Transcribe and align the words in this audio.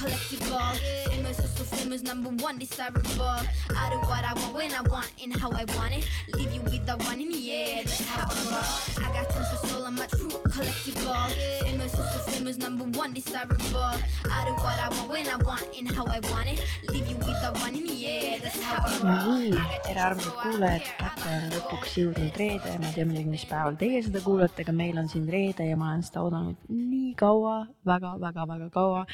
collectible. 0.00 0.72
Famous, 1.10 1.36
so 1.36 1.64
famous, 1.76 2.02
number 2.02 2.30
one 2.42 2.58
desirable. 2.58 3.36
I 3.80 3.84
do 3.92 3.98
what 4.08 4.24
I 4.24 4.32
want 4.40 4.54
when 4.54 4.72
I 4.72 4.82
want 4.88 5.10
and 5.22 5.36
how 5.36 5.50
I 5.50 5.64
want 5.76 5.92
it. 5.98 6.08
Leave 6.34 6.52
you 6.54 6.62
with 6.62 6.86
the 6.86 6.96
one 7.04 7.20
in 7.20 7.28
the 7.28 7.42
air, 7.52 7.82
that's 7.84 8.00
how 8.08 8.24
I 8.24 8.34
roll. 8.50 9.04
I 9.04 9.08
got 9.16 9.28
tons 9.30 9.52
of 9.52 9.68
soul, 9.68 9.84
I'm 9.84 9.98
a 9.98 10.06
true 10.06 10.40
collectible. 10.54 11.28
Famous, 11.64 11.92
so 11.92 12.02
famous, 12.30 12.56
number 12.58 12.84
one 12.98 13.12
desirable. 13.12 13.92
I 14.36 14.38
do 14.46 14.52
what 14.64 14.78
I 14.86 14.88
want 14.96 15.10
when 15.10 15.26
I 15.28 15.36
want 15.48 15.66
and 15.78 15.90
how 15.96 16.06
I 16.06 16.20
want 16.32 16.48
it. 16.48 16.64
Leave 16.88 17.08
you 17.10 17.16
with 17.16 17.40
the 17.44 17.50
one 17.60 17.74
in 17.74 17.84
the 17.86 18.06
air, 18.06 18.38
that's 18.40 18.62
how 18.62 18.80
I 18.86 18.96
roll. 19.04 19.38
nii, 19.40 19.60
tere 19.84 20.00
armsad 20.00 20.34
kuulajad, 20.42 20.88
kätte 21.00 21.28
on 21.34 21.46
lõpuks 21.54 21.94
jõudnud 22.00 22.40
reede, 22.40 22.72
ma 22.80 22.88
ei 22.88 22.96
tea 22.96 23.06
muidugi, 23.08 23.30
mis 23.36 23.44
päeval 23.50 23.76
teie 23.80 24.00
seda 24.06 24.22
kuulate, 24.24 24.64
aga 24.64 24.74
meil 24.76 24.98
on 25.00 25.08
siin 25.12 25.28
reede 25.30 25.68
ja 25.68 25.76
ma 25.80 25.92
olen 25.92 26.04
seda 26.06 26.24
oodanud 26.24 26.58
nii 26.72 27.14
kaua 27.20 27.54
väga, 27.86 28.16
väga, 28.24 28.46
väga 28.54 28.68
kaua. 28.74 29.04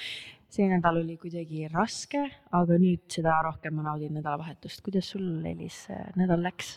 See 0.52 0.66
nädal 0.70 1.02
oli 1.02 1.16
kuidagi 1.20 1.66
raske, 1.72 2.22
aga 2.54 2.80
nüüd 2.80 3.06
seda 3.12 3.38
rohkem 3.44 3.74
ma 3.76 3.90
naudin 3.90 4.14
nädalavahetust. 4.16 4.82
kuidas 4.86 5.12
sul, 5.14 5.28
Elis, 5.44 5.86
nädal 6.16 6.44
läks? 6.46 6.76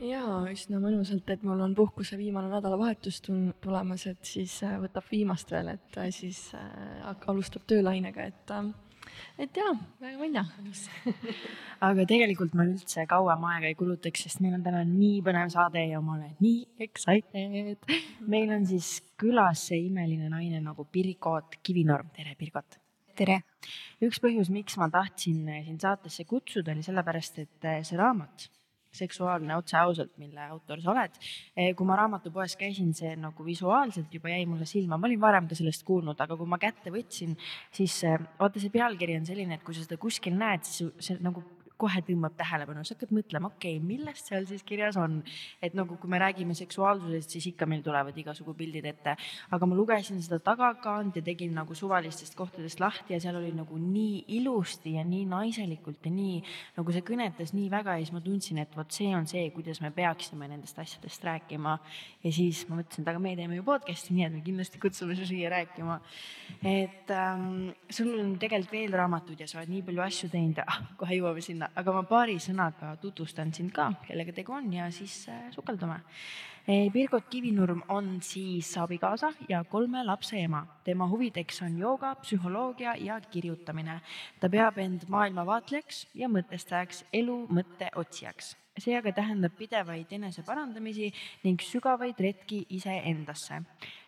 jaa, 0.00 0.40
üsna 0.50 0.80
mõnusalt, 0.80 1.28
et 1.32 1.42
mul 1.46 1.60
on 1.60 1.74
puhkuse 1.76 2.18
viimane 2.20 2.50
nädalavahetus 2.52 3.20
tulemas, 3.26 4.06
et 4.10 4.24
siis 4.24 4.60
äh, 4.66 4.78
võtab 4.82 5.08
viimast 5.10 5.52
veel, 5.52 5.74
et 5.74 5.98
äh, 6.00 6.08
siis 6.14 6.50
äh, 6.56 7.10
alustab 7.28 7.66
töölainega, 7.70 8.30
et 8.30 8.54
et 9.40 9.56
jaa, 9.56 9.72
väga 10.00 10.20
välja. 10.20 10.42
aga 11.88 12.04
tegelikult 12.08 12.54
ma 12.58 12.66
üldse 12.68 13.06
kauem 13.08 13.46
aega 13.50 13.70
ei 13.70 13.78
kulutaks, 13.78 14.26
sest 14.26 14.42
meil 14.44 14.58
on 14.58 14.64
täna 14.66 14.82
nii 14.86 15.22
põnev 15.26 15.52
saade 15.54 15.86
ja 15.88 16.02
ma 16.04 16.18
olen 16.18 16.36
nii 16.44 16.84
excited. 16.86 17.88
meil 18.34 18.54
on 18.56 18.68
siis 18.68 18.98
külas 19.20 19.66
see 19.70 19.86
imeline 19.88 20.28
naine 20.32 20.60
nagu 20.64 20.86
Pirkot 20.92 21.60
Kivinorm, 21.64 22.12
tere 22.16 22.36
Pirkot. 22.38 22.78
tere. 23.16 23.40
üks 24.04 24.20
põhjus, 24.22 24.52
miks 24.52 24.76
ma 24.80 24.88
tahtsin 24.92 25.44
sind 25.66 25.84
saatesse 25.84 26.24
kutsuda, 26.28 26.72
oli 26.76 26.84
sellepärast, 26.84 27.42
et 27.44 27.70
see 27.84 28.00
raamat, 28.00 28.48
seksuaalne 28.92 29.56
otse 29.56 29.76
ausalt, 29.80 30.12
mille 30.18 30.42
autor 30.50 30.80
sa 30.82 30.90
oled. 30.94 31.18
kui 31.76 31.86
ma 31.86 31.98
raamatupoes 32.00 32.56
käisin, 32.60 32.92
see 32.96 33.14
nagu 33.20 33.44
visuaalselt 33.46 34.12
juba 34.14 34.32
jäi 34.32 34.46
mulle 34.50 34.66
silma, 34.66 34.98
ma 34.98 35.08
olin 35.08 35.20
varem 35.22 35.48
ka 35.48 35.58
sellest 35.58 35.84
kuulnud, 35.86 36.18
aga 36.20 36.36
kui 36.36 36.50
ma 36.50 36.58
kätte 36.60 36.92
võtsin, 36.94 37.36
siis 37.74 38.00
eh, 38.08 38.18
vaata, 38.38 38.62
see 38.62 38.72
pealkiri 38.74 39.18
on 39.20 39.28
selline, 39.28 39.58
et 39.58 39.66
kui 39.66 39.76
sa 39.76 39.86
seda 39.86 40.00
kuskil 40.00 40.36
näed, 40.38 40.66
siis 40.66 40.92
see 41.06 41.18
nagu 41.22 41.44
kohe 41.80 42.02
tõmbab 42.06 42.36
tähelepanu, 42.38 42.84
sa 42.84 42.96
hakkad 42.96 43.14
mõtlema, 43.16 43.50
okei 43.54 43.78
okay,, 43.78 43.86
millest 43.86 44.30
seal 44.30 44.46
siis 44.48 44.64
kirjas 44.66 44.98
on. 45.00 45.20
et 45.62 45.74
nagu, 45.76 45.96
kui 46.00 46.10
me 46.10 46.20
räägime 46.20 46.54
seksuaalsusest, 46.58 47.36
siis 47.36 47.50
ikka 47.52 47.66
meil 47.70 47.82
tulevad 47.84 48.16
igasugu 48.16 48.54
pildid 48.56 48.86
ette, 48.90 49.16
aga 49.50 49.68
ma 49.68 49.78
lugesin 49.78 50.20
seda 50.22 50.40
tagakaant 50.44 51.16
ja 51.16 51.22
tegin 51.24 51.54
nagu 51.56 51.74
suvalistest 51.76 52.36
kohtadest 52.38 52.80
lahti 52.80 53.14
ja 53.14 53.20
seal 53.22 53.38
oli 53.40 53.52
nagu 53.56 53.78
nii 53.80 54.24
ilusti 54.40 54.94
ja 54.98 55.04
nii 55.06 55.26
naiselikult 55.30 56.06
ja 56.06 56.12
nii 56.14 56.40
nagu 56.76 56.94
see 56.94 57.04
kõnetas 57.06 57.54
nii 57.56 57.68
väga 57.72 57.96
ja 57.98 58.04
siis 58.04 58.14
ma 58.14 58.22
tundsin, 58.24 58.60
et 58.62 58.76
vot 58.76 58.92
see 58.94 59.10
on 59.16 59.28
see, 59.30 59.46
kuidas 59.54 59.80
me 59.84 59.92
peaksime 59.94 60.48
nendest 60.50 60.78
asjadest 60.78 61.24
rääkima. 61.24 61.78
ja 62.24 62.32
siis 62.32 62.62
ma 62.68 62.80
mõtlesin, 62.80 63.04
et 63.04 63.12
aga 63.12 63.22
me 63.22 63.34
teeme 63.38 63.58
ju 63.58 63.66
podcast'i, 63.66 64.14
nii 64.16 64.26
et 64.26 64.34
me 64.34 64.42
kindlasti 64.44 64.80
kutsume 64.82 65.16
su 65.16 65.26
siia 65.28 65.50
rääkima. 65.52 66.00
et 66.64 67.10
ähm, 67.14 67.70
sul 67.88 68.12
on 68.18 68.36
tegelikult 68.38 68.72
veel 68.72 68.92
raamatuid 68.98 69.40
ja 69.40 69.48
sa 69.48 69.60
oled 69.60 69.72
nii 69.72 69.82
palju 69.86 70.04
asju 70.04 70.30
teinud 70.32 70.60
ah,, 70.66 70.80
kohe 71.00 71.16
jõuame 71.16 71.42
sinna, 71.44 71.69
aga 71.76 71.92
ma 71.92 72.02
paari 72.02 72.38
sõnaga 72.42 72.96
tutvustan 73.00 73.52
sind 73.54 73.72
ka, 73.72 73.90
kellega 74.06 74.32
tegu 74.32 74.54
on 74.56 74.72
ja 74.72 74.90
siis 74.90 75.26
äh, 75.28 75.50
sukeldume. 75.54 76.00
Birgit 76.92 77.24
Kivinurm 77.30 77.80
on 77.88 78.20
siis 78.22 78.68
abikaasa 78.78 79.32
ja 79.48 79.64
kolme 79.64 80.04
lapse 80.04 80.36
ema. 80.38 80.66
tema 80.84 81.08
huvideks 81.08 81.62
on 81.62 81.78
jooga, 81.78 82.14
psühholoogia 82.14 82.94
ja 83.00 83.20
kirjutamine. 83.20 84.00
ta 84.40 84.48
peab 84.48 84.78
end 84.78 85.08
maailmavaatlejaks 85.08 86.06
ja 86.14 86.28
mõtestajaks, 86.28 87.04
elu 87.12 87.46
mõtte 87.48 87.90
otsijaks. 87.96 88.59
See 88.78 88.94
aga 88.96 89.12
tähendab 89.12 89.56
pidevaid 89.58 90.12
eneseparandamisi 90.14 91.10
ning 91.44 91.60
sügavaid 91.64 92.20
retki 92.20 92.62
iseendasse. 92.76 93.60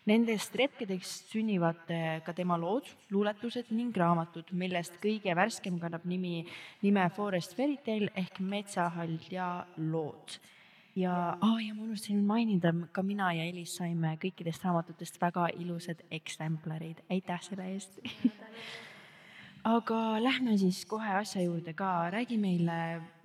Nendest 0.07 0.55
retkedest 0.59 1.31
sünnivad 1.31 1.91
eh, 1.95 2.21
ka 2.27 2.35
tema 2.35 2.57
lood, 2.59 2.89
luuletused 3.11 3.71
ning 3.75 3.95
raamatud, 3.97 4.51
millest 4.59 4.99
kõige 5.03 5.35
värskem 5.39 5.79
kannab 5.83 6.07
nimi, 6.11 6.41
nime 6.83 7.07
Forest 7.15 7.55
Fairy 7.59 7.79
Tale 7.85 8.11
ehk 8.19 8.41
Metsahall 8.41 9.19
ja 9.31 9.53
lood 9.77 10.41
ja 10.97 11.39
oh,, 11.41 11.59
ja 11.63 11.75
ma 11.75 11.83
unustasin 11.87 12.25
mainida, 12.25 12.73
ka 12.93 13.03
mina 13.03 13.33
ja 13.33 13.45
Elis 13.49 13.77
saime 13.79 14.17
kõikidest 14.21 14.65
raamatutest 14.67 15.21
väga 15.21 15.49
ilusad 15.59 16.03
eksemplarid, 16.11 17.05
aitäh 17.11 17.45
selle 17.49 17.71
eest. 17.73 18.01
aga 19.63 19.99
lähme 20.23 20.57
siis 20.59 20.83
kohe 20.91 21.13
asja 21.21 21.43
juurde 21.45 21.75
ka, 21.79 22.11
räägi 22.11 22.39
meile, 22.41 22.77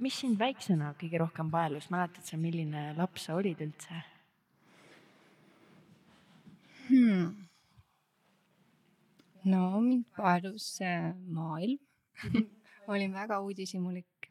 mis 0.03 0.19
sind 0.21 0.37
väiksena 0.39 0.93
kõige 0.99 1.21
rohkem 1.21 1.49
paelus, 1.53 1.89
mäletad 1.93 2.25
sa, 2.25 2.37
milline 2.37 2.91
laps 2.97 3.25
sa 3.27 3.37
olid 3.39 3.61
üldse? 3.65 4.03
hmm.. 6.87 7.25
no 9.49 9.63
mind 9.81 10.05
paelus 10.15 10.69
äh, 10.85 11.09
maailm 11.33 11.81
olin 12.93 13.17
väga 13.17 13.41
uudishimulik 13.43 14.29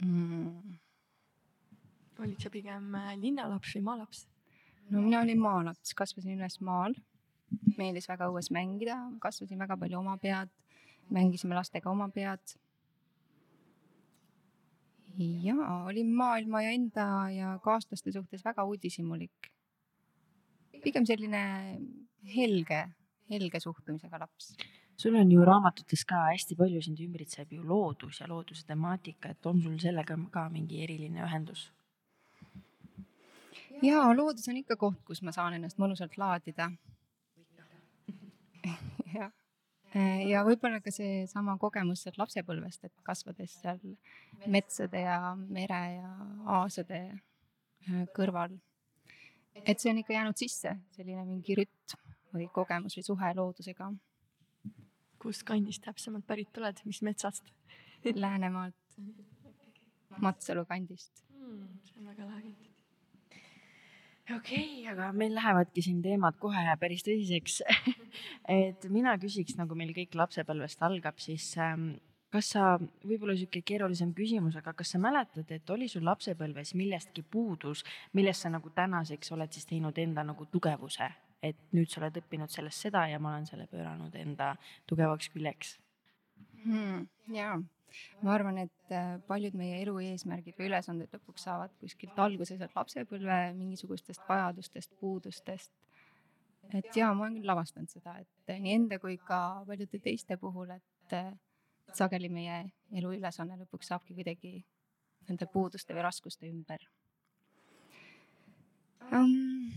mm.. 0.00 0.78
olid 2.22 2.40
sa 2.40 2.54
pigem 2.54 2.94
äh, 2.96 3.12
linnalaps 3.20 3.74
või 3.76 3.84
maalaps? 3.90 4.24
no 4.88 5.02
mina 5.02 5.20
olin 5.26 5.42
maalaps, 5.42 5.92
kasvasin 5.98 6.38
üles 6.38 6.60
maal, 6.64 6.94
meeldis 7.78 8.08
väga 8.08 8.28
õues 8.32 8.50
mängida, 8.54 8.96
kasvasin 9.22 9.60
väga 9.60 9.76
palju 9.80 9.98
oma 10.00 10.16
pead, 10.20 10.50
mängisime 11.14 11.56
lastega 11.58 11.90
oma 11.90 12.08
pead. 12.14 12.56
ja 15.18 15.54
olin 15.88 16.12
maailma 16.14 16.62
ja 16.62 16.70
enda 16.70 17.06
ja 17.34 17.58
kaaslaste 17.62 18.12
suhtes 18.12 18.44
väga 18.44 18.64
uudishimulik. 18.64 19.50
pigem 20.82 21.06
selline 21.06 21.40
helge, 22.36 22.84
helge 23.30 23.60
suhtumisega 23.60 24.18
laps. 24.18 24.54
sul 24.96 25.14
on 25.14 25.32
ju 25.32 25.44
raamatutes 25.44 26.04
ka 26.04 26.28
hästi 26.30 26.56
palju 26.56 26.82
sind 26.82 27.00
ümbritseb 27.00 27.52
ju 27.52 27.62
loodus 27.62 28.20
ja 28.20 28.28
looduse 28.28 28.66
temaatika, 28.66 29.28
et 29.28 29.46
on 29.46 29.62
sul 29.62 29.78
sellega 29.78 30.18
ka 30.30 30.48
mingi 30.48 30.82
eriline 30.84 31.24
ühendus? 31.24 31.72
ja 33.82 34.12
loodus 34.14 34.48
on 34.48 34.56
ikka 34.56 34.76
koht, 34.76 35.02
kus 35.04 35.22
ma 35.22 35.32
saan 35.32 35.54
ennast 35.54 35.78
mõnusalt 35.78 36.16
laadida. 36.18 36.70
jah, 39.94 40.18
ja 40.28 40.44
võib-olla 40.46 40.80
ka 40.84 40.92
seesama 40.94 41.56
kogemus 41.60 42.04
sealt 42.04 42.18
lapsepõlvest, 42.20 42.84
et 42.84 43.04
kasvades 43.06 43.54
seal 43.62 43.80
metsade 44.46 45.04
ja 45.04 45.34
mere 45.38 45.82
ja 45.98 46.12
aasade 46.58 47.00
äh, 47.08 48.04
kõrval. 48.16 48.58
et 49.64 49.80
see 49.80 49.90
on 49.90 50.02
ikka 50.02 50.14
jäänud 50.14 50.38
sisse, 50.38 50.76
selline 50.96 51.24
mingi 51.26 51.56
rütm 51.58 52.04
või 52.34 52.50
kogemus 52.52 52.98
või 52.98 53.06
suhe 53.06 53.32
loodusega 53.34 53.90
kust 55.18 55.44
kandist 55.46 55.82
täpsemalt 55.84 56.26
pärit 56.26 56.58
oled, 56.60 56.84
mis 56.86 57.02
metsast 57.02 57.54
Läänemaalt, 58.14 58.98
Matsalu 60.22 60.64
kandist. 60.64 61.24
mm,? 61.34 61.80
see 61.84 61.98
on 61.98 62.06
väga 62.12 62.26
lahe 62.26 62.42
kind. 62.42 62.67
Okei 64.36 64.82
okay,, 64.82 64.88
aga 64.92 65.12
meil 65.16 65.34
lähevadki 65.36 65.82
siin 65.84 66.02
teemad 66.04 66.36
kohe 66.40 66.64
päris 66.80 67.04
tõsiseks. 67.06 67.62
et 68.62 68.88
mina 68.92 69.16
küsiks, 69.20 69.56
nagu 69.60 69.76
meil 69.78 69.94
kõik 69.96 70.16
lapsepõlvest 70.18 70.84
algab, 70.86 71.18
siis 71.22 71.50
ähm, 71.62 71.94
kas 72.32 72.50
sa, 72.54 72.64
võib-olla 73.08 73.36
sihuke 73.38 73.62
keerulisem 73.66 74.12
küsimus, 74.16 74.58
aga 74.60 74.74
kas 74.76 74.92
sa 74.94 75.00
mäletad, 75.02 75.48
et 75.54 75.70
oli 75.72 75.88
sul 75.88 76.04
lapsepõlves 76.08 76.74
millestki 76.78 77.24
puudus, 77.24 77.84
millest 78.18 78.44
sa 78.44 78.52
nagu 78.52 78.72
tänaseks 78.74 79.32
oled 79.36 79.54
siis 79.54 79.68
teinud 79.68 79.98
enda 79.98 80.24
nagu 80.28 80.48
tugevuse, 80.52 81.08
et 81.42 81.58
nüüd 81.76 81.90
sa 81.90 82.02
oled 82.02 82.20
õppinud 82.20 82.52
sellest 82.52 82.88
seda 82.88 83.06
ja 83.08 83.20
ma 83.22 83.34
olen 83.34 83.48
selle 83.48 83.68
pööranud 83.70 84.14
enda 84.18 84.54
tugevaks 84.90 85.30
küljeks 85.32 85.76
hmm,. 86.64 87.06
jaa, 87.32 87.56
ma 88.22 88.34
arvan, 88.34 88.58
et 88.64 88.94
äh, 88.94 89.16
paljud 89.26 89.56
meie 89.58 89.80
elu 89.82 89.96
eesmärgid 90.10 90.58
või 90.58 90.68
ülesanded 90.70 91.12
lõpuks 91.14 91.46
saavad 91.48 91.74
kuskilt 91.80 92.18
alguse 92.18 92.56
sealt 92.58 92.76
lapsepõlve 92.76 93.38
mingisugustest 93.58 94.24
vajadustest, 94.28 94.94
puudustest. 95.00 95.72
et 96.74 96.96
jaa, 96.96 97.12
ma 97.14 97.26
olen 97.26 97.40
küll 97.40 97.54
avastanud 97.56 97.90
seda, 97.92 98.18
et 98.20 98.54
äh, 98.54 98.60
nii 98.60 98.78
enda 98.82 98.98
kui 99.02 99.16
ka 99.18 99.64
paljude 99.66 100.00
teiste 100.04 100.36
puhul, 100.40 100.74
et 100.76 101.16
äh, 101.16 101.32
et 101.88 101.96
sageli 101.96 102.28
meie 102.28 102.58
elu 103.00 103.12
ülesanne 103.16 103.56
lõpuks 103.62 103.88
saabki 103.92 104.16
kuidagi 104.16 104.58
nende 105.28 105.48
puuduste 105.52 105.96
või 105.96 106.04
raskuste 106.04 106.48
ümber 106.48 106.84
um,. 109.08 109.70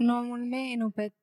no 0.00 0.22
mul 0.24 0.46
meenub, 0.48 0.98
et 1.04 1.14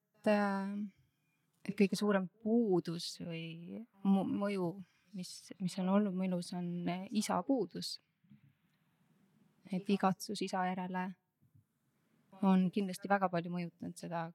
et 1.66 1.74
kõige 1.78 1.98
suurem 1.98 2.28
puudus 2.44 3.16
või 3.22 3.82
mõju, 4.06 4.70
mis, 5.16 5.32
mis 5.60 5.78
on 5.80 5.90
olnud 5.90 6.16
mu 6.16 6.26
elus, 6.28 6.52
on 6.58 6.90
eh, 6.90 7.06
isa 7.12 7.42
puudus. 7.44 8.00
et 9.74 9.88
igatsus 9.90 10.42
isa 10.46 10.62
järele 10.68 11.08
on 12.46 12.68
kindlasti 12.72 13.10
väga 13.10 13.30
palju 13.34 13.50
mõjutanud 13.50 13.98
seda, 13.98 14.28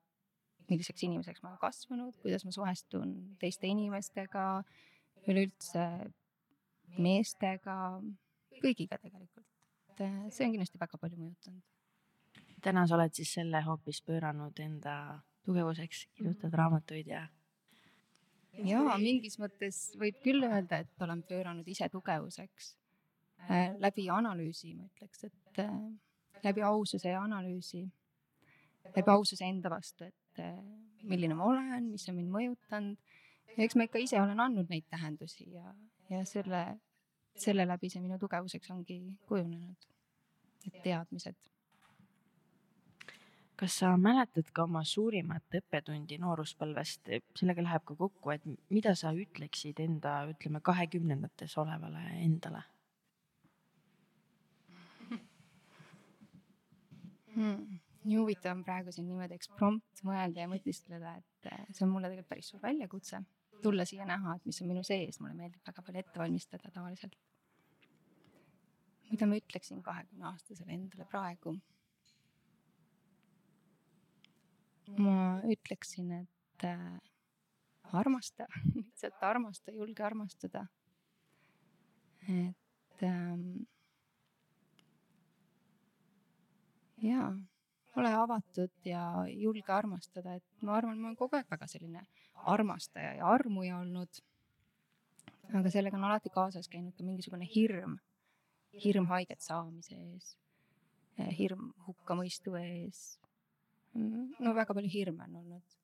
milliseks 0.70 1.04
inimeseks 1.06 1.42
ma 1.42 1.52
olen 1.52 1.60
kasvanud, 1.62 2.16
kuidas 2.22 2.44
ma 2.44 2.54
suhestun 2.54 3.12
teiste 3.38 3.70
inimestega, 3.70 4.46
üleüldse 5.28 5.86
meestega, 6.98 7.76
kõigiga 8.58 8.98
tegelikult. 8.98 9.46
et 9.92 10.04
äh, 10.06 10.30
see 10.34 10.46
on 10.46 10.54
kindlasti 10.56 10.80
väga 10.80 10.98
palju 10.98 11.18
mõjutanud. 11.20 11.62
täna 12.62 12.86
sa 12.86 12.96
oled 12.96 13.14
siis 13.14 13.32
selle 13.38 13.62
hoopis 13.64 14.02
pööranud 14.04 14.58
enda 14.60 14.94
tugevuseks, 15.46 16.06
kirjutad 16.16 16.54
raamatuid 16.54 17.06
ja 17.08 17.28
jaa, 18.58 18.98
mingis 19.00 19.38
mõttes 19.40 19.80
võib 20.00 20.20
küll 20.24 20.44
öelda, 20.46 20.82
et 20.82 21.04
olen 21.04 21.22
pööranud 21.28 21.68
ise 21.70 21.88
tugevuseks 21.92 22.74
äh, 23.48 23.76
läbi 23.82 24.08
analüüsi, 24.12 24.74
ma 24.76 24.88
ütleks, 24.88 25.24
et 25.28 25.62
äh, 25.64 25.74
läbi 26.44 26.64
aususe 26.66 27.12
ja 27.12 27.22
analüüsi, 27.24 27.84
läbi 28.90 29.14
aususe 29.14 29.46
enda 29.46 29.72
vastu, 29.72 30.08
et 30.08 30.42
äh, 30.42 30.56
milline 31.02 31.36
ma 31.38 31.48
olen, 31.52 31.90
mis 31.92 32.08
on 32.10 32.18
mind 32.18 32.32
mõjutanud. 32.34 33.16
ja 33.56 33.64
eks 33.64 33.76
ma 33.76 33.86
ikka 33.88 34.02
ise 34.02 34.20
olen 34.20 34.40
andnud 34.40 34.70
neid 34.70 34.86
tähendusi 34.90 35.50
ja, 35.54 35.74
ja 36.10 36.24
selle, 36.28 36.64
selle 37.36 37.66
läbi 37.68 37.90
see 37.90 38.02
minu 38.02 38.18
tugevuseks 38.18 38.70
ongi 38.74 39.00
kujunenud. 39.28 39.88
Need 40.60 40.82
teadmised 40.84 41.38
kas 43.60 43.74
sa 43.82 43.92
mäletad 44.00 44.48
ka 44.56 44.64
oma 44.64 44.80
suurimat 44.88 45.56
õppetundi 45.58 46.16
nooruspõlvest, 46.22 47.10
sellega 47.36 47.64
läheb 47.66 47.84
ka 47.84 47.96
kokku, 47.98 48.32
et 48.32 48.46
mida 48.72 48.94
sa 48.96 49.12
ütleksid 49.12 49.82
enda, 49.84 50.22
ütleme 50.32 50.62
kahekümnendates 50.64 51.58
olevale 51.60 52.04
endale 52.22 52.62
hmm.? 57.34 57.80
nii 58.04 58.16
huvitav 58.16 58.56
on 58.56 58.62
praegu 58.64 58.92
siin 58.94 59.08
niimoodi 59.10 59.36
eksprompt 59.36 60.02
mõelda 60.08 60.44
ja 60.44 60.50
mõtiskleda, 60.50 61.16
et 61.20 61.50
äh, 61.52 61.66
see 61.68 61.84
on 61.84 61.92
mulle 61.92 62.08
tegelikult 62.08 62.32
päris 62.32 62.48
suur 62.52 62.62
väljakutse, 62.62 63.20
tulla 63.62 63.84
siia 63.88 64.06
näha, 64.08 64.38
et 64.38 64.46
mis 64.48 64.60
on 64.64 64.70
minu 64.72 64.84
sees, 64.86 65.20
mulle 65.20 65.36
meeldib 65.36 65.66
väga 65.68 65.84
palju 65.84 66.00
ette 66.00 66.22
valmistada 66.22 66.72
tavaliselt. 66.72 67.18
mida 69.10 69.26
ma 69.26 69.36
ütleksin 69.36 69.82
kahekümne 69.82 70.30
aastasele 70.32 70.72
endale 70.72 71.04
praegu? 71.12 71.56
Ma 74.98 75.40
ütleksin, 75.46 76.10
et 76.22 76.64
äh, 76.64 76.98
armasta, 77.92 78.46
lihtsalt 78.74 79.22
armasta, 79.22 79.72
julge 79.72 80.04
armastada. 80.04 80.66
et 82.28 83.02
ähm, 83.02 83.62
jaa, 87.02 87.30
ole 87.96 88.10
avatud 88.14 88.72
ja 88.84 89.04
julge 89.32 89.72
armastada, 89.72 90.34
et 90.36 90.62
ma 90.62 90.76
arvan, 90.76 90.98
ma 91.00 91.08
olen 91.08 91.16
kogu 91.18 91.38
aeg 91.38 91.48
väga 91.50 91.66
selline 91.70 92.04
armastaja 92.54 93.14
ja 93.18 93.30
armuja 93.30 93.78
olnud. 93.78 94.20
aga 95.50 95.70
sellega 95.70 95.96
on 95.96 96.04
alati 96.06 96.30
kaasas 96.30 96.68
käinud 96.68 96.94
ka 96.94 97.02
mingisugune 97.02 97.48
hirm, 97.54 97.96
hirm 98.84 99.08
haiget 99.10 99.40
saamise 99.42 99.96
ees, 99.96 100.36
hirm 101.38 101.72
hukkamõistu 101.88 102.54
ees 102.60 103.19
no 103.94 104.54
väga 104.54 104.74
palju 104.74 104.90
hirme 104.90 105.24
on 105.24 105.36
olnud. 105.42 105.76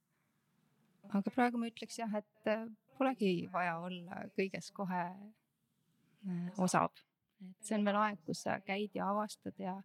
aga 1.18 1.30
praegu 1.30 1.58
ma 1.58 1.70
ütleks 1.70 1.98
jah, 1.98 2.14
et 2.18 2.50
äh, 2.50 2.66
polegi 2.98 3.48
vaja 3.52 3.76
olla 3.82 4.24
kõiges 4.38 4.72
kohe 4.74 5.02
äh, 5.06 6.48
osav. 6.58 6.90
et 7.40 7.68
see 7.68 7.78
on 7.78 7.86
veel 7.86 8.00
aeg, 8.00 8.18
kus 8.26 8.42
sa 8.46 8.58
käid 8.60 8.94
ja 8.94 9.10
avastad 9.10 9.58
ja, 9.58 9.76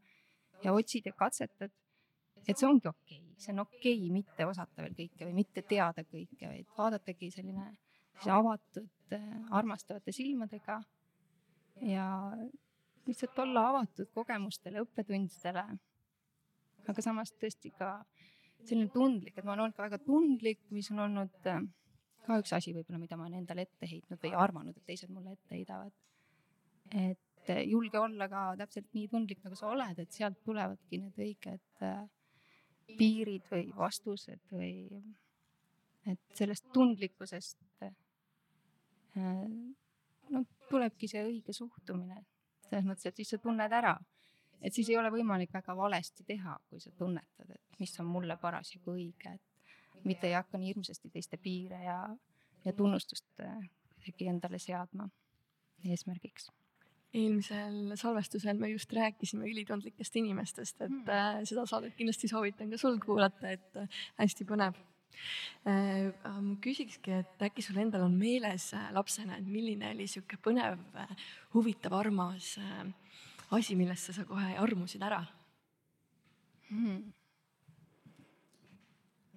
ja 0.64 0.74
otsid 0.74 1.06
ja 1.06 1.14
katsetad. 1.18 1.72
et 2.48 2.58
see 2.58 2.68
ongi 2.68 2.88
okei 2.88 3.20
okay., 3.20 3.36
see 3.38 3.54
on 3.54 3.66
okei 3.66 3.98
okay, 3.98 4.10
mitte 4.14 4.46
osata 4.46 4.86
veel 4.86 4.98
kõike 4.98 5.28
või 5.28 5.38
mitte 5.44 5.62
teada 5.62 6.06
kõike, 6.06 6.48
vaid 6.48 6.74
vaadatagi 6.78 7.32
selline, 7.32 7.70
selline 8.22 8.40
avatud 8.40 9.18
äh, 9.18 9.30
armastavate 9.52 10.14
silmadega 10.16 10.82
ja 11.82 12.08
lihtsalt 13.08 13.40
olla 13.40 13.70
avatud 13.70 14.10
kogemustele, 14.14 14.84
õppetundidele 14.86 15.66
aga 16.90 17.04
samas 17.04 17.34
tõesti 17.40 17.72
ka 17.78 17.94
selline 18.66 18.92
tundlik, 18.94 19.38
et 19.38 19.46
ma 19.46 19.56
olen 19.56 19.66
olnud 19.66 19.78
ka 19.78 19.88
väga 19.88 20.00
tundlik, 20.06 20.62
mis 20.76 20.90
on 20.94 21.04
olnud 21.08 21.50
äh, 21.50 21.64
ka 22.26 22.38
üks 22.42 22.54
asi 22.58 22.74
võib-olla, 22.76 23.02
mida 23.02 23.18
ma 23.18 23.28
olen 23.28 23.42
endale 23.42 23.66
ette 23.66 23.90
heitnud 23.90 24.22
või 24.22 24.34
arvanud, 24.38 24.78
et 24.78 24.88
teised 24.90 25.12
mulle 25.14 25.36
ette 25.36 25.56
heidavad. 25.56 25.94
et 26.92 27.50
äh, 27.50 27.64
julge 27.70 28.00
olla 28.00 28.28
ka 28.30 28.44
täpselt 28.62 28.92
nii 28.94 29.08
tundlik, 29.12 29.42
nagu 29.46 29.58
sa 29.58 29.72
oled, 29.72 30.00
et 30.00 30.12
sealt 30.12 30.42
tulevadki 30.46 31.02
need 31.02 31.22
õiged 31.26 31.86
äh, 31.88 32.04
piirid 32.98 33.48
või 33.52 33.70
vastused 33.78 34.42
või 34.52 35.02
et 36.10 36.22
sellest 36.36 36.66
tundlikkusest 36.74 37.60
no 40.32 40.42
tulebki 40.70 41.08
see 41.08 41.22
õige 41.24 41.54
suhtumine 41.56 42.24
selles 42.72 42.88
mõttes, 42.88 43.10
et 43.10 43.20
siis 43.20 43.34
sa 43.34 43.40
tunned 43.44 43.74
ära 43.76 43.94
et 44.62 44.74
siis 44.74 44.90
ei 44.90 44.98
ole 44.98 45.12
võimalik 45.14 45.54
väga 45.54 45.76
valesti 45.78 46.24
teha, 46.28 46.58
kui 46.70 46.80
sa 46.80 46.92
tunnetad, 46.98 47.50
et 47.50 47.80
mis 47.80 48.00
on 48.00 48.10
mulle 48.10 48.38
parasjagu 48.38 48.96
õige, 48.96 49.36
et 49.36 50.06
mitte 50.06 50.30
ei 50.30 50.38
hakka 50.38 50.58
nii 50.58 50.74
hirmsasti 50.74 51.10
teiste 51.10 51.38
piire 51.38 51.84
ja, 51.84 52.00
ja 52.66 52.74
tunnustust 52.74 53.28
äh, 53.44 53.70
kuidagi 53.96 54.32
endale 54.32 54.60
seadma 54.62 55.10
eesmärgiks 55.86 56.52
eelmisel 57.14 57.96
salvestusel 58.00 58.60
me 58.60 58.70
just 58.72 58.94
rääkisime 58.94 59.50
ülitundlikest 59.50 60.16
inimestest, 60.16 60.80
et 60.80 60.92
mm. 60.92 61.10
äh, 61.10 61.42
seda 61.48 61.66
saadet 61.68 61.98
kindlasti 61.98 62.30
soovitan 62.32 62.72
ka 62.72 62.80
sul 62.80 62.98
kuulata, 63.04 63.52
et 63.52 63.80
äh, 63.80 64.00
hästi 64.22 64.48
põnev 64.48 64.80
äh,. 65.68 66.12
küsikski, 66.64 67.20
et 67.20 67.46
äkki 67.50 67.66
sul 67.66 67.82
endal 67.84 68.06
on 68.08 68.16
meeles 68.18 68.72
äh, 68.78 68.88
lapsena, 68.96 69.38
et 69.38 69.48
milline 69.48 69.92
oli 69.92 70.08
sihuke 70.12 70.40
põnev 70.44 70.80
äh,, 70.96 71.16
huvitav, 71.56 71.98
armas 72.00 72.54
asi, 73.52 73.76
millesse 73.76 74.14
sa 74.16 74.26
kohe 74.28 74.56
armusid 74.60 75.04
ära 75.04 75.22
hmm.? 76.70 77.12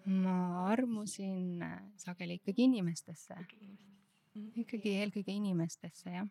ma 0.05 0.67
armusin 0.69 1.63
äh, 1.63 1.83
sageli 1.97 2.39
ikkagi 2.39 2.67
inimestesse. 2.69 3.37
ikkagi 4.35 4.97
eelkõige 5.01 5.33
inimestesse, 5.33 6.11
jah. 6.11 6.27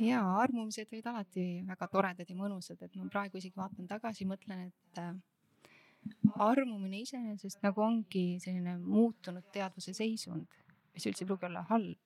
ja 0.00 0.22
armumised 0.40 0.88
olid 0.90 1.06
alati 1.06 1.44
väga 1.68 1.88
toredad 1.92 2.30
ja 2.30 2.36
mõnusad, 2.36 2.80
et 2.82 2.96
ma 2.96 3.06
praegu 3.12 3.38
isegi 3.38 3.54
vaatan 3.56 3.86
tagasi, 3.90 4.26
mõtlen, 4.26 4.66
et 4.72 5.02
äh, 5.02 5.12
armumine 6.42 7.04
iseenesest 7.04 7.62
nagu 7.62 7.84
ongi 7.84 8.40
selline 8.42 8.78
muutunud 8.80 9.46
teadvuse 9.54 9.94
seisund, 9.94 10.58
mis 10.94 11.06
üldse 11.06 11.22
ei 11.22 11.30
pruugi 11.30 11.46
olla 11.50 11.62
halb. 11.70 11.98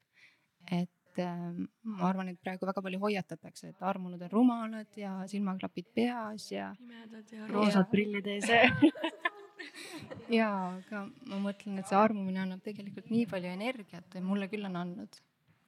et 0.67 0.91
et 1.17 1.25
äh, 1.25 1.67
ma 1.83 2.09
arvan, 2.11 2.29
et 2.29 2.41
praegu 2.43 2.67
väga 2.69 2.83
palju 2.85 3.01
hoiatatakse, 3.01 3.71
et 3.73 3.85
armunud 3.85 4.23
on 4.27 4.33
rumalad 4.33 4.99
ja 5.01 5.13
silmaklapid 5.31 5.89
peas 5.95 6.51
ja. 6.53 6.73
pimedad 6.79 7.33
ja 7.33 7.47
roosad 7.51 7.89
prillid 7.91 8.27
ees 8.27 8.51
ja, 10.39 10.51
aga 10.77 11.07
ma 11.31 11.41
mõtlen, 11.49 11.79
et 11.81 11.89
see 11.89 11.99
armumine 11.99 12.43
annab 12.45 12.65
tegelikult 12.65 13.09
nii 13.13 13.29
palju 13.31 13.53
energiat 13.55 14.19
mulle 14.25 14.51
küll 14.53 14.69
on 14.69 14.77
andnud 14.83 15.21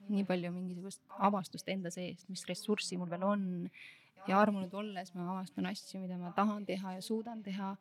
nii 0.09 0.25
palju 0.29 0.53
mingisugust 0.53 1.03
avastust 1.29 1.69
enda 1.69 1.93
seest, 1.93 2.29
mis 2.33 2.45
ressurssi 2.49 2.99
mul 3.01 3.11
veel 3.13 3.25
on. 3.29 3.47
ja 4.29 4.41
armunud 4.43 4.75
olles 4.77 5.15
ma 5.15 5.31
avastan 5.33 5.71
asju, 5.71 6.03
mida 6.03 6.19
ma 6.21 6.35
tahan 6.37 6.67
teha 6.69 6.99
ja 6.99 7.03
suudan 7.05 7.43
teha 7.43 7.77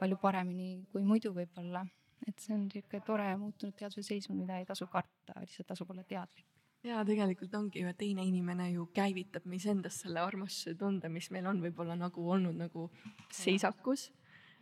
palju 0.00 0.18
paremini 0.22 0.82
kui 0.92 1.02
muidu 1.06 1.32
võib-olla. 1.36 1.86
et 2.26 2.38
see 2.42 2.54
on 2.54 2.66
niisugune 2.66 3.04
tore 3.06 3.30
muutunud 3.38 3.76
teadvuse 3.78 4.08
seisund, 4.08 4.38
mida 4.40 4.58
ei 4.58 4.66
tasu 4.66 4.86
karta, 4.90 5.40
lihtsalt 5.40 5.68
tasub 5.68 5.90
olla 5.94 6.02
teadlik 6.02 6.55
ja 6.86 7.02
tegelikult 7.06 7.54
ongi 7.58 7.82
ju, 7.82 7.90
et 7.90 7.98
teine 8.00 8.24
inimene 8.26 8.70
ju 8.72 8.86
käivitab 8.94 9.46
meis 9.50 9.66
endas 9.70 10.02
selle 10.04 10.22
armastuse 10.22 10.76
tunde, 10.78 11.10
mis 11.12 11.30
meil 11.34 11.48
on 11.50 11.62
võib-olla 11.64 11.98
nagu 11.98 12.30
olnud 12.36 12.56
nagu 12.66 12.88
seisakus 13.34 14.10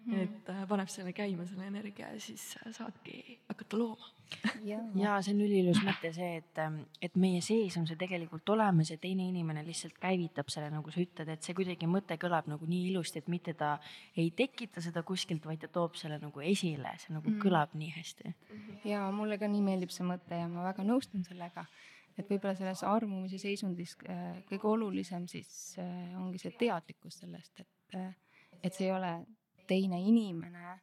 mm.. 0.06 0.20
et 0.20 0.50
äh, 0.52 0.64
paneb 0.68 0.90
selle 0.92 1.12
käima, 1.16 1.46
selle 1.48 1.68
energia 1.68 2.10
ja 2.12 2.20
siis 2.20 2.54
saadki 2.76 3.38
hakata 3.48 3.78
looma. 3.78 4.10
ja 4.64 5.18
see 5.24 5.34
on 5.34 5.42
üliilus 5.44 5.80
mõte 5.84 6.10
see, 6.16 6.30
et, 6.40 6.60
ähm, 6.62 6.80
et 7.02 7.16
meie 7.20 7.42
sees 7.44 7.76
on 7.80 7.86
see 7.88 7.98
tegelikult 8.00 8.48
olemas 8.54 8.92
ja 8.92 8.98
teine 9.00 9.26
inimene 9.28 9.64
lihtsalt 9.66 9.98
käivitab 10.00 10.52
selle, 10.52 10.70
nagu 10.72 10.94
sa 10.94 11.02
ütled, 11.04 11.32
et 11.34 11.46
see 11.46 11.56
kuidagi 11.56 11.88
mõte 11.90 12.18
kõlab 12.20 12.48
nagu 12.50 12.68
nii 12.68 12.90
ilusti, 12.92 13.22
et 13.22 13.30
mitte 13.32 13.56
ta 13.58 13.76
ei 14.16 14.30
tekita 14.36 14.82
seda 14.84 15.04
kuskilt, 15.06 15.44
vaid 15.48 15.62
ta 15.64 15.72
toob 15.72 15.98
selle 16.00 16.18
nagu 16.22 16.44
esile, 16.44 16.96
see 17.02 17.16
nagu 17.16 17.28
mm. 17.28 17.40
kõlab 17.44 17.76
nii 17.78 17.92
hästi. 17.98 18.36
ja 18.90 19.08
mulle 19.14 19.40
ka 19.40 19.50
nii 19.50 19.64
meeldib 19.64 19.92
see 19.94 20.06
mõte 20.08 20.40
ja 20.40 20.48
ma 20.50 20.70
väga 20.70 20.86
nõustun 20.88 21.26
sellega 21.26 21.68
et 22.18 22.30
võib-olla 22.30 22.54
selles 22.58 22.82
armumise 22.86 23.38
seisundis 23.42 23.96
äh, 24.08 24.40
kõige 24.48 24.70
olulisem 24.70 25.26
siis 25.30 25.74
äh, 25.82 26.14
ongi 26.20 26.40
see 26.42 26.54
teadlikkus 26.58 27.20
sellest, 27.22 27.64
et, 27.64 27.96
äh, 27.98 28.10
et 28.60 28.74
see 28.74 28.88
ei 28.88 28.94
ole 28.94 29.12
teine 29.68 30.00
inimene, 30.00 30.78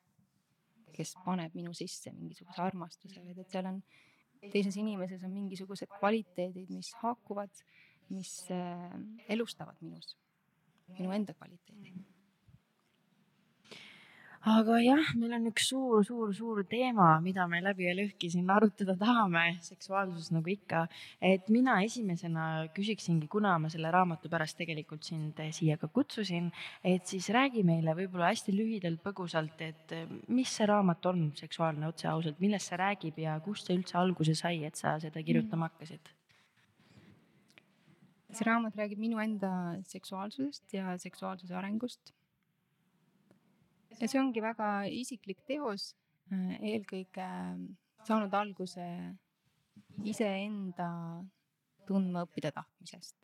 kes 0.92 1.16
paneb 1.26 1.54
minu 1.56 1.74
sisse 1.78 2.12
mingisuguse 2.16 2.64
armastuse, 2.64 3.22
vaid 3.24 3.40
et 3.40 3.54
seal 3.54 3.70
on, 3.70 3.82
teises 4.52 4.76
inimeses 4.82 5.24
on 5.24 5.32
mingisugused 5.36 5.92
kvaliteedid, 6.00 6.72
mis 6.74 6.90
haakuvad, 7.04 7.62
mis 8.12 8.34
elustavad 9.32 9.78
minus, 9.86 10.18
minu 10.98 11.14
enda 11.16 11.38
kvaliteedi 11.38 11.94
aga 14.42 14.80
jah, 14.82 15.10
meil 15.22 15.36
on 15.38 15.44
üks 15.52 15.68
suur-suur-suur 15.70 16.64
teema, 16.70 17.20
mida 17.22 17.46
me 17.50 17.60
läbi 17.62 17.86
ja 17.86 17.94
lõhki 17.94 18.30
siin 18.34 18.48
arutada 18.50 18.96
tahame, 18.98 19.60
seksuaalsus 19.62 20.32
nagu 20.34 20.50
ikka. 20.50 20.88
et 21.22 21.50
mina 21.50 21.76
esimesena 21.86 22.68
küsiksingi, 22.74 23.28
kuna 23.30 23.58
ma 23.62 23.70
selle 23.70 23.92
raamatu 23.94 24.30
pärast 24.30 24.58
tegelikult 24.58 25.04
sind 25.06 25.38
siia 25.54 25.78
ka 25.78 25.88
kutsusin, 25.88 26.50
et 26.84 27.06
siis 27.06 27.30
räägi 27.30 27.62
meile 27.64 27.94
võib-olla 27.94 28.32
hästi 28.32 28.56
lühidalt, 28.56 29.04
põgusalt, 29.04 29.62
et 29.62 29.94
mis 30.28 30.50
see 30.50 30.66
raamat 30.66 31.06
on, 31.06 31.30
Seksuaalne 31.38 31.88
otse 31.88 32.08
ausalt, 32.10 32.40
millest 32.42 32.72
see 32.72 32.80
räägib 32.82 33.20
ja 33.22 33.38
kust 33.46 33.68
see 33.68 33.78
üldse 33.78 33.98
alguse 33.98 34.34
sai, 34.36 34.64
et 34.66 34.76
sa 34.76 34.98
seda 35.00 35.22
kirjutama 35.22 35.70
hakkasid? 35.70 36.10
see 38.32 38.48
raamat 38.48 38.78
räägib 38.80 38.98
minu 38.98 39.20
enda 39.20 39.52
seksuaalsusest 39.92 40.74
ja 40.74 40.96
seksuaalsuse 40.98 41.56
arengust 41.56 42.14
ja 44.00 44.08
see 44.08 44.22
ongi 44.22 44.44
väga 44.44 44.70
isiklik 44.92 45.42
teos, 45.48 45.92
äh, 46.32 46.56
eelkõige 46.74 47.28
saanud 48.08 48.34
alguse 48.34 48.86
iseenda 50.08 50.90
tundma 51.88 52.26
õppida 52.28 52.54
tahtmisest. 52.56 53.18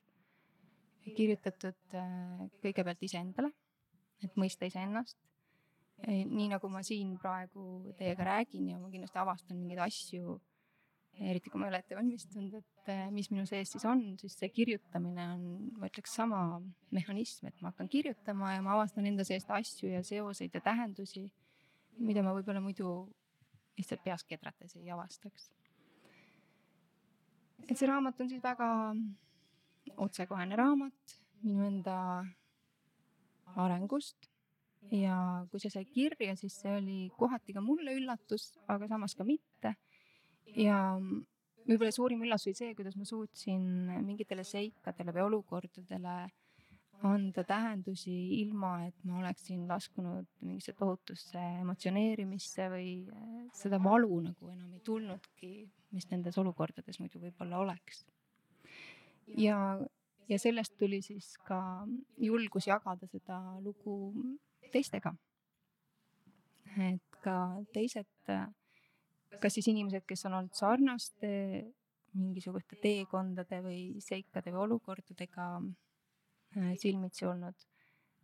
kirjutatud 1.07 1.95
äh, 1.95 2.43
kõigepealt 2.59 3.03
iseendale, 3.07 3.53
et 4.23 4.33
mõista 4.35 4.67
iseennast. 4.67 5.17
nii 6.07 6.49
nagu 6.51 6.69
ma 6.69 6.83
siin 6.85 7.15
praegu 7.17 7.93
teiega 7.97 8.25
räägin 8.27 8.67
ja 8.69 8.77
ma 8.77 8.89
kindlasti 8.91 9.17
avastan 9.17 9.57
mingeid 9.57 9.79
asju 9.87 10.35
eriti 11.19 11.49
kui 11.49 11.59
ma 11.59 11.67
ei 11.67 11.71
ole 11.71 11.79
ette 11.81 11.97
valmistunud, 11.97 12.53
et 12.59 12.89
eh, 12.93 13.05
mis 13.13 13.29
minu 13.31 13.45
sees 13.49 13.71
siis 13.73 13.85
on, 13.89 14.01
siis 14.21 14.35
see 14.37 14.49
kirjutamine 14.53 15.27
on, 15.33 15.45
ma 15.79 15.89
ütleks, 15.89 16.13
sama 16.19 16.41
mehhanism, 16.93 17.49
et 17.49 17.61
ma 17.61 17.71
hakkan 17.71 17.89
kirjutama 17.91 18.53
ja 18.53 18.63
ma 18.65 18.75
avastan 18.75 19.07
enda 19.09 19.25
seest 19.27 19.51
asju 19.53 19.91
ja 19.91 20.03
seoseid 20.05 20.53
ja 20.53 20.61
tähendusi, 20.63 21.25
mida 21.97 22.23
ma 22.25 22.35
võib-olla 22.37 22.61
muidu 22.63 22.91
lihtsalt 23.77 24.03
peas 24.05 24.25
kedrates 24.27 24.75
ei 24.77 24.89
avastaks. 24.93 25.51
et 27.67 27.75
see 27.75 27.89
raamat 27.89 28.21
on 28.21 28.29
siis 28.29 28.43
väga 28.43 28.69
otsekohene 29.97 30.55
raamat 30.55 31.17
minu 31.43 31.65
enda 31.65 31.97
arengust 33.57 34.29
ja 34.93 35.17
kui 35.51 35.59
see 35.59 35.73
sai 35.73 35.85
kirja, 35.85 36.35
siis 36.39 36.55
see 36.61 36.77
oli 36.77 36.99
kohati 37.17 37.55
ka 37.55 37.61
mulle 37.61 37.95
üllatus, 37.97 38.53
aga 38.69 38.87
samas 38.87 39.15
ka 39.17 39.25
mitte 39.27 39.73
ja 40.55 40.79
võib-olla 41.67 41.91
suurim 41.91 42.23
üllatus 42.23 42.47
oli 42.49 42.57
see, 42.57 42.75
kuidas 42.77 42.95
ma 42.95 43.05
suutsin 43.07 43.63
mingitele 44.05 44.45
seikadele 44.47 45.15
või 45.15 45.25
olukordadele 45.27 46.17
anda 47.05 47.43
tähendusi 47.45 48.13
ilma, 48.41 48.87
et 48.87 49.03
ma 49.05 49.19
oleksin 49.19 49.67
laskunud 49.69 50.25
mingisse 50.41 50.73
tohutusse 50.77 51.41
emotsioneerimisse 51.61 52.69
või 52.73 52.89
äh, 53.13 53.43
seda 53.53 53.77
valu 53.83 54.21
nagu 54.25 54.49
enam 54.49 54.73
ei 54.73 54.81
tulnudki, 54.85 55.51
mis 55.93 56.09
nendes 56.09 56.37
olukordades 56.41 56.97
muidu 56.99 57.21
võib-olla 57.21 57.61
oleks. 57.61 58.05
ja, 59.37 59.59
ja 60.29 60.39
sellest 60.39 60.77
tuli 60.79 61.01
siis 61.05 61.35
ka 61.45 61.59
julgus 62.17 62.67
jagada 62.67 63.07
seda 63.07 63.39
lugu 63.61 64.13
teistega. 64.71 65.13
et 66.77 67.21
ka 67.21 67.37
teised 67.73 68.09
äh, 68.33 68.47
kas 69.41 69.57
siis 69.57 69.67
inimesed, 69.71 70.05
kes 70.07 70.25
on 70.27 70.37
olnud 70.39 70.55
sarnaste 70.57 71.29
mingisuguste 72.17 72.77
teekondade 72.81 73.59
või 73.65 73.81
seikade 74.03 74.51
või 74.53 74.63
olukordadega 74.67 75.47
äh, 75.59 76.73
silmitsi 76.79 77.27
olnud, 77.29 77.67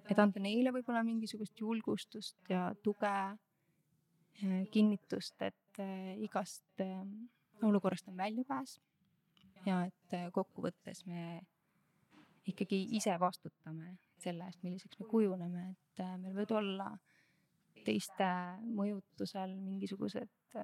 et 0.09 0.19
anda 0.19 0.41
neile 0.43 0.73
võib-olla 0.75 1.03
mingisugust 1.05 1.59
julgustust 1.59 2.51
ja 2.51 2.69
tuge, 2.83 3.13
äh, 3.13 4.57
kinnitust, 4.73 5.35
et 5.41 5.81
äh, 5.83 6.13
igast 6.25 6.83
olukorrast 7.63 8.09
on 8.11 8.17
väljapääs 8.19 8.79
ja 9.67 9.85
et 9.87 10.15
kokkuvõttes 10.35 11.05
me 11.07 11.39
ikkagi 12.49 12.81
ise 12.97 13.13
vastutame 13.19 13.93
selle 14.19 14.49
eest, 14.49 14.59
milliseks 14.65 14.99
me 14.99 15.07
kujuneme, 15.07 15.69
et 15.71 16.01
meil 16.19 16.33
võivad 16.35 16.51
olla 16.59 16.89
teiste 17.83 18.27
mõjutusel 18.75 19.55
mingisugused 19.59 20.57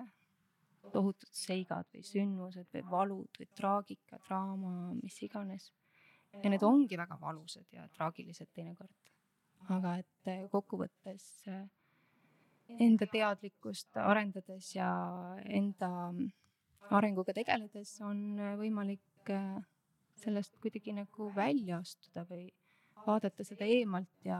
tohutud 0.93 1.31
seigad 1.35 1.87
või 1.93 2.03
sündmused 2.05 2.69
või 2.73 2.83
valud 2.91 3.39
või 3.39 3.49
traagika, 3.55 4.19
draama, 4.27 4.93
mis 5.01 5.17
iganes. 5.25 5.71
ja 6.43 6.49
need 6.49 6.63
ongi 6.63 6.97
väga 6.97 7.17
valusad 7.21 7.65
ja 7.73 7.87
traagilised 7.97 8.49
teinekord. 8.53 8.95
aga 9.69 9.97
et 9.99 10.27
eh, 10.31 10.45
kokkuvõttes 10.51 11.25
eh, 11.47 11.65
enda 12.79 13.05
teadlikkust 13.11 13.97
arendades 13.97 14.75
ja 14.75 14.89
enda 15.45 15.89
arenguga 16.89 17.33
tegeledes 17.33 17.99
on 18.01 18.39
eh, 18.39 18.55
võimalik 18.57 19.33
sellest 20.15 20.55
kuidagi 20.61 20.93
nagu 20.95 21.31
välja 21.35 21.79
astuda 21.79 22.23
või 22.29 22.47
vaadata 23.05 23.43
seda 23.43 23.65
eemalt 23.65 24.25
ja 24.25 24.39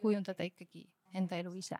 kujundada 0.00 0.44
ikkagi 0.44 0.86
enda 1.14 1.36
elu 1.36 1.54
ise. 1.60 1.78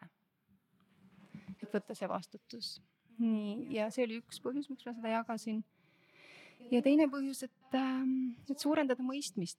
et 1.62 1.72
võtta 1.72 1.94
see 1.94 2.08
vastutus 2.08 2.78
nii, 3.22 3.56
ja 3.74 3.88
see 3.94 4.06
oli 4.06 4.20
üks 4.22 4.40
põhjus, 4.44 4.68
miks 4.70 4.86
ma 4.86 4.94
seda 4.96 5.14
jagasin. 5.18 5.62
ja 6.72 6.82
teine 6.84 7.08
põhjus, 7.10 7.44
et, 7.46 7.74
ähm, 7.78 8.34
et 8.50 8.58
suurendada 8.58 9.04
mõistmist 9.04 9.58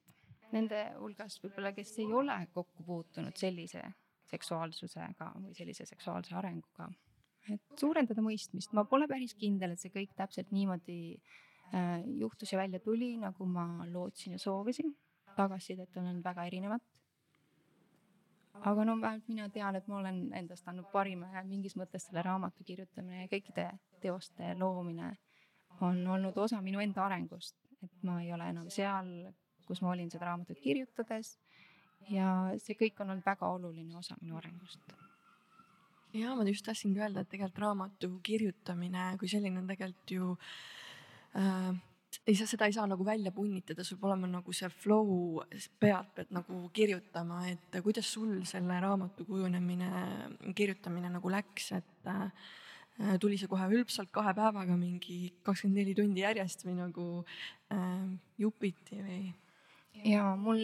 nende 0.54 0.80
hulgas 0.98 1.38
võib-olla, 1.42 1.72
kes 1.74 1.92
ei 2.02 2.10
ole 2.12 2.36
kokku 2.54 2.84
puutunud 2.86 3.36
sellise 3.38 3.82
seksuaalsusega 4.30 5.30
või 5.36 5.54
sellise 5.58 5.86
seksuaalse 5.86 6.34
arenguga. 6.38 6.90
et 7.50 7.78
suurendada 7.80 8.22
mõistmist, 8.22 8.72
ma 8.76 8.84
pole 8.84 9.08
päris 9.08 9.34
kindel, 9.34 9.74
et 9.74 9.80
see 9.80 9.92
kõik 9.94 10.12
täpselt 10.16 10.50
niimoodi 10.54 11.00
äh, 11.74 12.02
juhtus 12.20 12.52
ja 12.52 12.58
välja 12.60 12.80
tuli, 12.80 13.16
nagu 13.16 13.46
ma 13.46 13.86
lootsin 13.90 14.36
ja 14.36 14.38
soovisin. 14.38 14.94
tagasisidet 15.36 15.96
on 15.96 16.06
olnud 16.10 16.24
väga 16.24 16.44
erinevat 16.44 16.99
aga 18.60 18.84
no 18.84 18.96
vähemalt 19.00 19.28
mina 19.28 19.48
tean, 19.48 19.76
et 19.76 19.86
ma 19.88 19.98
olen 20.00 20.20
endast 20.36 20.68
andnud 20.68 20.88
parima 20.92 21.30
ja 21.34 21.42
mingis 21.46 21.76
mõttes 21.80 22.06
selle 22.08 22.22
raamatu 22.26 22.64
kirjutamine 22.66 23.24
ja 23.24 23.30
kõikide 23.32 23.66
teoste 24.02 24.54
loomine 24.58 25.14
on 25.80 26.00
olnud 26.06 26.36
osa 26.38 26.60
minu 26.64 26.80
enda 26.82 27.04
arengust, 27.06 27.56
et 27.82 28.02
ma 28.04 28.20
ei 28.22 28.32
ole 28.32 28.50
enam 28.52 28.68
seal, 28.72 29.08
kus 29.66 29.80
ma 29.84 29.94
olin 29.94 30.10
seda 30.12 30.28
raamatut 30.30 30.60
kirjutades. 30.60 31.38
ja 32.10 32.26
see 32.58 32.74
kõik 32.80 33.00
on 33.00 33.10
olnud 33.12 33.26
väga 33.26 33.48
oluline 33.48 33.96
osa 33.96 34.16
minu 34.20 34.36
arengust. 34.36 34.96
ja 36.12 36.34
ma 36.36 36.44
just 36.48 36.64
tahtsingi 36.66 37.00
öelda, 37.00 37.20
et 37.20 37.28
tegelikult 37.32 37.64
raamatu 37.64 38.18
kirjutamine 38.22 39.14
kui 39.18 39.28
selline 39.28 39.62
on 39.62 39.70
tegelikult 39.70 40.16
ju 40.16 40.36
äh, 41.36 41.72
ei 42.26 42.34
saa, 42.34 42.48
seda 42.50 42.66
ei 42.66 42.74
saa 42.74 42.86
nagu 42.90 43.04
välja 43.06 43.32
punnitada, 43.34 43.84
sul 43.86 43.98
peab 44.00 44.10
olema 44.10 44.30
nagu 44.30 44.54
see 44.56 44.70
flow, 44.82 45.40
pead 45.82 46.10
pead 46.16 46.32
nagu 46.34 46.62
kirjutama, 46.74 47.42
et 47.50 47.80
kuidas 47.84 48.08
sul 48.16 48.40
selle 48.48 48.80
raamatu 48.82 49.26
kujunemine, 49.28 49.90
kirjutamine 50.56 51.12
nagu 51.12 51.32
läks, 51.32 51.70
et 51.78 52.10
äh, 52.10 52.32
tuli 53.22 53.38
see 53.40 53.50
kohe 53.50 53.68
hõlpsalt 53.70 54.10
kahe 54.14 54.34
päevaga 54.36 54.76
mingi 54.78 55.20
kakskümmend 55.46 55.82
neli 55.82 55.94
tundi 55.98 56.24
järjest 56.24 56.66
või 56.66 56.80
nagu 56.80 57.06
äh, 57.74 58.08
jupiti 58.42 59.00
või? 59.00 59.22
ja 60.06 60.30
mul 60.38 60.60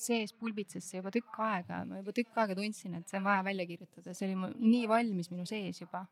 sees 0.00 0.32
pulbitses 0.38 0.86
see 0.86 1.00
juba 1.00 1.12
tükk 1.14 1.40
aega, 1.44 1.82
ma 1.88 2.00
juba 2.00 2.14
tükk 2.16 2.36
aega 2.40 2.56
tundsin, 2.58 2.94
et 2.98 3.10
see 3.10 3.18
on 3.20 3.26
vaja 3.26 3.44
välja 3.46 3.66
kirjutada, 3.68 4.14
see 4.14 4.30
oli 4.30 4.54
nii 4.58 4.88
valmis 4.90 5.30
minu 5.32 5.46
sees 5.48 5.82
juba. 5.82 6.06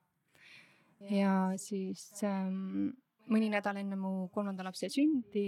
ja 1.11 1.33
siis 1.61 2.09
ähm, 2.25 2.95
mõni 3.33 3.51
nädal 3.51 3.77
enne 3.81 3.97
mu 3.97 4.29
kolmanda 4.35 4.65
lapse 4.65 4.89
sündi 4.93 5.47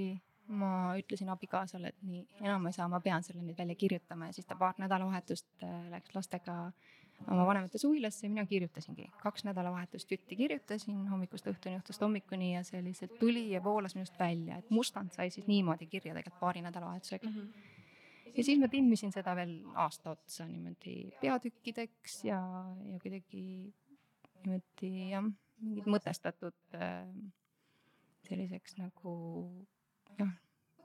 ma 0.49 0.95
ütlesin 0.97 1.29
abikaasale, 1.29 1.93
et 1.93 2.05
nii 2.09 2.23
enam 2.41 2.67
ei 2.69 2.77
saa, 2.77 2.89
ma 2.89 3.01
pean 3.05 3.25
selle 3.25 3.43
nüüd 3.45 3.59
välja 3.59 3.77
kirjutama 3.77 4.31
ja 4.31 4.37
siis 4.37 4.47
ta 4.49 4.57
paar 4.57 4.79
nädalavahetust 4.81 5.65
äh, 5.67 5.75
läks 5.93 6.15
lastega 6.17 6.57
oma 7.27 7.47
vanemate 7.47 7.79
suvilasse 7.79 8.27
ja 8.27 8.31
mina 8.31 8.47
kirjutasingi. 8.47 9.11
kaks 9.23 9.45
nädalavahetust 9.45 10.11
jutti 10.11 10.37
kirjutasin 10.37 11.07
hommikust 11.11 11.51
õhtuni, 11.51 11.81
õhtust 11.81 12.05
hommikuni 12.05 12.53
ja 12.55 12.63
see 12.65 12.81
lihtsalt 12.85 13.19
tuli 13.21 13.51
ja 13.51 13.63
voolas 13.65 13.97
minust 13.99 14.19
välja, 14.19 14.59
et 14.59 14.71
mustand 14.71 15.13
sai 15.17 15.31
siis 15.35 15.47
niimoodi 15.51 15.87
kirja 15.87 16.15
tegelikult 16.15 16.41
paari 16.41 16.63
nädalavahetusega 16.63 17.29
mm. 17.29 17.35
-hmm. 17.35 18.33
ja 18.37 18.45
siis 18.45 18.61
ma 18.61 18.69
timmisin 18.69 19.13
seda 19.13 19.35
veel 19.37 19.59
aasta 19.75 20.11
otsa 20.11 20.47
niimoodi 20.47 21.11
peatükkideks 21.21 22.25
ja, 22.25 22.41
ja 22.93 23.01
kuidagi 23.03 23.75
niimoodi 24.47 25.11
jah, 25.11 25.29
mingid 25.61 25.91
mõtestatud 25.91 26.79
äh, 26.79 27.05
selliseks 28.29 28.79
nagu 28.81 29.15
jah, 30.19 30.33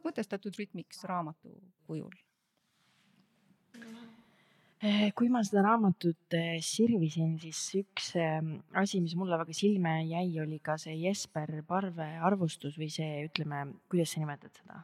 mõtestatud 0.06 0.56
rütmiks 0.60 1.04
raamatu 1.10 1.54
kujul. 1.88 2.14
Eh, 4.84 5.14
kui 5.16 5.30
ma 5.32 5.40
seda 5.48 5.62
raamatut 5.64 6.36
eh, 6.36 6.58
sirvisin, 6.60 7.38
siis 7.40 7.60
üks 7.80 8.10
ehm, 8.20 8.58
asi, 8.82 9.00
mis 9.00 9.16
mulle 9.16 9.40
väga 9.40 9.56
silme 9.56 9.94
jäi, 10.10 10.28
oli 10.44 10.60
ka 10.60 10.76
see 10.82 10.98
Jesper 11.00 11.62
Parve 11.68 12.10
arvustus 12.20 12.76
või 12.82 12.90
see, 12.92 13.24
ütleme, 13.30 13.64
kuidas 13.88 14.12
sa 14.12 14.24
nimetad 14.24 14.60
seda? 14.60 14.82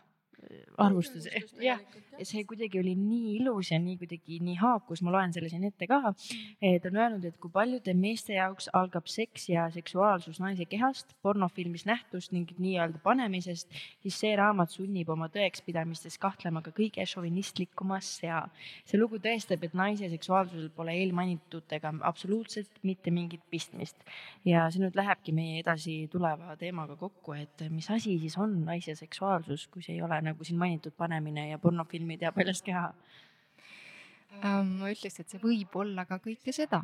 Arvustus, 0.79 1.27
jah, 1.59 1.81
ja 2.19 2.25
see 2.27 2.43
kuidagi 2.47 2.79
oli 2.79 2.93
nii 2.97 3.35
ilus 3.39 3.71
ja 3.73 3.79
nii 3.81 3.97
kuidagi 3.99 4.39
nii 4.43 4.55
haakus, 4.59 5.01
ma 5.03 5.11
loen 5.13 5.33
selle 5.35 5.49
siin 5.51 5.65
ette 5.67 5.87
ka. 5.89 5.99
ta 6.09 6.89
on 6.89 6.99
öelnud, 6.99 7.25
et 7.27 7.37
kui 7.41 7.51
paljude 7.53 7.93
meeste 7.97 8.35
jaoks 8.37 8.69
algab 8.75 9.07
seks 9.11 9.49
ja 9.51 9.67
seksuaalsus 9.73 10.39
naise 10.43 10.65
kehast, 10.69 11.13
pornofilmis 11.23 11.85
nähtust 11.89 12.33
ning 12.35 12.51
nii-öelda 12.57 13.01
panemisest, 13.03 13.71
siis 14.03 14.19
see 14.23 14.35
raamat 14.39 14.71
sunnib 14.73 15.11
oma 15.11 15.29
tõekspidamistes 15.33 16.19
kahtlema 16.21 16.63
ka 16.65 16.73
kõige 16.75 17.05
šovinistlikumas 17.07 18.11
ja 18.23 18.41
see 18.87 18.99
lugu 18.99 19.19
tõestab, 19.23 19.63
et 19.65 19.75
naise 19.77 20.09
seksuaalsusel 20.11 20.71
pole 20.75 20.95
eelmainitutega 21.01 21.93
absoluutselt 22.07 22.81
mitte 22.83 23.11
mingit 23.11 23.43
pistmist. 23.51 23.97
ja 24.45 24.67
see 24.71 24.83
nüüd 24.83 24.95
lähebki 24.95 25.35
meie 25.35 25.59
edasi 25.63 26.07
tuleva 26.11 26.55
teemaga 26.59 26.95
kokku, 26.99 27.35
et 27.35 27.67
mis 27.69 27.89
asi 27.91 28.17
siis 28.19 28.37
on 28.39 28.59
naise 28.65 28.95
seksuaalsus, 28.95 29.67
kui 29.67 29.83
see 29.83 29.97
ei 29.97 30.01
ole 30.05 30.21
nagu 30.29 30.47
siin 30.47 30.59
mainitud 30.61 30.95
panemine 30.97 31.49
ja 31.49 31.59
pornofilmid 31.61 32.21
ja 32.25 32.31
paljas 32.35 32.61
keha 32.65 32.87
ähm,? 34.43 34.75
ma 34.81 34.91
ütleks, 34.93 35.19
et 35.21 35.29
see 35.29 35.41
võib 35.43 35.75
olla 35.81 36.05
ka 36.09 36.19
kõike 36.23 36.53
seda. 36.55 36.83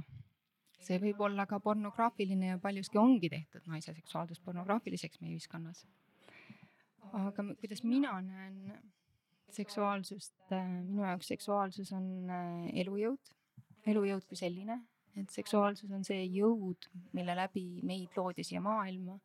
see 0.85 0.99
võib 1.01 1.21
olla 1.27 1.47
ka 1.49 1.59
pornograafiline 1.59 2.53
ja 2.53 2.57
paljuski 2.61 2.99
ongi 3.01 3.29
tehtud 3.29 3.69
naise 3.71 3.93
seksuaalsus 3.93 4.41
pornograafiliseks 4.45 5.21
meie 5.21 5.37
ühiskonnas. 5.37 5.85
aga 7.13 7.49
kuidas 7.61 7.83
mina 7.83 8.19
näen 8.21 8.75
seksuaalsust, 9.55 10.35
äh, 10.51 10.67
minu 10.83 11.05
jaoks 11.05 11.31
seksuaalsus 11.31 11.93
on 11.95 12.29
äh, 12.29 12.67
elujõud, 12.81 13.31
elujõud 13.87 14.25
kui 14.27 14.37
selline, 14.39 14.81
et 15.15 15.31
seksuaalsus 15.31 15.91
on 15.95 16.03
see 16.03 16.25
jõud, 16.25 16.89
mille 17.15 17.35
läbi 17.37 17.65
meid 17.87 18.17
loodi 18.17 18.43
siia 18.43 18.61
maailma 18.63 19.15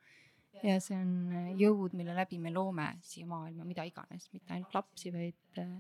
ja 0.63 0.77
see 0.83 0.97
on 0.99 1.13
äh, 1.35 1.53
jõud, 1.59 1.95
mille 1.97 2.15
läbi 2.17 2.39
me 2.43 2.53
loome 2.53 2.87
siia 3.07 3.29
maailma 3.29 3.67
mida 3.69 3.85
iganes, 3.89 4.29
mitte 4.35 4.55
ainult 4.55 4.75
lapsi, 4.77 5.13
vaid 5.15 5.61
äh, 5.63 5.73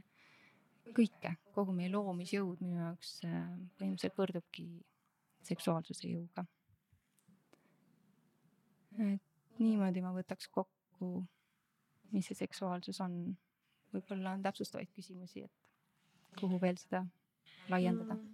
kõike, 0.96 1.34
kogu 1.54 1.74
meie 1.76 1.90
loomisjõud 1.92 2.62
minu 2.64 2.80
jaoks 2.80 3.18
äh, 3.28 3.44
põhimõtteliselt 3.78 4.18
võrdubki 4.20 4.66
seksuaalsuse 5.50 6.08
jõuga. 6.10 6.44
et 9.00 9.60
niimoodi 9.60 10.02
ma 10.04 10.12
võtaks 10.16 10.50
kokku, 10.52 11.12
mis 12.12 12.26
see 12.28 12.42
seksuaalsus 12.42 13.00
on. 13.04 13.22
võib-olla 13.90 14.36
on 14.36 14.42
täpsustavaid 14.42 14.90
küsimusi, 14.94 15.46
et 15.46 16.36
kuhu 16.40 16.60
veel 16.62 16.76
seda 16.78 17.04
laiendada 17.68 18.14
mm 18.14 18.29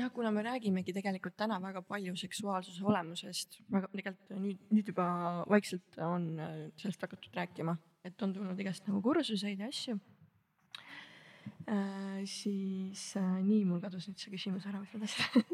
jah, 0.00 0.10
kuna 0.14 0.30
me 0.34 0.42
räägimegi 0.44 0.94
tegelikult 0.96 1.36
täna 1.38 1.58
väga 1.62 1.82
palju 1.86 2.16
seksuaalsuse 2.18 2.84
olemusest, 2.86 3.58
väga 3.72 3.90
tegelikult 3.92 4.40
nüüd, 4.42 4.62
nüüd 4.72 4.90
juba 4.92 5.06
vaikselt 5.50 5.98
on 6.06 6.30
äh, 6.40 6.56
sellest 6.80 7.04
hakatud 7.06 7.36
rääkima, 7.36 7.76
et 8.04 8.22
on 8.24 8.34
tulnud 8.36 8.60
igast 8.60 8.88
nagu 8.88 9.02
kursuseid 9.04 9.60
ja 9.60 9.68
asju 9.70 9.98
äh,. 11.68 12.22
siis 12.24 13.04
äh, 13.20 13.36
nii, 13.44 13.64
mul 13.68 13.82
kadus 13.84 14.08
nüüd 14.08 14.20
see 14.20 14.32
küsimus 14.34 14.66
ära, 14.70 14.82
mis 14.82 14.94
ma 14.96 15.04
tahtsin 15.04 15.46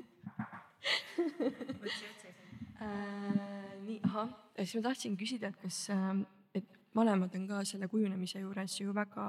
äh, 2.80 3.76
nii, 3.86 4.00
ahah, 4.06 4.32
siis 4.62 4.78
ma 4.78 4.86
tahtsin 4.88 5.18
küsida, 5.18 5.52
et 5.52 5.60
kas 5.62 5.86
äh,, 5.94 6.24
et 6.56 6.80
vanemad 6.96 7.34
on 7.36 7.46
ka 7.50 7.64
selle 7.68 7.90
kujunemise 7.92 8.42
juures 8.44 8.80
ju 8.80 8.94
väga 8.96 9.26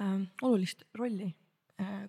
äh, 0.00 0.18
olulist 0.46 0.86
rolli 0.98 1.32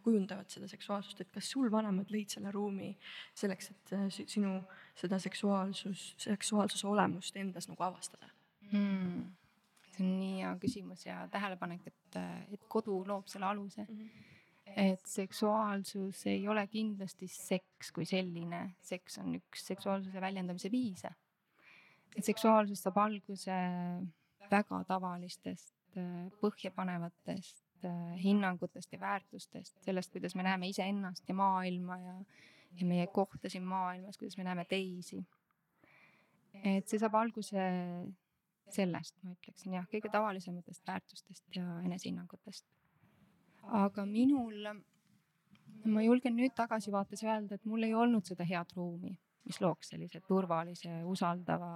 kujundavad 0.03 0.49
seda 0.51 0.67
seksuaalsust, 0.69 1.21
et 1.23 1.31
kas 1.33 1.49
sul 1.53 1.69
vanemad 1.71 2.09
lõid 2.13 2.33
selle 2.33 2.51
ruumi 2.53 2.91
selleks, 3.37 3.71
et 3.73 3.93
äh, 3.97 4.07
sinu 4.11 4.57
seda 4.97 5.19
seksuaalsus, 5.21 6.11
seksuaalsuse 6.21 6.87
olemust 6.89 7.37
endas 7.39 7.69
nagu 7.69 7.85
avastada 7.85 8.29
hmm.? 8.71 9.29
see 9.91 10.03
on 10.05 10.11
nii 10.19 10.35
hea 10.41 10.51
küsimus 10.61 11.05
ja 11.05 11.23
tähelepanek, 11.31 11.87
et, 11.91 12.19
et 12.55 12.67
kodu 12.71 13.01
loob 13.07 13.27
selle 13.31 13.49
aluse 13.49 13.83
mm. 13.83 13.97
-hmm. 13.97 14.77
et 14.91 15.05
seksuaalsus 15.05 16.25
ei 16.31 16.47
ole 16.47 16.67
kindlasti 16.67 17.27
seks 17.27 17.91
kui 17.91 18.05
selline, 18.05 18.61
seks 18.81 19.17
on 19.23 19.35
üks 19.39 19.67
seksuaalsuse 19.73 20.21
väljendamise 20.21 20.71
viise. 20.71 21.09
et 22.15 22.25
seksuaalsus 22.25 22.83
saab 22.83 22.97
alguse 22.97 23.57
väga 24.51 24.83
tavalistest 24.87 25.75
põhjapanevatest 26.41 27.61
Äh, 27.61 27.70
hinnangutest 28.23 28.93
ja 28.93 28.99
väärtustest, 28.99 29.77
sellest, 29.85 30.11
kuidas 30.11 30.35
me 30.35 30.43
näeme 30.47 30.69
iseennast 30.71 31.27
ja 31.29 31.35
maailma 31.35 31.97
ja, 31.97 32.15
ja 32.79 32.87
meie 32.87 33.07
kohta 33.07 33.49
siin 33.49 33.63
maailmas, 33.67 34.17
kuidas 34.17 34.37
me 34.37 34.43
näeme 34.47 34.65
teisi. 34.65 35.21
et 36.63 36.87
see 36.87 36.99
saab 36.99 37.15
alguse 37.15 37.61
sellest, 38.71 39.15
ma 39.23 39.33
ütleksin 39.35 39.75
jah, 39.75 39.87
kõige 39.91 40.11
tavalisematest 40.11 40.87
väärtustest 40.87 41.43
ja 41.55 41.65
enesehinnangutest. 41.85 42.65
aga 43.61 44.05
minul, 44.05 44.71
ma 45.85 46.03
julgen 46.03 46.35
nüüd 46.37 46.55
tagasivaates 46.57 47.23
öelda, 47.23 47.55
et 47.55 47.65
mul 47.65 47.83
ei 47.87 47.93
olnud 47.93 48.25
seda 48.25 48.47
head 48.47 48.73
ruumi, 48.75 49.13
mis 49.45 49.61
looks 49.61 49.93
sellise 49.93 50.21
turvalise, 50.27 51.01
usaldava, 51.07 51.73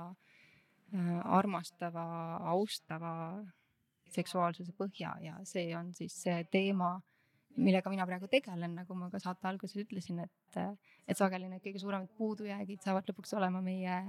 äh, 0.93 1.13
armastava, 1.39 2.05
austava 2.55 3.13
seksuaalsuse 4.13 4.73
põhja 4.77 5.15
ja 5.23 5.35
see 5.47 5.69
on 5.77 5.91
siis 5.93 6.15
see 6.25 6.43
teema, 6.51 6.95
millega 7.55 7.91
mina 7.91 8.05
praegu 8.07 8.27
tegelen, 8.31 8.75
nagu 8.79 8.97
ma 8.99 9.09
ka 9.11 9.19
saate 9.23 9.47
alguses 9.49 9.77
ütlesin, 9.85 10.21
et, 10.25 10.59
et 11.07 11.17
sageli 11.17 11.49
need 11.49 11.63
kõige 11.63 11.81
suuremad 11.81 12.11
puudujäägid 12.17 12.83
saavad 12.83 13.07
lõpuks 13.09 13.35
olema 13.39 13.61
meie 13.65 13.99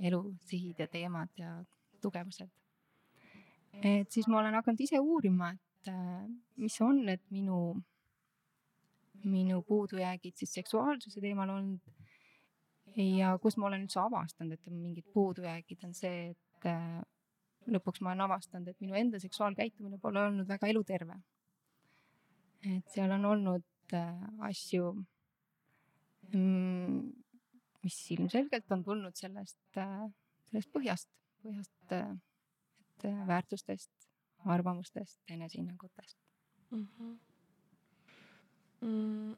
elu 0.00 0.22
sihid 0.48 0.82
ja 0.82 0.88
teemad 0.92 1.32
ja 1.38 1.54
tugevused. 2.02 2.50
et 3.82 4.10
siis 4.12 4.28
ma 4.28 4.40
olen 4.40 4.54
hakanud 4.58 4.80
ise 4.84 5.00
uurima, 5.00 5.52
et 5.52 5.92
mis 6.60 6.80
on 6.84 7.00
need 7.06 7.22
minu, 7.30 7.58
minu 9.24 9.62
puudujäägid 9.66 10.36
siis 10.36 10.52
seksuaalsuse 10.60 11.20
teemal 11.20 11.50
olnud 11.56 12.02
ja 12.96 13.38
kus 13.42 13.56
ma 13.56 13.70
olen 13.70 13.86
üldse 13.86 14.00
avastanud, 14.02 14.58
et 14.58 14.72
mingid 14.72 15.08
puudujäägid 15.14 15.84
on 15.86 15.94
see, 15.96 16.32
et 16.34 16.68
lõpuks 17.70 18.02
ma 18.02 18.12
olen 18.12 18.24
avastanud, 18.26 18.68
et 18.68 18.80
minu 18.82 18.96
enda 18.98 19.20
seksuaalkäitumine 19.22 19.98
pole 20.02 20.20
olnud 20.20 20.48
väga 20.48 20.70
eluterve. 20.72 21.18
et 22.62 22.88
seal 22.94 23.10
on 23.10 23.24
olnud 23.26 23.94
äh, 23.98 24.26
asju, 24.48 24.92
mm, 26.32 27.00
mis 27.82 27.96
ilmselgelt 28.14 28.70
on 28.70 28.84
tulnud 28.86 29.18
sellest, 29.18 29.58
äh, 29.76 30.06
sellest 30.50 30.70
põhjast, 30.72 31.08
põhjast, 31.42 31.74
äh, 31.90 32.12
et 32.84 33.08
väärtustest, 33.26 33.90
arvamustest, 34.44 35.20
enesehinnangutest 35.28 36.18
mm. 36.70 36.86
-hmm. 36.86 37.18
Mm, 38.82 39.34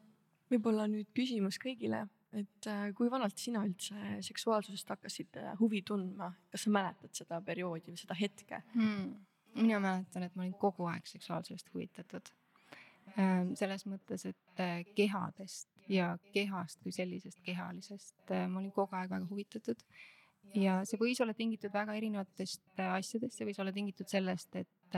võib-olla 0.49 0.87
nüüd 0.89 1.09
küsimus 1.13 1.57
kõigile 1.61 2.05
et 2.35 2.67
äh, 2.69 2.87
kui 2.95 3.09
vanalt 3.11 3.39
sina 3.39 3.61
üldse 3.65 4.17
seksuaalsusest 4.25 4.89
hakkasid 4.95 5.37
äh, 5.39 5.53
huvi 5.59 5.81
tundma, 5.87 6.31
kas 6.51 6.65
sa 6.65 6.73
mäletad 6.73 7.13
seda 7.15 7.39
perioodi 7.45 7.93
või 7.93 8.01
seda 8.01 8.17
hetke 8.19 8.61
hmm.? 8.73 9.13
mina 9.61 9.79
mäletan, 9.79 10.25
et 10.25 10.35
ma 10.35 10.43
olin 10.43 10.57
kogu 10.59 10.89
aeg 10.91 11.05
seksuaalsusest 11.07 11.69
huvitatud. 11.71 12.27
Ähm, 13.15 13.53
selles 13.55 13.85
mõttes, 13.87 14.25
et 14.27 14.59
äh, 14.59 14.81
kehadest 14.97 15.69
ja 15.87 16.09
kehast 16.33 16.81
kui 16.83 16.91
sellisest 16.91 17.39
kehalisest 17.45 18.33
ma 18.49 18.59
olin 18.59 18.73
kogu 18.75 18.97
aeg 18.97 19.11
väga 19.13 19.29
huvitatud. 19.29 19.83
ja 20.57 20.79
see 20.89 20.99
võis 20.99 21.21
olla 21.23 21.33
tingitud 21.37 21.71
väga 21.73 21.95
erinevatest 21.95 22.81
asjadest, 22.89 23.37
see 23.37 23.47
võis 23.47 23.59
olla 23.61 23.71
tingitud 23.71 24.09
sellest, 24.09 24.55
et 24.55 24.97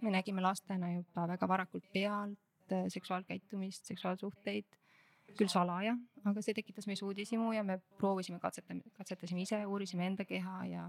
me 0.00 0.12
nägime 0.14 0.42
lastena 0.44 0.92
juba 0.94 1.26
väga 1.34 1.48
varakult 1.50 1.86
pealt 1.92 2.74
seksuaalkäitumist, 2.94 3.90
seksuaalsuhteid 3.90 4.78
küll 5.38 5.50
salaja, 5.52 5.96
aga 6.28 6.42
see 6.44 6.54
tekitas 6.56 6.86
meis 6.90 7.02
uudishimu 7.04 7.52
ja 7.54 7.64
me 7.66 7.78
proovisime 8.00 8.40
katsetame, 8.42 8.84
katsetasime 8.96 9.44
ise, 9.44 9.60
uurisime 9.66 10.06
enda 10.10 10.26
keha 10.28 10.56
ja, 10.70 10.86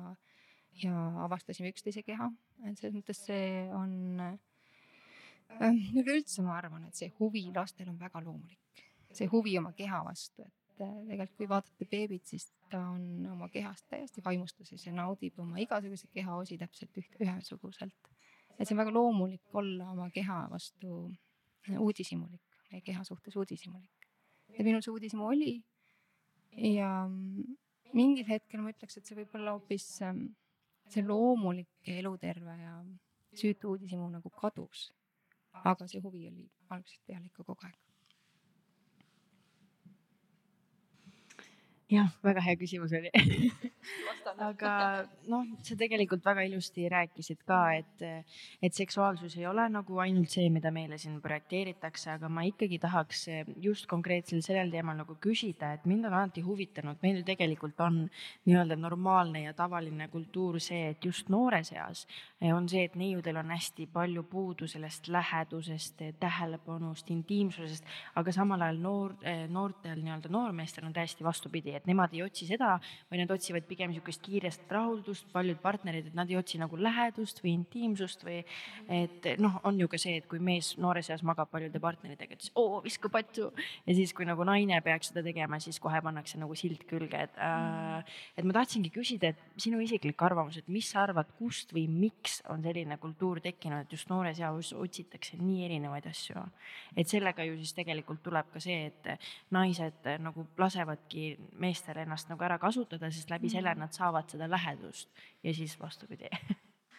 ja 0.83 1.03
avastasime 1.25 1.71
üksteise 1.71 2.03
keha. 2.07 2.29
et 2.67 2.79
selles 2.79 2.95
mõttes 2.95 3.21
see 3.27 3.67
on 3.75 3.93
äh,, 4.23 5.91
üleüldse 6.01 6.43
ma 6.45 6.57
arvan, 6.59 6.87
et 6.87 6.97
see 6.97 7.11
huvi 7.19 7.47
lastel 7.55 7.89
on 7.91 7.99
väga 7.99 8.23
loomulik, 8.23 8.83
see 9.11 9.29
huvi 9.31 9.57
oma 9.59 9.73
keha 9.77 10.01
vastu, 10.07 10.45
et 10.45 10.85
äh, 10.85 10.93
tegelikult 11.09 11.37
kui 11.39 11.49
vaatate 11.51 11.89
beebit, 11.91 12.27
siis 12.33 12.49
ta 12.71 12.83
on 12.93 13.27
oma 13.33 13.49
kehast 13.53 13.87
täiesti 13.91 14.23
vaimustuses 14.25 14.85
ja 14.87 14.95
naudib 14.95 15.39
oma 15.39 15.59
igasuguseid 15.63 16.13
kehaosi 16.15 16.59
täpselt 16.61 17.01
üht, 17.03 17.19
ühesuguselt. 17.23 18.13
et 18.57 18.67
see 18.67 18.75
on 18.75 18.83
väga 18.83 18.95
loomulik 18.95 19.57
olla 19.57 19.91
oma 19.95 20.09
keha 20.13 20.43
vastu 20.51 21.09
uudishimulik, 21.77 22.61
meie 22.71 22.81
keha 22.85 23.03
suhtes 23.05 23.35
uudishimulik 23.37 24.00
ja 24.57 24.65
minul 24.65 24.83
see 24.83 24.93
uudishimu 24.93 25.27
oli. 25.27 25.53
ja 26.75 26.89
mingil 27.93 28.27
hetkel 28.27 28.61
ma 28.63 28.73
ütleks, 28.73 28.97
et 28.97 29.07
see 29.07 29.17
võib 29.19 29.35
olla 29.39 29.55
hoopis 29.55 29.85
ähm, 30.07 30.25
see 30.91 31.03
loomulik 31.05 31.69
ja 31.87 31.99
eluterve 32.01 32.57
ja 32.59 32.73
süütu 33.37 33.75
uudishimu 33.75 34.09
nagu 34.11 34.29
kadus. 34.41 34.89
aga 35.51 35.87
see 35.87 35.99
huvi 36.03 36.27
oli 36.29 36.49
algusest 36.69 37.03
peale 37.07 37.27
ikka 37.27 37.43
kogu 37.43 37.67
aeg. 37.67 37.79
Jah, 41.91 42.09
väga 42.23 42.43
hea 42.45 42.57
küsimus 42.59 42.93
oli. 42.95 43.11
Aga 44.41 44.71
noh, 45.31 45.45
sa 45.65 45.75
tegelikult 45.77 46.23
väga 46.25 46.43
ilusti 46.47 46.85
rääkisid 46.91 47.41
ka, 47.47 47.59
et, 47.79 48.03
et 48.63 48.75
seksuaalsus 48.77 49.35
ei 49.39 49.47
ole 49.49 49.65
nagu 49.73 49.99
ainult 50.03 50.31
see, 50.31 50.47
mida 50.53 50.71
meile 50.73 50.99
siin 51.01 51.17
projekteeritakse, 51.23 52.11
aga 52.15 52.29
ma 52.31 52.45
ikkagi 52.47 52.79
tahaks 52.81 53.25
just 53.61 53.89
konkreetselt 53.91 54.45
sellel 54.45 54.71
teemal 54.73 54.97
nagu 55.01 55.17
küsida, 55.21 55.73
et 55.75 55.87
mind 55.89 56.07
on 56.09 56.15
alati 56.19 56.43
huvitanud, 56.45 57.01
meil 57.03 57.19
ju 57.19 57.25
tegelikult 57.27 57.81
on 57.83 57.99
nii-öelda 58.47 58.77
normaalne 58.79 59.43
ja 59.47 59.55
tavaline 59.57 60.07
kultuur 60.13 60.59
see, 60.63 60.91
et 60.93 61.05
just 61.05 61.29
noores 61.33 61.73
eas 61.75 62.05
on 62.53 62.69
see, 62.69 62.85
et 62.87 62.95
neiudel 62.97 63.41
on 63.41 63.51
hästi 63.53 63.87
palju 63.93 64.23
puudu 64.29 64.69
sellest 64.69 65.09
lähedusest, 65.11 66.01
tähelepanust, 66.21 67.09
intiimsusest, 67.13 67.85
aga 68.15 68.33
samal 68.33 68.63
ajal 68.65 68.81
noor, 68.81 69.17
noortel 69.49 70.01
nii-öelda 70.01 70.31
noormeestel 70.33 70.87
on 70.87 70.95
täiesti 70.95 71.25
vastupidi, 71.25 71.75
et 71.81 71.89
nemad 71.89 72.13
ei 72.13 72.23
otsi 72.25 72.47
seda 72.49 72.75
või 73.09 73.21
nad 73.21 73.31
otsivad 73.33 73.65
pigem 73.69 73.91
niisugust 73.91 74.21
kiirest 74.25 74.69
rahuldust, 74.71 75.27
paljud 75.33 75.59
partnerid, 75.61 76.11
et 76.11 76.17
nad 76.17 76.29
ei 76.29 76.37
otsi 76.39 76.59
nagu 76.61 76.77
lähedust 76.77 77.41
või 77.43 77.55
intiimsust 77.57 78.25
või 78.27 78.39
et 78.91 79.27
noh, 79.41 79.57
on 79.67 79.79
ju 79.81 79.89
ka 79.91 79.99
see, 80.01 80.19
et 80.21 80.27
kui 80.29 80.39
mees 80.43 80.75
noores 80.81 81.09
eas 81.11 81.23
magab 81.27 81.49
paljude 81.51 81.81
partneritega, 81.81 82.37
et 82.37 82.45
siis 82.45 82.55
oo, 82.59 82.79
viska 82.85 83.09
patsu 83.11 83.49
ja 83.87 83.95
siis, 83.97 84.13
kui 84.17 84.27
nagu 84.29 84.45
naine 84.47 84.79
peaks 84.85 85.11
seda 85.11 85.23
tegema, 85.25 85.59
siis 85.63 85.79
kohe 85.81 86.01
pannakse 86.03 86.39
nagu 86.41 86.55
silt 86.57 86.85
külge, 86.89 87.25
et 87.27 87.41
äh,. 87.41 88.15
et 88.37 88.47
ma 88.47 88.55
tahtsingi 88.59 88.93
küsida, 88.93 89.33
et 89.33 89.61
sinu 89.61 89.81
isiklik 89.83 90.21
arvamus, 90.21 90.61
et 90.61 90.69
mis 90.71 90.87
sa 90.87 91.05
arvad, 91.05 91.31
kust 91.39 91.73
või 91.75 91.87
miks 91.89 92.41
on 92.51 92.63
selline 92.65 92.97
kultuur 93.01 93.41
tekkinud, 93.43 93.85
et 93.85 93.97
just 93.97 94.09
noores 94.11 94.39
eas 94.39 94.73
otsitakse 94.77 95.39
nii 95.41 95.65
erinevaid 95.65 96.07
asju. 96.11 96.45
et 96.95 97.07
sellega 97.07 97.43
ju 97.47 97.57
siis 97.57 97.73
tegelikult 97.73 98.21
tuleb 98.23 98.51
ka 98.53 98.59
see, 98.63 98.91
et 98.91 99.29
naised 99.51 100.07
nagu 100.21 100.45
lasevadki 100.59 101.25
meestel 101.59 101.70
ennast 102.03 102.29
nagu 102.29 102.43
ära 102.43 102.57
kasutada, 102.59 103.11
sest 103.11 103.29
läbi 103.29 103.49
selle 103.49 103.71
sellel 103.71 103.79
nad 103.79 103.93
saavad 103.93 104.29
seda 104.29 104.49
lähedust. 104.49 105.09
Ja 105.43 105.53
siis 105.53 105.79
vastupidi. 105.79 106.29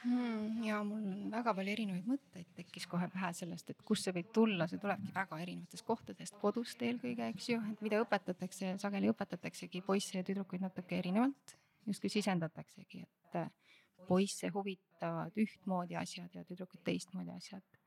Mm,. 0.05 0.65
ja 0.65 0.81
mul 0.83 1.03
on 1.07 1.31
väga 1.31 1.53
palju 1.55 1.73
erinevaid 1.73 2.07
mõtteid. 2.11 2.49
Tekkis 2.57 2.89
kohe 2.91 3.07
pähe 3.13 3.33
sellest, 3.39 3.71
et 3.71 3.83
kust 3.87 4.07
see 4.07 4.15
võib 4.17 4.33
tulla, 4.35 4.67
see 4.67 4.81
tulebki 4.83 5.13
väga 5.15 5.39
erinevatest 5.45 5.87
kohtadest, 5.87 6.39
kodust 6.43 6.83
eelkõige, 6.83 7.29
eks 7.31 7.51
ju, 7.53 7.61
et 7.71 7.85
mida 7.87 8.01
õpetatakse, 8.03 8.73
sageli 8.83 9.13
õpetataksegi 9.13 9.85
poisse 9.87 10.19
ja 10.19 10.27
tüdrukuid 10.27 10.65
natuke 10.65 10.99
erinevalt, 10.99 11.55
justkui 11.87 12.11
sisendataksegi, 12.11 13.05
et 13.07 13.39
äh, 13.39 13.79
poisse 14.09 14.51
huvitavad 14.55 15.39
ühtmoodi 15.39 15.99
asjad 16.01 16.35
ja 16.35 16.43
tüdrukuid 16.51 16.83
teistmoodi 16.91 17.31
asjad. 17.37 17.79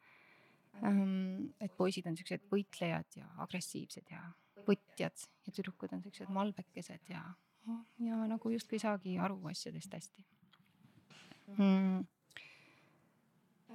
Ähm, 0.84 1.52
et 1.60 1.76
poisid 1.76 2.08
on 2.08 2.15
siuksed 2.15 2.48
võitlejad 2.52 3.19
ja 3.19 3.28
agressiivsed 3.43 4.08
ja 4.12 4.24
võtjad 4.67 5.25
ja 5.45 5.54
tüdrukud 5.56 5.93
on 5.95 6.04
siuksed 6.04 6.32
malbekesed 6.34 7.12
ja 7.13 7.23
ja 7.99 8.17
nagu 8.30 8.51
justkui 8.54 8.78
ei 8.78 8.84
saagi 8.84 9.15
aru 9.17 9.39
asjadest 9.51 9.93
hästi 9.97 10.25
mm.. 11.58 12.04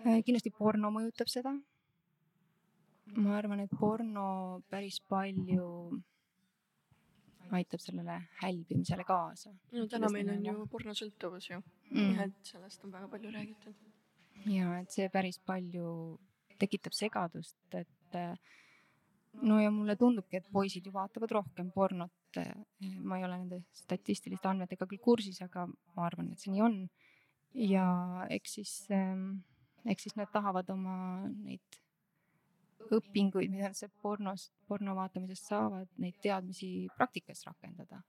Äh, 0.00 0.22
kindlasti 0.24 0.53
porno 0.55 0.88
mõjutab 0.94 1.29
seda. 1.29 1.53
ma 3.16 3.35
arvan, 3.37 3.61
et 3.64 3.72
porno 3.81 4.62
päris 4.70 5.00
palju 5.11 5.66
aitab 7.50 7.83
sellele 7.83 8.16
hälbimisele 8.42 9.05
kaasa. 9.05 9.53
no 9.72 9.87
täna 9.90 10.11
meil 10.14 10.31
on 10.31 10.46
ju 10.46 10.66
pornosõltuvus 10.72 11.50
ju 11.50 11.61
mm., 11.90 12.18
et 12.26 12.53
sellest 12.53 12.85
on 12.85 12.94
väga 12.94 13.09
palju 13.09 13.35
räägitud. 13.35 13.74
ja 14.55 14.79
et 14.79 14.90
see 14.94 15.09
päris 15.12 15.38
palju 15.38 16.18
tekitab 16.61 16.94
segadust, 16.94 17.59
et 17.74 18.16
äh, 18.16 18.38
no 19.43 19.61
ja 19.61 19.71
mulle 19.71 19.97
tundubki, 19.97 20.40
et 20.40 20.49
poisid 20.53 20.87
ju 20.87 20.93
vaatavad 20.95 21.33
rohkem 21.38 21.71
pornot. 21.75 22.40
Ma 23.03 23.19
ei 23.19 23.27
ole 23.27 23.37
nende 23.37 23.61
statistiliste 23.75 24.49
andmetega 24.51 24.87
küll 24.87 25.03
kursis, 25.03 25.40
aga 25.43 25.66
ma 25.66 26.07
arvan, 26.07 26.33
et 26.33 26.43
see 26.43 26.55
nii 26.55 26.66
on. 26.66 26.81
ja 27.55 27.85
eks 28.31 28.53
siis, 28.59 28.73
ehm, 28.95 29.40
eks 29.90 30.07
siis 30.07 30.16
nad 30.19 30.31
tahavad 30.31 30.69
oma 30.71 30.97
neid 31.31 31.81
õpinguid, 32.95 33.51
mida 33.51 33.71
nad 33.71 33.97
pornost, 34.03 34.53
porno 34.69 34.95
vaatamisest 34.99 35.51
saavad, 35.51 35.88
neid 35.99 36.19
teadmisi 36.23 36.88
praktikas 36.97 37.43
rakendada. 37.47 38.03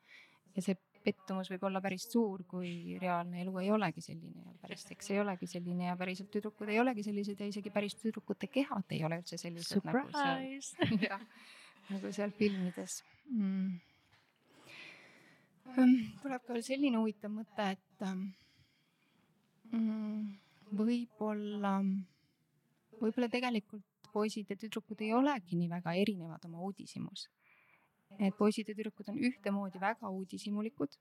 ja 0.55 0.61
see 0.61 0.75
pettumus 1.03 1.49
võib 1.51 1.63
olla 1.67 1.81
päris 1.83 2.05
suur, 2.11 2.43
kui 2.49 2.97
reaalne 3.01 3.41
elu 3.43 3.53
ei 3.61 3.71
olegi 3.73 4.03
selline 4.05 4.45
ja 4.45 4.55
päris 4.61 4.85
seks 4.87 5.11
ei 5.13 5.21
olegi 5.21 5.49
selline 5.49 5.89
ja 5.89 5.95
päriselt 5.99 6.31
tüdrukud 6.33 6.69
ei 6.71 6.79
olegi 6.81 7.05
sellised 7.07 7.39
ja 7.41 7.47
isegi 7.51 7.73
päris 7.73 7.95
tüdrukute 7.99 8.49
kehad 8.51 8.93
ei 8.95 9.03
ole 9.07 9.21
üldse 9.21 9.39
sellised 9.41 9.79
Surprise. 9.79 10.11
nagu 10.17 10.61
seal, 10.67 10.97
jah, 11.09 11.25
nagu 11.89 12.13
seal 12.17 12.35
filmides. 12.37 13.01
Mm.. 13.31 13.79
Ehm, 15.71 15.97
tuleb 16.21 16.47
ka 16.47 16.61
selline 16.65 16.99
huvitav 16.99 17.31
mõte, 17.33 17.67
et 17.77 18.05
ehm, 18.07 18.25
mm, 19.71 20.23
võib-olla, 20.77 21.77
võib-olla 22.99 23.29
tegelikult 23.31 23.87
poisid 24.11 24.49
ja 24.51 24.57
tüdrukud 24.59 24.99
ei 25.05 25.13
olegi 25.15 25.55
nii 25.55 25.69
väga 25.71 25.93
erinevad 25.95 26.43
oma 26.49 26.59
uudishimus 26.67 27.29
et 28.19 28.35
poisid 28.37 28.69
ja 28.69 28.75
tüdrukud 28.75 29.07
on 29.11 29.17
ühtemoodi 29.29 29.79
väga 29.81 30.09
uudishimulikud 30.09 30.97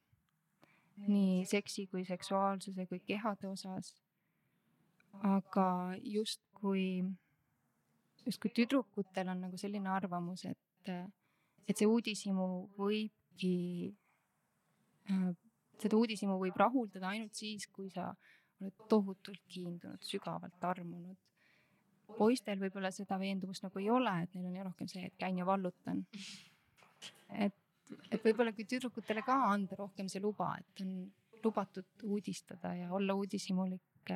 nii 1.08 1.44
seksi 1.48 1.86
kui 1.86 2.04
seksuaalsuse 2.04 2.86
kui 2.86 3.00
kehade 3.00 3.48
osas. 3.48 3.94
aga 5.22 5.94
justkui, 6.06 7.02
justkui 8.26 8.50
tüdrukutel 8.54 9.28
on 9.28 9.40
nagu 9.42 9.58
selline 9.58 9.88
arvamus, 9.90 10.44
et, 10.46 10.92
et 11.66 11.76
see 11.76 11.88
uudishimu 11.90 12.46
võibki, 12.76 13.56
äh, 15.10 15.32
seda 15.82 15.98
uudishimu 15.98 16.36
võib 16.38 16.60
rahuldada 16.62 17.10
ainult 17.10 17.34
siis, 17.34 17.66
kui 17.74 17.90
sa 17.90 18.12
oled 18.60 18.86
tohutult 18.92 19.42
kiindunud, 19.48 19.98
sügavalt 20.04 20.64
armunud. 20.70 21.18
poistel 22.18 22.58
võib-olla 22.58 22.90
seda 22.94 23.18
veendumust 23.18 23.62
nagu 23.62 23.78
ei 23.82 23.90
ole, 23.90 24.14
et 24.22 24.32
neil 24.34 24.46
on 24.46 24.56
ju 24.56 24.64
rohkem 24.68 24.88
see, 24.90 25.10
et 25.10 25.18
käin 25.18 25.38
ja 25.38 25.46
vallutan 25.46 26.04
et, 27.38 27.54
et 28.10 28.24
võib-olla 28.24 28.52
kui 28.56 28.66
tüdrukutele 28.68 29.22
ka 29.26 29.36
anda 29.50 29.78
rohkem 29.78 30.08
see 30.08 30.22
luba, 30.22 30.52
et 30.60 30.84
on 30.84 30.92
lubatud 31.44 32.04
uudistada 32.04 32.74
ja 32.74 32.92
olla 32.92 33.14
uudishimulik 33.14 34.12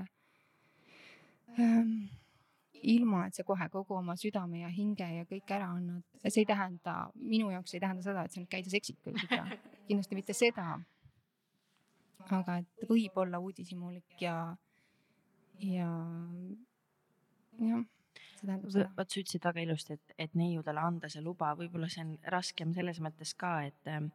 ähm,. 1.58 2.08
ilma, 2.82 3.26
et 3.26 3.34
sa 3.34 3.44
kohe 3.44 3.68
kogu 3.72 3.94
oma 3.96 4.16
südame 4.16 4.58
ja 4.60 4.68
hinge 4.68 5.06
ja 5.08 5.24
kõik 5.24 5.52
ära 5.56 5.70
annad, 5.72 6.02
see 6.26 6.42
ei 6.42 6.48
tähenda, 6.48 6.96
minu 7.14 7.48
jaoks 7.50 7.72
ei 7.74 7.80
tähenda 7.80 8.04
seda, 8.04 8.24
et 8.24 8.34
sa 8.34 8.42
nüüd 8.42 8.50
käid 8.52 8.68
ja 8.68 8.74
seksid 8.74 8.98
kõigiga, 9.06 9.46
kindlasti 9.88 10.18
mitte 10.18 10.36
seda. 10.36 10.66
aga 12.28 12.58
et 12.60 12.84
võib 12.88 13.16
olla 13.20 13.40
uudishimulik 13.40 14.20
ja, 14.20 14.36
ja 15.60 15.88
jah 17.60 17.84
see 18.44 18.52
tähendab 18.52 18.76
seda. 18.76 18.92
vot 18.98 19.10
sa 19.10 19.20
ütlesid 19.20 19.48
väga 19.48 19.64
ilusti, 19.64 19.98
et, 19.98 20.14
et 20.26 20.38
neiudele 20.38 20.80
anda 20.80 21.10
see 21.12 21.24
luba, 21.24 21.54
võib-olla 21.58 21.88
see 21.92 22.04
on 22.04 22.16
raskem 22.36 22.74
selles 22.76 23.00
mõttes 23.04 23.34
ka, 23.38 23.56
et 23.70 23.92
ähm, 23.92 24.10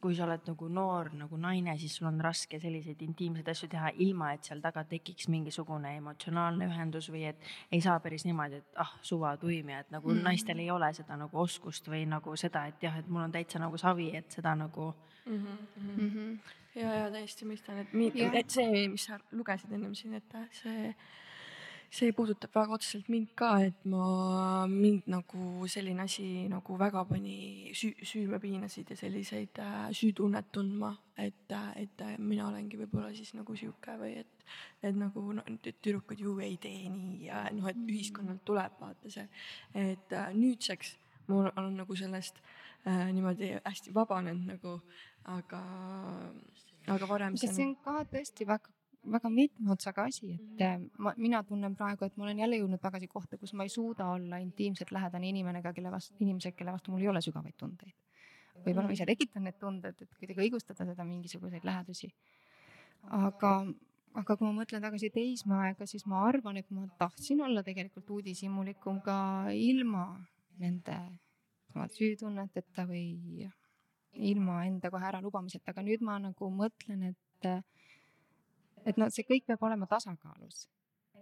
kui 0.00 0.14
sa 0.16 0.24
oled 0.24 0.46
nagu 0.48 0.68
noor 0.72 1.10
nagu 1.18 1.36
naine, 1.40 1.74
siis 1.78 1.98
sul 1.98 2.08
on 2.08 2.20
raske 2.24 2.60
selliseid 2.62 3.02
intiimseid 3.04 3.48
asju 3.52 3.68
teha, 3.74 3.90
ilma 4.04 4.30
et 4.32 4.46
seal 4.48 4.62
taga 4.64 4.84
tekiks 4.88 5.28
mingisugune 5.32 5.92
emotsionaalne 5.98 6.68
ühendus 6.70 7.10
või 7.12 7.26
et 7.28 7.50
ei 7.72 7.82
saa 7.84 7.98
päris 8.00 8.24
niimoodi, 8.24 8.62
et 8.62 8.80
ah, 8.80 8.94
suva 9.04 9.34
tuimia, 9.40 9.82
et 9.84 9.92
nagu 9.92 10.12
mm. 10.12 10.22
naistel 10.24 10.62
ei 10.62 10.70
ole 10.72 10.88
seda 10.96 11.18
nagu 11.20 11.42
oskust 11.44 11.90
või 11.92 12.06
nagu 12.08 12.36
seda, 12.40 12.64
et 12.70 12.86
jah, 12.86 12.96
et 13.00 13.10
mul 13.12 13.26
on 13.26 13.34
täitsa 13.34 13.60
nagu 13.60 13.80
savi, 13.80 14.08
et 14.16 14.30
seda 14.32 14.54
nagu 14.56 14.92
mm. 15.26 15.36
-hmm. 15.36 15.58
Mm 15.76 16.10
-hmm. 16.10 16.54
ja, 16.80 16.94
ja 16.94 17.10
täiesti 17.10 17.44
mõistan, 17.44 17.84
et, 17.84 17.88
et 18.32 18.50
see, 18.50 18.88
mis 18.88 19.04
sa 19.04 19.20
lugesid 19.32 19.72
ennem 19.72 19.94
siin, 19.94 20.14
et 20.14 20.38
see 20.50 20.94
see 21.90 22.12
puudutab 22.14 22.52
väga 22.54 22.76
otseselt 22.76 23.08
mind 23.10 23.32
ka, 23.38 23.50
et 23.66 23.86
ma, 23.90 24.04
mind 24.70 25.08
nagu 25.10 25.66
selline 25.70 26.04
asi 26.06 26.46
nagu 26.50 26.76
väga 26.78 27.02
pani 27.08 27.72
süü, 27.74 28.06
süüma 28.06 28.38
piinasid 28.42 28.92
ja 28.94 28.96
selliseid 28.96 29.58
äh, 29.58 29.88
süütunnet 29.98 30.52
tundma, 30.54 30.92
et, 31.18 31.50
äh, 31.50 31.72
et 31.82 32.06
äh, 32.06 32.14
mina 32.18 32.46
olengi 32.46 32.78
võib-olla 32.78 33.10
siis 33.16 33.34
nagu 33.34 33.58
sihuke 33.58 33.98
või 33.98 34.14
et, 34.22 34.46
et 34.86 34.94
nagu 34.94 35.24
no, 35.34 35.44
tüdrukud 35.66 36.22
ju 36.22 36.38
ei 36.46 36.56
tee 36.62 36.86
nii 36.94 37.26
ja 37.26 37.44
noh, 37.56 37.66
et 37.72 37.82
ühiskonnalt 37.82 38.46
tuleb 38.46 38.78
vaata 38.80 39.10
see, 39.10 39.26
et 39.74 40.14
äh, 40.14 40.30
nüüdseks 40.38 40.94
ma 41.30 41.46
olen 41.50 41.80
nagu 41.82 41.96
sellest 41.98 42.38
äh, 42.86 43.08
niimoodi 43.14 43.56
hästi 43.64 43.94
vabanenud 43.94 44.54
nagu, 44.54 44.78
aga, 45.30 45.64
aga 46.86 47.10
varem. 47.10 47.38
see 47.38 47.66
on 47.66 47.74
ka 47.82 48.04
tõesti 48.14 48.46
väga 48.46 48.78
väga 49.08 49.30
mitme 49.32 49.72
otsaga 49.72 50.04
asi, 50.08 50.34
et 50.34 50.60
mm. 50.60 50.88
ma, 51.00 51.12
mina 51.16 51.40
tunnen 51.46 51.74
praegu, 51.76 52.04
et 52.04 52.16
ma 52.20 52.26
olen 52.26 52.42
jälle 52.42 52.58
jõudnud 52.60 52.80
tagasi 52.82 53.08
kohta, 53.08 53.38
kus 53.40 53.54
ma 53.56 53.64
ei 53.64 53.72
suuda 53.72 54.10
olla 54.12 54.40
intiimselt 54.42 54.92
lähedane 54.92 55.30
inimenega, 55.30 55.72
kelle 55.76 55.92
vastu, 55.92 56.16
inimesed, 56.20 56.54
kelle 56.56 56.74
vastu 56.74 56.92
mul 56.92 57.04
ei 57.04 57.08
ole 57.12 57.22
sügavaid 57.24 57.56
tundeid. 57.56 57.94
võib-olla 58.60 58.90
ma 58.90 58.96
ise 58.96 59.06
tekitan 59.08 59.46
need 59.48 59.56
tunded, 59.60 60.02
et 60.04 60.18
kuidagi 60.18 60.44
õigustada 60.44 60.84
seda 60.84 61.06
mingisuguseid 61.08 61.64
lähedusi. 61.64 62.10
aga, 63.16 63.54
aga 64.20 64.36
kui 64.36 64.46
ma 64.46 64.52
mõtlen 64.60 64.84
tagasi 64.84 65.10
teismeaega, 65.14 65.86
siis 65.86 66.04
ma 66.06 66.26
arvan, 66.28 66.60
et 66.60 66.68
ma 66.70 66.84
tahtsin 66.98 67.40
olla 67.40 67.62
tegelikult 67.64 68.10
uudishimulikum 68.18 69.00
ka 69.00 69.48
ilma 69.54 70.04
nende 70.60 70.98
süütunneteta 71.96 72.84
või 72.84 73.48
ilma 74.12 74.64
enda 74.66 74.90
kohe 74.90 75.06
äralubamiseta, 75.08 75.70
aga 75.72 75.86
nüüd 75.86 76.02
ma 76.04 76.18
nagu 76.20 76.50
mõtlen, 76.52 77.14
et 77.14 77.48
et 78.86 79.00
noh, 79.00 79.10
see 79.12 79.26
kõik 79.28 79.46
peab 79.46 79.62
olema 79.66 79.88
tasakaalus. 79.90 80.68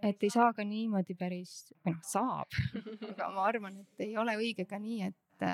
et 0.01 0.23
ei 0.23 0.31
saa 0.31 0.53
ka 0.55 0.63
niimoodi 0.63 1.15
päris, 1.19 1.73
või 1.83 1.97
noh, 1.97 2.03
saab 2.07 2.47
aga 3.11 3.31
ma 3.35 3.47
arvan, 3.47 3.81
et 3.83 4.05
ei 4.07 4.15
ole 4.17 4.37
õige 4.39 4.65
ka 4.69 4.79
nii, 4.79 5.09
et 5.09 5.49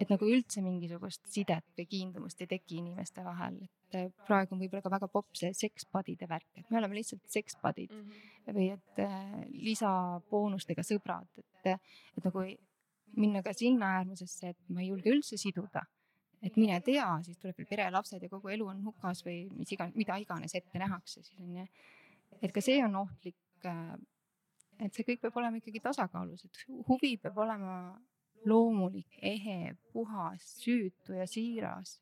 et 0.00 0.10
nagu 0.10 0.26
üldse 0.26 0.62
mingisugust 0.64 1.22
sidet 1.30 1.66
või 1.78 1.86
kiindumust 1.86 2.40
ei 2.42 2.50
teki 2.50 2.80
inimeste 2.80 3.22
vahel, 3.22 3.60
et 3.94 4.14
praegu 4.26 4.56
on 4.56 4.62
võib-olla 4.62 4.82
ka 4.82 4.90
väga 4.90 5.08
popp 5.12 5.38
see 5.38 5.52
sekspadide 5.54 6.26
värk, 6.30 6.48
et 6.58 6.70
me 6.70 6.80
oleme 6.80 6.98
lihtsalt 6.98 7.22
sekspadid 7.30 7.92
mm 7.92 8.00
-hmm. 8.02 8.54
või 8.56 8.68
et 8.74 9.02
äh, 9.04 9.44
lisaboonustega 9.68 10.82
sõbrad, 10.82 11.30
et, 11.38 11.78
et 12.16 12.24
nagu 12.24 12.46
minna 13.16 13.42
ka 13.42 13.52
sinna 13.54 13.94
äärmusesse, 14.00 14.54
et 14.54 14.58
ma 14.68 14.82
ei 14.82 14.88
julge 14.88 15.10
üldse 15.10 15.38
siduda. 15.38 15.84
Et 16.44 16.56
mine 16.60 16.78
tea, 16.84 17.06
siis 17.24 17.38
tuleb 17.40 17.58
veel 17.58 17.68
pere, 17.68 17.90
lapsed 17.94 18.22
ja 18.22 18.30
kogu 18.32 18.52
elu 18.52 18.66
on 18.68 18.82
hukas 18.84 19.24
või 19.26 19.44
mis 19.56 19.72
iganes, 19.72 19.96
mida 19.98 20.18
iganes 20.20 20.54
ette 20.58 20.80
nähakse, 20.80 21.22
siis 21.22 21.40
on 21.40 21.60
ju. 21.60 21.66
et 22.40 22.52
ka 22.52 22.62
see 22.64 22.82
on 22.84 22.96
ohtlik. 23.04 23.38
Äh, 23.64 23.94
et 24.84 24.96
see 24.96 25.06
kõik 25.06 25.22
peab 25.22 25.36
olema 25.38 25.60
ikkagi 25.60 25.80
tasakaalus, 25.80 26.44
et 26.48 26.64
huvi 26.88 27.14
peab 27.22 27.38
olema 27.44 27.76
loomulik, 28.44 29.20
ehe, 29.22 29.76
puhas, 29.92 30.48
süütu 30.60 31.14
ja 31.16 31.26
siiras. 31.30 32.00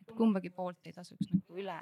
et 0.00 0.14
kumbagi 0.16 0.52
poolt 0.54 0.86
ei 0.86 0.94
tasuks 0.94 1.32
nagu 1.32 1.58
üle 1.58 1.80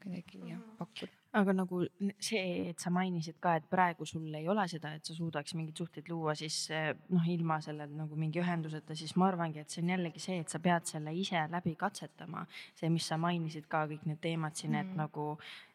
kuidagi 0.00 0.56
pakkuda 0.78 1.23
aga 1.34 1.54
nagu 1.56 1.82
see, 2.22 2.70
et 2.70 2.82
sa 2.82 2.92
mainisid 2.94 3.40
ka, 3.42 3.56
et 3.58 3.66
praegu 3.70 4.06
sul 4.06 4.28
ei 4.38 4.48
ole 4.50 4.66
seda, 4.70 4.94
et 4.94 5.06
sa 5.06 5.16
suudaks 5.16 5.56
mingeid 5.58 5.82
suhteid 5.82 6.08
luua, 6.12 6.36
siis 6.38 6.68
noh, 7.10 7.28
ilma 7.34 7.58
selle 7.64 7.88
nagu 7.90 8.18
mingi 8.18 8.42
ühenduseta, 8.42 8.96
siis 8.98 9.16
ma 9.20 9.28
arvangi, 9.32 9.64
et 9.64 9.74
see 9.74 9.82
on 9.82 9.94
jällegi 9.96 10.22
see, 10.22 10.40
et 10.44 10.54
sa 10.54 10.62
pead 10.62 10.86
selle 10.90 11.14
ise 11.18 11.44
läbi 11.50 11.74
katsetama. 11.80 12.46
see, 12.78 12.90
mis 12.92 13.06
sa 13.10 13.18
mainisid 13.20 13.66
ka, 13.70 13.84
kõik 13.90 14.06
need 14.08 14.22
teemad 14.22 14.54
siin 14.58 14.74
mm., 14.74 14.82
et 14.82 14.98
nagu 15.02 15.28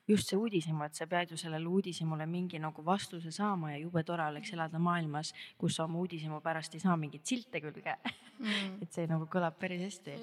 just 0.10 0.32
see 0.32 0.38
uudishimu, 0.38 0.84
et 0.88 0.98
sa 0.98 1.06
pead 1.10 1.30
ju 1.34 1.38
sellele 1.38 1.70
uudishimule 1.70 2.26
mingi 2.30 2.60
nagu 2.62 2.84
vastuse 2.86 3.32
saama 3.32 3.74
ja 3.74 3.78
jube 3.84 4.04
tore 4.04 4.26
oleks 4.26 4.54
elada 4.56 4.82
maailmas, 4.82 5.34
kus 5.58 5.78
sa 5.78 5.86
oma 5.86 6.00
uudishimu 6.02 6.42
pärast 6.46 6.76
ei 6.76 6.84
saa 6.84 6.96
mingeid 6.98 7.26
silte 7.30 7.62
külge 7.62 7.94
mm. 7.94 8.80
et 8.84 8.96
see 8.96 9.06
nagu 9.10 9.28
kõlab 9.30 9.60
päris 9.62 9.84
hästi. 9.86 10.18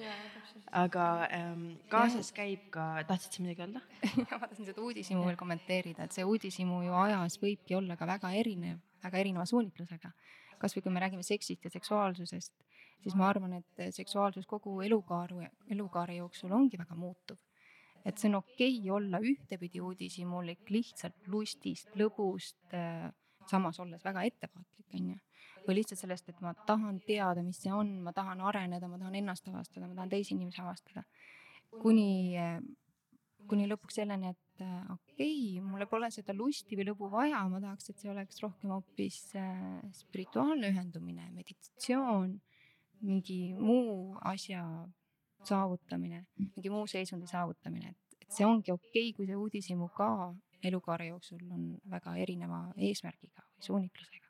aga 0.82 1.06
ähm, 1.38 1.64
kaasas 1.92 2.32
käib 2.34 2.66
ka, 2.74 2.88
tahtsid 3.08 3.38
sa 3.38 3.46
midagi 3.46 3.66
öelda 3.66 3.84
ma 4.32 4.42
tahtsin 4.46 4.70
seda 4.70 4.82
uudishimu 4.82 5.26
veel 5.28 5.38
kommenteerida, 5.38 6.06
et 6.08 6.16
see 6.18 6.26
uudishimu 6.26 6.82
ju 6.88 6.98
ajas 7.06 7.38
võibki 7.42 7.78
olla 7.78 7.98
ka 8.00 8.10
väga 8.10 8.32
erinev, 8.42 8.82
väga 9.06 9.22
erineva 9.22 9.46
suunitlusega. 9.46 10.12
kasvõi 10.58 10.82
kui 10.82 10.92
me 10.92 11.00
räägime 11.04 11.22
seksist 11.22 11.64
ja 11.64 11.70
seksuaalsusest, 11.70 12.54
siis 13.04 13.14
ma 13.14 13.28
arvan, 13.28 13.60
et 13.60 13.94
seksuaalsus 13.94 14.46
kogu 14.48 14.80
elukaaru, 14.80 15.42
elukaare 15.70 16.16
jooksul 16.16 16.54
ongi 16.56 16.78
väga 16.80 16.96
muutuv 16.96 17.38
et 18.06 18.20
see 18.20 18.30
on 18.30 18.38
okei 18.38 18.78
okay 18.78 18.90
olla 18.94 19.18
ühtepidi 19.18 19.82
uudishimulik 19.82 20.70
lihtsalt 20.70 21.26
lustist, 21.32 21.90
lõbust, 21.98 22.58
äh, 22.74 23.08
samas 23.50 23.80
olles 23.82 24.04
väga 24.06 24.22
ettevaatlik, 24.30 24.88
onju. 24.94 25.18
või 25.66 25.80
lihtsalt 25.80 25.98
sellest, 25.98 26.28
et 26.30 26.40
ma 26.44 26.52
tahan 26.68 27.00
teada, 27.02 27.42
mis 27.42 27.58
see 27.58 27.72
on, 27.74 27.96
ma 28.06 28.12
tahan 28.14 28.40
areneda, 28.46 28.86
ma 28.86 29.00
tahan 29.00 29.16
ennast 29.18 29.48
avastada, 29.50 29.88
ma 29.88 29.98
tahan 29.98 30.12
teisi 30.12 30.36
inimesi 30.36 30.62
avastada. 30.62 31.02
kuni, 31.82 32.36
äh, 32.38 32.60
kuni 33.50 33.66
lõpuks 33.66 33.98
selleni, 33.98 34.30
et 34.30 34.62
äh, 34.62 34.84
okei 34.94 35.58
okay,, 35.58 35.64
mulle 35.66 35.88
pole 35.90 36.10
seda 36.14 36.34
lusti 36.34 36.78
või 36.78 36.86
lõbu 36.86 37.10
vaja, 37.10 37.42
ma 37.50 37.60
tahaks, 37.60 37.90
et 37.90 37.98
see 37.98 38.10
oleks 38.10 38.38
rohkem 38.42 38.70
hoopis 38.70 39.18
spirituaalne 39.98 40.70
ühendumine, 40.70 41.26
meditatsioon, 41.34 42.38
mingi 43.02 43.40
muu 43.58 44.14
asja 44.22 44.62
saavutamine, 45.48 46.24
mingi 46.38 46.70
muu 46.70 46.86
seisundi 46.90 47.26
saavutamine, 47.30 47.94
et, 47.94 48.20
et 48.20 48.38
see 48.38 48.46
ongi 48.46 48.74
okei 48.74 49.08
okay,, 49.10 49.16
kui 49.16 49.26
see 49.30 49.38
uudishimu 49.38 49.88
ka 49.96 50.10
elukaare 50.64 51.10
jooksul 51.12 51.42
on 51.50 51.66
väga 51.90 52.16
erineva 52.22 52.62
eesmärgiga 52.88 53.44
või 53.46 53.68
suunitlusega 53.70 54.25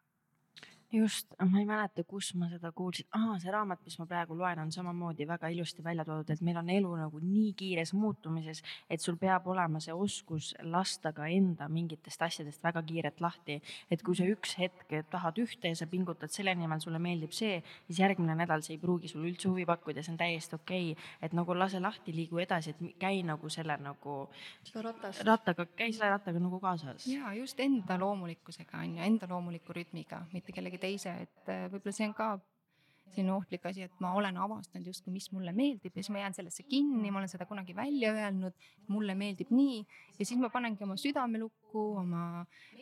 just, 0.92 1.34
ma 1.50 1.58
ei 1.58 1.66
mäleta, 1.66 2.04
kus 2.06 2.32
ma 2.38 2.48
seda 2.50 2.70
kuulsin 2.76 3.06
ah,, 3.16 3.34
see 3.42 3.50
raamat, 3.52 3.82
mis 3.84 3.96
ma 3.98 4.06
praegu 4.08 4.36
loen, 4.38 4.60
on 4.62 4.72
samamoodi 4.72 5.26
väga 5.28 5.50
ilusti 5.52 5.82
välja 5.84 6.04
toodud, 6.06 6.30
et 6.30 6.42
meil 6.46 6.60
on 6.60 6.70
elu 6.70 6.92
nagu 7.00 7.20
nii 7.22 7.52
kiires 7.58 7.92
muutumises, 7.96 8.62
et 8.90 9.02
sul 9.02 9.18
peab 9.20 9.48
olema 9.50 9.80
see 9.82 9.94
oskus 9.94 10.52
lasta 10.62 11.12
ka 11.16 11.26
enda 11.32 11.68
mingitest 11.72 12.22
asjadest 12.22 12.62
väga 12.62 12.82
kiirelt 12.86 13.20
lahti. 13.20 13.60
et 13.90 14.02
kui 14.02 14.16
sa 14.16 14.24
üks 14.30 14.56
hetk 14.60 14.94
tahad 15.10 15.38
ühte 15.42 15.72
ja 15.72 15.76
sa 15.76 15.86
pingutad 15.90 16.30
selle 16.30 16.54
nimel, 16.54 16.80
sulle 16.80 16.98
meeldib 17.02 17.34
see, 17.34 17.62
siis 17.88 18.00
järgmine 18.00 18.36
nädal 18.38 18.62
see 18.62 18.76
ei 18.76 18.80
pruugi 18.82 19.08
sulle 19.10 19.30
üldse 19.30 19.48
huvi 19.50 19.66
pakkuda, 19.66 20.02
see 20.02 20.14
on 20.14 20.20
täiesti 20.20 20.56
okei 20.56 20.92
okay.. 20.92 21.10
et 21.22 21.34
nagu 21.36 21.58
lase 21.58 21.80
lahti, 21.82 22.14
liigu 22.14 22.38
edasi, 22.42 22.74
et 22.74 22.98
käi 23.02 23.22
nagu 23.26 23.50
selle 23.50 23.76
nagu 23.82 24.16
rattaga, 25.26 25.66
käi 25.76 25.90
selle 25.92 26.10
rattaga 26.14 26.40
nagu 26.42 26.60
kaasas. 26.62 27.06
ja 27.10 27.34
just 27.34 27.60
enda 27.60 27.98
loomulikkusega 28.00 28.78
on 28.78 28.96
ju, 28.96 29.02
enda 29.10 29.28
loomuliku 29.30 29.74
rütmiga, 29.76 30.22
mitte 30.32 30.54
kellegi 30.54 30.75
teise, 30.82 31.14
et 31.26 31.50
äh, 31.52 31.66
võib-olla 31.72 31.96
see 31.96 32.08
on 32.08 32.14
ka 32.16 32.34
selline 33.12 33.32
ohtlik 33.36 33.66
asi, 33.68 33.84
et 33.86 34.00
ma 34.02 34.12
olen 34.18 34.36
avastanud 34.42 34.88
justkui, 34.90 35.12
mis 35.14 35.28
mulle 35.32 35.52
meeldib 35.56 35.94
ja 35.94 36.02
siis 36.02 36.12
ma 36.14 36.24
jään 36.24 36.34
sellesse 36.36 36.66
kinni, 36.66 37.10
ma 37.10 37.20
olen 37.20 37.30
seda 37.30 37.46
kunagi 37.48 37.76
välja 37.76 38.12
öelnud, 38.14 38.54
mulle 38.92 39.14
meeldib 39.18 39.52
nii. 39.54 39.78
Ja 40.18 40.26
siis 40.26 40.38
ma 40.42 40.50
panengi 40.52 40.84
oma 40.84 40.98
südamelukku, 41.00 41.84
oma 42.02 42.24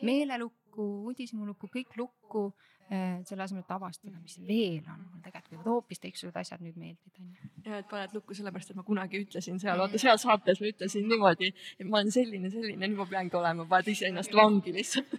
meelelukku, 0.01 0.87
uudishimulukku, 1.09 1.69
kõik 1.77 1.93
lukku 1.99 2.47
selle 2.89 3.43
asemel, 3.43 3.63
et 3.65 3.71
avastada, 3.73 4.13
mis 4.21 4.35
veel 4.45 4.83
on, 4.93 4.99
mul 5.09 5.21
tegelikult 5.25 5.55
võivad 5.55 5.69
hoopis 5.71 6.01
teistsugused 6.03 6.37
asjad 6.37 6.61
nüüd 6.61 6.75
meeldida, 6.77 7.23
onju. 7.23 7.49
ja 7.65 7.79
et 7.81 7.87
paned 7.89 8.13
lukku 8.13 8.37
sellepärast, 8.37 8.71
et 8.71 8.77
ma 8.77 8.85
kunagi 8.85 9.23
ütlesin 9.23 9.57
seal, 9.61 9.81
vaata 9.81 10.01
seal 10.01 10.19
saates 10.21 10.61
ma 10.61 10.69
ütlesin 10.69 11.07
niimoodi, 11.09 11.49
et 11.79 11.89
ma 11.89 11.97
olen 12.01 12.13
selline, 12.13 12.51
selline, 12.53 12.77
nüüd 12.85 12.99
ma 12.99 13.09
peangi 13.09 13.39
olema, 13.39 13.65
paned 13.71 13.89
iseennast 13.95 14.37
vangi 14.37 14.75
lihtsalt. 14.75 15.17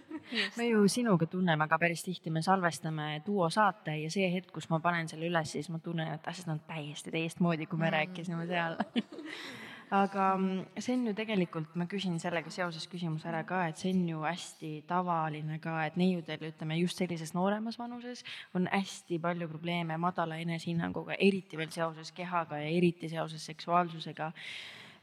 Me 0.55 0.69
ju 0.69 0.87
sinuga 0.91 1.27
tunneme 1.31 1.67
ka 1.67 1.79
päris 1.79 2.03
tihti, 2.07 2.31
me 2.31 2.43
salvestame 2.43 3.21
duo 3.27 3.49
saate 3.51 3.99
ja 3.99 4.09
see 4.11 4.31
hetk, 4.31 4.53
kus 4.55 4.71
ma 4.71 4.79
panen 4.83 5.11
selle 5.11 5.27
üles, 5.27 5.51
siis 5.51 5.67
ma 5.73 5.83
tunnen, 5.83 6.15
et 6.15 6.31
asjad 6.31 6.55
on 6.55 6.63
täiesti 6.67 7.11
teistmoodi, 7.11 7.67
kui 7.67 7.79
me 7.79 7.89
mm. 7.89 7.95
rääkisime 7.99 8.47
seal 8.47 8.79
aga 9.89 10.35
mm, 10.35 10.79
see 10.83 10.95
on 10.97 11.05
ju 11.07 11.13
tegelikult, 11.15 11.75
ma 11.79 11.87
küsin 11.87 12.17
sellega 12.19 12.51
seoses 12.51 12.87
küsimuse 12.91 13.29
ära 13.31 13.43
ka, 13.47 13.63
et 13.69 13.79
see 13.79 13.93
on 13.95 14.01
ju 14.09 14.23
hästi 14.25 14.71
tavaline 14.87 15.59
ka, 15.63 15.77
et 15.87 15.99
neiudel, 15.99 16.47
ütleme 16.49 16.79
just 16.81 16.99
sellises 16.99 17.31
nooremas 17.37 17.79
vanuses 17.79 18.23
on 18.57 18.67
hästi 18.71 19.19
palju 19.23 19.47
probleeme 19.51 19.97
madala 20.01 20.39
enesehinnanguga, 20.43 21.15
eriti 21.19 21.59
veel 21.59 21.71
seoses 21.71 22.11
kehaga 22.15 22.59
ja 22.63 22.73
eriti 22.73 23.09
seoses 23.11 23.45
seksuaalsusega. 23.47 24.33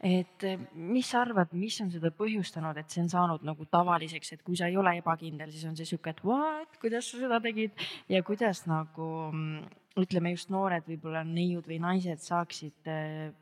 Et 0.04 0.44
eh, 0.44 0.60
mis 0.76 1.06
sa 1.08 1.22
arvad, 1.22 1.54
mis 1.56 1.78
on 1.80 1.88
seda 1.88 2.10
põhjustanud, 2.12 2.76
et 2.76 2.92
see 2.92 3.00
on 3.00 3.08
saanud 3.08 3.46
nagu 3.46 3.64
tavaliseks, 3.72 4.34
et 4.34 4.42
kui 4.44 4.58
sa 4.58 4.68
ei 4.68 4.76
ole 4.76 4.98
ebakindel, 4.98 5.48
siis 5.54 5.64
on 5.70 5.78
see 5.78 5.88
sihuke, 5.88 6.12
et 6.12 6.20
what, 6.28 6.76
kuidas 6.82 7.08
sa 7.08 7.22
seda 7.22 7.38
tegid? 7.40 7.72
Ja 8.12 8.20
kuidas 8.26 8.66
nagu 8.68 9.08
mm, 9.30 9.64
ütleme 10.02 10.34
just 10.34 10.52
noored 10.52 10.84
võib-olla 10.90 11.24
neiud 11.24 11.64
või 11.70 11.80
naised 11.80 12.20
saaksid 12.20 12.90
äh, 12.90 13.32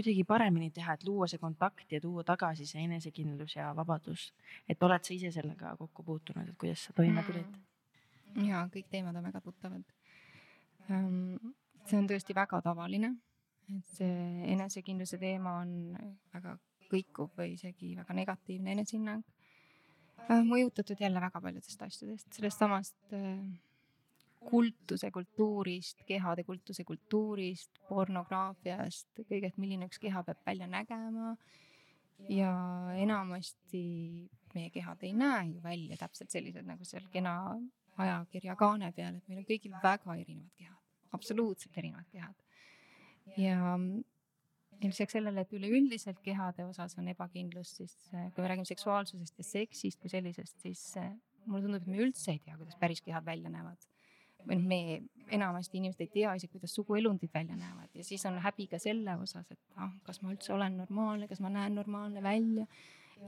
kuidagi 0.00 0.26
paremini 0.26 0.70
teha, 0.74 0.96
et 0.96 1.06
luua 1.06 1.28
see 1.30 1.38
kontakt 1.38 1.92
ja 1.92 2.00
tuua 2.00 2.24
tagasi 2.26 2.66
see 2.66 2.84
enesekindlus 2.88 3.56
ja 3.56 3.70
vabadus. 3.76 4.32
et 4.68 4.82
oled 4.82 5.04
sa 5.04 5.14
ise 5.14 5.32
sellega 5.32 5.76
kokku 5.78 6.02
puutunud, 6.02 6.48
et 6.48 6.58
kuidas 6.58 6.88
sa 6.88 6.92
toime 6.96 7.22
tulid 7.22 7.46
mm.? 7.46 8.44
ja 8.48 8.66
kõik 8.72 8.90
teemad 8.90 9.16
on 9.16 9.26
väga 9.30 9.40
tuttavad. 9.40 9.82
Ehm, 10.90 11.34
see 11.86 11.98
on 11.98 12.08
tõesti 12.08 12.34
väga 12.34 12.62
tavaline 12.64 13.14
et 13.76 13.96
see 13.96 14.50
enesekindluse 14.54 15.18
teema 15.20 15.60
on 15.62 15.72
väga 16.34 16.56
kõikuv 16.90 17.30
või 17.38 17.54
isegi 17.54 17.94
väga 17.98 18.16
negatiivne 18.18 18.74
enesehinnang. 18.74 19.22
Äh, 20.26 20.42
mõjutatud 20.46 21.00
jälle 21.00 21.22
väga 21.22 21.40
paljudest 21.42 21.82
asjadest, 21.86 22.28
sellest 22.34 22.60
samast 22.60 23.14
äh, 23.16 23.38
kultuse 24.40 25.10
kultuurist, 25.12 26.04
kehade 26.08 26.44
kultuse 26.44 26.84
kultuurist, 26.88 27.80
pornograafiast, 27.88 29.08
kõigest, 29.28 29.58
milline 29.60 29.88
üks 29.90 30.00
keha 30.00 30.22
peab 30.26 30.40
välja 30.46 30.68
nägema. 30.70 31.36
ja 32.28 32.52
enamasti 33.00 34.28
meie 34.54 34.70
kehad 34.70 35.02
ei 35.08 35.14
näe 35.16 35.46
ju 35.54 35.62
välja 35.62 35.96
täpselt 35.96 36.30
sellised 36.30 36.66
nagu 36.68 36.84
seal 36.84 37.06
kena 37.12 37.56
ajakirja 37.96 38.56
kaane 38.60 38.92
peal, 38.92 39.16
et 39.16 39.28
meil 39.28 39.40
on 39.40 39.46
kõigil 39.48 39.72
väga 39.82 40.16
erinevad 40.20 40.52
kehad, 40.58 40.82
absoluutselt 41.16 41.78
erinevad 41.80 42.08
kehad 42.12 42.36
ja 43.36 43.78
lisaks 44.88 45.16
sellele, 45.16 45.44
et 45.44 45.52
üleüldiselt 45.56 46.20
kehade 46.24 46.64
osas 46.64 46.96
on 46.98 47.08
ebakindlus, 47.12 47.74
siis 47.80 47.96
kui 48.10 48.42
me 48.42 48.48
räägime 48.48 48.68
seksuaalsusest 48.68 49.38
ja 49.38 49.46
seksist 49.46 50.00
kui 50.00 50.12
sellisest, 50.12 50.56
siis 50.62 50.84
äh, 51.00 51.12
mulle 51.46 51.66
tundub, 51.66 51.82
et 51.82 51.90
me 51.90 52.00
üldse 52.06 52.34
ei 52.34 52.40
tea, 52.44 52.56
kuidas 52.58 52.78
päris 52.80 53.02
kehad 53.04 53.26
välja 53.26 53.52
näevad. 53.52 53.88
Noh, 54.46 54.62
me 54.62 54.80
enamasti 55.30 55.78
inimesed 55.78 56.00
ei 56.04 56.10
tea 56.12 56.32
isegi, 56.38 56.52
kuidas 56.52 56.74
suguelundid 56.74 57.30
välja 57.34 57.56
näevad. 57.56 57.90
Ja 57.94 58.04
siis 58.04 58.24
on 58.26 58.38
häbi 58.42 58.66
ka 58.70 58.78
selle 58.82 59.16
osas, 59.16 59.50
et 59.50 59.60
ah, 59.76 59.92
kas 60.06 60.22
ma 60.22 60.32
üldse 60.34 60.54
olen 60.54 60.76
normaalne, 60.80 61.28
kas 61.28 61.40
ma 61.40 61.52
näen 61.52 61.74
normaalne 61.78 62.22
välja. 62.22 62.66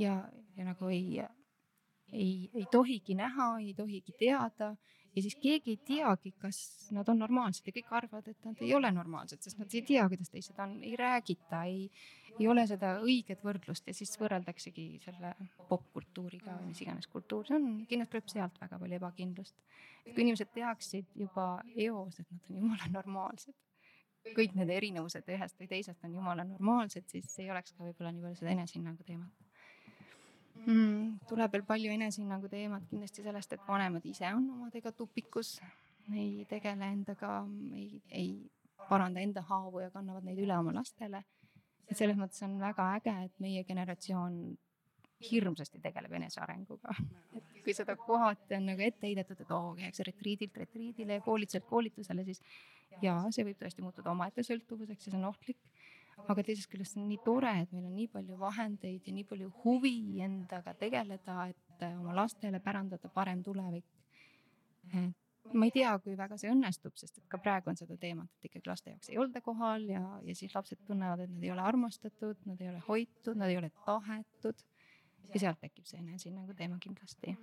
Ja, 0.01 0.16
ja 0.57 0.64
nagu 0.64 0.88
ei, 0.88 1.22
ei, 2.12 2.51
ei 2.55 2.66
tohigi 2.72 3.14
näha, 3.14 3.59
ei 3.61 3.75
tohigi 3.75 4.14
teada 4.18 4.75
ja 5.16 5.22
siis 5.22 5.37
keegi 5.40 5.75
ei 5.75 5.81
teagi, 5.87 6.33
kas 6.40 6.59
nad 6.94 7.09
on 7.12 7.20
normaalsed 7.22 7.68
ja 7.68 7.75
kõik 7.77 7.90
arvavad, 7.98 8.29
et 8.33 8.46
nad 8.48 8.61
ei 8.64 8.72
ole 8.77 8.90
normaalsed, 8.94 9.42
sest 9.44 9.61
nad 9.61 9.72
ei 9.75 9.85
tea, 9.87 10.05
kuidas 10.09 10.33
teised 10.33 10.61
on, 10.62 10.79
ei 10.85 10.94
räägita, 10.98 11.62
ei, 11.68 11.88
ei 12.38 12.48
ole 12.48 12.64
seda 12.68 12.94
õiget 13.05 13.44
võrdlust. 13.44 13.88
Ja 13.88 13.96
siis 13.96 14.14
võrreldaksegi 14.20 14.87
selle 15.05 15.35
popkultuuriga 15.68 16.57
või 16.61 16.70
mis 16.70 16.81
iganes 16.85 17.11
kultuur 17.12 17.48
see 17.48 17.59
on, 17.59 17.68
kindlasti 17.90 18.16
tuleb 18.16 18.33
sealt 18.33 18.62
väga 18.62 18.81
palju 18.81 19.01
ebakindlust. 19.01 19.59
kui 20.03 20.25
inimesed 20.25 20.51
teaksid 20.55 21.12
juba 21.14 21.62
eos, 21.77 22.18
et 22.18 22.27
nad 22.33 22.48
on 22.51 22.57
jumala 22.62 22.88
normaalsed, 22.96 23.55
kõik 24.35 24.57
need 24.59 24.70
erinevused 24.70 25.29
ühest 25.35 25.61
või 25.61 25.68
teisest 25.70 26.05
on 26.05 26.14
jumala 26.14 26.44
normaalsed, 26.46 27.07
siis 27.11 27.38
ei 27.38 27.51
oleks 27.51 27.77
ka 27.77 27.85
võib-olla 27.85 28.12
nii 28.14 28.25
palju 28.25 28.40
seda 28.40 28.55
enesehinnangu 28.57 29.07
teemat 29.07 29.51
mm,? 30.66 31.18
tuleb 31.28 31.52
veel 31.56 31.64
palju 31.68 31.92
enesehinnangu 31.94 32.50
teemat 32.52 32.88
kindlasti 32.90 33.24
sellest, 33.26 33.52
et 33.52 33.68
vanemad 33.68 34.04
ise 34.08 34.28
on 34.34 34.48
omadega 34.56 34.92
tupikus, 34.96 35.56
ei 36.12 36.46
tegele 36.50 36.90
endaga, 36.96 37.38
ei, 37.76 38.02
ei 38.10 38.32
paranda 38.88 39.22
enda 39.22 39.44
haavu 39.48 39.84
ja 39.84 39.92
kannavad 39.94 40.26
neid 40.26 40.42
üle 40.42 40.58
oma 40.58 40.74
lastele. 40.74 41.22
et 41.90 41.98
selles 41.98 42.16
mõttes 42.16 42.42
on 42.46 42.58
väga 42.60 42.88
äge, 42.96 43.14
et 43.26 43.40
meie 43.42 43.64
generatsioon 43.68 44.36
hirmsasti 45.22 45.80
tegeleb 45.82 46.12
enesearenguga. 46.18 46.94
et 47.36 47.64
kui 47.64 47.74
seda 47.76 47.96
kohati 47.96 48.56
on 48.58 48.70
nagu 48.72 48.82
ette 48.82 49.06
heidetud, 49.06 49.40
et 49.40 49.50
oo, 49.54 49.74
käiakse 49.78 50.06
retriidilt 50.08 50.56
retriidile 50.64 51.20
ja 51.20 51.24
koolituselt 51.24 51.68
koolitusele, 51.68 52.24
siis 52.24 52.42
jaa, 53.02 53.20
see 53.30 53.46
võib 53.46 53.60
tõesti 53.60 53.84
muutuda 53.84 54.10
omaette 54.12 54.44
sõltuvuseks 54.46 55.06
ja 55.06 55.12
see 55.12 55.20
on 55.20 55.30
ohtlik 55.30 55.60
aga 56.29 56.44
teisest 56.46 56.70
küljest 56.72 56.98
on 56.98 57.09
nii 57.09 57.20
tore, 57.25 57.53
et 57.62 57.72
meil 57.75 57.87
on 57.88 57.94
nii 57.96 58.09
palju 58.12 58.38
vahendeid 58.40 59.09
ja 59.09 59.14
nii 59.16 59.27
palju 59.29 59.51
huvi 59.64 59.96
endaga 60.25 60.75
tegeleda, 60.79 61.48
et 61.53 61.85
äh, 61.87 61.98
oma 61.98 62.14
lastele 62.16 62.61
pärandada 62.61 63.11
parem 63.12 63.42
tulevik. 63.42 63.87
ma 65.53 65.66
ei 65.66 65.72
tea, 65.75 65.92
kui 66.05 66.14
väga 66.16 66.37
see 66.38 66.51
õnnestub, 66.53 66.94
sest 66.96 67.18
et 67.18 67.25
ka 67.31 67.38
praegu 67.42 67.72
on 67.72 67.77
seda 67.77 67.96
teemat, 68.01 68.31
et 68.38 68.51
ikkagi 68.51 68.70
laste 68.70 68.92
jaoks 68.92 69.11
ei 69.11 69.18
olda 69.18 69.40
kohal 69.42 69.88
ja, 69.88 70.03
ja 70.22 70.35
siis 70.38 70.55
lapsed 70.55 70.85
tunnevad, 70.87 71.25
et 71.25 71.33
nad 71.33 71.42
ei 71.42 71.51
ole 71.51 71.64
armastatud, 71.66 72.38
nad 72.46 72.61
ei 72.62 72.70
ole 72.70 72.83
hoitud, 72.87 73.35
nad 73.37 73.51
ei 73.51 73.59
ole 73.59 73.72
tahetud. 73.85 74.62
ja 75.33 75.40
sealt 75.40 75.61
tekib 75.61 75.87
see 75.88 75.98
enesehinnangu 75.98 76.55
teema 76.55 76.79
kindlasti 76.79 77.37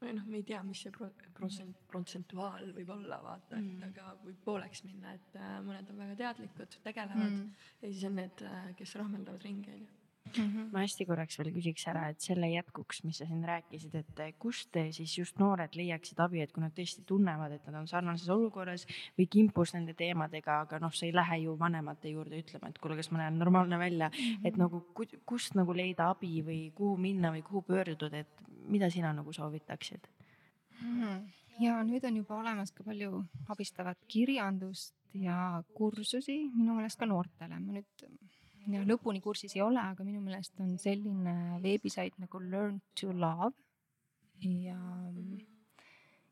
või 0.00 0.14
noh, 0.16 0.26
me 0.30 0.40
ei 0.40 0.46
tea, 0.48 0.62
mis 0.66 0.80
see 0.84 0.92
pro-, 0.94 1.10
protsent, 1.36 1.80
protsentuaal 1.90 2.72
võib 2.76 2.92
olla, 2.94 3.20
vaata 3.24 3.58
mm., 3.58 3.78
et 3.78 3.88
aga 3.90 4.14
võib 4.24 4.42
pooleks 4.44 4.84
minna, 4.86 5.14
et 5.18 5.38
äh, 5.38 5.56
mõned 5.66 5.92
on 5.92 6.02
väga 6.04 6.18
teadlikud, 6.22 6.78
tegelevad 6.86 7.30
mm. 7.30 7.64
ja 7.82 7.90
siis 7.92 8.04
on 8.08 8.16
need, 8.20 8.44
äh, 8.48 8.70
kes 8.78 8.96
rahmeldavad 9.00 9.48
ringi, 9.48 9.76
onju. 9.76 9.99
Mm 10.38 10.44
-hmm. 10.44 10.72
ma 10.72 10.82
hästi 10.84 11.06
korraks 11.06 11.38
veel 11.38 11.50
küsiks 11.54 11.86
ära, 11.90 12.08
et 12.08 12.20
selle 12.20 12.48
jätkuks, 12.50 13.02
mis 13.04 13.18
sa 13.18 13.26
siin 13.26 13.44
rääkisid, 13.44 13.94
et 13.94 14.20
kust 14.38 14.76
siis 14.90 15.18
just 15.18 15.38
noored 15.38 15.74
leiaksid 15.74 16.20
abi, 16.20 16.40
et 16.40 16.52
kui 16.52 16.62
nad 16.62 16.72
tõesti 16.72 17.02
tunnevad, 17.06 17.52
et 17.52 17.66
nad 17.66 17.80
on 17.80 17.88
sarnases 17.88 18.28
olukorras 18.28 18.86
või 19.18 19.26
kimpus 19.26 19.74
nende 19.74 19.94
teemadega, 19.94 20.60
aga 20.60 20.78
noh, 20.78 20.92
sa 20.92 21.06
ei 21.06 21.12
lähe 21.12 21.40
ju 21.44 21.58
vanemate 21.58 22.08
juurde 22.08 22.38
ütlema, 22.38 22.68
et 22.68 22.78
kuule, 22.78 22.96
kas 22.96 23.10
ma 23.10 23.18
näen 23.18 23.38
normaalne 23.38 23.78
välja 23.78 24.08
mm, 24.08 24.14
-hmm. 24.14 24.46
et 24.46 24.56
nagu 24.56 24.84
kust 25.26 25.54
nagu 25.54 25.76
leida 25.76 26.10
abi 26.10 26.42
või 26.42 26.72
kuhu 26.74 26.96
minna 26.96 27.32
või 27.32 27.42
kuhu 27.42 27.62
pöörduda, 27.62 28.18
et 28.18 28.28
mida 28.68 28.90
sina 28.90 29.12
nagu 29.12 29.32
soovitaksid 29.32 30.08
hmm.? 30.80 31.28
ja 31.60 31.82
nüüd 31.84 32.04
on 32.04 32.16
juba 32.16 32.38
olemas 32.40 32.72
ka 32.72 32.84
palju 32.84 33.24
abistavat 33.48 33.98
kirjandust 34.08 34.94
ja 35.14 35.62
kursusi 35.74 36.38
minu 36.54 36.74
meelest 36.74 36.98
ka 36.98 37.06
noortele. 37.06 37.58
ma 37.60 37.72
nüüd 37.72 38.06
ja 38.68 38.82
lõpuni 38.86 39.22
kursis 39.24 39.54
ei 39.56 39.62
ole, 39.64 39.80
aga 39.80 40.04
minu 40.06 40.20
meelest 40.24 40.60
on 40.62 40.76
selline 40.80 41.60
veebisait 41.62 42.16
nagu 42.20 42.40
Learn 42.42 42.80
to 42.98 43.12
Love. 43.16 43.56
Ja, 44.40 44.78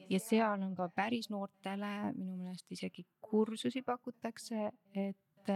ja 0.08 0.20
seal 0.22 0.64
on 0.64 0.74
ka 0.76 0.88
päris 0.94 1.28
noortele 1.32 2.12
minu 2.16 2.36
meelest 2.38 2.72
isegi 2.72 3.04
kursusi 3.20 3.82
pakutakse, 3.84 4.70
et, 4.96 5.52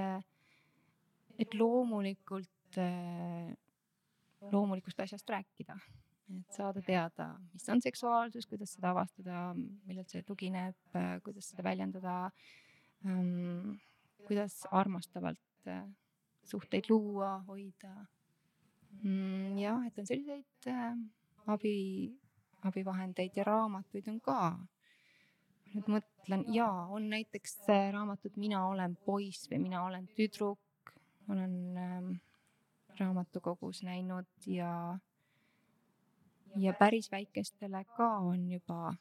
et 1.40 1.56
loomulikult, 1.56 2.80
loomulikust 4.52 5.00
asjast 5.06 5.32
rääkida. 5.32 5.78
Et 6.32 6.56
saada 6.56 6.80
teada, 6.84 7.26
mis 7.52 7.64
on 7.68 7.80
seksuaalsus, 7.84 8.46
kuidas 8.48 8.72
seda 8.76 8.92
avastada, 8.94 9.50
millelt 9.84 10.12
see 10.12 10.22
tugineb, 10.24 10.76
kuidas 11.24 11.50
seda 11.52 11.64
väljendada 11.66 12.30
kuidas 14.26 14.62
armastavalt 14.70 15.70
suhteid 16.44 16.88
luua, 16.90 17.38
hoida 17.46 17.92
mm,. 19.02 19.58
jah, 19.58 19.86
et 19.86 19.98
on 19.98 20.06
selliseid 20.06 20.68
äh, 20.70 20.96
abi, 21.46 21.76
abivahendeid 22.62 23.36
ja 23.36 23.46
raamatuid 23.48 24.08
on 24.12 24.20
ka. 24.20 24.40
nüüd 25.72 25.88
mõtlen 25.88 26.44
ja 26.52 26.68
on 26.92 27.08
näiteks 27.12 27.62
äh, 27.72 27.86
raamatud 27.94 28.36
Mina 28.36 28.66
olen 28.68 28.96
poiss 29.06 29.48
või 29.50 29.62
Mina 29.68 29.86
olen 29.86 30.08
tüdruk, 30.16 30.92
olen 31.32 31.56
ähm, 31.80 32.10
raamatukogus 32.98 33.82
näinud 33.86 34.28
ja 34.46 34.98
ja 36.56 36.74
päris 36.76 37.08
väikestele 37.12 37.84
ka 37.96 38.08
on 38.20 38.50
juba, 38.50 38.92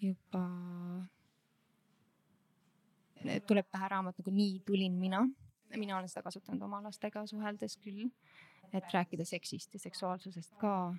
juba 0.00 0.46
tuleb 3.46 3.68
pähe 3.70 3.88
raamat 3.88 4.18
nagu 4.18 4.30
Nii 4.30 4.60
tulin 4.66 4.96
mina. 5.00 5.26
Mina 5.76 5.98
olen 5.98 6.08
seda 6.08 6.22
kasutanud 6.26 6.62
oma 6.62 6.82
lastega 6.82 7.26
suheldes 7.26 7.76
küll, 7.82 8.08
et 8.72 8.94
rääkida 8.94 9.24
seksist 9.24 9.74
ja 9.74 9.80
seksuaalsusest 9.80 10.54
ka, 10.60 10.94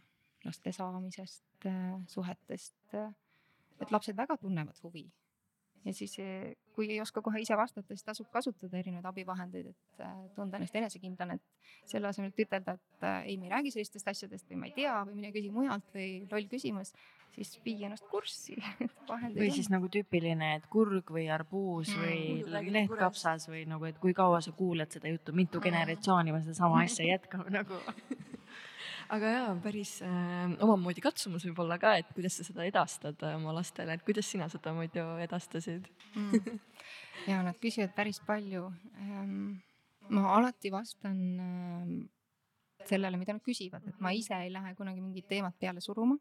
laste 0.45 0.71
saamisest, 0.71 1.67
suhetest. 2.07 2.75
et 3.81 3.91
lapsed 3.91 4.17
väga 4.17 4.37
tunnevad 4.41 4.79
huvi 4.83 5.05
ja 5.85 5.93
siis 5.93 6.17
kui 6.77 6.91
ei 6.93 7.01
oska 7.01 7.23
kohe 7.25 7.41
ise 7.41 7.57
vastata, 7.57 7.95
siis 7.95 8.05
tasub 8.05 8.29
kasutada 8.33 8.77
erinevaid 8.77 9.07
abivahendeid, 9.09 9.71
et 9.71 10.03
äh, 10.05 10.17
tunda 10.35 10.59
ennast 10.59 10.75
enesekindlana, 10.77 11.37
et 11.37 11.87
selle 11.89 12.09
asemel, 12.11 12.29
et 12.33 12.41
ütelda, 12.45 12.75
et 12.77 13.07
äh, 13.07 13.15
ei, 13.31 13.37
me 13.41 13.47
ei 13.47 13.53
räägi 13.55 13.73
sellistest 13.73 14.11
asjadest 14.13 14.49
või 14.51 14.59
ma 14.61 14.69
ei 14.69 14.75
tea 14.75 14.97
või 15.07 15.17
mine 15.17 15.31
küsi 15.33 15.49
mujalt 15.53 15.95
või 15.97 16.09
loll 16.29 16.49
küsimus, 16.51 16.93
siis 17.33 17.55
vii 17.65 17.87
ennast 17.89 18.05
kurssi 18.11 18.59
või 19.39 19.49
siis 19.55 19.71
nagu 19.73 19.89
tüüpiline, 19.93 20.53
et 20.59 20.69
kurg 20.73 21.09
või 21.17 21.25
arbuus 21.33 21.93
mm, 21.95 22.53
või 22.53 22.71
lehtkapsas 22.77 23.49
või 23.49 23.65
nagu, 23.69 23.89
et 23.89 23.97
kui 24.03 24.13
kaua 24.17 24.43
sa 24.45 24.53
kuulad 24.57 24.93
seda 24.93 25.09
juttu, 25.09 25.33
mitu 25.33 25.57
mm. 25.57 25.69
generatsiooni 25.69 26.35
me 26.35 26.43
sedasama 26.45 26.83
asja 26.85 27.09
jätkame 27.09 27.53
nagu 27.59 27.81
aga 29.13 29.31
jaa, 29.31 29.51
päris 29.63 29.93
äh, 30.05 30.53
omamoodi 30.63 31.03
katsumus 31.03 31.45
võib-olla 31.47 31.77
ka, 31.81 31.93
et 32.01 32.09
kuidas 32.15 32.37
sa 32.39 32.45
seda 32.47 32.65
edastad 32.67 33.21
äh, 33.25 33.35
oma 33.39 33.53
lastele, 33.55 33.95
et 33.95 34.03
kuidas 34.07 34.29
sina 34.31 34.49
seda 34.51 34.73
muidu 34.75 35.03
edastasid 35.23 35.87
mm.? 36.15 36.59
ja 37.29 37.41
nad 37.45 37.57
küsivad 37.63 37.95
päris 37.97 38.19
palju 38.27 38.67
ähm,. 39.03 39.57
ma 40.09 40.29
alati 40.37 40.71
vastan 40.71 41.17
ähm, 41.43 41.95
sellele, 42.87 43.19
mida 43.19 43.35
nad 43.35 43.43
küsivad, 43.43 43.83
et 43.89 43.99
ma 44.03 44.13
ise 44.15 44.35
ei 44.39 44.51
lähe 44.53 44.75
kunagi 44.77 45.03
mingit 45.03 45.27
teemat 45.31 45.57
peale 45.59 45.83
suruma 45.83 46.19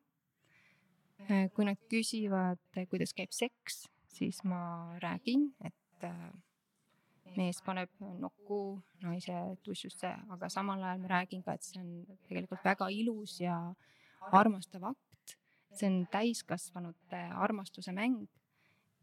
äh,. 1.26 1.46
kui 1.54 1.68
nad 1.68 1.80
küsivad, 1.90 2.62
kuidas 2.90 3.14
käib 3.16 3.34
seks, 3.34 3.86
siis 4.16 4.42
ma 4.44 4.96
räägin, 5.02 5.50
et 5.64 6.06
äh, 6.06 6.30
mees 7.36 7.60
paneb 7.64 7.90
nokku 8.20 8.58
naise 9.02 9.34
tussusse, 9.64 10.12
aga 10.32 10.48
samal 10.52 10.82
ajal 10.82 11.02
ma 11.02 11.12
räägin 11.16 11.42
ka, 11.44 11.56
et 11.56 11.66
see 11.66 11.80
on 11.82 12.18
tegelikult 12.28 12.64
väga 12.64 12.88
ilus 12.94 13.40
ja 13.40 13.58
armastav 14.32 14.84
akt. 14.92 15.36
see 15.76 15.88
on 15.90 16.06
täiskasvanute 16.08 17.18
armastuse 17.36 17.92
mäng 17.92 18.24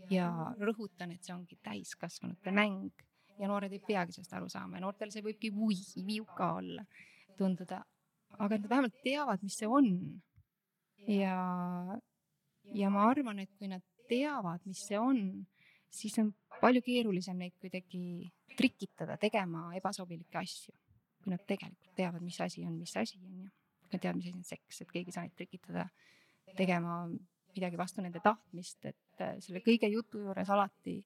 ja 0.10 0.30
rõhutan, 0.58 1.12
et 1.14 1.24
see 1.24 1.36
ongi 1.36 1.58
täiskasvanute 1.62 2.52
mäng 2.52 2.90
ja 3.40 3.50
noored 3.50 3.74
ei 3.74 3.82
peagi 3.84 4.16
sellest 4.16 4.34
aru 4.38 4.50
saama 4.50 4.78
ja 4.78 4.86
noortel 4.86 5.12
see 5.14 5.24
võibki 5.26 5.52
vui, 5.54 5.78
viuka 6.08 6.54
olla, 6.60 6.86
tunduda, 7.38 7.84
aga 8.40 8.58
nad 8.58 8.70
vähemalt 8.70 9.00
teavad, 9.06 9.44
mis 9.46 9.58
see 9.60 9.70
on. 9.70 9.90
ja, 11.08 11.38
ja 12.74 12.90
ma 12.94 13.08
arvan, 13.10 13.40
et 13.44 13.52
kui 13.58 13.70
nad 13.70 13.84
teavad, 14.10 14.62
mis 14.70 14.84
see 14.88 15.00
on, 15.00 15.20
siis 15.94 16.18
on 16.22 16.34
palju 16.64 16.84
keerulisem 16.86 17.40
neid 17.40 17.56
kuidagi 17.60 18.32
trikitada 18.58 19.18
tegema 19.20 19.68
ebasobilikke 19.78 20.40
asju, 20.40 20.74
kui 21.24 21.34
nad 21.34 21.44
tegelikult 21.48 21.96
teavad, 21.98 22.24
mis 22.24 22.40
asi 22.46 22.64
on, 22.68 22.78
mis 22.80 22.96
asi 23.00 23.20
on 23.20 23.44
ju. 23.44 23.50
Nad 23.94 24.02
teavad, 24.02 24.18
mis 24.20 24.30
asi 24.30 24.38
on 24.38 24.46
seks, 24.48 24.82
et 24.82 24.92
keegi 24.92 25.12
ei 25.12 25.16
saa 25.16 25.26
neid 25.28 25.36
trikitada 25.38 25.88
tegema 26.58 27.04
midagi 27.54 27.78
vastu 27.78 28.02
nende 28.02 28.22
tahtmist, 28.24 28.80
et 28.90 29.22
äh, 29.22 29.36
selle 29.44 29.62
kõige 29.66 29.90
jutu 29.92 30.24
juures 30.24 30.50
alati 30.50 30.98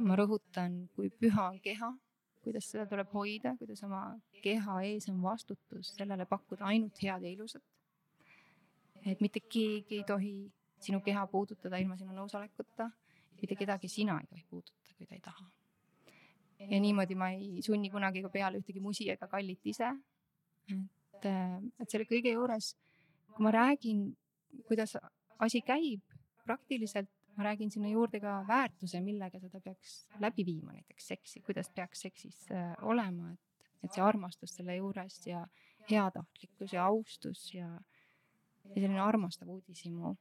ma 0.00 0.16
rõhutan, 0.16 0.86
kui 0.96 1.10
püha 1.20 1.50
on 1.50 1.58
keha, 1.62 1.90
kuidas 2.42 2.70
seda 2.72 2.86
tuleb 2.90 3.12
hoida, 3.12 3.54
kuidas 3.60 3.82
oma 3.86 4.02
keha 4.42 4.80
ees 4.88 5.08
on 5.12 5.20
vastutus 5.22 5.92
sellele 5.98 6.26
pakkuda 6.30 6.66
ainult 6.70 6.98
head 7.02 7.22
ja 7.22 7.30
ilusat. 7.30 7.62
et 9.06 9.20
mitte 9.20 9.40
keegi 9.40 9.98
ei 9.98 10.04
tohi 10.06 10.34
sinu 10.80 11.00
keha 11.02 11.26
puudutada 11.26 11.78
ilma 11.78 11.96
sinu 11.98 12.14
nõusolekuta 12.14 12.88
mitte 13.42 13.58
kedagi 13.58 13.88
sina 13.90 14.18
ei 14.20 14.26
tohi 14.30 14.44
puudutada, 14.50 14.94
kui 14.96 15.06
ta 15.06 15.14
ei 15.18 15.20
taha. 15.24 15.50
ja 16.62 16.80
niimoodi 16.80 17.14
ma 17.18 17.32
ei 17.34 17.62
sunni 17.62 17.90
kunagi 17.90 18.22
ka 18.22 18.30
peale 18.30 18.60
ühtegi 18.62 18.80
musi 18.80 19.08
ega 19.10 19.26
kallit 19.28 19.66
ise. 19.66 19.90
et, 20.70 21.26
et 21.80 21.90
selle 21.90 22.06
kõige 22.06 22.32
juures, 22.36 22.74
kui 23.34 23.44
ma 23.44 23.50
räägin, 23.50 24.06
kuidas 24.68 24.96
asi 25.42 25.60
käib, 25.66 26.02
praktiliselt 26.46 27.10
ma 27.36 27.44
räägin 27.44 27.70
sinna 27.70 27.88
juurde 27.88 28.20
ka 28.20 28.44
väärtuse, 28.48 29.00
millega 29.00 29.40
seda 29.40 29.60
peaks 29.60 30.06
läbi 30.20 30.44
viima, 30.46 30.72
näiteks 30.72 31.08
seksi, 31.14 31.40
kuidas 31.40 31.70
peaks 31.74 32.04
seksis 32.06 32.44
äh, 32.52 32.74
olema, 32.82 33.32
et, 33.32 33.72
et 33.82 33.94
see 33.94 34.04
armastus 34.04 34.56
selle 34.56 34.76
juures 34.76 35.18
ja 35.26 35.46
heatahtlikkus 35.90 36.74
ja 36.76 36.84
austus 36.86 37.46
ja, 37.54 37.68
ja 38.64 38.74
selline 38.74 39.00
armastav 39.00 39.48
uudishimu. 39.48 40.14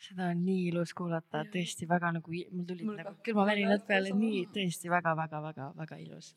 Seda 0.00 0.30
on 0.32 0.44
nii 0.44 0.68
ilus 0.70 0.94
kuulata, 0.96 1.42
tõesti 1.52 1.86
väga 1.88 2.12
nagu, 2.16 2.32
mul 2.52 2.64
tulid 2.68 2.84
Mul 2.88 2.96
nagu 3.02 3.14
külmavärinad 3.26 3.82
peale, 3.86 4.12
nii 4.16 4.46
tõesti 4.54 4.88
väga-väga-väga-väga 4.92 5.98
ilus. 6.06 6.34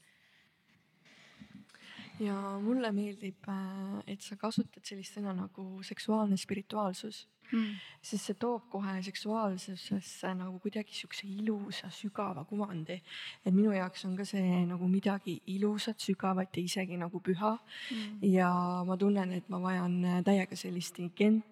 ja 2.19 2.35
mulle 2.61 2.91
meeldib, 2.93 3.39
äh, 3.49 4.03
et 4.07 4.21
sa 4.21 4.35
kasutad 4.39 4.83
sellist 4.85 5.15
sõna 5.17 5.33
nagu 5.35 5.81
seksuaalne 5.83 6.37
spirituaalsus, 6.37 7.27
Mm. 7.53 7.73
sest 8.01 8.25
see 8.25 8.33
toob 8.39 8.69
kohe 8.71 9.01
seksuaalsusesse 9.03 10.29
nagu 10.37 10.59
kuidagi 10.63 10.93
siukse 10.95 11.27
ilusa 11.27 11.89
sügava 11.91 12.45
kuvandi. 12.47 13.01
et 13.45 13.53
minu 13.53 13.71
jaoks 13.73 14.05
on 14.05 14.15
ka 14.17 14.23
see 14.25 14.65
nagu 14.65 14.87
midagi 14.87 15.41
ilusat, 15.47 15.97
sügavat 15.99 16.55
ja 16.57 16.63
isegi 16.63 16.97
nagu 16.97 17.19
püha 17.19 17.59
Mm. 17.91 18.19
ja 18.23 18.83
ma 18.85 18.95
tunnen, 18.97 19.31
et 19.33 19.49
ma 19.49 19.59
vajan 19.59 20.05
äh, 20.05 20.23
täiega 20.23 20.55
sellist 20.55 20.95
int- 20.99 21.43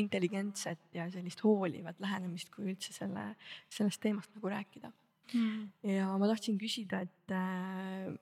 intelligentset 0.00 0.94
ja 0.94 1.08
sellist 1.12 1.42
hoolivat 1.44 2.00
lähenemist, 2.02 2.50
kui 2.54 2.70
üldse 2.72 2.94
selle, 2.96 3.28
sellest 3.72 4.00
teemast 4.02 4.32
nagu 4.36 4.52
rääkida. 4.52 4.92
Mm. 5.34 5.72
ja 5.82 6.12
ma 6.20 6.28
tahtsin 6.30 6.54
küsida, 6.54 7.00
et, 7.02 7.32
äh, 7.34 8.12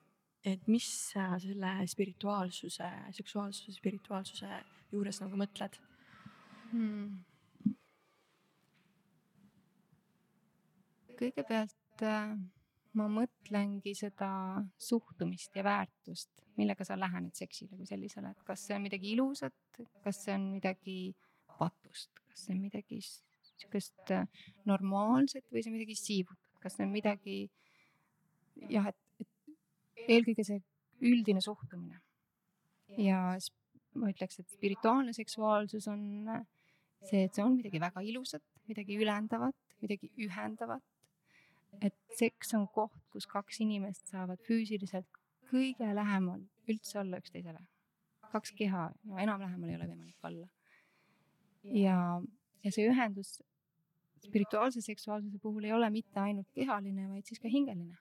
et 0.55 0.69
mis 0.73 0.87
sa 1.11 1.35
selle 1.37 1.75
spirituaalsuse, 1.91 2.89
seksuaalsuse, 3.19 3.75
spirituaalsuse 3.77 4.49
juures 4.93 5.21
nagu 5.21 5.37
mõtled? 5.37 5.77
Hmm. 6.73 7.21
kõigepealt 11.15 12.03
äh, 12.03 12.33
ma 12.99 13.07
mõtlengi 13.11 13.95
seda 13.99 14.31
suhtumist 14.81 15.55
ja 15.57 15.65
väärtust, 15.67 16.31
millega 16.59 16.87
sa 16.87 16.97
lähened 16.99 17.35
seksile 17.37 17.77
kui 17.77 17.87
sellisele, 17.89 18.33
et 18.35 18.43
kas 18.47 18.67
see 18.67 18.77
on 18.77 18.85
midagi 18.87 19.13
ilusat, 19.15 19.81
kas 20.05 20.25
see 20.25 20.35
on 20.35 20.49
midagi 20.57 20.99
patust, 21.59 22.11
kas 22.31 22.47
see 22.47 22.57
on 22.57 22.63
midagi 22.65 23.01
sihukest 23.05 24.15
äh, 24.15 24.27
normaalset 24.69 25.45
või 25.51 25.63
see 25.63 25.73
on 25.73 25.79
midagi 25.79 25.99
siivutut, 25.99 26.61
kas 26.63 26.77
see 26.77 26.87
on 26.87 26.95
midagi 26.95 27.37
jah, 28.71 28.89
et, 28.91 29.25
et 29.25 30.09
eelkõige 30.09 30.47
see 30.47 30.61
üldine 31.05 31.43
suhtumine. 31.45 32.01
ja 32.99 33.21
ma 33.99 34.11
ütleks, 34.11 34.41
et 34.41 34.51
spirituaalne 34.51 35.15
seksuaalsus 35.17 35.87
on 35.91 36.29
äh, 36.29 36.47
see, 37.09 37.25
et 37.27 37.35
see 37.35 37.45
on 37.45 37.57
midagi 37.59 37.81
väga 37.83 38.03
ilusat, 38.05 38.45
midagi 38.71 38.99
ülendavat, 39.01 39.57
midagi 39.83 40.11
ühendavat. 40.19 40.83
et 41.83 41.95
seks 42.19 42.55
on 42.55 42.69
koht, 42.71 43.01
kus 43.11 43.27
kaks 43.27 43.59
inimest 43.65 44.13
saavad 44.13 44.39
füüsiliselt 44.47 45.23
kõige 45.51 45.89
lähemal 45.95 46.43
üldse 46.71 47.01
olla 47.01 47.19
üksteisele. 47.23 47.61
kaks 48.31 48.55
keha, 48.59 48.89
no 49.07 49.19
enam 49.23 49.43
lähemal 49.43 49.71
ei 49.71 49.77
ole 49.79 49.89
võimalik 49.91 50.29
olla. 50.31 50.49
Ja, 51.65 51.99
ja 52.65 52.73
see 52.73 52.87
ühendus 52.91 53.39
spirituaalse 54.25 54.81
seksuaalsuse 54.81 55.39
puhul 55.39 55.65
ei 55.65 55.73
ole 55.73 55.91
mitte 55.91 56.21
ainult 56.21 56.49
kehaline, 56.55 57.09
vaid 57.09 57.29
siis 57.29 57.41
ka 57.41 57.49
hingeline. 57.49 57.99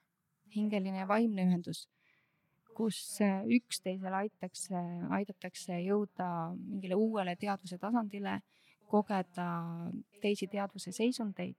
hingeline 0.54 0.98
ja 0.98 1.08
vaimne 1.08 1.42
ühendus, 1.42 1.88
kus 2.78 2.98
äh, 3.22 3.42
üksteisele 3.56 4.16
aitakse, 4.24 4.80
aidatakse 5.16 5.80
jõuda 5.82 6.28
mingile 6.58 6.98
uuele 6.98 7.34
teadvuse 7.36 7.78
tasandile, 7.82 8.40
kogeda 8.90 9.48
teisi 10.22 10.46
teadvuse 10.50 10.92
seisundeid. 10.92 11.56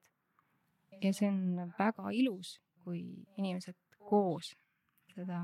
ja 1.01 1.11
see 1.13 1.27
on 1.27 1.73
väga 1.77 2.11
ilus, 2.15 2.55
kui 2.83 3.01
inimesed 3.37 3.75
koos 4.09 4.53
seda 5.11 5.41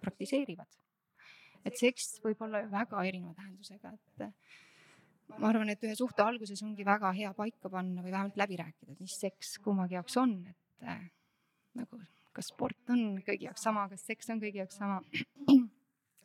praktiseerivad. 0.00 0.68
et 1.64 1.76
seks 1.76 2.18
võib 2.24 2.40
olla 2.44 2.64
väga 2.70 3.04
erineva 3.04 3.34
tähendusega, 3.36 3.92
et 3.92 4.28
ma 5.38 5.50
arvan, 5.50 5.70
et 5.72 5.82
ühe 5.86 5.96
suhte 5.98 6.24
alguses 6.24 6.62
ongi 6.66 6.86
väga 6.86 7.12
hea 7.16 7.32
paika 7.36 7.70
panna 7.72 8.02
või 8.04 8.14
vähemalt 8.14 8.38
läbi 8.40 8.58
rääkida, 8.60 8.94
et 8.94 9.02
mis 9.04 9.18
seks 9.20 9.58
kummagi 9.64 9.98
jaoks 9.98 10.16
on, 10.20 10.34
et 10.50 10.88
äh, 10.88 11.04
nagu 11.78 12.00
kas 12.36 12.50
sport 12.52 12.92
on 12.94 13.20
kõigi 13.26 13.48
jaoks 13.48 13.66
sama, 13.66 13.86
kas 13.90 14.04
seks 14.06 14.30
on 14.32 14.40
kõigi 14.42 14.62
jaoks 14.62 14.78
sama. 14.80 15.00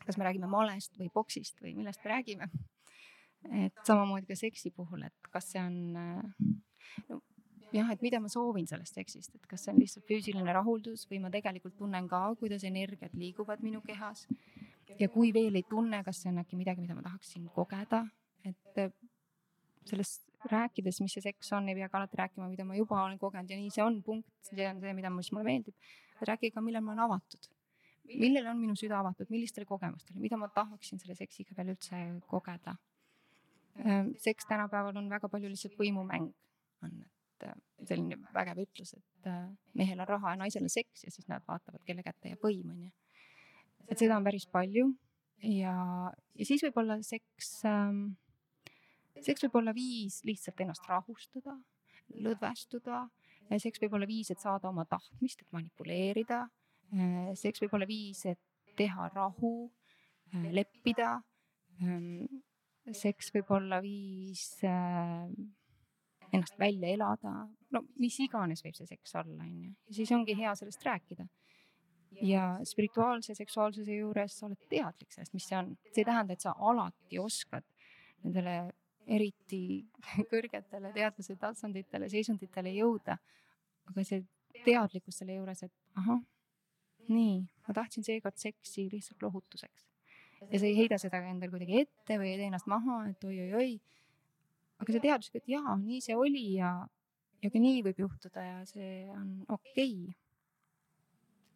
kas 0.06 0.20
me 0.22 0.28
räägime 0.28 0.46
malest 0.46 1.00
või 1.00 1.10
poksist 1.10 1.62
või 1.64 1.74
millest 1.78 2.04
me 2.06 2.12
räägime. 2.12 2.50
et 3.66 3.80
samamoodi 3.86 4.30
ka 4.30 4.36
seksi 4.38 4.72
puhul, 4.74 5.06
et 5.06 5.32
kas 5.34 5.52
see 5.54 5.62
on 5.62 5.98
äh, 6.02 6.52
no, 7.10 7.22
jah, 7.74 7.90
et 7.94 8.02
mida 8.06 8.20
ma 8.22 8.30
soovin 8.32 8.68
sellest 8.70 8.98
seksist, 8.98 9.36
et 9.36 9.48
kas 9.50 9.66
see 9.66 9.74
on 9.74 9.82
lihtsalt 9.82 10.06
füüsiline 10.10 10.54
rahuldus 10.56 11.06
või 11.10 11.22
ma 11.24 11.32
tegelikult 11.34 11.78
tunnen 11.78 12.08
ka, 12.10 12.22
kuidas 12.40 12.66
energiat 12.68 13.14
liiguvad 13.18 13.64
minu 13.66 13.82
kehas. 13.86 14.28
ja 15.00 15.10
kui 15.10 15.34
veel 15.34 15.56
ei 15.58 15.66
tunne, 15.70 16.04
kas 16.06 16.22
see 16.22 16.32
on 16.32 16.42
äkki 16.44 16.58
midagi, 16.60 16.82
mida 16.82 16.96
ma 16.96 17.04
tahaksin 17.06 17.50
kogeda, 17.54 18.06
et 18.46 18.82
äh, 18.82 18.94
sellest 19.90 20.26
rääkides, 20.52 21.02
mis 21.02 21.16
see 21.16 21.24
seks 21.26 21.52
on, 21.58 21.70
ei 21.70 21.78
peagi 21.78 21.98
alati 21.98 22.20
rääkima, 22.20 22.48
mida 22.50 22.66
ma 22.68 22.78
juba 22.78 23.02
olen 23.04 23.20
kogenud 23.22 23.50
ja 23.50 23.58
nii 23.60 23.72
see 23.74 23.84
on, 23.84 24.02
punkt, 24.06 24.28
see 24.46 24.66
on 24.70 24.82
see, 24.82 24.94
mida, 24.98 25.12
mis 25.14 25.32
mulle 25.34 25.46
meeldib. 25.48 25.94
rääkige 26.26 26.56
ka, 26.56 26.64
millal 26.64 26.84
ma 26.86 26.94
olen 26.94 27.06
avatud. 27.06 27.50
millele 28.06 28.50
on 28.50 28.60
minu 28.62 28.76
süda 28.78 29.00
avatud, 29.02 29.30
millistele 29.34 29.66
kogemustele, 29.66 30.20
mida 30.22 30.38
ma 30.38 30.50
tahaksin 30.54 31.02
selle 31.02 31.16
seksiga 31.18 31.58
veel 31.58 31.74
üldse 31.74 32.02
kogeda. 32.30 32.76
seks 34.22 34.46
tänapäeval 34.50 34.98
on 34.98 35.10
väga 35.10 35.30
palju 35.30 35.50
lihtsalt 35.52 35.78
võimumäng, 35.80 36.30
on, 36.86 37.00
et 37.02 37.48
äh, 37.50 37.56
selline 37.84 38.20
vägev 38.34 38.62
ütlus, 38.64 38.94
et 38.94 39.32
äh, 39.32 39.50
mehel 39.74 40.00
on 40.00 40.08
raha 40.08 40.36
ja 40.36 40.44
naisel 40.44 40.64
on 40.64 40.72
seks 40.72 41.04
ja 41.08 41.12
siis 41.12 41.28
nad 41.28 41.44
vaatavad, 41.48 41.82
kelle 41.86 42.06
kätte 42.06 42.32
jääb 42.32 42.46
võim, 42.46 42.70
onju. 42.72 42.92
et 43.90 43.98
seda 43.98 44.18
on 44.18 44.24
päris 44.24 44.48
palju 44.48 44.94
ja, 45.42 45.74
ja 46.40 46.48
siis 46.48 46.64
võib-olla 46.64 47.02
seks 47.04 47.58
ähm, 47.68 48.14
seks 49.24 49.46
võib 49.46 49.60
olla 49.62 49.74
viis 49.76 50.22
lihtsalt 50.28 50.62
ennast 50.66 50.88
rahustada, 50.90 51.56
lõdvestuda. 52.26 53.06
seks 53.62 53.82
võib 53.82 53.94
olla 53.94 54.08
viis, 54.10 54.32
et 54.32 54.42
saada 54.42 54.70
oma 54.70 54.86
tahtmist, 54.86 55.42
et 55.42 55.52
manipuleerida. 55.52 56.48
seks 57.36 57.62
võib 57.62 57.74
olla 57.74 57.88
viis, 57.88 58.26
et 58.26 58.40
teha 58.76 59.10
rahu, 59.14 59.72
leppida. 60.52 61.20
seks 62.92 63.32
võib 63.34 63.50
olla 63.52 63.80
viis 63.82 64.60
äh, 64.64 65.30
ennast 66.36 66.60
välja 66.60 66.92
elada, 66.94 67.34
no 67.72 67.82
mis 68.02 68.18
iganes 68.24 68.64
võib 68.66 68.76
see 68.78 68.88
seks 68.90 69.16
olla, 69.20 69.44
onju. 69.44 69.72
ja 69.88 69.98
siis 69.98 70.12
ongi 70.16 70.36
hea 70.38 70.54
sellest 70.56 70.86
rääkida. 70.86 71.28
ja 72.22 72.44
spirituaalse 72.64 73.36
seksuaalsuse 73.36 73.98
juures 73.98 74.38
sa 74.38 74.46
oled 74.48 74.62
teadlik 74.72 75.12
sellest, 75.12 75.34
mis 75.34 75.48
see 75.50 75.58
on. 75.58 75.74
see 75.90 76.04
ei 76.04 76.08
tähenda, 76.08 76.34
et 76.34 76.46
sa 76.46 76.54
alati 76.70 77.20
oskad 77.20 77.66
nendele 78.24 78.72
eriti 79.06 79.86
kõrgetele 80.32 80.92
teadvuse 80.96 81.36
tasanditele, 81.42 82.10
seisunditele 82.12 82.74
jõuda. 82.76 83.18
aga 83.86 84.04
see 84.06 84.24
teadlikkus 84.66 85.20
selle 85.22 85.36
juures, 85.36 85.62
et 85.68 86.00
ahah, 86.00 86.22
nii, 87.12 87.36
ma 87.68 87.76
tahtsin 87.78 88.06
seekord 88.08 88.40
seksi 88.42 88.88
lihtsalt 88.92 89.22
lohutuseks. 89.28 89.86
ja 90.50 90.60
sa 90.60 90.66
ei 90.66 90.78
heida 90.78 90.98
seda 91.02 91.22
endale 91.22 91.52
kuidagi 91.54 91.84
ette 91.86 92.18
või 92.22 92.34
ei 92.34 92.40
tee 92.40 92.50
ennast 92.50 92.70
maha, 92.72 93.04
et 93.12 93.24
oi-oi-oi. 93.24 93.80
aga 94.82 94.92
see 94.92 95.06
teadvus, 95.06 95.32
et 95.38 95.50
jaa, 95.50 95.78
nii 95.82 96.02
see 96.04 96.18
oli 96.18 96.46
ja, 96.58 96.76
ja 97.44 97.52
ka 97.52 97.62
nii 97.62 97.82
võib 97.86 98.06
juhtuda 98.06 98.44
ja 98.44 98.62
see 98.70 99.06
on 99.14 99.44
okei 99.48 99.92
okay 100.10 100.25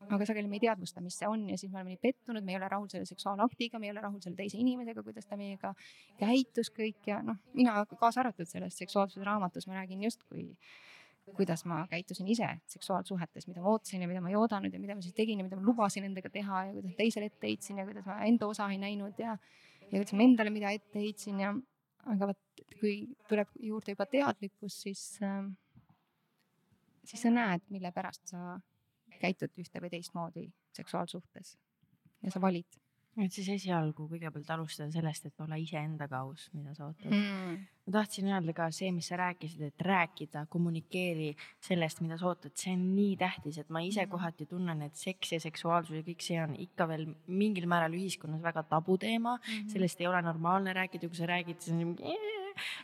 aga 0.07 0.25
sageli 0.25 0.47
me 0.47 0.57
ei 0.57 0.63
teadvusta, 0.63 1.01
mis 1.03 1.17
see 1.19 1.27
on. 1.27 1.47
Ja 1.51 1.57
siis 1.59 1.71
me 1.71 1.79
oleme 1.79 1.95
nii 1.95 2.01
pettunud, 2.01 2.45
me 2.45 2.53
ei 2.53 2.59
ole 2.59 2.69
rahul 2.71 2.87
selle 2.91 3.07
seksuaalaktiga, 3.09 3.79
me 3.79 3.89
ei 3.89 3.93
ole 3.93 4.03
rahul 4.03 4.21
selle 4.23 4.37
teise 4.37 4.59
inimesega, 4.61 5.03
kuidas 5.03 5.27
ta 5.27 5.37
meiega 5.39 5.73
käitus 6.19 6.71
kõik. 6.75 7.01
Ja 7.09 7.19
noh, 7.25 7.39
mina 7.57 7.81
kaasa 7.91 8.23
arvatud 8.23 8.47
selles 8.49 8.77
seksuaalsuse 8.79 9.25
raamatus 9.27 9.67
ma 9.67 9.79
räägin 9.81 10.05
justkui, 10.07 10.47
kuidas 11.35 11.65
ma 11.69 11.83
käitusin 11.89 12.27
ise 12.31 12.47
seksuaalsuhetes, 12.71 13.47
mida 13.49 13.61
ma 13.61 13.73
ootasin 13.75 14.01
ja 14.01 14.09
mida 14.09 14.21
ma 14.23 14.31
ei 14.31 14.37
oodanud 14.39 14.73
ja 14.73 14.79
mida 14.81 14.95
ma 14.97 15.03
siis 15.05 15.13
tegin 15.17 15.41
ja 15.41 15.45
mida 15.45 15.59
ma 15.59 15.67
lubasin 15.67 16.07
endaga 16.07 16.31
teha 16.33 16.63
ja 16.69 16.73
kuidas 16.73 16.95
teisele 16.97 17.29
ette 17.29 17.47
heitsin 17.47 17.77
ja 17.77 17.85
kuidas 17.85 18.07
ma 18.09 18.21
enda 18.25 18.47
osa 18.49 18.69
ei 18.73 18.79
näinud 18.81 19.19
ja, 19.21 19.35
ja 19.83 19.91
kuidas 19.91 20.15
ma 20.17 20.25
endale 20.25 20.53
mida 20.53 20.71
ette 20.73 21.03
heitsin 21.03 21.43
ja 21.43 21.53
aga 22.09 22.31
vot, 22.31 22.63
kui 22.79 22.95
tuleb 23.29 23.51
juurde 23.69 23.93
juba 23.93 24.07
teadlikkus, 24.09 24.81
siis 24.87 25.03
äh,, 25.21 25.43
siis 27.05 27.25
sa 27.25 27.33
näed, 27.33 27.65
mille 27.73 27.91
pärast 27.93 28.33
sa 28.33 28.57
käitud 29.19 29.51
ühte 29.59 29.81
või 29.83 29.89
teistmoodi 29.93 30.49
seksuaalsuhtes. 30.77 31.57
Ja 32.23 32.31
sa 32.31 32.41
valid. 32.43 32.79
Et 33.19 33.33
siis 33.35 33.49
esialgu 33.51 34.05
kõigepealt 34.07 34.47
alustada 34.53 34.93
sellest, 34.93 35.25
et 35.27 35.41
ole 35.43 35.57
iseendaga 35.59 36.21
aus, 36.23 36.45
mida 36.53 36.71
sa 36.77 36.85
ootad. 36.87 37.09
Mm.. 37.11 37.57
ma 37.89 37.91
tahtsin 37.91 38.27
öelda 38.29 38.53
ka 38.53 38.67
see, 38.71 38.91
mis 38.95 39.07
sa 39.09 39.17
rääkisid, 39.19 39.63
et 39.65 39.81
rääkida, 39.83 40.45
kommunikeeri 40.53 41.33
sellest, 41.65 41.99
mida 42.05 42.19
sa 42.21 42.29
ootad, 42.29 42.53
see 42.55 42.75
on 42.77 42.85
nii 42.95 43.17
tähtis, 43.19 43.57
et 43.57 43.69
ma 43.73 43.81
ise 43.81 44.05
Mhm. 44.05 44.11
kohati 44.13 44.45
tunnen, 44.45 44.81
et 44.85 44.95
seks 44.95 45.33
ja 45.33 45.39
seksuaalsus 45.39 45.97
ja 45.97 46.03
kõik 46.05 46.21
see 46.21 46.39
on 46.43 46.55
ikka 46.55 46.87
veel 46.87 47.07
mingil 47.27 47.65
määral 47.67 47.91
ühiskonnas 47.97 48.41
väga 48.45 48.63
tabuteema. 48.63 49.37
Mhm. 49.39 49.67
sellest 49.73 49.99
ei 50.01 50.07
ole 50.07 50.21
normaalne 50.21 50.73
rääkida, 50.73 51.09
kui 51.09 51.17
sa 51.17 51.25
räägid, 51.25 51.59
siis 51.59 51.73
on 51.73 51.79
mingi 51.83 52.03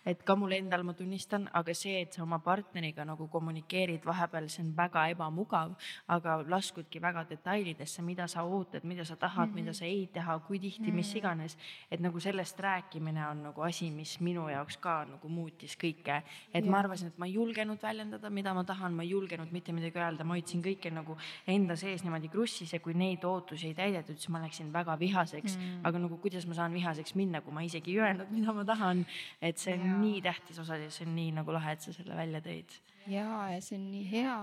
et 0.05 0.23
ka 0.23 0.35
mul 0.35 0.51
endal 0.51 0.83
ma 0.83 0.93
tunnistan, 0.93 1.49
aga 1.53 1.73
see, 1.73 2.01
et 2.01 2.13
sa 2.13 2.23
oma 2.23 2.39
partneriga 2.39 3.05
nagu 3.05 3.27
kommunikeerid 3.31 4.05
vahepeal, 4.05 4.49
see 4.49 4.63
on 4.63 4.73
väga 4.77 5.07
ebamugav, 5.13 5.75
aga 6.07 6.37
laskudki 6.47 7.01
väga 7.01 7.25
detailidesse, 7.29 8.01
mida 8.05 8.27
sa 8.31 8.43
ootad, 8.43 8.83
mida 8.83 9.05
sa 9.05 9.15
tahad 9.15 9.49
mm, 9.49 9.51
-hmm. 9.51 9.55
mida 9.55 9.73
sa 9.73 9.85
ei 9.85 10.07
taha, 10.13 10.39
kui 10.39 10.59
tihti 10.59 10.81
mm, 10.81 10.89
-hmm. 10.89 10.95
mis 10.95 11.15
iganes. 11.15 11.57
et 11.91 11.99
nagu 11.99 12.19
sellest 12.19 12.59
rääkimine 12.59 13.27
on 13.27 13.43
nagu 13.43 13.61
asi, 13.61 13.91
mis 13.91 14.19
minu 14.19 14.49
jaoks 14.49 14.77
ka 14.77 15.05
nagu 15.05 15.29
muutis 15.29 15.77
kõike, 15.77 16.21
et 16.53 16.65
ja. 16.65 16.71
ma 16.71 16.79
arvasin, 16.79 17.07
et 17.07 17.17
ma 17.17 17.25
ei 17.25 17.33
julgenud 17.33 17.81
väljendada, 17.81 18.29
mida 18.29 18.53
ma 18.53 18.63
tahan, 18.63 18.93
ma 18.93 19.03
ei 19.03 19.09
julgenud 19.09 19.51
mitte 19.51 19.71
midagi 19.71 19.99
öelda, 19.99 20.23
ma 20.23 20.33
hoidsin 20.33 20.61
kõike 20.63 20.91
nagu 20.91 21.17
enda 21.47 21.75
sees 21.75 22.03
niimoodi 22.03 22.29
krussis 22.29 22.73
ja 22.73 22.79
kui 22.79 22.93
neid 22.93 23.23
ootusi 23.23 23.67
ei 23.67 23.73
täidetud, 23.73 24.17
siis 24.17 24.29
ma 24.29 24.41
läksin 24.41 24.73
väga 24.73 24.99
vihaseks 24.99 25.57
mm. 25.57 25.63
-hmm. 25.63 25.87
aga 25.87 25.99
nagu 25.99 26.17
kuidas 26.17 26.45
ma 26.47 26.53
saan 26.53 26.73
vihaseks 26.73 27.15
minna, 27.15 27.41
kui 27.41 27.53
ma 27.53 27.61
isegi 27.61 27.91
ei 27.91 27.99
öelnud, 27.99 28.31
mida 28.31 28.53
ma 28.53 28.65
tahan, 28.65 29.05
et 29.41 29.57
see 29.65 29.77
on 29.77 29.85
ja. 29.87 29.99
nii 30.01 30.23
tähtis 30.25 30.59
osa 30.61 30.77
ja 30.79 30.89
see 30.93 31.07
on 31.07 31.15
nii 31.17 31.31
nagu 31.39 31.53
lahe, 31.55 31.75
et 31.75 31.85
sa 31.85 31.93
selle 31.95 32.17
välja 32.17 32.41
tõid. 32.45 32.75
ja, 33.11 33.27
ja 33.53 33.61
see 33.63 33.79
on 33.79 33.87
nii 33.91 34.03
hea, 34.11 34.35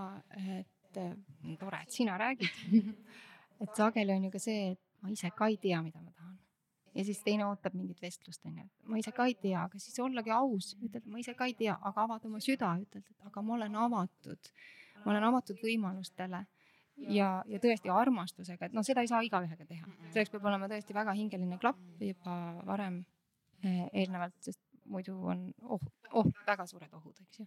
et 0.59 1.03
äh, 1.03 1.13
tore, 1.61 1.83
et 1.83 2.01
sina 2.01 2.19
räägid 2.21 2.51
et 3.63 3.77
sageli 3.77 4.15
on 4.15 4.25
ju 4.27 4.33
ka 4.35 4.41
see, 4.43 4.73
et 4.75 4.81
ma 5.03 5.13
ise 5.13 5.31
ka 5.37 5.49
ei 5.51 5.59
tea, 5.63 5.81
mida 5.85 6.01
ma 6.03 6.11
tahan. 6.11 6.39
ja 6.95 7.05
siis 7.09 7.23
teine 7.25 7.47
ootab 7.49 7.77
mingit 7.79 8.03
vestlust, 8.03 8.43
onju, 8.49 8.65
et 8.67 8.91
ma 8.91 8.99
ise 9.01 9.13
ka 9.17 9.27
ei 9.31 9.37
tea, 9.39 9.67
aga 9.67 9.81
siis 9.83 10.01
ollagi 10.05 10.35
aus, 10.35 10.73
ütelda, 10.81 11.07
ma 11.11 11.23
ise 11.23 11.35
ka 11.39 11.49
ei 11.51 11.55
tea, 11.59 11.77
aga 11.91 12.07
avad 12.07 12.27
oma 12.29 12.43
süda, 12.43 12.75
ütelda, 12.83 13.15
et 13.15 13.31
aga 13.31 13.45
ma 13.47 13.57
olen 13.59 13.79
avatud. 13.87 14.53
ma 15.05 15.11
olen 15.15 15.25
avatud 15.31 15.59
võimalustele 15.63 16.45
ja, 17.11 17.31
ja 17.49 17.59
tõesti 17.63 17.91
armastusega, 17.91 18.69
et 18.69 18.77
noh, 18.77 18.85
seda 18.87 19.03
ei 19.03 19.11
saa 19.11 19.23
igaühega 19.27 19.67
teha, 19.67 19.89
selleks 20.13 20.35
peab 20.35 20.51
olema 20.51 20.69
tõesti 20.71 20.95
väga 20.95 21.15
hingeline 21.19 21.59
klapp 21.63 22.03
juba 22.03 22.37
varem 22.69 23.01
eh, 23.65 23.89
eelnevalt, 23.89 24.37
sest 24.45 24.61
muidu 24.91 25.15
on 25.33 25.45
oht, 25.63 25.85
oht, 26.13 26.33
väga 26.47 26.67
suured 26.69 26.93
ohud, 26.97 27.19
eks 27.25 27.41
ju. 27.41 27.47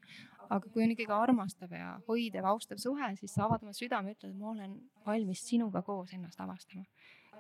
aga 0.49 0.69
kui 0.71 0.83
on 0.85 0.93
ikkagi 0.95 1.13
armastav 1.15 1.73
ja 1.75 1.95
hoidev, 2.07 2.47
austav 2.51 2.79
suhe, 2.81 3.11
siis 3.19 3.33
sa 3.35 3.45
avad 3.47 3.63
oma 3.65 3.73
südame, 3.75 4.15
ütled, 4.15 4.33
et 4.33 4.39
ma 4.39 4.51
olen 4.51 4.77
valmis 5.05 5.43
sinuga 5.47 5.81
koos 5.85 6.13
ennast 6.15 6.41
avastama. 6.41 6.85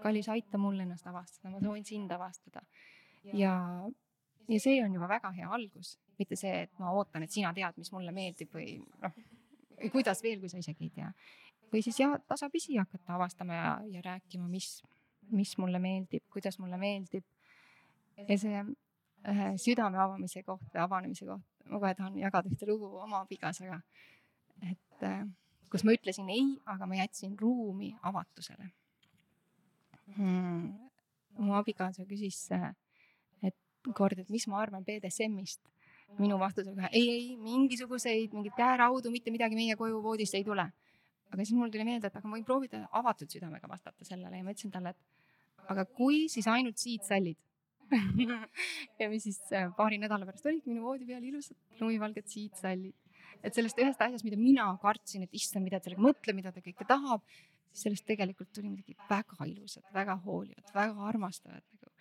kallis, 0.03 0.27
aita 0.29 0.59
mul 0.59 0.79
ennast 0.83 1.07
avastada, 1.07 1.53
ma 1.53 1.61
soovin 1.63 1.85
sind 1.85 2.11
avastada. 2.11 2.65
ja, 3.33 3.55
ja 4.47 4.59
see 4.59 4.83
on 4.83 4.93
juba 4.93 5.09
väga 5.09 5.31
hea 5.37 5.49
algus, 5.59 5.95
mitte 6.19 6.35
see, 6.39 6.65
et 6.67 6.79
ma 6.79 6.91
ootan, 6.95 7.23
et 7.23 7.31
sina 7.31 7.53
tead, 7.53 7.77
mis 7.77 7.91
mulle 7.95 8.11
meeldib 8.15 8.51
või 8.53 8.77
noh, 9.01 9.15
kuidas 9.91 10.23
veel, 10.23 10.39
kui 10.39 10.51
sa 10.51 10.61
isegi 10.61 10.89
ei 10.89 10.95
tea. 10.99 11.11
või 11.71 11.83
siis 11.83 11.99
jah, 11.99 12.17
tasapisi 12.27 12.77
hakata 12.77 13.15
avastama 13.15 13.55
ja, 13.55 13.71
ja 13.97 14.03
rääkima, 14.05 14.47
mis, 14.51 14.81
mis 15.31 15.57
mulle 15.57 15.79
meeldib, 15.79 16.27
kuidas 16.31 16.59
mulle 16.59 16.77
meeldib. 16.77 17.25
ja 18.27 18.37
see 18.39 18.65
Äh, 19.25 19.55
südame 19.57 19.97
avamise 19.97 20.43
koht 20.45 20.67
või 20.69 20.83
avanemise 20.83 21.25
koht. 21.25 21.45
ma 21.65 21.79
kohe 21.81 21.95
tahan 21.97 22.17
jagada 22.21 22.49
ühte 22.51 22.67
lugu 22.69 22.85
oma 23.01 23.23
abikaasaga. 23.23 23.79
et 24.61 25.05
äh, 25.07 25.23
kus 25.71 25.83
ma 25.83 25.95
ütlesin 25.95 26.29
ei, 26.29 26.43
aga 26.69 26.85
ma 26.85 26.99
jätsin 26.99 27.33
ruumi 27.39 27.89
avatusele 28.05 28.67
hmm.. 30.17 30.67
mu 31.39 31.55
abikaasa 31.57 32.05
küsis, 32.05 32.43
äh, 32.53 32.75
et 33.41 33.57
kord, 33.97 34.19
et 34.21 34.29
mis 34.29 34.45
ma 34.47 34.59
arvan 34.61 34.85
BDSM-ist. 34.85 35.65
minu 36.19 36.37
vastus 36.37 36.67
oli 36.67 36.75
kohe 36.75 36.93
ei, 36.93 37.09
ei 37.15 37.37
mingisuguseid, 37.41 38.37
mingit 38.37 38.53
käeraudu, 38.61 39.09
mitte 39.09 39.33
midagi 39.33 39.57
meie 39.57 39.75
koju 39.75 40.03
voodisse 40.03 40.37
ei 40.37 40.45
tule. 40.45 40.67
aga 41.31 41.41
siis 41.41 41.57
mul 41.57 41.73
tuli 41.73 41.87
meelde, 41.89 42.13
et 42.13 42.21
aga 42.21 42.29
ma 42.29 42.37
võin 42.37 42.45
proovida 42.45 42.85
avatud 42.91 43.33
südamega 43.33 43.73
vastata 43.73 44.05
sellele 44.05 44.37
ja 44.37 44.45
ma 44.45 44.53
ütlesin 44.53 44.77
talle, 44.77 44.93
et 44.93 45.65
aga 45.73 45.89
kui, 45.97 46.27
siis 46.29 46.45
ainult 46.45 46.77
siit 46.77 47.09
sallid 47.09 47.41
ja 48.99 49.09
mis 49.11 49.25
siis 49.27 49.39
äh, 49.53 49.67
paari 49.77 49.99
nädala 50.01 50.27
pärast 50.27 50.45
olidki 50.49 50.71
minu 50.71 50.85
voodi 50.85 51.07
peal 51.09 51.23
ilusad 51.23 51.81
lumivalged 51.81 52.29
siidsallid. 52.31 52.95
et 53.45 53.53
sellest 53.53 53.79
ühest 53.81 54.01
asjast, 54.01 54.25
mida 54.25 54.39
mina 54.39 54.69
kartsin, 54.81 55.25
et 55.27 55.35
issand, 55.37 55.65
mida 55.67 55.79
ta 55.79 55.89
sellega 55.89 56.05
mõtleb, 56.07 56.39
mida 56.39 56.53
ta 56.55 56.63
kõike 56.65 56.87
tahab, 56.89 57.21
siis 57.69 57.85
sellest 57.85 58.07
tegelikult 58.07 58.53
tuli 58.55 58.71
midagi 58.71 58.95
väga 59.09 59.49
ilusat, 59.51 59.85
väga 59.93 60.17
hoolivat, 60.25 60.71
väga 60.73 61.09
armastavat 61.09 61.65
nagu. 61.75 61.91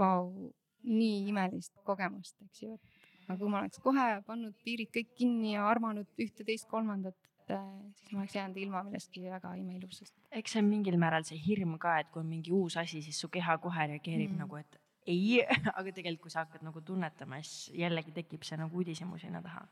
Vau, 0.00 0.50
nii 0.86 1.28
imelist 1.30 1.74
kogemust, 1.86 2.36
eks 2.46 2.62
ju, 2.62 2.74
et 2.74 3.00
aga 3.30 3.38
kui 3.38 3.50
ma 3.52 3.62
oleks 3.62 3.82
kohe 3.84 4.06
pannud 4.26 4.54
piirid 4.64 4.90
kõik 4.94 5.10
kinni 5.18 5.54
ja 5.54 5.66
armanud 5.70 6.08
ühte, 6.22 6.44
teist, 6.46 6.66
kolmandat, 6.70 7.16
äh, 7.52 7.66
siis 8.00 8.14
ma 8.14 8.24
oleks 8.24 8.36
jäänud 8.38 8.58
ilma 8.62 8.82
millestki 8.86 9.24
väga 9.26 9.52
imeilusast. 9.60 10.14
eks 10.40 10.56
see 10.56 10.62
on 10.62 10.70
mingil 10.70 10.98
määral 10.98 11.26
see 11.28 11.38
hirm 11.38 11.76
ka, 11.78 11.98
et 12.00 12.10
kui 12.10 12.24
on 12.24 12.30
mingi 12.30 12.54
uus 12.54 12.76
asi, 12.80 13.02
siis 13.02 13.20
su 13.20 13.28
keha 13.28 13.58
kohe 13.62 13.86
reageerib 13.92 14.32
mm. 14.32 14.42
nagu, 14.44 14.62
et 14.62 14.79
ei, 15.06 15.40
aga 15.78 15.92
tegelikult, 15.92 16.26
kui 16.26 16.34
sa 16.34 16.44
hakkad 16.44 16.64
nagu 16.66 16.82
tunnetama, 16.84 17.40
siis 17.42 17.74
jällegi 17.80 18.14
tekib 18.16 18.46
see 18.46 18.60
nagu 18.60 18.80
uudishimu 18.82 19.18
sinna 19.18 19.42
taha 19.42 19.66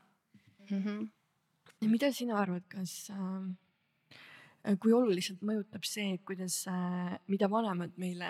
mm. 0.69 0.83
-hmm. 0.83 1.09
ja 1.81 1.89
mida 1.89 2.11
sina 2.11 2.39
arvad, 2.41 2.65
kas 2.67 3.09
äh, 3.13 4.75
kui 4.79 4.93
oluliselt 4.93 5.41
mõjutab 5.45 5.85
see, 5.87 6.17
kuidas 6.27 6.65
äh,, 6.67 7.15
mida 7.27 7.49
vanemad 7.51 7.95
meile 7.97 8.29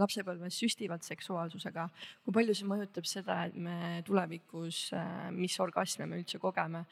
lapsepõlves 0.00 0.56
süstivad 0.62 1.04
seksuaalsusega, 1.04 1.88
kui 2.24 2.32
palju 2.32 2.54
see 2.54 2.68
mõjutab 2.68 3.04
seda, 3.04 3.44
et 3.46 3.54
me 3.54 4.02
tulevikus 4.06 4.90
äh,, 4.96 5.30
mis 5.32 5.58
orgasme 5.60 6.06
me 6.06 6.20
üldse 6.22 6.38
kogeme 6.38 6.86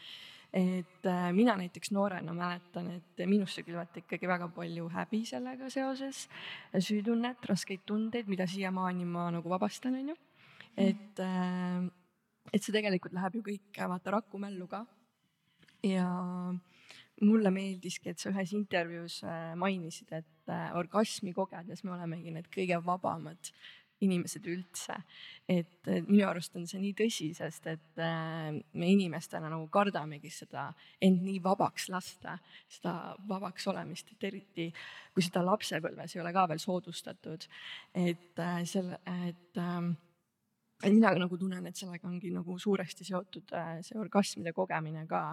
et 0.55 1.07
äh, 1.07 1.32
mina 1.34 1.57
näiteks 1.59 1.90
noorena 1.90 2.34
mäletan, 2.34 2.92
et 2.94 3.22
minusse 3.26 3.64
külvati 3.66 4.05
ikkagi 4.05 4.28
väga 4.30 4.46
palju 4.55 4.86
häbi 4.92 5.24
sellega 5.26 5.70
seoses, 5.72 6.28
süütunnet, 6.78 7.42
raskeid 7.50 7.82
tundeid, 7.86 8.30
mida 8.30 8.46
siiamaani 8.46 9.07
ma 9.09 9.26
nagu 9.34 9.50
vabastan, 9.50 9.98
onju. 9.98 10.14
et, 10.78 11.18
äh, 11.22 11.82
et 12.52 12.62
see 12.62 12.74
tegelikult 12.74 13.16
läheb 13.18 13.40
ju 13.40 13.42
kõik 13.50 13.82
vaata 13.94 14.14
rakumällu 14.18 14.70
ka. 14.70 14.84
ja 15.82 16.07
mulle 17.24 17.50
meeldiski, 17.50 18.11
et 18.11 18.22
sa 18.22 18.30
ühes 18.30 18.55
intervjuus 18.55 19.22
äh, 19.26 19.55
mainisid, 19.59 20.12
et 20.12 20.55
orgasmi 20.78 21.32
kogedes 21.34 21.82
me 21.84 21.96
olemegi 21.96 22.30
need 22.30 22.46
kõige 22.52 22.78
vabamad 22.84 23.50
inimesed 24.05 24.46
üldse. 24.50 24.96
et 25.48 25.88
minu 26.07 26.24
arust 26.24 26.55
on 26.57 26.64
see 26.68 26.80
nii 26.80 26.94
tõsi, 26.96 27.26
sest 27.36 27.66
et 27.68 28.00
äh, 28.00 28.55
me 28.72 28.86
inimestena 28.88 29.50
nagu 29.52 29.66
kardamegi 29.72 30.30
seda 30.32 30.70
end 31.05 31.20
nii 31.24 31.42
vabaks 31.44 31.90
lasta, 31.92 32.38
seda 32.68 32.94
vabaks 33.28 33.68
olemist, 33.68 34.14
et 34.14 34.24
eriti 34.30 34.70
kui 35.12 35.24
seda 35.24 35.44
lapsepõlves 35.44 36.16
ei 36.16 36.22
ole 36.22 36.32
ka 36.32 36.46
veel 36.48 36.62
soodustatud. 36.62 37.44
et 37.94 38.40
äh, 38.40 38.62
selle, 38.64 39.00
et 39.28 39.61
ähm, 39.61 39.92
mina 40.84 41.12
nagu 41.18 41.38
tunnen, 41.38 41.66
et 41.66 41.76
sellega 41.76 42.09
ongi 42.09 42.32
nagu 42.34 42.59
suuresti 42.59 43.05
seotud 43.05 43.52
äh, 43.52 43.76
see 43.84 44.00
orgasmide 44.00 44.52
kogemine 44.57 45.07
ka 45.07 45.26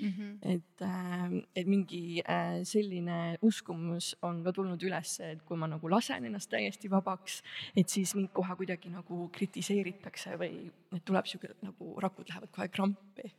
Mm 0.00 0.08
-hmm. 0.08 0.38
et, 0.54 0.82
ähm, 0.82 1.38
et 1.56 1.66
mingi 1.66 2.22
äh, 2.22 2.64
selline 2.64 3.36
uskumus 3.42 4.16
on 4.22 4.42
ka 4.44 4.52
tulnud 4.52 4.82
üles, 4.82 5.20
et 5.20 5.42
kui 5.44 5.56
ma 5.56 5.66
nagu 5.66 5.90
lasen 5.90 6.24
ennast 6.24 6.50
täiesti 6.50 6.90
vabaks, 6.90 7.42
et 7.76 7.88
siis 7.88 8.14
mind 8.14 8.28
kohe 8.32 8.56
kuidagi 8.56 8.88
nagu 8.88 9.28
kritiseeritakse 9.28 10.36
või 10.38 10.70
et 10.96 11.04
tuleb 11.04 11.26
sihuke 11.26 11.54
nagu 11.62 12.00
rakud 12.00 12.28
lähevad 12.28 12.50
kohe 12.50 12.68
krampi 12.68 13.32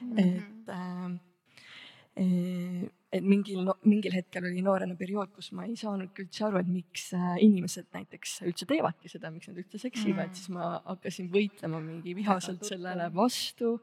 mm. 0.00 0.12
-hmm. 0.12 0.18
et 0.20 0.68
äh, 0.68 1.18
et 3.14 3.22
mingil 3.22 3.62
no,, 3.66 3.76
mingil 3.86 4.14
hetkel 4.16 4.48
oli 4.48 4.62
noorena 4.64 4.96
periood, 4.98 5.30
kus 5.36 5.52
ma 5.54 5.66
ei 5.68 5.76
saanudki 5.78 6.24
üldse 6.24 6.46
aru, 6.48 6.60
et 6.62 6.70
miks 6.70 7.06
äh, 7.16 7.36
inimesed 7.44 7.86
näiteks 7.94 8.36
üldse 8.48 8.66
teevadki 8.70 9.10
seda, 9.12 9.30
miks 9.34 9.50
nad 9.50 9.60
üldse 9.62 9.80
seksivad 9.82 10.30
mm., 10.30 10.38
siis 10.38 10.50
ma 10.54 10.70
hakkasin 10.88 11.30
võitlema 11.34 11.80
mingi 11.84 12.16
vihaselt 12.18 12.66
sellele 12.66 13.08
vastu 13.14 13.76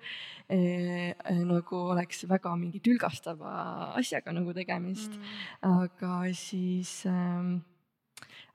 eh,. 0.51 1.15
nagu 1.47 1.81
oleks 1.93 2.25
väga 2.29 2.53
mingi 2.59 2.81
tülgastava 2.83 3.53
asjaga 3.99 4.35
nagu 4.35 4.55
tegemist 4.57 5.15
mm., 5.15 5.75
aga 5.85 6.21
siis 6.37 7.01
äh,, 7.09 7.51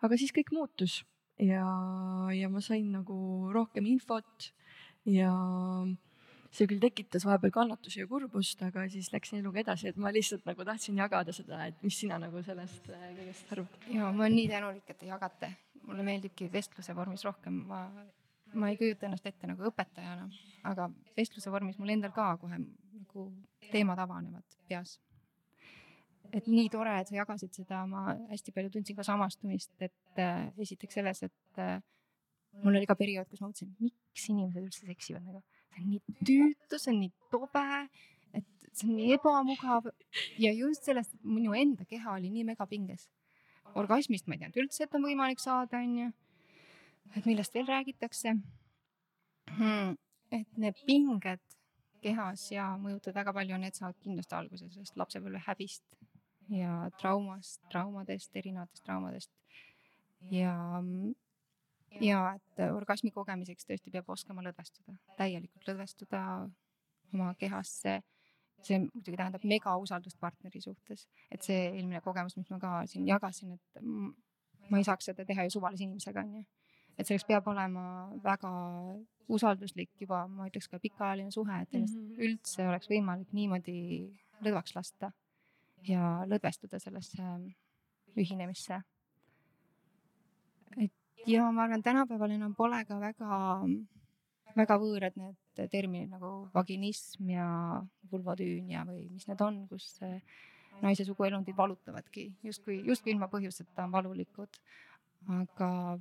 aga 0.05 0.20
siis 0.20 0.35
kõik 0.37 0.53
muutus 0.57 1.01
ja, 1.41 1.64
ja 2.37 2.51
ma 2.53 2.64
sain 2.64 2.91
nagu 2.95 3.53
rohkem 3.55 3.89
infot 3.89 4.51
ja 5.09 5.33
see 6.57 6.69
küll 6.71 6.81
tekitas 6.81 7.27
vahepeal 7.29 7.53
kannatusi 7.55 8.01
ja 8.03 8.09
kurbust, 8.09 8.63
aga 8.65 8.87
siis 8.93 9.11
läksin 9.13 9.41
eluga 9.43 9.61
edasi, 9.63 9.91
et 9.91 10.01
ma 10.01 10.13
lihtsalt 10.15 10.47
nagu 10.49 10.65
tahtsin 10.65 10.99
jagada 11.01 11.35
seda, 11.37 11.63
et 11.71 11.81
mis 11.85 11.99
sina 12.01 12.19
nagu 12.23 12.43
sellest 12.45 12.91
äh, 12.93 13.09
kõigest 13.19 13.53
arvad. 13.57 13.81
ja 13.93 14.11
ma 14.11 14.25
olen 14.25 14.37
nii 14.39 14.51
tänulik, 14.53 14.85
et 14.93 15.01
te 15.01 15.11
jagate, 15.11 15.51
mulle 15.87 16.07
meeldibki 16.07 16.49
vestluse 16.53 16.95
vormis 16.97 17.25
rohkem, 17.27 17.59
ma, 17.69 17.83
ma 18.55 18.71
ei 18.73 18.79
kujuta 18.81 19.09
ennast 19.09 19.27
ette 19.29 19.51
nagu 19.51 19.67
õpetajana, 19.71 20.29
aga 20.71 20.89
vestluse 21.19 21.53
vormis 21.53 21.81
mul 21.81 21.93
endal 21.97 22.15
ka 22.17 22.31
kohe 22.41 22.61
nagu 22.61 23.27
teemad 23.73 24.01
avanevad 24.07 24.57
peas. 24.71 25.01
et 26.35 26.49
nii 26.51 26.71
tore, 26.73 26.95
et 27.01 27.09
sa 27.09 27.15
jagasid 27.15 27.53
seda, 27.55 27.85
ma 27.87 28.09
hästi 28.33 28.53
palju 28.53 28.73
tundsin 28.75 28.97
ka 28.97 29.05
samastumist, 29.07 29.77
et 29.81 30.23
äh, 30.23 30.49
esiteks 30.65 30.99
selles, 30.99 31.23
et 31.23 31.61
äh, 31.63 31.77
mul 32.65 32.81
oli 32.81 32.89
ka 32.89 32.97
periood, 32.99 33.29
kus 33.31 33.45
ma 33.45 33.51
mõtlesin, 33.53 33.77
miks 33.79 34.27
inimesed 34.33 34.65
üldse 34.65 34.89
seksivad 34.89 35.23
nagu 35.23 35.45
see 35.77 35.85
on 35.85 35.91
nii 35.91 36.01
tüütu, 36.24 36.79
see 36.79 36.93
on 36.93 37.01
nii 37.01 37.12
tobe, 37.33 37.64
et 38.35 38.47
see 38.72 38.89
on 38.89 38.97
nii 38.97 39.16
ebamugav 39.16 39.91
ja 40.41 40.53
just 40.53 40.89
sellest, 40.89 41.14
minu 41.22 41.55
enda 41.55 41.85
keha 41.85 42.16
oli 42.16 42.31
nii 42.31 42.45
megapinges. 42.53 43.09
orgasmist 43.77 44.27
ma 44.27 44.35
ei 44.35 44.41
teadnud 44.41 44.62
üldse, 44.64 44.85
et 44.85 44.95
on 44.95 45.05
võimalik 45.05 45.43
saada, 45.43 45.83
onju. 45.83 46.12
et 47.16 47.27
millest 47.27 47.55
veel 47.55 47.66
räägitakse. 47.66 48.37
hmm,? 49.57 49.97
et 50.33 50.59
need 50.59 50.79
pinged 50.87 51.43
kehas 52.03 52.51
ja 52.51 52.72
mõjutavad 52.81 53.22
väga 53.22 53.33
palju, 53.33 53.59
need 53.59 53.74
saavad 53.74 53.99
kindlasti 54.03 54.35
alguse 54.35 54.68
sellest 54.70 54.97
lapsepõlve 54.97 55.43
häbist 55.47 55.85
ja 56.53 56.91
traumast, 57.01 57.61
traumadest, 57.70 58.35
erinevatest 58.37 58.85
traumadest. 58.85 59.31
ja, 60.31 60.83
ja 62.01 62.20
et 62.36 62.62
orgasmi 62.72 63.11
kogemiseks 63.14 63.68
tõesti 63.68 63.92
peab 63.92 64.09
oskama 64.12 64.44
lõdvestuda, 64.47 64.97
täielikult 65.18 65.68
lõdvestuda 65.68 66.22
oma 67.14 67.32
kehasse. 67.38 68.03
see 68.66 68.78
muidugi 68.80 69.18
tähendab 69.20 69.42
megausaldust 69.44 70.16
partneri 70.18 70.61
suhtes, 70.61 71.05
et 71.30 71.42
see 71.44 71.59
eelmine 71.68 72.01
kogemus, 72.03 72.34
mis 72.36 72.49
ma 72.51 72.59
ka 72.59 72.70
siin 72.90 73.05
jagasin, 73.07 73.53
et 73.53 73.82
ma 74.70 74.78
ei 74.80 74.86
saaks 74.88 75.11
seda 75.11 75.26
teha 75.28 75.44
ju 75.47 75.53
suvalise 75.55 75.84
inimesega, 75.84 76.24
onju. 76.24 76.42
et 76.99 77.07
selleks 77.07 77.28
peab 77.28 77.47
olema 77.53 77.84
väga 78.24 78.51
usalduslik 79.28 79.90
juba, 80.01 80.24
ma 80.26 80.49
ütleks 80.49 80.70
ka 80.72 80.80
pikaajaline 80.82 81.30
suhe, 81.30 81.61
et 81.62 81.74
ennast 81.74 81.94
mm 81.94 82.09
-hmm. 82.09 82.24
üldse 82.28 82.68
oleks 82.68 82.90
võimalik 82.90 83.32
niimoodi 83.32 83.78
lõdvaks 84.42 84.74
lasta 84.74 85.12
ja 85.88 86.24
lõdvestuda 86.26 86.78
sellesse 86.82 87.22
ühinemisse. 88.16 88.80
et 90.76 90.92
ja 91.27 91.51
ma 91.53 91.66
arvan, 91.66 91.83
tänapäeval 91.83 92.31
enam 92.31 92.55
pole 92.55 92.83
ka 92.89 92.99
väga, 93.01 93.39
väga 94.57 94.79
võõrad 94.81 95.16
need 95.20 95.70
terminid 95.72 96.11
nagu 96.12 96.33
vaginism 96.55 97.31
ja 97.33 97.47
vulvotüünia 98.11 98.85
või 98.89 99.07
mis 99.11 99.27
need 99.29 99.41
on, 99.45 99.64
kus 99.70 99.97
naise 100.83 101.07
suguelundid 101.09 101.57
valutavadki 101.57 102.29
justkui, 102.45 102.83
justkui 102.85 103.14
ilma 103.14 103.31
põhjuseta 103.33 103.89
valulikud. 103.93 104.61
aga 105.41 105.99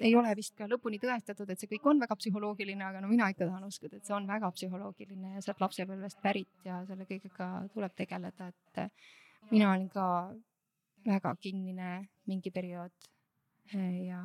ei 0.00 0.14
ole 0.16 0.32
vist 0.34 0.56
ka 0.56 0.66
lõpuni 0.66 0.98
tõestatud, 0.98 1.50
et 1.52 1.60
see 1.60 1.68
kõik 1.74 1.84
on 1.90 2.00
väga 2.00 2.16
psühholoogiline, 2.16 2.82
aga 2.84 3.02
no 3.04 3.10
mina 3.10 3.28
ikka 3.30 3.46
tahan 3.46 3.66
uskuda, 3.68 3.98
et 3.98 4.08
see 4.08 4.16
on 4.16 4.26
väga 4.26 4.50
psühholoogiline 4.56 5.34
ja 5.36 5.42
sealt 5.44 5.60
lapsepõlvest 5.60 6.22
pärit 6.24 6.66
ja 6.66 6.80
selle 6.88 7.06
kõigega 7.06 7.50
tuleb 7.74 7.94
tegeleda, 7.94 8.48
et 8.48 9.50
mina 9.52 9.70
olin 9.74 9.88
ka 9.92 10.06
väga 11.06 11.34
kinnine 11.44 11.92
mingi 12.26 12.50
periood 12.50 13.11
ja 14.06 14.22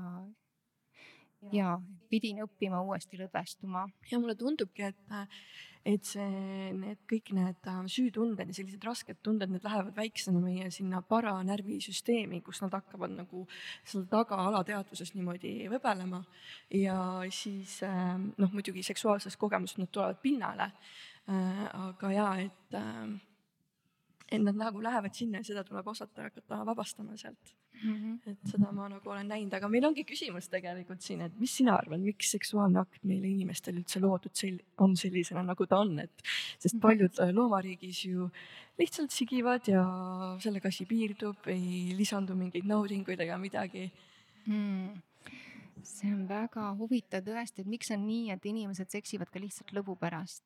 ja 1.53 1.75
pidin 2.09 2.41
õppima 2.45 2.79
uuesti 2.85 3.19
lõdvestuma. 3.19 3.85
ja 4.11 4.19
mulle 4.19 4.35
tundubki, 4.35 4.88
et, 4.89 5.17
et 5.85 6.05
see, 6.05 6.71
need 6.75 7.03
kõik 7.09 7.31
need 7.35 7.69
äh, 7.69 7.83
süütunded 7.91 8.49
ja 8.49 8.55
sellised 8.57 8.83
rasked 8.83 9.19
tunded, 9.23 9.51
need 9.53 9.65
lähevad 9.65 9.93
väiksena 9.95 10.41
meie 10.43 10.71
sinna 10.73 11.01
paranärvisüsteemi, 11.01 12.41
kus 12.45 12.61
nad 12.63 12.73
hakkavad 12.77 13.13
nagu 13.15 13.45
seal 13.83 14.07
taga 14.11 14.39
alateadvuses 14.47 15.13
niimoodi 15.15 15.53
võbelema. 15.71 16.23
ja 16.73 16.97
siis 17.29 17.79
äh, 17.85 18.17
noh, 18.17 18.51
muidugi 18.53 18.83
seksuaalses 18.83 19.38
kogemuses 19.38 19.79
nad 19.81 19.91
tulevad 19.93 20.21
pinnale. 20.23 20.71
Äh, 21.27 21.63
aga 21.75 22.11
ja, 22.11 22.29
et 22.39 22.77
et 24.27 24.43
nad 24.43 24.57
nagu 24.59 24.81
lähevad 24.83 25.15
sinna 25.15 25.39
ja 25.39 25.47
seda 25.47 25.63
tuleb 25.63 25.88
osata 25.88 26.27
hakata 26.27 26.65
vabastama 26.67 27.15
sealt 27.15 27.53
mm. 27.84 27.95
-hmm. 27.95 28.32
et 28.32 28.51
seda 28.51 28.71
ma 28.71 28.88
nagu 28.91 29.09
olen 29.13 29.28
näinud, 29.28 29.53
aga 29.53 29.69
meil 29.71 29.86
ongi 29.86 30.05
küsimus 30.07 30.49
tegelikult 30.53 31.01
siin, 31.01 31.21
et 31.25 31.39
mis 31.39 31.55
sina 31.61 31.75
arvad, 31.78 32.03
miks 32.03 32.32
seksuaalne 32.36 32.80
akt 32.80 33.03
meile 33.03 33.28
inimestel 33.30 33.82
üldse 33.82 34.01
loodud 34.03 34.34
sel-, 34.34 34.63
on 34.78 34.95
sellisena, 34.95 35.43
nagu 35.43 35.65
ta 35.65 35.82
on, 35.86 35.99
et 35.99 36.23
sest 36.59 36.75
mhm. 36.75 36.82
paljud 36.82 37.19
äh, 37.19 37.34
loomariigis 37.34 38.05
ju 38.05 38.30
lihtsalt 38.78 39.11
sigivad 39.11 39.67
ja 39.67 39.84
sellega 40.39 40.67
asi 40.67 40.86
piirdub, 40.86 41.47
ei 41.47 41.93
lisandu 41.97 42.36
mingeid 42.36 42.65
naudinguid 42.65 43.19
ega 43.19 43.38
midagi 43.41 43.91
mm 44.45 45.03
see 45.88 46.11
on 46.11 46.25
väga 46.28 46.71
huvitav 46.80 47.25
tõesti, 47.25 47.63
et 47.63 47.69
miks 47.69 47.91
on 47.93 48.05
nii, 48.07 48.32
et 48.34 48.45
inimesed 48.49 48.89
seksivad 48.91 49.30
ka 49.34 49.41
lihtsalt 49.41 49.73
lõbu 49.78 49.95
pärast 49.99 50.43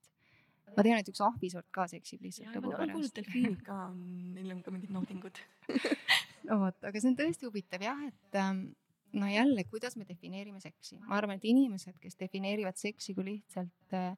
ma 0.75 0.85
tean, 0.85 1.01
et 1.01 1.09
üks 1.11 1.21
ahvisort 1.23 1.67
ka 1.75 1.87
seksib 1.91 2.23
lihtsalt 2.25 2.55
lõbu 2.55 2.73
pärast. 2.75 3.15
delfiinid 3.17 3.63
ka 3.65 3.77
on, 3.89 3.97
neil 4.35 4.53
on 4.55 4.61
ka 4.65 4.73
mingid 4.73 4.93
naudingud 4.95 5.41
no 6.49 6.59
vot, 6.65 6.77
aga 6.87 7.01
see 7.01 7.11
on 7.11 7.17
tõesti 7.19 7.47
huvitav 7.47 7.83
jah, 7.85 7.99
et 8.07 8.39
ähm, 8.39 8.69
no 9.13 9.29
jälle, 9.29 9.63
kuidas 9.69 9.97
me 9.99 10.05
defineerime 10.07 10.61
seksi, 10.63 10.99
ma 11.05 11.17
arvan, 11.19 11.39
et 11.39 11.47
inimesed, 11.49 11.97
kes 12.01 12.17
defineerivad 12.19 12.79
seksi 12.79 13.15
kui 13.17 13.27
lihtsalt 13.27 13.97
äh, 13.97 14.13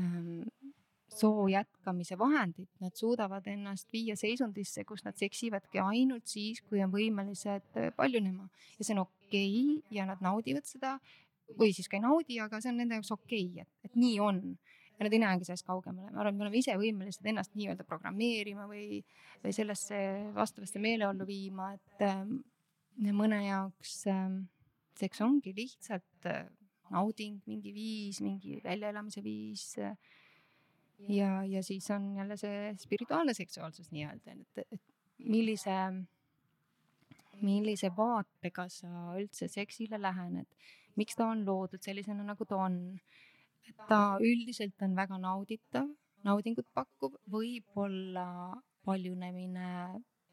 ähm, 0.00 0.46
soo 1.14 1.46
jätkamise 1.48 2.18
vahendit, 2.18 2.70
nad 2.82 2.94
suudavad 2.98 3.46
ennast 3.50 3.92
viia 3.92 4.16
seisundisse, 4.18 4.84
kus 4.88 5.04
nad 5.04 5.18
seksivadki 5.18 5.78
ainult 5.82 6.26
siis, 6.30 6.62
kui 6.66 6.82
on 6.82 6.92
võimelised 6.94 7.78
äh, 7.78 7.90
paljunema. 7.96 8.48
Ja 8.78 8.86
see 8.86 8.96
on 8.96 9.04
okei 9.04 9.52
okay 9.76 9.98
ja 9.98 10.08
nad 10.08 10.24
naudivad 10.24 10.66
seda 10.66 10.96
või 11.58 11.74
siis 11.76 11.90
ka 11.90 11.98
ei 11.98 12.04
naudi, 12.04 12.40
aga 12.40 12.60
see 12.62 12.72
on 12.72 12.80
nende 12.80 12.98
jaoks 12.98 13.12
okei 13.14 13.46
okay,, 13.52 13.66
et, 13.66 13.90
et 13.90 14.00
nii 14.00 14.16
on 14.24 14.40
ja 14.98 15.06
nad 15.06 15.12
ei 15.12 15.22
näegi 15.22 15.46
sellest 15.48 15.66
kaugemale. 15.66 16.10
ma 16.10 16.22
arvan, 16.22 16.34
et 16.34 16.38
me 16.38 16.46
oleme 16.46 16.60
ise 16.60 16.74
võimelised 16.78 17.26
ennast 17.26 17.54
nii-öelda 17.58 17.86
programmeerima 17.88 18.66
või, 18.70 19.00
või 19.42 19.54
sellesse 19.56 20.00
vastavasse 20.34 20.82
meeleollu 20.82 21.26
viima, 21.26 21.72
et 21.74 22.04
äh, 22.06 22.20
mõne 23.12 23.40
jaoks 23.46 24.04
äh, 24.10 24.28
seks 24.98 25.22
ongi 25.24 25.54
lihtsalt 25.56 26.30
äh, 26.30 26.44
nauding, 26.94 27.40
mingi 27.48 27.72
viis, 27.74 28.20
mingi 28.24 28.60
väljaelamise 28.64 29.22
viis 29.24 29.72
äh,. 29.82 29.96
ja, 31.08 31.42
ja 31.44 31.62
siis 31.62 31.90
on 31.90 32.12
jälle 32.16 32.36
see 32.38 32.74
spirituaalne 32.78 33.34
seksuaalsus 33.34 33.90
nii-öelda, 33.90 34.36
et, 34.38 34.66
et 34.70 34.82
millise, 35.18 35.74
millise 37.42 37.90
vaatega 37.96 38.68
sa 38.70 39.18
üldse 39.18 39.48
seksile 39.50 39.98
lähened, 39.98 40.46
miks 40.96 41.18
ta 41.18 41.26
on 41.32 41.42
loodud 41.46 41.82
sellisena, 41.82 42.22
nagu 42.22 42.46
ta 42.46 42.60
on 42.62 42.78
ta 43.88 44.00
üldiselt 44.22 44.82
on 44.82 44.96
väga 44.96 45.18
nauditav, 45.20 45.88
naudingut 46.24 46.66
pakkuv, 46.74 47.16
võib-olla 47.30 48.26
paljunemine 48.84 49.68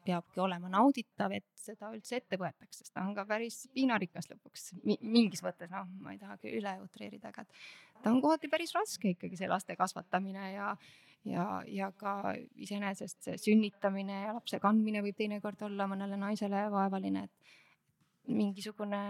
peabki 0.02 0.40
olema 0.42 0.68
nauditav, 0.72 1.32
et 1.36 1.46
seda 1.58 1.92
üldse 1.94 2.18
ette 2.18 2.38
võetaks, 2.40 2.80
sest 2.80 2.92
ta 2.94 3.04
on 3.06 3.14
ka 3.14 3.24
päris 3.28 3.62
piinarikas 3.74 4.26
lõpuks. 4.32 4.72
Mingis 4.82 5.44
mõttes, 5.44 5.70
noh, 5.70 5.86
ma 6.02 6.14
ei 6.14 6.18
tahagi 6.18 6.50
üle 6.58 6.74
utreerida, 6.82 7.30
aga 7.30 7.46
ta 8.02 8.10
on 8.10 8.20
kohati 8.24 8.50
päris 8.50 8.74
raske 8.74 9.14
ikkagi 9.14 9.38
see 9.38 9.50
laste 9.50 9.76
kasvatamine 9.78 10.52
ja 10.56 10.74
ja, 11.28 11.46
ja 11.70 11.92
ka 11.94 12.34
iseenesest 12.58 13.28
see 13.28 13.38
sünnitamine 13.38 14.24
ja 14.24 14.34
lapse 14.34 14.58
kandmine 14.58 15.04
võib 15.04 15.14
teinekord 15.20 15.60
olla 15.68 15.86
mõnele 15.86 16.18
naisele 16.18 16.64
vaevaline, 16.72 17.28
et 17.28 18.34
mingisugune 18.34 19.02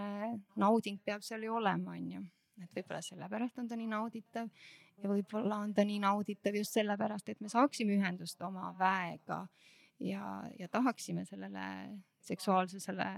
nauding 0.61 1.01
peab 1.05 1.25
seal 1.25 1.47
ju 1.47 1.57
olema, 1.57 1.97
onju 1.97 2.21
et 2.61 2.69
võib-olla 2.75 3.01
sellepärast 3.01 3.59
on 3.61 3.67
ta 3.67 3.77
nii 3.79 3.89
nauditav 3.91 4.49
ja 5.01 5.09
võib-olla 5.09 5.61
on 5.65 5.73
ta 5.73 5.85
nii 5.87 5.99
nauditav 6.03 6.55
just 6.57 6.77
sellepärast, 6.77 7.29
et 7.29 7.41
me 7.41 7.49
saaksime 7.49 7.97
ühendust 7.97 8.41
oma 8.45 8.73
väega 8.79 9.43
ja, 9.99 10.43
ja 10.59 10.69
tahaksime 10.71 11.25
sellele 11.25 11.65
seksuaalsusele 12.23 13.09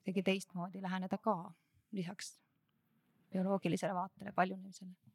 kuidagi 0.00 0.22
teistmoodi 0.22 0.82
läheneda 0.82 1.18
ka, 1.18 1.36
lisaks 1.92 2.34
bioloogilisele 3.30 3.94
vaatele, 3.94 4.32
paljunemisele 4.32 5.09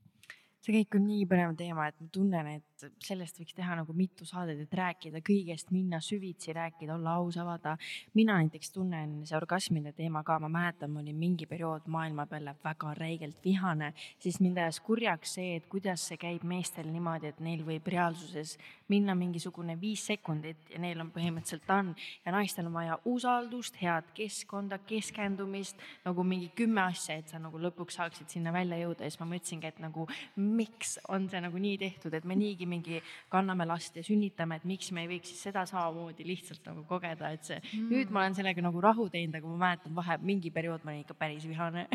see 0.66 0.74
kõik 0.80 0.98
on 0.98 1.06
nii 1.06 1.26
põnev 1.30 1.54
teema, 1.60 1.88
et 1.90 1.98
ma 2.02 2.08
tunnen, 2.14 2.48
et 2.58 2.86
sellest 3.04 3.38
võiks 3.40 3.56
teha 3.56 3.76
nagu 3.78 3.94
mitu 3.96 4.26
saadet, 4.26 4.60
et 4.64 4.74
rääkida 4.76 5.22
kõigest, 5.26 5.70
minna 5.74 6.00
süvitsi, 6.04 6.54
rääkida, 6.58 6.96
olla 6.96 7.16
aus, 7.20 7.38
avada. 7.42 7.76
mina 8.14 8.38
näiteks 8.42 8.72
tunnen 8.74 9.20
see 9.26 9.38
orgasmide 9.38 9.94
teema 9.96 10.24
ka, 10.24 10.40
ma 10.40 10.50
mäletan, 10.50 10.92
ma 10.92 11.04
olin 11.04 11.18
mingi 11.20 11.46
periood 11.46 11.86
maailma 11.88 12.26
peale 12.26 12.56
väga 12.64 12.94
räigelt 12.98 13.38
vihane, 13.46 13.94
siis 14.20 14.40
mind 14.42 14.58
ajas 14.58 14.80
kurjaks 14.80 15.38
see, 15.38 15.56
et 15.60 15.70
kuidas 15.70 16.08
see 16.10 16.18
käib 16.18 16.44
meestel 16.44 16.90
niimoodi, 16.92 17.34
et 17.34 17.40
neil 17.40 17.64
võib 17.66 17.88
reaalsuses 17.88 18.58
minna 18.92 19.16
mingisugune 19.18 19.76
viis 19.82 20.04
sekundit 20.06 20.70
ja 20.74 20.80
neil 20.82 21.00
on 21.02 21.10
põhimõtteliselt 21.14 21.70
on 21.74 21.92
ja 22.26 22.34
naistel 22.36 22.68
on 22.70 22.76
vaja 22.76 22.98
usaldust, 23.10 23.80
head 23.82 24.12
keskkonda, 24.18 24.80
keskendumist 24.88 25.82
nagu 26.06 26.26
mingi 26.28 26.52
kümme 26.56 26.84
asja, 26.86 27.18
et 27.20 27.32
sa 27.32 27.40
nagu 27.42 27.60
lõpuks 27.62 27.98
saaksid 28.00 28.30
sinna 28.32 28.54
välja 28.54 28.78
jõuda. 28.84 29.06
Ja 29.06 29.14
siis 29.14 29.22
ma 29.22 29.30
mõtlesingi, 29.32 29.72
et 29.72 29.82
nagu 29.84 30.08
miks 30.36 30.98
on 31.10 31.30
see 31.32 31.42
nagu 31.42 31.62
nii 31.62 31.80
tehtud, 31.82 32.14
et 32.14 32.28
me 32.28 32.38
niigi 32.38 32.68
mingi 32.70 33.02
kanname 33.34 33.68
last 33.68 33.98
ja 33.98 34.06
sünnitame, 34.06 34.60
et 34.60 34.68
miks 34.70 34.92
me 34.96 35.06
ei 35.06 35.12
võiks 35.16 35.34
siis 35.34 35.48
seda 35.50 35.66
samamoodi 35.70 36.28
lihtsalt 36.28 36.66
nagu 36.70 36.86
kogeda, 36.90 37.32
et 37.34 37.48
see 37.48 37.60
mm. 37.62 37.90
nüüd 37.92 38.14
ma 38.14 38.26
olen 38.26 38.38
sellega 38.38 38.66
nagu 38.66 38.84
rahu 38.84 39.10
teinud, 39.14 39.40
aga 39.40 39.54
ma 39.54 39.62
mäletan 39.66 39.98
vahe, 39.98 40.20
mingi 40.22 40.54
periood 40.54 40.86
ma 40.86 40.94
olin 40.94 41.06
ikka 41.06 41.18
päris 41.18 41.48
vihane. 41.50 41.88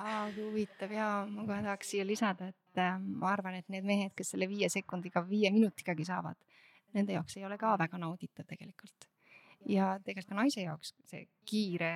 Aa, 0.00 0.30
kui 0.34 0.46
huvitav 0.46 0.92
ja 0.94 1.10
ma 1.28 1.44
kohe 1.44 1.60
tahaks 1.66 1.92
siia 1.92 2.06
lisada, 2.08 2.48
et 2.48 2.69
äh, 2.78 2.98
ma 2.98 3.32
arvan, 3.32 3.56
et 3.58 3.68
need 3.68 3.86
mehed, 3.86 4.14
kes 4.16 4.34
selle 4.34 4.48
viie 4.50 4.68
sekundiga, 4.72 5.22
viie 5.26 5.50
minutigagi 5.54 6.04
saavad, 6.06 6.38
nende 6.94 7.16
jaoks 7.16 7.38
ei 7.38 7.46
ole 7.46 7.58
ka 7.58 7.76
väga 7.78 7.98
nauditav 7.98 8.46
tegelikult. 8.46 9.08
ja 9.68 9.98
tegelikult 10.04 10.28
ka 10.28 10.38
naise 10.38 10.62
jaoks 10.62 10.94
see 11.10 11.26
kiire 11.44 11.92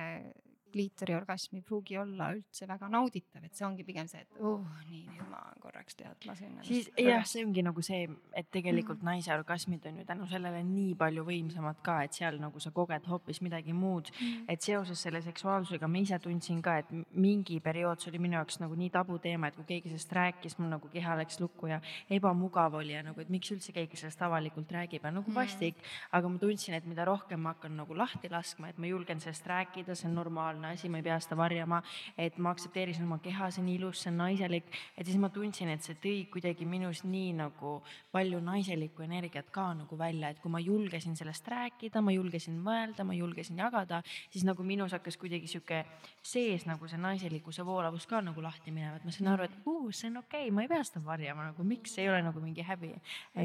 kliitoriorgasm 0.75 1.55
ei 1.55 1.63
pruugi 1.63 1.97
olla 1.99 2.29
üldse 2.35 2.67
väga 2.67 2.89
nauditav, 2.91 3.43
et 3.45 3.55
see 3.55 3.65
ongi 3.67 3.85
pigem 3.87 4.09
see, 4.11 4.23
et 4.25 4.39
oh 4.43 4.63
nii, 4.89 5.05
nüüd 5.07 5.29
ma 5.31 5.39
korraks 5.63 5.95
tead 5.99 6.27
lasen. 6.27 6.57
siis 6.67 6.89
jah, 6.99 7.23
see 7.27 7.45
ongi 7.45 7.63
nagu 7.63 7.83
see, 7.85 8.03
et 8.35 8.49
tegelikult 8.51 8.99
mm. 8.99 9.07
naise 9.07 9.31
orgasmid 9.35 9.85
on 9.87 10.01
ju 10.01 10.07
tänu 10.09 10.27
sellele 10.31 10.63
nii 10.67 10.95
palju 10.99 11.23
võimsamad 11.27 11.79
ka, 11.85 12.01
et 12.05 12.17
seal 12.17 12.39
nagu 12.41 12.59
sa 12.63 12.73
koged 12.75 13.07
hoopis 13.07 13.39
midagi 13.45 13.75
muud 13.75 14.11
mm.. 14.11 14.49
et 14.51 14.65
seoses 14.65 15.05
selle 15.07 15.21
seksuaalsusega 15.23 15.87
ma 15.91 16.01
ise 16.03 16.19
tundsin 16.23 16.59
ka, 16.65 16.77
et 16.83 16.91
mingi 17.15 17.61
periood, 17.63 18.03
see 18.03 18.11
oli 18.11 18.23
minu 18.27 18.39
jaoks 18.39 18.59
nagu 18.63 18.75
nii 18.79 18.91
tabuteema, 18.97 19.51
et 19.51 19.59
kui 19.59 19.69
keegi 19.71 19.93
sellest 19.93 20.15
rääkis, 20.19 20.57
mul 20.59 20.73
nagu 20.75 20.91
keha 20.91 21.15
läks 21.21 21.39
lukku 21.43 21.71
ja 21.71 21.79
ebamugav 22.19 22.75
oli 22.81 22.97
ja 22.97 23.05
nagu, 23.05 23.23
et 23.23 23.31
miks 23.31 23.53
üldse 23.55 23.75
keegi 23.75 24.01
sellest 24.01 24.27
avalikult 24.27 24.75
räägib 24.75 25.07
ja 25.07 25.13
nagu 25.15 25.31
mm. 25.31 25.39
vastik 25.39 25.79
mm.. 25.79 26.11
aga 26.19 26.35
ma 26.35 26.43
tundsin, 26.43 26.75
et 26.75 26.89
mida 26.89 27.07
rohkem 27.07 27.45
ma 27.45 27.55
hakkan 27.55 27.79
nagu 27.79 27.95
lahti 27.95 28.31
laskma, 28.31 28.73
et 28.73 28.81
ma 28.81 28.91
julgen 28.91 29.23
sellest 29.23 29.47
rääkida, 29.47 29.95
see 29.95 30.11
on 30.11 30.19
normaalne 30.19 30.64
asi, 30.73 30.89
ma 30.89 30.99
ei 31.01 31.05
pea 31.05 31.19
seda 31.23 31.37
varjama, 31.39 31.81
et 32.17 32.37
ma 32.41 32.53
aktsepteerisin 32.55 33.05
oma 33.05 33.19
keha, 33.23 33.49
see 33.53 33.63
on 33.63 33.69
ilus, 33.73 34.01
see 34.03 34.11
on 34.11 34.19
naiselik, 34.23 34.71
et 34.97 35.05
siis 35.05 35.19
ma 35.21 35.29
tundsin, 35.33 35.71
et 35.73 35.85
see 35.85 35.97
tõi 36.01 36.15
kuidagi 36.33 36.67
minus 36.69 37.03
nii 37.05 37.33
nagu 37.39 37.75
palju 38.15 38.41
naiselikku 38.43 39.05
energiat 39.05 39.51
ka 39.55 39.67
nagu 39.77 39.97
välja, 39.99 40.31
et 40.31 40.41
kui 40.43 40.51
ma 40.51 40.61
julgesin 40.63 41.17
sellest 41.19 41.47
rääkida, 41.51 42.01
ma 42.05 42.13
julgesin 42.15 42.57
mõelda, 42.63 43.05
ma 43.07 43.17
julgesin 43.17 43.59
jagada, 43.61 44.01
siis 44.33 44.45
nagu 44.47 44.63
minus 44.65 44.95
hakkas 44.95 45.19
kuidagi 45.21 45.49
sihuke 45.51 45.83
sees 46.25 46.65
nagu 46.69 46.89
see 46.89 46.99
naiselikkuse 47.01 47.65
voolavus 47.65 48.07
ka 48.09 48.21
nagu 48.25 48.43
lahti 48.43 48.73
minema, 48.73 48.99
et 48.99 49.05
ma 49.07 49.13
sain 49.15 49.29
aru, 49.31 49.49
et 49.49 49.59
uh, 49.65 49.89
see 49.91 50.09
on 50.11 50.21
okei 50.23 50.47
okay,, 50.47 50.55
ma 50.55 50.65
ei 50.65 50.71
pea 50.71 50.83
seda 50.87 51.03
varjama 51.05 51.49
nagu, 51.51 51.67
miks? 51.67 51.97
Ei 52.01 52.09
ole 52.09 52.21
nagu 52.25 52.41
mingi 52.43 52.65
häbi, 52.65 52.91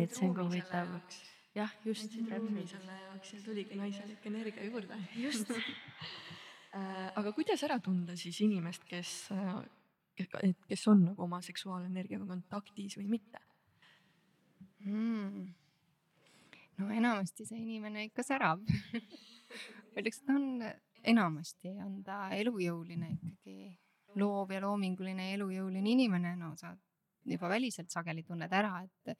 et 0.00 0.16
see 0.16 0.28
on 0.28 0.34
ka 0.36 0.46
huvitav. 0.46 0.96
jah, 1.54 1.72
just. 1.84 2.14
ruumi 2.30 2.66
selle 2.66 2.98
jaoks 3.06 3.32
ja 3.34 3.40
tuligi 3.44 3.78
naiselik 3.78 4.26
energia 4.26 4.64
juurde. 4.64 5.00
just 5.16 5.50
aga 6.72 7.32
kuidas 7.34 7.62
ära 7.66 7.80
tunda 7.82 8.16
siis 8.18 8.40
inimest, 8.44 8.84
kes, 8.86 9.14
kes, 10.18 10.28
kes 10.68 10.84
on 10.92 11.06
nagu 11.08 11.24
oma 11.26 11.40
seksuaalenergiaga 11.42 12.28
kontaktis 12.28 12.98
või 13.00 13.08
mitte 13.16 13.40
mm.? 14.84 15.48
no 16.80 16.92
enamasti 16.94 17.48
see 17.48 17.58
inimene 17.58 18.06
ikka 18.08 18.24
särab 18.26 18.62
öeldakse, 19.96 20.22
et 20.22 20.26
ta 20.26 20.36
on 20.38 20.46
enamasti 21.10 21.74
on 21.82 22.00
ta 22.04 22.20
elujõuline 22.36 23.14
ikkagi, 23.16 23.72
loov 24.20 24.52
ja 24.54 24.62
loominguline 24.64 25.30
elujõuline 25.34 25.94
inimene, 25.94 26.34
no 26.38 26.52
sa 26.58 26.74
juba 27.24 27.50
väliselt 27.52 27.92
sageli 27.92 28.24
tunned 28.26 28.52
ära, 28.52 28.80
et 28.84 29.16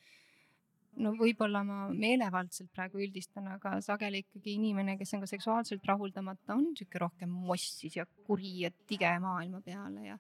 no 0.99 1.13
võib-olla 1.19 1.63
ma 1.67 1.79
meelevaldselt 1.95 2.73
praegu 2.75 3.01
üldistan, 3.05 3.47
aga 3.55 3.77
sageli 3.85 4.25
ikkagi 4.25 4.57
inimene, 4.59 4.97
kes 4.99 5.15
on 5.15 5.25
ka 5.25 5.31
seksuaalselt 5.31 5.87
rahuldamata, 5.87 6.57
on 6.57 6.73
sihuke 6.79 7.01
rohkem 7.03 7.31
mossis 7.31 7.97
ja 7.97 8.07
kuri 8.27 8.57
ja 8.65 8.73
tige 8.91 9.13
maailma 9.23 9.63
peale 9.65 10.09
ja 10.09 10.19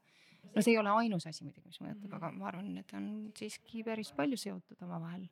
no 0.55 0.63
see 0.63 0.75
ei 0.75 0.81
ole 0.81 0.95
ainus 1.03 1.27
asi 1.27 1.45
muidugi, 1.45 1.69
mis 1.69 1.83
mõjutab, 1.83 2.17
aga 2.17 2.33
ma 2.37 2.49
arvan, 2.53 2.73
et 2.81 2.97
on 2.97 3.11
siiski 3.37 3.85
päris 3.87 4.15
palju 4.17 4.39
seotud 4.41 4.87
omavahel 4.87 5.29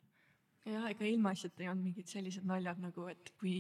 jah, 0.68 0.86
ega 0.90 1.06
ilmaasjata 1.08 1.62
ei 1.62 1.68
olnud 1.70 1.88
mingid 1.88 2.10
sellised 2.10 2.46
naljad 2.48 2.80
nagu, 2.82 3.06
et 3.10 3.32
kui 3.40 3.54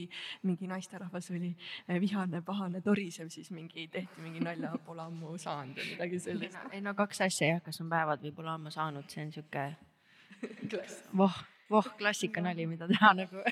mingi 0.46 0.68
naisterahvas 0.70 1.30
oli 1.32 1.50
eh, 1.54 1.98
vihane, 2.02 2.42
pahane, 2.44 2.82
torisev, 2.84 3.30
siis 3.32 3.50
mingi 3.54 3.86
tehti 3.92 4.24
mingi 4.24 4.42
nalja, 4.44 4.74
pole 4.86 5.04
ammu 5.06 5.36
saanud 5.40 5.78
või 5.78 5.92
midagi 5.94 6.20
sellist. 6.22 6.58
ei 6.72 6.82
no 6.84 6.94
kaks 6.98 7.22
asja 7.28 7.54
jah, 7.54 7.62
kas 7.64 7.80
on 7.84 7.92
päevad 7.92 8.24
või 8.24 8.34
pole 8.40 8.52
ammu 8.54 8.74
saanud, 8.74 9.08
see 9.12 9.24
on 9.24 9.32
sihuke 9.36 9.68
voh 11.22 11.38
voh, 11.70 11.88
klassikanali, 11.98 12.66
mida 12.68 12.88
teha 12.90 13.12
nagu 13.16 13.42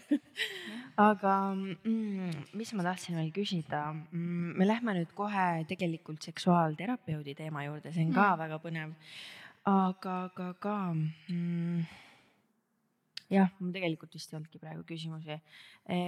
aga 1.08 1.34
mm, 1.52 2.46
mis 2.56 2.72
ma 2.76 2.86
tahtsin 2.86 3.18
veel 3.18 3.32
küsida 3.36 3.82
mm,, 3.92 4.54
me 4.56 4.68
lähme 4.68 4.96
nüüd 4.96 5.12
kohe 5.18 5.48
tegelikult 5.68 6.24
seksuaalterapeudi 6.30 7.36
teema 7.36 7.66
juurde, 7.66 7.92
see 7.92 8.06
on 8.08 8.14
ka 8.16 8.30
mm. 8.32 8.40
väga 8.44 8.60
põnev. 8.64 8.96
aga, 9.72 10.16
aga 10.30 10.48
ka 10.62 10.76
mm, 10.94 11.84
jah, 13.36 13.52
mul 13.60 13.74
tegelikult 13.76 14.16
vist 14.16 14.32
ei 14.32 14.40
olnudki 14.40 14.62
praegu 14.62 14.86
küsimusi 14.88 15.36
e, 15.36 16.00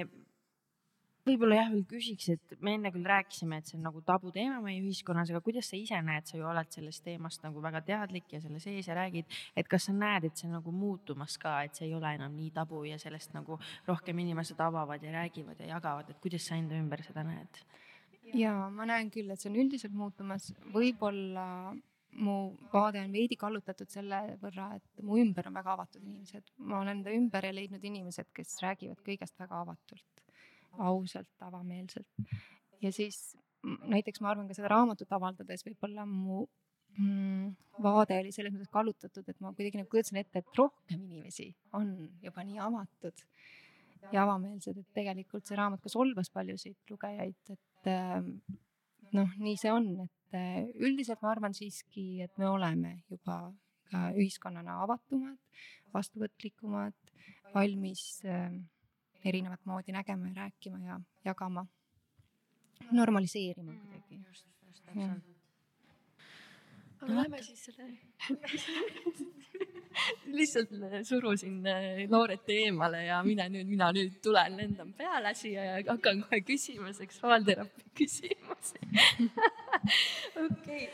võib-olla 1.28 1.58
jah, 1.60 1.70
veel 1.72 1.84
küsiks, 1.88 2.28
et 2.34 2.54
me 2.64 2.74
enne 2.76 2.92
küll 2.94 3.06
rääkisime, 3.08 3.60
et 3.60 3.70
see 3.70 3.78
on 3.78 3.86
nagu 3.88 4.02
tabuteema 4.06 4.60
meie 4.64 4.80
ühiskonnas, 4.82 5.32
aga 5.32 5.42
kuidas 5.44 5.68
sa 5.70 5.78
ise 5.78 5.98
näed, 6.04 6.28
sa 6.28 6.38
ju 6.38 6.46
oled 6.48 6.70
sellest 6.74 7.04
teemast 7.06 7.44
nagu 7.44 7.62
väga 7.64 7.82
teadlik 7.86 8.32
ja 8.34 8.40
selle 8.42 8.60
sees 8.62 8.88
ja 8.88 8.96
räägid, 8.98 9.28
et 9.58 9.68
kas 9.70 9.88
sa 9.88 9.96
näed, 9.96 10.28
et 10.28 10.40
see 10.40 10.50
nagu 10.50 10.72
muutumas 10.74 11.38
ka, 11.40 11.58
et 11.66 11.78
see 11.78 11.88
ei 11.88 11.96
ole 11.98 12.14
enam 12.18 12.36
nii 12.36 12.52
tabu 12.56 12.84
ja 12.88 12.98
sellest 13.00 13.34
nagu 13.36 13.58
rohkem 13.88 14.24
inimesed 14.24 14.60
avavad 14.68 15.04
ja 15.04 15.12
räägivad 15.18 15.60
ja 15.62 15.74
jagavad, 15.74 16.10
et 16.10 16.22
kuidas 16.22 16.48
sa 16.48 16.58
enda 16.58 16.78
ümber 16.78 17.04
seda 17.06 17.26
näed? 17.26 17.62
ja 18.36 18.52
ma 18.72 18.84
näen 18.88 19.08
küll, 19.12 19.30
et 19.32 19.40
see 19.40 19.48
on 19.48 19.56
üldiselt 19.56 19.94
muutumas, 19.96 20.50
võib-olla 20.74 21.46
mu 22.18 22.36
vaade 22.72 23.00
on 23.04 23.12
veidi 23.14 23.36
kallutatud 23.40 23.88
selle 23.92 24.20
võrra, 24.42 24.70
et 24.76 25.02
mu 25.04 25.16
ümber 25.20 25.48
on 25.48 25.56
väga 25.56 25.74
avatud 25.76 26.02
inimesed, 26.02 26.52
ma 26.58 26.82
olen 26.82 26.98
enda 26.98 27.14
ümber 27.14 27.48
leidnud 27.54 27.84
inimesed, 27.84 28.28
kes 28.36 28.58
räägivad 28.64 29.00
kõigest 29.06 29.38
väga 29.40 29.62
avatult 29.64 30.18
ausalt, 30.78 31.34
avameelselt. 31.44 32.08
ja 32.82 32.92
siis 32.94 33.36
näiteks 33.64 34.22
ma 34.22 34.32
arvan 34.32 34.48
ka 34.48 34.56
seda 34.56 34.70
raamatut 34.72 35.12
avaldades 35.12 35.64
võib-olla 35.66 36.04
mu 36.06 36.44
mm, 36.98 37.54
vaade 37.82 38.18
oli 38.22 38.32
selles 38.34 38.54
mõttes 38.54 38.70
kallutatud, 38.72 39.26
et 39.28 39.40
ma 39.42 39.52
kuidagi 39.54 39.80
nagu 39.80 39.90
kujutasin 39.92 40.20
ette, 40.22 40.42
et 40.42 40.58
rohkem 40.58 41.02
inimesi 41.02 41.50
on 41.78 41.90
juba 42.22 42.44
nii 42.46 42.60
avatud 42.62 43.24
ja 44.12 44.22
avameelsed, 44.24 44.78
et 44.78 44.94
tegelikult 44.96 45.46
see 45.48 45.58
raamat 45.58 45.82
ka 45.82 45.92
solvas 45.92 46.30
paljusid 46.34 46.78
lugejaid, 46.92 47.54
et 47.54 47.90
ähm, 47.92 48.36
noh, 49.16 49.34
nii 49.42 49.56
see 49.60 49.72
on, 49.74 49.90
et 50.06 50.38
äh, 50.38 50.62
üldiselt 50.78 51.22
ma 51.24 51.32
arvan 51.34 51.56
siiski, 51.56 52.22
et 52.24 52.34
me 52.40 52.48
oleme 52.50 53.00
juba 53.10 53.40
ka 53.88 54.08
ühiskonnana 54.14 54.82
avatumad, 54.84 55.38
vastuvõtlikumad, 55.94 56.96
valmis 57.54 58.04
äh, 58.28 58.52
erinevat 59.24 59.64
moodi 59.66 59.92
nägema 59.92 60.28
ja 60.28 60.34
rääkima 60.34 60.78
ja 60.86 61.00
jagama, 61.24 61.66
normaliseerima 62.92 63.72
kuidagi. 63.72 64.20
just, 64.28 64.46
just 64.66 64.84
täpselt. 64.84 65.24
aga 67.00 67.14
lähme 67.14 67.42
siis 67.42 67.64
selle 67.64 67.84
lihtsalt 70.38 70.70
surusin 71.02 71.62
noored 72.10 72.46
äh, 72.46 72.54
eemale 72.64 73.04
ja 73.06 73.22
mine 73.26 73.48
nüüd, 73.52 73.68
mina 73.68 73.90
nüüd 73.94 74.18
tulen, 74.22 74.56
lendan 74.58 74.92
peale 74.98 75.34
siia 75.38 75.64
ja 75.64 75.76
hakkan 75.92 76.22
kohe 76.24 76.40
küsima 76.46 76.92
seksuaalteraapia 76.96 77.92
küsimusi. 77.98 78.78
okei, 80.46 80.88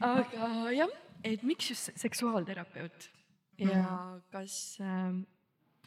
aga 0.00 0.50
jah, 0.76 0.92
et 1.24 1.42
miks 1.46 1.70
just 1.72 1.90
seksuaalterapeut 1.98 3.10
ja 3.58 3.82
mm. 3.82 4.22
kas 4.34 4.78
äh, 4.84 5.10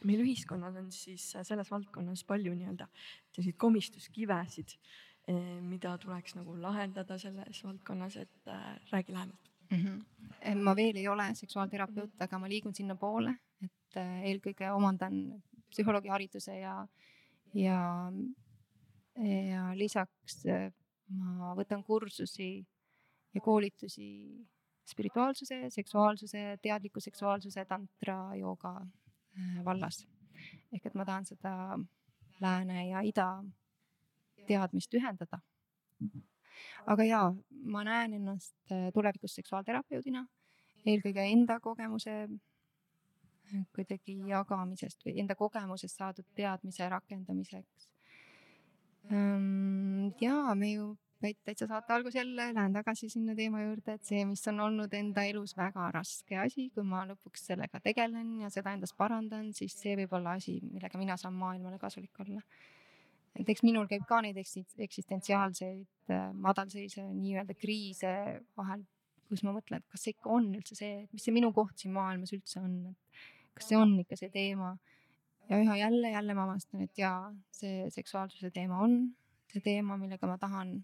meil 0.06 0.22
ühiskonnas 0.24 0.76
on 0.80 0.90
siis 0.94 1.30
selles 1.46 1.70
valdkonnas 1.70 2.24
palju 2.28 2.54
nii-öelda 2.56 2.88
selliseid 3.34 3.58
komistuskivesid, 3.60 4.74
eh, 5.28 5.60
mida 5.64 5.96
tuleks 6.00 6.36
nagu 6.38 6.56
lahendada 6.60 7.18
selles 7.18 7.62
valdkonnas, 7.64 8.16
et 8.16 8.48
äh, 8.48 8.76
räägi 8.92 9.12
lähemalt 9.12 9.50
mm. 9.70 9.78
-hmm. 9.78 10.62
ma 10.64 10.76
veel 10.76 10.96
ei 10.96 11.08
ole 11.08 11.34
seksuaalterapeut, 11.34 12.16
aga 12.20 12.38
ma 12.38 12.48
liigun 12.48 12.74
sinnapoole, 12.74 13.34
et 13.64 13.96
äh, 13.96 14.22
eelkõige 14.32 14.72
omandan 14.72 15.42
psühholoogihariduse 15.70 16.58
ja, 16.58 16.86
ja, 17.54 18.12
ja 19.50 19.74
lisaks 19.74 20.46
äh, 20.46 20.72
ma 21.08 21.54
võtan 21.54 21.84
kursusi 21.84 22.66
ja 23.34 23.40
koolitusi 23.40 24.46
spirituaalsuse, 24.90 25.70
seksuaalsuse, 25.70 26.58
teadliku 26.62 27.00
seksuaalsuse, 27.00 27.64
tantra, 27.64 28.34
jooga 28.34 28.80
Äh, 28.80 28.99
vallas. 29.64 30.06
ehk 30.72 30.86
et 30.86 30.94
ma 30.94 31.04
tahan 31.04 31.24
seda 31.24 31.78
lääne 32.40 32.88
ja 32.88 33.00
ida 33.00 33.28
teadmist 34.46 34.94
ühendada. 34.94 35.40
aga 36.86 37.04
jaa, 37.04 37.34
ma 37.50 37.84
näen 37.84 38.14
ennast 38.14 38.54
äh, 38.72 38.88
tulevikus 38.94 39.34
seksuaalterapeudina, 39.34 40.24
eelkõige 40.86 41.24
enda 41.32 41.60
kogemuse 41.60 42.14
äh, 42.24 43.66
kuidagi 43.74 44.16
jagamisest 44.30 45.04
või 45.06 45.18
enda 45.20 45.36
kogemusest 45.36 45.96
saadud 45.96 46.26
teadmise 46.34 46.88
rakendamiseks. 46.88 47.88
ja 50.20 50.54
me 50.54 50.72
ju 50.72 50.96
vaid 51.20 51.38
täitsa 51.44 51.66
saate 51.68 51.92
algus 51.92 52.14
jälle 52.16 52.48
lähen 52.54 52.72
tagasi 52.72 53.08
sinna 53.12 53.34
teema 53.36 53.62
juurde, 53.62 53.94
et 53.96 54.04
see, 54.08 54.24
mis 54.28 54.42
on 54.48 54.60
olnud 54.66 54.94
enda 54.96 55.24
elus 55.28 55.52
väga 55.56 55.90
raske 55.94 56.38
asi, 56.40 56.68
kui 56.74 56.84
ma 56.86 57.02
lõpuks 57.08 57.44
sellega 57.50 57.80
tegelen 57.84 58.38
ja 58.44 58.50
seda 58.52 58.72
endas 58.76 58.94
parandan, 58.96 59.50
siis 59.56 59.76
see 59.80 59.96
võib 60.00 60.14
olla 60.16 60.36
asi, 60.40 60.58
millega 60.64 61.00
mina 61.00 61.16
saan 61.20 61.36
maailmale 61.40 61.78
kasulik 61.82 62.22
olla. 62.24 62.40
et 63.38 63.48
eks 63.48 63.62
minul 63.62 63.86
käib 63.90 64.06
ka 64.08 64.20
neid 64.24 64.38
eksistentsiaalseid 64.40 66.10
äh, 66.10 66.30
madalseise 66.34 67.04
nii-öelda 67.12 67.54
kriise 67.54 68.14
vahel, 68.58 68.82
kus 69.28 69.44
ma 69.46 69.54
mõtlen, 69.54 69.84
et 69.84 69.92
kas 69.92 70.06
see 70.06 70.16
ikka 70.16 70.32
on 70.34 70.48
üldse 70.56 70.74
see, 70.74 71.04
mis 71.12 71.24
see 71.24 71.34
minu 71.36 71.52
koht 71.54 71.76
siin 71.78 71.94
maailmas 71.94 72.32
üldse 72.34 72.62
on, 72.64 72.80
et 72.90 73.22
kas 73.54 73.70
see 73.70 73.78
on 73.78 73.94
ikka 74.02 74.18
see 74.18 74.32
teema. 74.34 74.76
ja 75.50 75.58
üha 75.60 75.76
jälle, 75.76 76.10
jälle 76.10 76.34
ma 76.34 76.48
avastan, 76.48 76.82
et 76.86 76.98
jaa, 76.98 77.30
see 77.54 77.86
seksuaalsuse 77.90 78.50
teema 78.54 78.80
on 78.86 79.02
see 79.52 79.62
teema, 79.64 79.96
millega 79.98 80.28
ma 80.30 80.38
tahan 80.38 80.78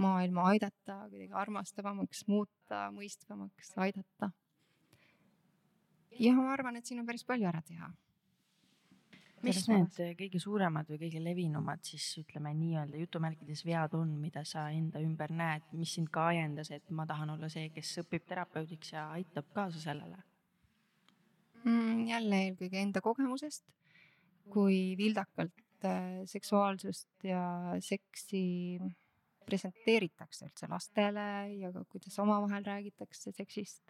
maailma 0.00 0.48
aidata 0.52 1.02
kuidagi 1.08 1.32
armastavamaks 1.44 2.26
muuta, 2.28 2.86
mõistvamaks 2.96 3.74
aidata. 3.84 4.30
ja 6.18 6.32
ma 6.36 6.52
arvan, 6.52 6.76
et 6.76 6.86
siin 6.86 7.00
on 7.00 7.08
päris 7.08 7.24
palju 7.24 7.48
ära 7.48 7.62
teha 7.66 7.90
mis 9.44 9.60
need 9.70 9.98
kõige 10.18 10.40
suuremad 10.42 10.88
või 10.90 10.98
kõige 11.04 11.20
levinumad 11.22 11.82
siis 11.86 12.06
ütleme 12.20 12.52
nii-öelda 12.56 13.00
jutumärkides 13.00 13.62
vead 13.64 13.94
on, 13.96 14.12
mida 14.20 14.42
sa 14.48 14.66
enda 14.74 15.00
ümber 15.02 15.32
näed, 15.32 15.64
mis 15.76 15.94
sind 15.96 16.10
ka 16.12 16.26
ajendas, 16.32 16.70
et 16.74 16.90
ma 16.94 17.06
tahan 17.08 17.34
olla 17.36 17.48
see, 17.52 17.70
kes 17.74 17.94
õpib 18.04 18.26
terapeudiks 18.28 18.92
ja 18.94 19.06
aitab 19.16 19.48
kaasa 19.56 19.80
sellele 19.80 20.18
mm,? 21.64 22.06
jälle 22.10 22.42
eelkõige 22.46 22.82
enda 22.82 23.02
kogemusest, 23.04 23.64
kui 24.52 24.80
vildakalt 25.00 25.88
äh, 25.88 26.20
seksuaalsust 26.28 27.28
ja 27.28 27.42
seksi 27.84 28.44
presenteeritakse 29.46 30.48
üldse 30.48 30.68
lastele 30.70 31.28
ja 31.60 31.72
ka 31.74 31.84
kuidas 31.92 32.18
omavahel 32.22 32.64
räägitakse 32.66 33.32
seksist. 33.32 33.82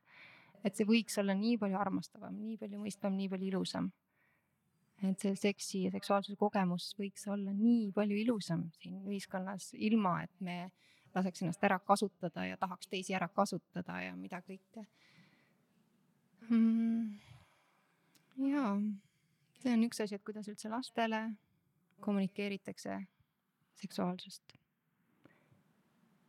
et 0.64 0.76
see 0.76 0.84
võiks 0.84 1.16
olla 1.20 1.34
nii 1.34 1.56
palju 1.58 1.78
armastavam, 1.80 2.36
nii 2.36 2.58
palju 2.60 2.78
mõistvam, 2.82 3.16
nii 3.16 3.28
palju 3.32 3.48
ilusam 3.48 3.90
et 5.08 5.22
see 5.22 5.36
seksi 5.38 5.84
ja 5.86 5.90
seksuaalsuse 5.94 6.36
kogemus 6.36 6.90
võiks 6.98 7.24
olla 7.32 7.52
nii 7.56 7.88
palju 7.96 8.18
ilusam 8.20 8.66
siin 8.76 9.00
ühiskonnas, 9.08 9.70
ilma 9.88 10.18
et 10.26 10.42
me 10.44 10.56
laseks 11.14 11.42
ennast 11.42 11.64
ära 11.66 11.78
kasutada 11.80 12.44
ja 12.46 12.58
tahaks 12.60 12.90
teisi 12.90 13.16
ära 13.16 13.28
kasutada 13.32 14.00
ja 14.04 14.16
mida 14.16 14.42
kõike 14.44 14.84
mm,. 16.48 17.16
ja 18.50 18.66
see 19.62 19.74
on 19.74 19.86
üks 19.88 20.04
asi, 20.04 20.18
et 20.18 20.26
kuidas 20.26 20.48
üldse 20.52 20.70
lastele 20.72 21.24
kommunikeeritakse 22.00 23.00
seksuaalsust. 23.80 24.59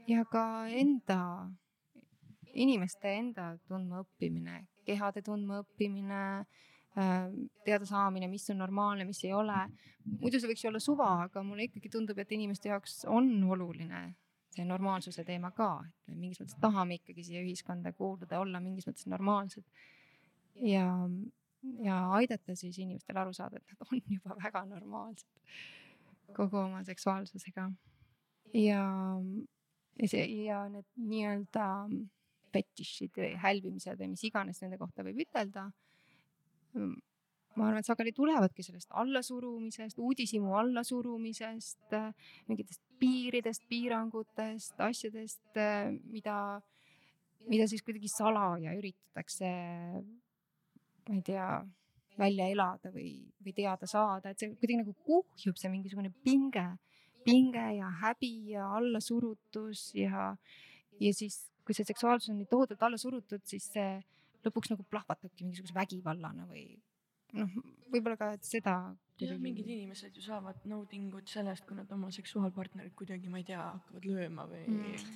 Ja 0.08 0.26
ka 0.32 0.46
enda, 0.68 1.22
inimeste 2.54 3.14
enda 3.20 3.54
tundmaõppimine, 3.68 4.66
kehade 4.86 5.22
tundmaõppimine 5.26 6.22
Äh, 6.92 7.32
teada 7.64 7.86
saamine, 7.88 8.28
mis 8.28 8.50
on 8.52 8.58
normaalne, 8.60 9.06
mis 9.08 9.24
ei 9.24 9.32
ole. 9.34 9.56
muidu 10.20 10.40
see 10.42 10.50
võiks 10.50 10.64
ju 10.66 10.68
olla 10.68 10.80
suva, 10.84 11.08
aga 11.24 11.44
mulle 11.46 11.70
ikkagi 11.70 11.88
tundub, 11.94 12.18
et 12.20 12.32
inimeste 12.36 12.68
jaoks 12.68 13.06
on 13.08 13.30
oluline 13.48 14.02
see 14.52 14.66
normaalsuse 14.68 15.24
teema 15.24 15.54
ka, 15.56 15.70
et 15.88 16.12
me 16.12 16.18
mingis 16.20 16.42
mõttes 16.42 16.58
tahame 16.60 16.98
ikkagi 16.98 17.24
siia 17.24 17.46
ühiskonda 17.46 17.94
kuuluda, 17.96 18.42
olla 18.44 18.60
mingis 18.60 18.90
mõttes 18.90 19.08
normaalsed. 19.08 19.64
ja, 20.68 20.90
ja 21.86 22.02
aidata 22.18 22.58
siis 22.60 22.76
inimestel 22.84 23.22
aru 23.24 23.32
saada, 23.40 23.62
et 23.62 23.72
nad 23.72 23.88
on 23.88 24.04
juba 24.18 24.36
väga 24.44 24.66
normaalsed 24.74 25.56
kogu 26.36 26.60
oma 26.66 26.84
seksuaalsusega. 26.84 27.70
ja, 28.66 28.84
ja 30.00 30.64
need 30.72 30.88
nii-öelda 30.98 31.68
fetišid 32.52 33.16
või 33.16 33.36
hälbimised 33.40 34.00
või 34.00 34.12
mis 34.14 34.24
iganes 34.28 34.62
nende 34.64 34.80
kohta 34.80 35.06
võib 35.08 35.22
ütelda 35.24 35.70
Mm, 36.78 36.96
ma 37.60 37.68
arvan, 37.68 37.82
et 37.82 37.88
sageli 37.88 38.14
tulevadki 38.16 38.64
sellest 38.64 38.94
allasurumisest, 39.02 40.00
uudishimu 40.00 40.54
allasurumisest, 40.62 41.96
mingitest 42.48 42.84
piiridest, 43.02 43.66
piirangutest, 43.72 44.80
asjadest, 44.88 45.60
mida, 46.14 46.38
mida 47.52 47.68
siis 47.68 47.84
kuidagi 47.84 48.12
salaja 48.12 48.76
üritatakse, 48.78 49.52
ma 51.10 51.18
ei 51.18 51.26
tea, 51.28 51.50
välja 52.22 52.48
elada 52.54 52.92
või, 52.94 53.18
või 53.44 53.54
teada 53.58 53.88
saada, 53.90 54.32
et 54.32 54.40
see 54.40 54.52
kuidagi 54.54 54.84
nagu 54.84 54.96
kuhjub 55.08 55.60
see 55.60 55.72
mingisugune 55.74 56.12
pinge, 56.24 56.66
pinge 57.26 57.66
ja 57.78 57.90
häbi 58.02 58.34
ja 58.54 58.68
allasurutus 58.78 59.90
ja, 59.98 60.32
ja 61.00 61.14
siis, 61.14 61.44
kui 61.66 61.78
see 61.78 61.88
seksuaalsus 61.88 62.34
on 62.34 62.40
nii 62.42 62.50
tohutult 62.52 62.84
alla 62.88 63.00
surutud, 63.02 63.44
siis 63.48 63.68
see 63.74 64.00
lõpuks 64.46 64.74
nagu 64.74 64.86
plahvatabki 64.90 65.46
mingisuguse 65.46 65.76
vägivallana 65.76 66.48
või 66.50 66.66
noh, 67.38 67.52
võib-olla 67.92 68.18
ka 68.20 68.32
seda. 68.46 68.76
jah, 69.22 69.36
mingid 69.42 69.68
inimesed 69.70 70.16
ju 70.18 70.24
saavad 70.26 70.64
naudingut 70.70 71.30
sellest, 71.30 71.68
kui 71.68 71.78
nad 71.78 71.92
oma 71.94 72.10
seksuaalpartnerit 72.14 72.96
kuidagi, 72.98 73.30
ma 73.30 73.42
ei 73.42 73.46
tea, 73.48 73.62
hakkavad 73.62 74.08
lööma 74.10 74.48
või 74.50 74.64
mm. 74.66 75.12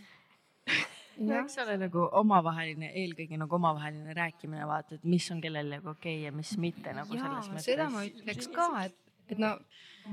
no 1.27 1.39
eks 1.39 1.57
ole 1.63 1.77
nagu 1.81 2.05
omavaheline, 2.21 2.91
eelkõige 3.01 3.39
nagu 3.41 3.57
omavaheline 3.57 4.15
rääkimine, 4.17 4.67
vaata, 4.69 4.99
et 4.99 5.07
mis 5.09 5.25
on 5.33 5.41
kellelegi 5.43 5.79
nagu 5.79 5.91
okei 5.95 6.19
okay 6.19 6.27
ja 6.27 6.35
mis 6.35 6.53
mitte 6.61 6.93
nagu 6.95 7.17
Jaa, 7.17 7.25
selles 7.25 7.51
mõttes. 7.51 7.69
seda 7.71 7.89
ma 7.93 8.05
ütleks 8.07 8.51
ka, 8.53 8.69
et, 8.89 8.97
et 9.29 9.39
no 9.41 9.55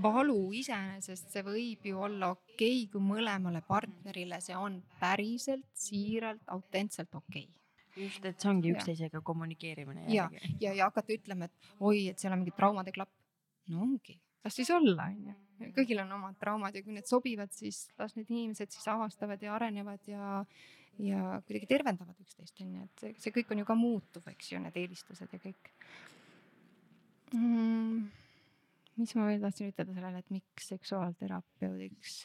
valu 0.03 0.39
iseenesest, 0.57 1.29
see 1.33 1.43
võib 1.45 1.89
ju 1.91 1.99
olla 2.01 2.33
okei 2.33 2.85
okay,, 2.85 2.87
kui 2.93 3.03
mõlemale 3.05 3.61
partnerile 3.67 4.41
see 4.41 4.57
on 4.57 4.81
päriselt, 5.01 5.69
siiralt, 5.77 6.47
autentselt 6.55 7.15
okei 7.15 7.49
okay 7.49 7.63
just, 7.97 8.25
et 8.25 8.41
see 8.41 8.51
ongi 8.51 8.73
üksteisega 8.73 9.21
kommunikeerimine. 9.25 10.07
ja, 10.13 10.29
ja, 10.61 10.73
ja 10.73 10.89
hakata 10.89 11.15
ütlema, 11.15 11.49
et 11.49 11.73
oi, 11.81 12.07
et 12.13 12.21
seal 12.21 12.35
on 12.35 12.43
mingi 12.43 12.55
traumade 12.57 12.95
klapp. 12.95 13.13
no 13.73 13.83
ongi, 13.87 14.19
las 14.45 14.57
siis 14.59 14.71
olla, 14.75 15.09
onju. 15.13 15.35
kõigil 15.77 16.03
on 16.03 16.15
omad 16.19 16.39
traumad 16.41 16.77
ja 16.77 16.85
kui 16.85 16.95
need 16.97 17.09
sobivad, 17.09 17.53
siis 17.55 17.85
las 18.01 18.17
need 18.19 18.31
inimesed 18.31 18.73
siis 18.75 18.89
avastavad 18.91 19.43
ja 19.43 19.55
arenevad 19.57 20.09
ja, 20.11 20.41
ja 21.03 21.37
kuidagi 21.47 21.69
tervendavad 21.71 22.17
üksteist, 22.25 22.57
onju, 22.65 22.89
et 22.89 23.05
see, 23.05 23.15
see 23.27 23.37
kõik 23.39 23.53
on 23.53 23.63
ju 23.63 23.69
ka 23.69 23.79
muutuv, 23.79 24.27
eks 24.33 24.55
ju, 24.55 24.63
need 24.65 24.81
eelistused 24.85 25.37
ja 25.37 25.43
kõik 25.43 25.73
mm,. 27.37 28.11
Mis 29.01 29.15
ma 29.17 29.27
veel 29.29 29.41
tahtsin 29.41 29.73
ütelda 29.73 29.95
sellele, 29.97 30.21
et 30.21 30.31
miks 30.35 30.69
seksuaalterapeudiks 30.75 32.23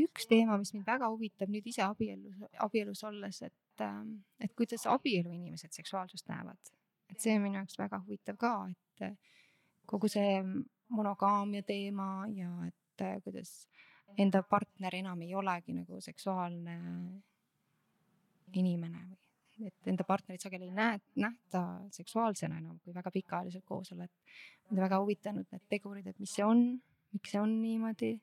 üks 0.00 0.26
teema, 0.28 0.56
mis 0.60 0.72
mind 0.74 0.86
väga 0.88 1.08
huvitab 1.12 1.50
nüüd 1.52 1.66
ise 1.68 1.84
abielus, 1.84 2.36
abielus 2.64 3.02
olles, 3.08 3.42
et, 3.44 3.82
ähm, 3.84 4.14
et 4.40 4.54
kuidas 4.56 4.86
abieluinimesed 4.90 5.74
seksuaalsust 5.76 6.28
näevad. 6.32 6.72
et 7.12 7.20
see 7.20 7.34
on 7.36 7.42
minu 7.44 7.58
jaoks 7.58 7.76
väga 7.76 7.98
huvitav 8.06 8.38
ka, 8.40 8.52
et 8.70 9.02
äh, 9.04 9.16
kogu 9.86 10.08
see 10.08 10.38
monogaamia 10.88 11.62
teema 11.62 12.24
ja 12.32 12.48
et 12.64 13.04
äh, 13.04 13.18
kuidas 13.24 13.68
enda 14.16 14.42
partner 14.42 14.96
enam 14.96 15.20
ei 15.20 15.34
olegi 15.34 15.74
nagu 15.76 16.00
seksuaalne 16.00 16.78
inimene 18.56 19.04
või 19.10 19.21
et 19.68 19.92
enda 19.92 20.04
partnerit 20.08 20.42
sageli 20.42 20.70
ei 20.70 20.74
näe, 20.76 20.98
nähta 21.22 21.62
seksuaalsena 21.94 22.58
enam, 22.58 22.78
kui 22.84 22.94
väga 22.94 23.10
pikaajaliselt 23.14 23.64
koos 23.68 23.92
oled. 23.92 24.10
mind 24.70 24.80
väga 24.82 25.00
huvitanud 25.00 25.46
need 25.52 25.64
tegurid, 25.68 26.06
et 26.06 26.18
mis 26.18 26.34
see 26.34 26.44
on, 26.44 26.62
miks 27.12 27.34
see 27.34 27.40
on 27.40 27.56
niimoodi 27.62 28.14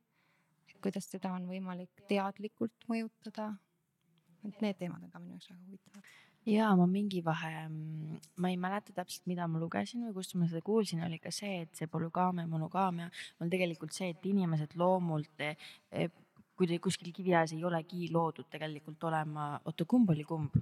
kuidas 0.84 1.10
seda 1.12 1.34
on 1.36 1.48
võimalik 1.50 2.06
teadlikult 2.10 2.88
mõjutada. 2.92 3.54
et 4.48 4.62
need 4.64 4.78
teemad 4.80 5.04
on 5.04 5.12
ka 5.12 5.20
minu 5.20 5.36
jaoks 5.36 5.50
väga 5.50 5.66
huvitavad. 5.66 6.06
ja 6.46 6.70
ma 6.76 6.86
mingi 6.88 7.22
vahe, 7.24 7.68
ma 8.38 8.50
ei 8.50 8.58
mäleta 8.58 8.94
täpselt, 8.96 9.26
mida 9.28 9.48
ma 9.48 9.60
lugesin 9.60 10.06
või 10.08 10.14
kust 10.14 10.36
ma 10.36 10.48
seda 10.48 10.62
kuulsin, 10.62 11.04
oli 11.04 11.20
ka 11.20 11.32
see, 11.32 11.62
et 11.66 11.76
see 11.76 11.88
polügaamia, 11.88 12.48
monogaamia 12.48 13.10
on 13.40 13.50
tegelikult 13.50 13.94
see, 13.94 14.10
et 14.16 14.26
inimesed 14.26 14.76
loomult 14.80 15.44
eh, 15.44 16.10
kui 16.56 16.68
te 16.68 16.80
kuskil 16.80 17.12
kiviajas 17.16 17.54
ei 17.56 17.64
olegi 17.64 18.10
loodud 18.12 18.48
tegelikult 18.52 19.04
olema, 19.04 19.52
oota, 19.66 19.86
kumb 19.86 20.10
oli 20.16 20.24
kumb? 20.24 20.56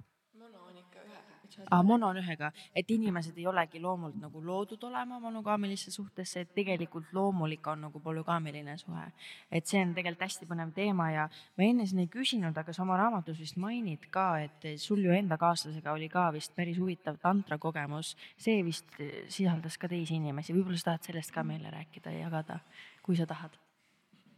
Ah,. 1.65 1.83
mono 1.83 2.07
on 2.11 2.19
ühega, 2.21 2.51
et 2.75 2.91
inimesed 2.91 3.37
ei 3.37 3.47
olegi 3.47 3.81
loomult 3.81 4.17
nagu 4.21 4.41
loodud 4.43 4.83
olema 4.89 5.19
monogaamilisse 5.23 5.91
suhtesse, 5.91 6.45
et 6.45 6.53
tegelikult 6.55 7.13
loomulik 7.13 7.67
on 7.67 7.87
nagu 7.87 7.99
polügaamiline 8.03 8.77
suhe. 8.77 9.05
et 9.51 9.65
see 9.65 9.81
on 9.81 9.93
tegelikult 9.97 10.25
hästi 10.27 10.49
põnev 10.49 10.73
teema 10.75 11.09
ja 11.11 11.27
ma 11.57 11.67
enne 11.67 11.85
siin 11.85 12.03
ei 12.05 12.11
küsinud, 12.11 12.57
aga 12.57 12.73
sa 12.73 12.83
oma 12.83 12.97
raamatus 12.97 13.39
vist 13.39 13.57
mainid 13.57 14.09
ka, 14.11 14.27
et 14.47 14.67
sul 14.81 15.03
ju 15.03 15.13
enda 15.13 15.37
kaaslasega 15.37 15.93
oli 15.93 16.09
ka 16.09 16.29
vist 16.35 16.55
päris 16.55 16.79
huvitav 16.79 17.17
tantra 17.21 17.57
kogemus. 17.57 18.15
see 18.37 18.63
vist 18.63 18.89
sisaldas 19.27 19.77
ka 19.77 19.87
teisi 19.87 20.15
inimesi, 20.15 20.53
võib-olla 20.53 20.77
sa 20.77 20.91
tahad 20.91 21.11
sellest 21.11 21.33
ka 21.33 21.43
meile 21.43 21.71
rääkida 21.71 22.11
ja 22.11 22.27
jagada, 22.27 22.59
kui 23.03 23.15
sa 23.15 23.25
tahad 23.25 23.57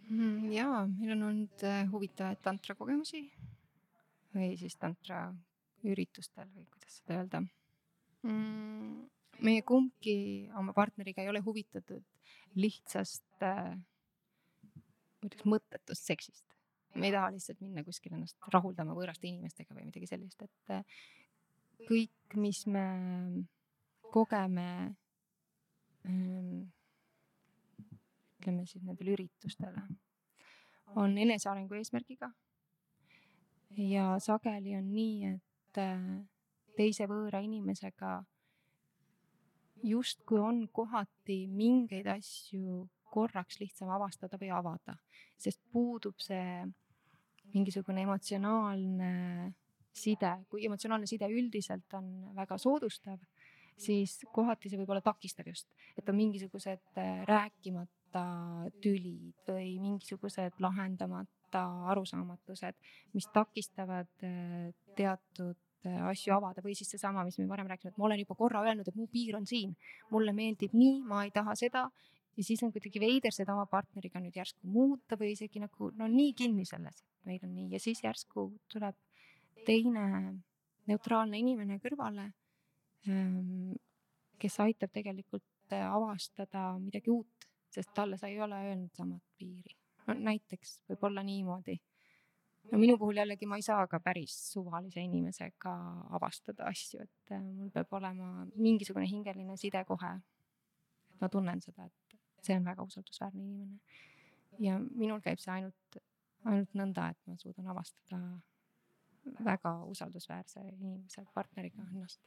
mm,? 0.10 0.52
ja, 0.54 0.88
meil 1.00 1.16
on 1.18 1.28
olnud 1.30 1.64
äh, 1.68 1.86
huvitavaid 1.92 2.42
tantra 2.44 2.76
kogemusi 2.76 3.26
või 4.36 4.54
siis 4.60 4.76
tantra 4.78 5.30
üritustel 5.88 6.50
või 6.56 6.66
kuidas 6.74 7.00
seda 7.00 7.20
öelda 7.22 7.42
mm,. 8.24 9.08
meie 9.46 9.64
kumbki 9.68 10.16
oma 10.60 10.76
partneriga 10.76 11.24
ei 11.24 11.32
ole 11.32 11.44
huvitatud 11.46 12.04
lihtsast 12.60 13.46
äh,, 13.46 13.76
ma 13.76 15.30
ütleks 15.30 15.48
mõttetust 15.48 16.10
seksist. 16.10 16.46
me 16.96 17.08
ei 17.10 17.14
taha 17.16 17.32
lihtsalt 17.36 17.62
minna 17.62 17.84
kuskile 17.86 18.18
ennast 18.18 18.52
rahuldama 18.54 18.96
võõraste 18.98 19.30
inimestega 19.30 19.76
või 19.78 19.88
midagi 19.92 20.10
sellist, 20.10 20.42
et 20.42 20.74
äh, 20.74 21.00
kõik, 21.88 22.36
mis 22.36 22.66
me 22.68 22.86
kogeme 24.12 24.68
ähm,, 26.08 26.70
ütleme 28.40 28.66
siis 28.66 28.84
nendel 28.84 29.14
üritustel, 29.14 29.76
on 30.96 31.18
enesearengu 31.18 31.78
eesmärgiga. 31.78 32.32
ja 33.78 34.16
sageli 34.24 34.76
on 34.76 34.88
nii, 34.94 35.36
et 35.36 35.49
teise 36.80 37.08
võõra 37.10 37.42
inimesega 37.44 38.20
justkui 39.84 40.40
on 40.40 40.68
kohati 40.74 41.46
mingeid 41.48 42.08
asju 42.12 42.84
korraks 43.10 43.60
lihtsam 43.62 43.90
avastada 43.94 44.38
või 44.40 44.52
avada, 44.54 44.96
sest 45.40 45.62
puudub 45.74 46.20
see 46.22 46.64
mingisugune 47.54 48.04
emotsionaalne 48.06 49.14
side, 49.96 50.34
kui 50.50 50.68
emotsionaalne 50.68 51.10
side 51.10 51.30
üldiselt 51.34 51.98
on 51.98 52.10
väga 52.38 52.60
soodustav, 52.62 53.18
siis 53.80 54.20
kohati 54.36 54.70
see 54.70 54.80
võib 54.82 54.94
olla 54.94 55.04
takistav 55.04 55.48
just, 55.50 55.70
et 55.98 56.10
on 56.10 56.18
mingisugused 56.20 57.00
äh, 57.00 57.24
rääkimata 57.28 58.26
tülid 58.84 59.50
või 59.50 59.78
mingisugused 59.82 60.60
lahendamata 60.62 61.39
arusaamatused, 61.56 62.78
mis 63.14 63.28
takistavad 63.34 64.12
äh, 64.26 64.70
teatud 64.98 65.58
äh, 65.86 66.00
asju 66.12 66.36
avada 66.36 66.64
või 66.66 66.76
siis 66.78 66.92
seesama, 66.94 67.26
mis 67.28 67.40
me 67.40 67.48
varem 67.50 67.70
rääkisime, 67.70 67.96
et 67.96 68.00
ma 68.02 68.08
olen 68.10 68.22
juba 68.22 68.38
korra 68.40 68.64
öelnud, 68.68 68.88
et 68.88 69.00
mu 69.00 69.08
piir 69.12 69.38
on 69.40 69.48
siin, 69.50 69.76
mulle 70.14 70.34
meeldib 70.36 70.76
nii, 70.78 71.02
ma 71.08 71.26
ei 71.26 71.34
taha 71.36 71.56
seda. 71.60 71.90
Ja 72.38 72.44
siis 72.46 72.62
on 72.64 72.72
kuidagi 72.72 73.02
veider 73.04 73.34
seda 73.36 73.52
oma 73.52 73.66
partneriga 73.68 74.22
nüüd 74.24 74.38
järsku 74.38 74.70
muuta 74.72 75.18
või 75.20 75.34
isegi 75.34 75.60
nagu 75.60 75.90
no 76.00 76.08
nii 76.08 76.32
kinni 76.40 76.64
selles, 76.68 77.02
et 77.02 77.28
meil 77.28 77.42
on 77.44 77.52
nii. 77.52 77.66
Ja 77.74 77.82
siis 77.84 78.00
järsku 78.06 78.46
tuleb 78.72 78.96
teine 79.68 80.06
neutraalne 80.90 81.40
inimene 81.42 81.80
kõrvale, 81.84 82.30
ähm, 83.10 83.76
kes 84.40 84.56
aitab 84.64 84.94
tegelikult 84.96 85.76
äh, 85.76 85.84
avastada 85.84 86.72
midagi 86.80 87.12
uut, 87.14 87.50
sest 87.70 87.92
talle 87.96 88.18
sa 88.18 88.32
ei 88.32 88.40
ole 88.42 88.58
öelnud 88.70 88.96
samat 88.98 89.24
piiri. 89.38 89.79
No 90.10 90.18
näiteks 90.30 90.80
võib-olla 90.90 91.24
niimoodi. 91.26 91.78
no 92.72 92.82
minu 92.82 92.98
puhul 93.02 93.22
jällegi 93.22 93.48
ma 93.50 93.58
ei 93.60 93.66
saa 93.66 93.88
ka 93.88 94.00
päris 94.04 94.36
suvalise 94.52 95.02
inimesega 95.02 95.76
avastada 96.18 96.68
asju, 96.70 97.02
et 97.06 97.34
äh, 97.36 97.42
mul 97.42 97.72
peab 97.74 97.94
olema 98.02 98.46
mingisugune 98.56 99.08
hingeline 99.10 99.58
side 99.58 99.84
kohe. 99.88 100.14
et 101.14 101.22
ma 101.22 101.30
tunnen 101.30 101.62
seda, 101.62 101.86
et 101.86 102.46
see 102.46 102.58
on 102.58 102.66
väga 102.66 102.86
usaldusväärne 102.92 103.44
inimene. 103.44 103.80
ja 104.60 104.80
minul 104.80 105.22
käib 105.26 105.40
see 105.40 105.54
ainult, 105.54 106.00
ainult 106.46 106.74
nõnda, 106.82 107.10
et 107.14 107.28
ma 107.28 107.38
suudan 107.38 107.68
avastada 107.76 108.22
väga 109.46 109.74
usaldusväärse 109.86 110.62
inimese, 110.72 111.26
partneriga 111.36 111.84
ennast 111.92 112.22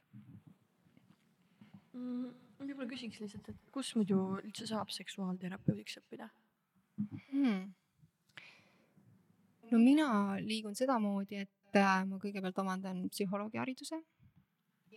mm,. 1.93 2.29
võib-olla 2.61 2.87
küsiks 2.93 3.19
lihtsalt, 3.21 3.49
et 3.49 3.69
kus 3.75 3.93
muidu 3.97 4.19
üldse 4.39 4.67
saab 4.69 4.93
seksuaalterapeudiks 4.93 5.99
õppida 6.01 6.29
hmm.? 6.97 7.73
no 9.71 9.79
mina 9.81 10.07
liigun 10.41 10.75
sedamoodi, 10.75 11.43
et 11.45 11.79
äh, 11.79 12.03
ma 12.09 12.19
kõigepealt 12.21 12.59
omandan 12.63 13.07
psühholoogi 13.13 13.61
hariduse 13.61 14.01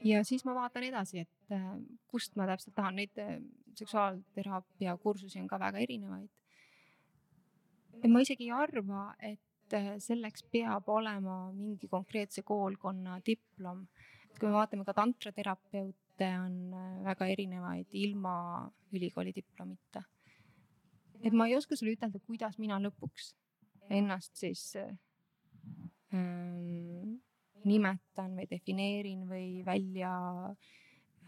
ja 0.05 0.23
siis 0.25 0.45
ma 0.45 0.55
vaatan 0.59 0.89
edasi, 0.91 1.25
et 1.25 1.55
äh, 1.57 1.69
kust 2.11 2.37
ma 2.37 2.49
täpselt 2.51 2.77
tahan, 2.77 3.01
neid 3.01 3.23
äh, 3.23 3.39
seksuaalteraapia 3.77 4.97
kursusi 5.03 5.41
on 5.41 5.49
ka 5.49 5.61
väga 5.61 5.83
erinevaid. 5.85 6.31
ma 8.07 8.21
isegi 8.21 8.51
ei 8.51 8.53
arva, 8.53 9.09
et 9.21 9.41
et 9.67 10.03
selleks 10.03 10.45
peab 10.53 10.89
olema 10.93 11.51
mingi 11.53 11.89
konkreetse 11.91 12.43
koolkonna 12.47 13.21
diplom. 13.27 13.87
kui 14.39 14.49
me 14.49 14.53
vaatame 14.53 14.85
ka 14.85 14.93
tantraterapeute, 14.93 16.29
on 16.45 16.57
väga 17.05 17.27
erinevaid 17.33 17.95
ilma 17.97 18.35
ülikooli 18.93 19.33
diplomita. 19.35 20.03
Et 21.23 21.33
ma 21.33 21.49
ei 21.49 21.57
oska 21.57 21.77
sulle 21.77 21.93
ütelda, 21.97 22.19
kuidas 22.27 22.59
mina 22.63 22.77
lõpuks 22.83 23.35
ennast 23.91 24.37
siis 24.37 24.77
ähm, 24.77 24.95
nimetan 27.65 28.37
või 28.39 28.47
defineerin 28.51 29.29
või 29.31 29.65
välja 29.67 30.13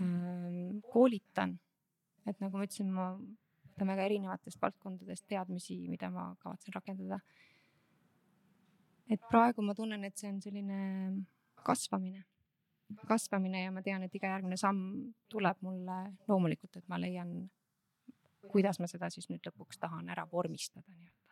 ähm, 0.00 0.80
koolitan. 0.92 1.58
et 2.26 2.40
nagu 2.40 2.58
ma 2.58 2.64
ütlesin, 2.66 2.90
ma 2.92 3.12
võtan 3.16 3.88
väga 3.94 4.08
erinevatest 4.10 4.62
valdkondadest 4.62 5.24
teadmisi, 5.30 5.88
mida 5.88 6.10
ma 6.10 6.36
kavatsen 6.42 6.74
rakendada 6.74 7.20
et 9.08 9.20
praegu 9.30 9.64
ma 9.64 9.74
tunnen, 9.76 10.04
et 10.04 10.20
see 10.20 10.30
on 10.30 10.40
selline 10.44 10.78
kasvamine, 11.66 12.24
kasvamine 13.08 13.64
ja 13.64 13.74
ma 13.74 13.82
tean, 13.84 14.04
et 14.04 14.14
iga 14.14 14.34
järgmine 14.34 14.58
samm 14.60 14.82
tuleb 15.32 15.62
mulle 15.64 15.98
loomulikult, 16.28 16.76
et 16.76 16.88
ma 16.92 17.00
leian, 17.00 17.32
kuidas 18.50 18.80
ma 18.80 18.88
seda 18.90 19.10
siis 19.12 19.28
nüüd 19.30 19.44
lõpuks 19.48 19.80
tahan 19.80 20.08
ära 20.14 20.26
vormistada 20.32 20.86
nii-öelda. 20.90 21.28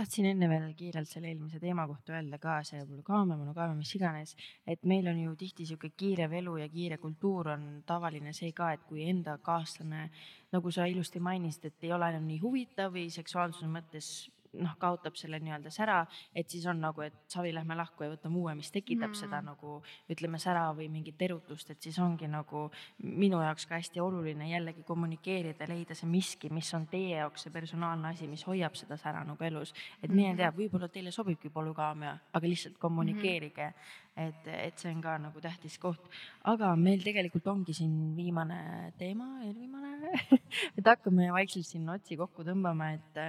Tahtsin 0.00 0.28
enne 0.30 0.46
veel 0.48 0.68
kiirelt 0.78 1.10
selle 1.10 1.32
eelmise 1.32 1.58
teema 1.60 1.82
kohta 1.90 2.14
öelda 2.14 2.38
ka, 2.38 2.60
see 2.64 2.78
polügaamia, 2.86 3.36
monogaamia, 3.36 3.74
mis 3.76 3.90
iganes, 3.98 4.36
et 4.64 4.86
meil 4.86 5.08
on 5.10 5.18
ju 5.18 5.32
tihti 5.40 5.66
sihuke 5.66 5.90
kiirev 5.98 6.36
elu 6.38 6.54
ja 6.62 6.68
kiire 6.70 6.96
kultuur 7.02 7.50
on 7.56 7.64
tavaline 7.86 8.32
see 8.36 8.52
ka, 8.56 8.70
et 8.76 8.84
kui 8.88 9.02
enda 9.10 9.34
kaaslane, 9.42 10.06
nagu 10.54 10.72
sa 10.72 10.86
ilusti 10.86 11.20
mainisid, 11.20 11.66
et 11.66 11.88
ei 11.88 11.92
ole 11.96 12.12
enam 12.14 12.28
nii 12.30 12.38
huvitav 12.44 12.94
või 12.94 13.08
seksuaalsuse 13.10 13.68
mõttes 13.74 14.12
noh, 14.58 14.72
kaotab 14.82 15.16
selle 15.18 15.38
nii-öelda 15.42 15.70
sära, 15.72 16.00
et 16.34 16.50
siis 16.50 16.64
on 16.70 16.80
nagu, 16.82 17.04
et 17.04 17.14
savi, 17.30 17.52
lähme 17.54 17.76
lahku 17.78 18.04
ja 18.04 18.10
võtame 18.12 18.40
uue, 18.40 18.54
mis 18.58 18.72
tekitab 18.74 19.12
mm. 19.12 19.18
seda 19.20 19.40
nagu 19.44 19.78
ütleme 20.10 20.40
sära 20.42 20.66
või 20.76 20.88
mingit 20.92 21.22
erutust, 21.22 21.70
et 21.70 21.82
siis 21.82 21.98
ongi 22.02 22.28
nagu 22.30 22.66
minu 23.04 23.40
jaoks 23.44 23.68
ka 23.70 23.78
hästi 23.78 24.02
oluline 24.02 24.50
jällegi 24.50 24.82
kommunikeerida, 24.86 25.68
leida 25.70 25.94
see 25.98 26.10
miski, 26.10 26.50
mis 26.54 26.70
on 26.74 26.88
teie 26.90 27.20
jaoks 27.20 27.46
see 27.46 27.54
personaalne 27.54 28.10
asi, 28.10 28.28
mis 28.30 28.44
hoiab 28.48 28.78
seda 28.78 28.98
sära 29.00 29.22
nagu 29.26 29.46
elus. 29.46 29.74
et 30.02 30.10
mine 30.10 30.34
tea, 30.36 30.50
võib-olla 30.56 30.90
teile 30.90 31.14
sobibki 31.14 31.50
polügaamia, 31.54 32.16
aga 32.32 32.46
lihtsalt 32.46 32.78
kommunikeerige 32.78 33.66
mm. 33.70 33.74
-hmm. 33.74 34.28
et, 34.28 34.46
et 34.66 34.78
see 34.78 34.94
on 34.94 35.02
ka 35.02 35.18
nagu 35.18 35.40
tähtis 35.40 35.78
koht. 35.78 36.02
aga 36.44 36.74
meil 36.76 37.02
tegelikult 37.02 37.46
ongi 37.46 37.74
siin 37.74 38.16
viimane 38.16 38.92
teema, 38.98 39.42
eelviimane 39.44 39.90
et 40.78 40.86
hakkame 40.86 41.30
vaikselt 41.32 41.66
siin 41.66 41.88
otsi 41.88 42.16
kokku 42.16 42.42
tõmbama, 42.42 42.94
et 42.94 43.20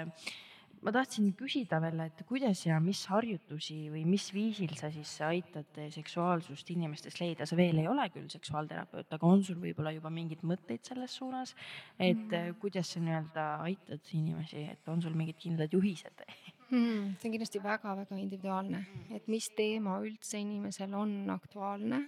ma 0.81 0.93
tahtsin 0.93 1.31
küsida 1.37 1.77
veel, 1.83 1.99
et 2.07 2.23
kuidas 2.29 2.63
ja 2.65 2.79
mis 2.83 3.03
harjutusi 3.11 3.77
või 3.93 4.03
mis 4.09 4.27
viisil 4.33 4.73
sa 4.79 4.89
siis 4.93 5.13
aitad 5.27 5.77
seksuaalsust 5.93 6.71
inimestes 6.73 7.19
leida, 7.21 7.45
sa 7.45 7.57
veel 7.59 7.81
ei 7.83 7.89
ole 7.89 8.07
küll 8.13 8.29
seksuaalterapeut, 8.31 9.11
aga 9.13 9.29
on 9.29 9.43
sul 9.45 9.59
võib-olla 9.61 9.93
juba 9.95 10.11
mingeid 10.13 10.45
mõtteid 10.47 10.87
selles 10.87 11.17
suunas, 11.19 11.53
et 11.99 12.17
mm. 12.17 12.57
kuidas 12.61 12.95
sa 12.95 13.03
nii-öelda 13.03 13.45
aitad 13.67 14.15
inimesi, 14.17 14.65
et 14.73 14.89
on 14.91 15.03
sul 15.03 15.17
mingid 15.17 15.37
kindlad 15.41 15.73
juhised 15.77 16.25
mm,? 16.73 17.13
see 17.19 17.29
on 17.29 17.35
kindlasti 17.37 17.61
väga-väga 17.63 18.17
individuaalne, 18.17 18.81
et 19.13 19.29
mis 19.31 19.51
teema 19.57 19.99
üldse 20.01 20.41
inimesel 20.41 20.97
on 20.97 21.13
aktuaalne 21.35 22.05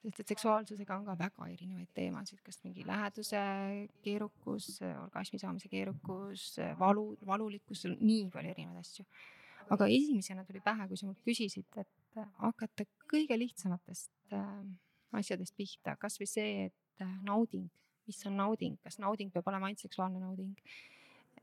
sest 0.00 0.22
et 0.22 0.32
seksuaalsusega 0.32 0.96
on 0.96 1.04
ka 1.04 1.16
väga 1.18 1.46
erinevaid 1.52 1.90
teemasid, 1.96 2.40
kas 2.44 2.60
mingi 2.64 2.86
läheduse 2.88 3.40
keerukus, 4.04 4.70
orgasmi 5.02 5.40
saamise 5.42 5.68
keerukus, 5.68 6.54
valu, 6.80 7.10
valulikkus, 7.26 7.84
nii 7.98 8.28
palju 8.32 8.54
erinevaid 8.54 8.80
asju. 8.80 9.04
aga 9.70 9.86
esimesena 9.86 10.44
tuli 10.44 10.60
pähe, 10.64 10.88
kui 10.88 10.98
sa 10.98 11.06
mult 11.06 11.20
küsisid, 11.26 11.68
et 11.78 12.22
hakata 12.42 12.86
kõige 13.10 13.36
lihtsamatest 13.38 14.34
äh, 14.34 14.62
asjadest 15.20 15.54
pihta, 15.56 15.94
kasvõi 16.00 16.26
see, 16.26 16.70
et 16.70 17.04
äh, 17.04 17.12
nauding, 17.26 17.68
mis 18.08 18.24
on 18.26 18.38
nauding, 18.40 18.78
kas 18.82 18.98
nauding 18.98 19.30
peab 19.30 19.46
olema 19.52 19.68
ainult 19.68 19.84
seksuaalne 19.84 20.22
nauding? 20.22 20.56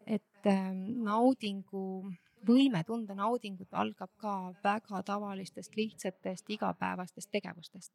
et 0.07 0.47
äh, 0.47 0.71
naudingu 1.03 2.09
võime 2.47 2.79
tunda 2.87 3.15
naudingut 3.17 3.73
algab 3.75 4.11
ka 4.21 4.33
väga 4.63 5.01
tavalistest, 5.03 5.75
lihtsatest, 5.75 6.49
igapäevastest 6.57 7.31
tegevustest 7.31 7.93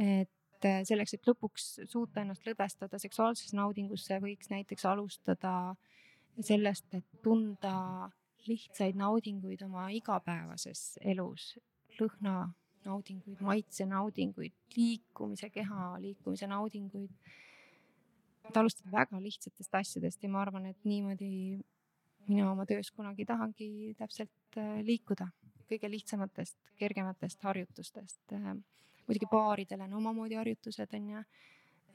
et 0.00 0.66
äh, 0.66 0.82
selleks, 0.86 1.14
et 1.16 1.28
lõpuks 1.28 1.68
suuta 1.90 2.22
ennast 2.22 2.46
lõdvestada 2.48 2.98
seksuaalsesse 3.02 3.56
naudingusse, 3.56 4.18
võiks 4.22 4.50
näiteks 4.52 4.86
alustada 4.90 5.74
sellest, 6.42 6.86
et 6.94 7.06
tunda 7.22 8.10
lihtsaid 8.48 8.98
naudinguid 8.98 9.62
oma 9.64 9.88
igapäevases 9.94 10.98
elus, 11.04 11.54
lõhna 11.98 12.50
naudinguid, 12.84 13.40
maitse 13.44 13.86
naudinguid, 13.88 14.52
liikumise, 14.76 15.48
keha 15.50 15.94
liikumise 16.02 16.48
naudinguid. 16.50 17.12
et 18.44 18.56
alustada 18.60 18.90
väga 18.92 19.16
lihtsatest 19.24 19.74
asjadest 19.74 20.22
ja 20.22 20.28
ma 20.28 20.42
arvan, 20.42 20.66
et 20.66 20.84
niimoodi 20.84 21.62
mina 22.28 22.50
oma 22.50 22.66
töös 22.68 22.90
kunagi 22.92 23.24
tahangi 23.24 23.94
täpselt 23.98 24.58
äh, 24.60 24.80
liikuda, 24.84 25.30
kõige 25.68 25.88
lihtsamatest, 25.90 26.56
kergematest 26.76 27.42
harjutustest 27.44 28.36
äh, 28.36 28.52
muidugi 29.08 29.30
paaridel 29.30 29.84
on 29.86 29.98
omamoodi 30.00 30.38
harjutused 30.40 30.96
on 30.98 31.10
ju. 31.10 31.24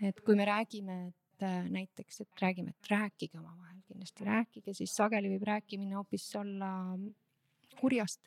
et 0.09 0.21
kui 0.25 0.35
me 0.35 0.45
räägime, 0.47 0.97
et 1.07 1.43
äh, 1.43 1.69
näiteks, 1.69 2.21
et 2.21 2.41
räägime, 2.41 2.75
et 2.75 2.91
rääkige 2.91 3.39
omavahel, 3.39 3.81
kindlasti 3.87 4.27
rääkige, 4.27 4.73
siis 4.73 4.95
sageli 4.95 5.31
võib 5.35 5.47
rääkimine 5.49 5.95
hoopis 5.99 6.29
olla 6.39 6.71
kurjast 7.79 8.21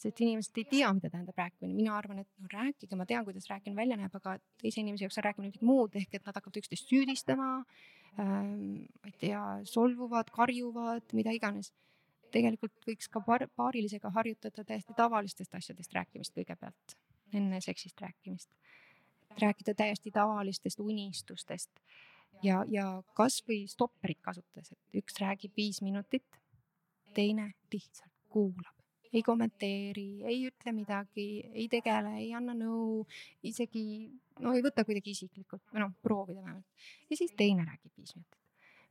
sest 0.00 0.20
inimesed 0.24 0.56
ei 0.60 0.66
tea, 0.68 0.90
mida 0.96 1.10
tähendab 1.12 1.36
rääkimine, 1.36 1.74
mina 1.76 1.96
arvan, 1.98 2.22
et 2.22 2.28
no 2.40 2.48
rääkige, 2.52 2.96
ma 2.96 3.06
tean, 3.08 3.24
kuidas 3.26 3.48
rääkimine 3.50 3.76
välja 3.76 3.98
näeb, 4.00 4.14
aga 4.16 4.38
teise 4.62 4.80
inimese 4.80 5.04
jaoks 5.04 5.20
on 5.20 5.26
rääkimine 5.26 5.50
midagi 5.50 5.68
muud, 5.68 5.98
ehk 6.00 6.16
et 6.16 6.24
nad 6.24 6.38
hakkavad 6.38 6.60
üksteist 6.62 6.88
süüdistama 6.88 7.50
ähm,. 8.16 8.86
ma 9.02 9.12
ei 9.12 9.16
tea, 9.20 9.42
solvuvad, 9.68 10.32
karjuvad, 10.32 11.12
mida 11.16 11.36
iganes. 11.36 11.72
tegelikult 12.30 12.86
võiks 12.86 13.10
ka 13.10 13.20
paar, 13.26 13.48
paarilisega 13.58 14.12
harjutada 14.14 14.64
täiesti 14.64 14.94
tavalistest 14.96 15.54
asjadest 15.58 15.94
rääkimist 15.96 16.36
kõigepealt 16.36 16.94
enne 17.34 17.60
seksist 17.60 18.00
rääkimist. 18.00 18.50
rääkida 19.40 19.74
täiesti 19.74 20.10
tavalistest 20.10 20.80
unistustest. 20.80 21.70
Ja, 22.42 22.64
ja 22.68 23.02
kasvõi 23.14 23.66
stopperit 23.68 24.18
kasutades, 24.22 24.72
et 24.72 25.02
üks 25.02 25.18
räägib 25.20 25.52
viis 25.56 25.82
minutit, 25.82 26.40
teine 27.14 27.52
lihtsalt 27.72 28.12
kuulab, 28.30 28.74
ei 29.12 29.22
kommenteeri, 29.22 30.22
ei 30.24 30.46
ütle 30.48 30.72
midagi, 30.72 31.26
ei 31.52 31.68
tegele, 31.68 32.14
ei 32.22 32.30
anna 32.34 32.54
nõu, 32.56 33.04
isegi 33.46 33.84
no 34.40 34.54
ei 34.56 34.64
võta 34.64 34.86
kuidagi 34.88 35.14
isiklikult 35.16 35.74
noh, 35.76 35.92
proovida 36.02 36.42
vähemalt. 36.42 36.86
ja 37.10 37.18
siis 37.18 37.34
teine 37.36 37.66
räägib 37.66 37.92
viis 37.98 38.14
minutit. 38.16 38.38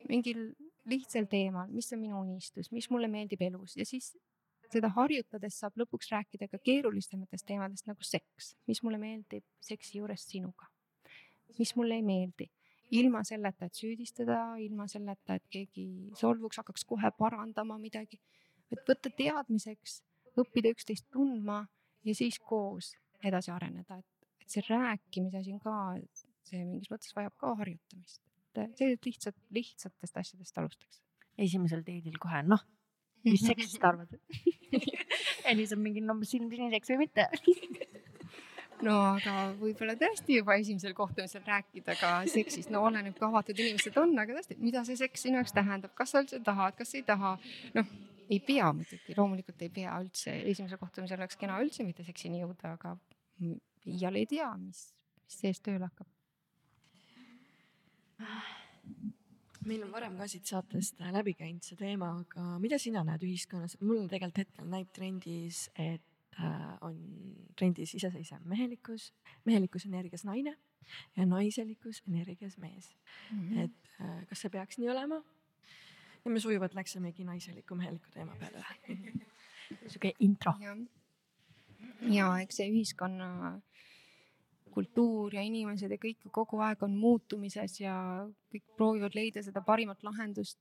Mingil 0.10 0.44
lihtsal 0.88 1.28
teemal, 1.32 1.72
mis 1.74 1.90
on 1.94 2.04
minu 2.04 2.22
unistus, 2.22 2.72
mis 2.72 2.90
mulle 2.92 3.10
meeldib 3.12 3.42
elus? 3.50 3.76
Ja 3.78 3.86
siis 3.88 4.14
seda 4.74 4.92
harjutades 4.96 5.58
saab 5.62 5.78
lõpuks 5.82 6.12
rääkida 6.14 6.48
ka 6.52 6.60
keerulisematest 6.64 7.48
teemadest 7.50 7.88
nagu 7.90 8.06
seks, 8.06 8.54
mis 8.70 8.84
mulle 8.86 9.00
meeldib 9.02 9.46
seksi 9.66 10.00
juures 10.00 10.26
sinuga, 10.30 10.70
mis 11.58 11.76
mulle 11.76 12.00
ei 12.00 12.06
meeldi 12.06 12.50
ilma 12.92 13.24
selleta, 13.24 13.68
et 13.68 13.78
süüdistada, 13.78 14.40
ilma 14.62 14.88
selleta, 14.90 15.38
et 15.38 15.46
keegi 15.52 15.86
solvuks, 16.18 16.62
hakkaks 16.62 16.86
kohe 16.90 17.12
parandama 17.18 17.78
midagi. 17.78 18.20
et 18.70 18.82
võtta 18.86 19.10
teadmiseks 19.18 20.04
õppida 20.38 20.70
üksteist 20.76 21.08
tundma 21.10 21.64
ja 22.06 22.14
siis 22.16 22.38
koos 22.40 22.92
edasi 23.26 23.50
areneda, 23.52 23.98
et, 23.98 24.28
et 24.44 24.50
see 24.54 24.62
rääkimise 24.68 25.42
asi 25.42 25.56
on 25.56 25.62
ka, 25.64 25.76
see 26.46 26.62
mingis 26.66 26.92
mõttes 26.92 27.16
vajab 27.18 27.34
ka 27.42 27.56
harjutamist. 27.62 28.22
et 28.56 28.78
sellised 28.78 29.06
lihtsad, 29.06 29.40
lihtsatest 29.50 30.18
asjadest 30.18 30.62
alustaks. 30.62 31.02
esimesel 31.38 31.84
teedil 31.86 32.18
kohe, 32.22 32.44
noh, 32.44 32.66
mis 33.28 33.46
seksist 33.46 33.84
arvad? 33.84 34.14
Siis 35.50 35.74
on 35.74 35.82
mingi, 35.82 36.02
no 36.06 36.16
silm 36.28 36.50
siniseks 36.52 36.92
või 36.94 37.06
mitte? 37.06 37.26
No 38.86 38.94
aga 39.18 39.50
võib-olla 39.60 39.96
tõesti 40.00 40.38
juba 40.38 40.56
esimesel 40.60 40.94
kohtumisel 40.96 41.44
rääkida 41.44 41.98
ka 42.00 42.12
seksist, 42.32 42.70
no 42.72 42.86
oleneb, 42.88 43.18
kui 43.18 43.28
avatud 43.28 43.58
inimesed 43.60 43.98
on, 44.00 44.14
aga 44.22 44.38
tõesti, 44.38 44.56
mida 44.62 44.86
see 44.88 44.96
seks 45.00 45.26
sinu 45.26 45.42
jaoks 45.42 45.52
tähendab, 45.58 45.92
kas 45.98 46.14
sa 46.14 46.22
üldse 46.24 46.40
tahad, 46.46 46.78
kas 46.80 46.96
ei 46.96 47.04
taha, 47.08 47.34
noh 47.76 47.90
ei 48.30 48.40
pea 48.46 48.70
muidugi, 48.74 49.18
loomulikult 49.18 49.66
ei 49.66 49.72
pea 49.74 49.98
üldse, 50.04 50.36
esimesel 50.52 50.80
kohtumisel 50.80 51.20
oleks 51.20 51.40
kena 51.42 51.58
üldse 51.64 51.84
mitte 51.84 52.06
seksini 52.08 52.44
jõuda, 52.44 52.76
aga 52.78 52.96
iial 53.90 54.22
ei 54.22 54.30
tea, 54.30 54.48
mis, 54.62 54.86
mis 55.26 55.42
sees 55.44 55.60
tööle 55.66 55.90
hakkab. 55.90 56.08
Meil 59.66 59.84
on 59.84 59.92
varem 59.92 60.18
ka 60.18 60.28
siit 60.28 60.48
saatest 60.50 61.02
läbi 61.14 61.34
käinud 61.38 61.66
see 61.66 61.78
teema, 61.80 62.12
aga 62.22 62.60
mida 62.64 62.80
sina 62.82 63.04
näed 63.08 63.24
ühiskonnas, 63.28 63.78
mul 63.82 64.08
tegelikult 64.12 64.44
hetkel 64.44 64.70
näib 64.72 64.92
trendis, 64.96 65.66
et 65.76 66.40
äh, 66.40 66.78
on 66.86 66.98
trendis 67.60 67.94
iseseisev 67.98 68.46
mehelikkus, 68.50 69.12
mehelikkus 69.46 69.86
energias 69.90 70.26
naine 70.28 70.56
ja 71.18 71.26
naiselikkus 71.26 72.04
energias 72.08 72.58
mees 72.58 72.96
mm. 73.32 73.50
-hmm. 73.50 73.60
et 73.66 74.02
äh, 74.02 74.26
kas 74.28 74.42
see 74.42 74.50
peaks 74.50 74.78
nii 74.78 74.90
olema 74.90 75.22
ja 76.26 76.32
me 76.32 76.40
sujuvalt 76.40 76.74
läksimegi 76.74 77.24
naiseliku 77.24 77.76
meheliku 77.76 78.12
teema 78.14 78.36
peale 78.40 78.66
sihuke 79.92 80.14
intro. 80.20 80.54
ja 82.02 82.40
eks 82.40 82.56
see 82.56 82.70
ühiskonna 82.70 83.62
kultuur 84.80 85.36
ja 85.36 85.44
inimesed 85.46 85.94
ja 85.94 86.00
kõik 86.02 86.30
kogu 86.36 86.62
aeg 86.66 86.84
on 86.88 86.98
muutumises 87.00 87.80
ja 87.82 87.96
kõik 88.54 88.66
proovivad 88.80 89.18
leida 89.18 89.44
seda 89.46 89.64
parimat 89.66 90.04
lahendust. 90.08 90.60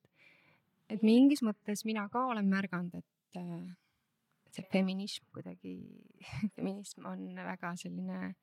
et 0.88 1.02
mingis 1.02 1.42
mõttes 1.44 1.84
mina 1.84 2.06
ka 2.08 2.26
olen 2.32 2.48
märganud, 2.48 2.94
et 2.94 4.54
see 4.54 4.64
feminism 4.72 5.26
kuidagi, 5.32 5.74
feminism 6.56 7.06
on 7.06 7.26
väga 7.36 7.74
selline 7.76 8.34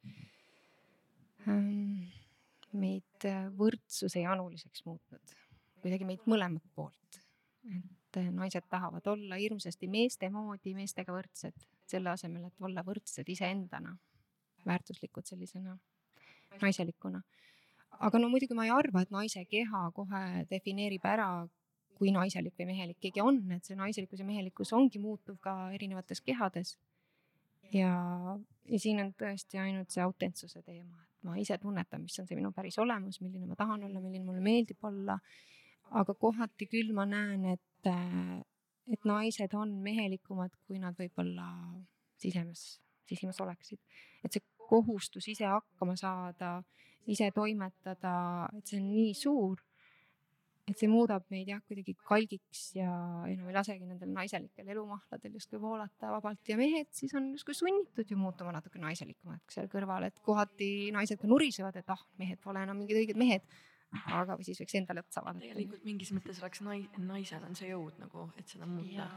ähm, 1.48 2.06
meid 2.74 3.28
võrdsuse 3.58 4.22
januliseks 4.22 4.86
muutnud 4.86 5.36
kuidagi 5.86 6.08
meid 6.10 6.26
mõlemat 6.26 6.66
poolt. 6.74 7.20
et 7.70 8.18
eh, 8.18 8.32
naised 8.34 8.66
tahavad 8.70 9.06
olla 9.12 9.38
hirmsasti 9.38 9.88
meeste 9.92 10.30
moodi, 10.34 10.74
meestega 10.78 11.14
võrdsed, 11.14 11.66
selle 11.86 12.10
asemel, 12.10 12.48
et 12.48 12.66
olla 12.66 12.82
võrdsed 12.86 13.30
iseendana, 13.30 13.94
väärtuslikud 14.68 15.28
sellisena 15.28 15.78
naiselikuna. 16.62 17.22
aga 18.00 18.20
no 18.20 18.30
muidugi 18.30 18.56
ma 18.58 18.66
ei 18.68 18.74
arva, 18.76 19.06
et 19.06 19.12
naise 19.12 19.46
keha 19.48 19.86
kohe 19.96 20.24
defineerib 20.50 21.06
ära, 21.08 21.30
kui 21.96 22.12
naiselik 22.12 22.58
või 22.60 22.74
mehelik 22.74 23.00
keegi 23.00 23.24
on, 23.24 23.40
et 23.56 23.64
see 23.64 23.78
naiselikkus 23.80 24.20
ja 24.20 24.28
mehelikkus 24.28 24.74
ongi 24.76 25.00
muutuv 25.00 25.40
ka 25.40 25.56
erinevates 25.78 26.22
kehades. 26.22 26.78
ja, 27.72 27.96
ja 28.70 28.80
siin 28.80 29.00
on 29.02 29.14
tõesti 29.20 29.60
ainult 29.60 29.92
see 29.92 30.04
autentsuse 30.04 30.62
teema, 30.62 31.02
et 31.02 31.28
ma 31.28 31.38
ise 31.40 31.58
tunnetan, 31.58 32.04
mis 32.04 32.20
on 32.20 32.28
see 32.28 32.38
minu 32.38 32.52
päris 32.52 32.78
olemus, 32.80 33.22
milline 33.22 33.48
ma 33.48 33.56
tahan 33.56 33.84
olla, 33.88 34.02
milline 34.02 34.26
mulle 34.26 34.44
meeldib 34.44 34.84
olla 34.84 35.20
aga 35.94 36.16
kohati 36.18 36.68
küll 36.70 36.94
ma 36.98 37.06
näen, 37.10 37.46
et, 37.54 37.90
et 38.92 39.08
naised 39.08 39.54
on 39.58 39.78
mehelikumad, 39.86 40.54
kui 40.66 40.80
nad 40.82 40.98
võib-olla 40.98 41.48
sisemas, 42.22 42.80
sisimas 43.10 43.40
oleksid. 43.44 43.80
et 44.24 44.34
see 44.34 44.44
kohustus 44.70 45.28
ise 45.32 45.48
hakkama 45.50 45.96
saada, 46.00 46.58
ise 47.12 47.30
toimetada, 47.36 48.18
et 48.58 48.68
see 48.68 48.80
on 48.82 48.90
nii 48.90 49.14
suur, 49.18 49.62
et 50.66 50.80
see 50.80 50.90
muudab 50.90 51.28
meid 51.30 51.52
jah, 51.52 51.62
kuidagi 51.70 51.94
kalgiks 52.08 52.64
ja 52.80 52.90
enam 53.30 53.52
ei 53.52 53.54
lasegi 53.54 53.86
nendel 53.86 54.10
naiselikel 54.16 54.72
elumahladel 54.74 55.38
justkui 55.38 55.62
voolata 55.62 56.10
vabalt 56.16 56.50
ja 56.50 56.58
mehed 56.58 56.90
siis 56.96 57.14
on 57.18 57.28
justkui 57.36 57.54
sunnitud 57.54 58.10
ju 58.10 58.18
muutuma 58.18 58.56
natuke 58.56 58.82
naiselikumaks 58.82 59.60
seal 59.60 59.70
kõrval, 59.70 60.08
et 60.10 60.18
kohati 60.26 60.90
naised 60.96 61.22
ka 61.22 61.30
nurisevad, 61.30 61.78
et 61.78 61.94
ah, 61.94 62.02
mehed 62.18 62.42
pole 62.42 62.66
enam 62.66 62.82
mingid 62.82 63.04
õiged 63.04 63.22
mehed 63.22 63.46
aga 64.18 64.38
siis 64.44 64.60
võiks 64.62 64.76
endale 64.80 65.04
otsa 65.06 65.24
vaadata. 65.24 65.46
tegelikult 65.46 65.86
mingis 65.88 66.12
mõttes 66.16 66.42
oleks 66.42 66.66
nai-, 66.66 66.90
naisel 66.98 67.46
on 67.46 67.56
see 67.58 67.70
jõud 67.70 68.02
nagu, 68.02 68.30
et 68.40 68.50
seda 68.50 68.68
muuta 68.70 69.08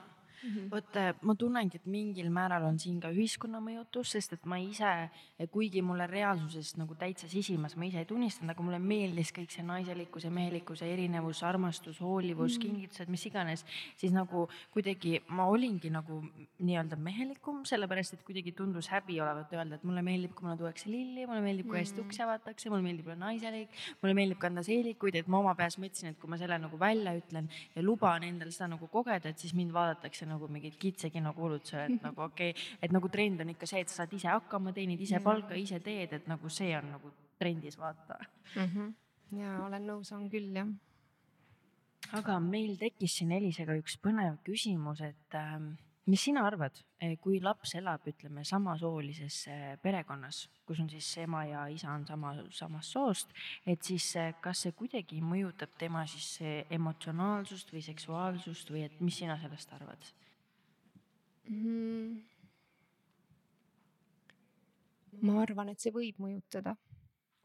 Mm 0.42 0.50
-hmm. 0.50 0.70
vot 0.70 0.96
äh, 0.96 1.14
ma 1.22 1.34
tunnengi, 1.34 1.76
et 1.76 1.86
mingil 1.86 2.30
määral 2.30 2.64
on 2.64 2.78
siin 2.78 3.00
ka 3.00 3.10
ühiskonna 3.10 3.58
mõjutus, 3.60 4.12
sest 4.14 4.32
et 4.32 4.44
ma 4.46 4.58
ise, 4.58 5.10
kuigi 5.50 5.82
mulle 5.82 6.06
reaalsuses 6.06 6.76
nagu 6.76 6.94
täitsa 6.94 7.28
sisimas, 7.28 7.76
ma 7.76 7.84
ise 7.84 7.98
ei 7.98 8.04
tunnistanud, 8.04 8.50
aga 8.50 8.62
mulle 8.62 8.78
meeldis 8.78 9.32
kõik 9.32 9.50
see 9.50 9.64
naiselikkus 9.66 10.24
ja 10.24 10.30
mehelikkuse 10.30 10.86
erinevus, 10.92 11.42
armastus, 11.42 12.00
hoolivus 12.00 12.58
mm, 12.58 12.62
-hmm. 12.62 12.66
kingitused, 12.66 13.08
mis 13.08 13.26
iganes, 13.26 13.64
siis 13.96 14.12
nagu 14.12 14.48
kuidagi 14.70 15.22
ma 15.28 15.46
olingi 15.46 15.90
nagu 15.90 16.22
nii-öelda 16.58 16.96
mehelikum, 16.96 17.64
sellepärast 17.64 18.14
et 18.14 18.22
kuidagi 18.22 18.52
tundus 18.52 18.88
häbi 18.88 19.20
olevat 19.20 19.52
öelda, 19.52 19.74
et 19.74 19.84
mulle 19.84 20.02
meeldib, 20.02 20.34
kui 20.34 20.46
mulle 20.46 20.58
tuuakse 20.58 20.90
lilli, 20.90 21.26
mulle 21.26 21.40
meeldib, 21.40 21.66
kui 21.66 21.78
hästi 21.78 22.00
ukse 22.00 22.22
avatakse, 22.22 22.70
mulle 22.70 22.82
meeldib 22.82 23.06
olla 23.10 23.16
naiselik, 23.26 23.74
mulle 24.02 24.14
meeldib 24.14 24.38
kanda 24.38 24.62
seelikuid, 24.62 25.18
et 25.18 25.26
ma 25.26 25.42
oma 25.42 25.54
peas 25.58 25.78
mõtlesin, 25.82 26.12
et 26.12 26.18
kui 26.20 26.30
ma 26.30 26.38
selle 26.40 26.58
nagu 26.62 26.78
välja 26.78 27.14
ütlen 27.18 27.50
ja 27.74 27.82
luban 27.82 28.22
endal 28.22 28.52
seda 28.54 28.70
nagu 28.74 28.86
kogeda, 28.92 29.32
et 29.32 29.38
siis 29.38 29.54
mind 29.58 29.74
vaadatakse 29.74 30.27
nagu 30.28 30.48
mingid 30.52 30.76
kitsekino 30.80 31.32
kuulutused, 31.36 31.80
et 31.84 32.04
nagu 32.04 32.24
okei 32.26 32.52
okay,, 32.52 32.66
et 32.82 32.94
nagu 32.94 33.10
trend 33.12 33.44
on 33.44 33.54
ikka 33.54 33.68
see, 33.70 33.82
et 33.84 33.92
sa 33.92 34.02
saad 34.02 34.14
ise 34.18 34.30
hakkama, 34.30 34.74
teenid 34.76 35.00
ise 35.04 35.20
palka, 35.24 35.56
ise 35.58 35.80
teed, 35.84 36.14
et 36.20 36.28
nagu 36.30 36.52
see 36.52 36.70
on 36.78 36.92
nagu 36.96 37.12
trendis, 37.38 37.78
vaata 37.78 38.18
mm. 38.20 38.68
-hmm. 38.68 38.92
ja 39.40 39.56
olen 39.64 39.86
nõus, 39.86 40.12
on 40.16 40.28
küll 40.30 40.54
jah. 40.56 40.68
aga 42.12 42.38
meil 42.40 42.76
tekkis 42.78 43.18
siin 43.18 43.32
Elisega 43.32 43.76
üks 43.78 43.98
põnev 44.02 44.40
küsimus, 44.44 45.00
et 45.00 45.34
äh, 45.34 45.58
mis 46.08 46.22
sina 46.24 46.44
arvad, 46.46 46.78
eh, 47.04 47.16
kui 47.20 47.40
laps 47.44 47.74
elab, 47.76 48.06
ütleme 48.08 48.44
samasoolises 48.48 49.42
perekonnas, 49.82 50.46
kus 50.66 50.80
on 50.80 50.88
siis 50.88 51.08
ema 51.24 51.44
ja 51.44 51.66
isa 51.68 51.92
on 51.92 52.06
sama, 52.08 52.32
samast 52.50 52.96
soost, 52.96 53.34
et 53.66 53.82
siis 53.84 54.06
eh, 54.16 54.32
kas 54.40 54.64
see 54.64 54.72
kuidagi 54.78 55.20
mõjutab 55.24 55.76
tema 55.78 56.06
siis 56.08 56.38
emotsionaalsust 56.78 57.72
või 57.74 57.84
seksuaalsust 57.84 58.72
või 58.72 58.86
et 58.88 59.00
mis 59.04 59.20
sina 59.20 59.36
sellest 59.40 59.72
arvad 59.76 60.10
mm.? 61.48 62.18
ma 65.22 65.40
arvan, 65.42 65.72
et 65.72 65.80
see 65.82 65.92
võib 65.94 66.20
mõjutada, 66.22 66.76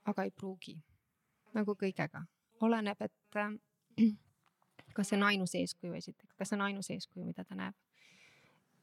aga 0.10 0.26
ei 0.28 0.32
pruugi, 0.32 0.76
nagu 1.58 1.76
kõigega, 1.80 2.24
oleneb, 2.64 3.02
et 3.02 3.40
kas 4.96 5.10
see 5.10 5.18
on 5.18 5.26
ainus 5.32 5.56
eeskuju 5.58 5.96
esiteks, 5.98 6.36
kas 6.38 6.52
see 6.52 6.60
on 6.60 6.68
ainus 6.68 6.92
eeskuju, 6.94 7.26
mida 7.26 7.46
ta 7.48 7.58
näeb 7.58 7.76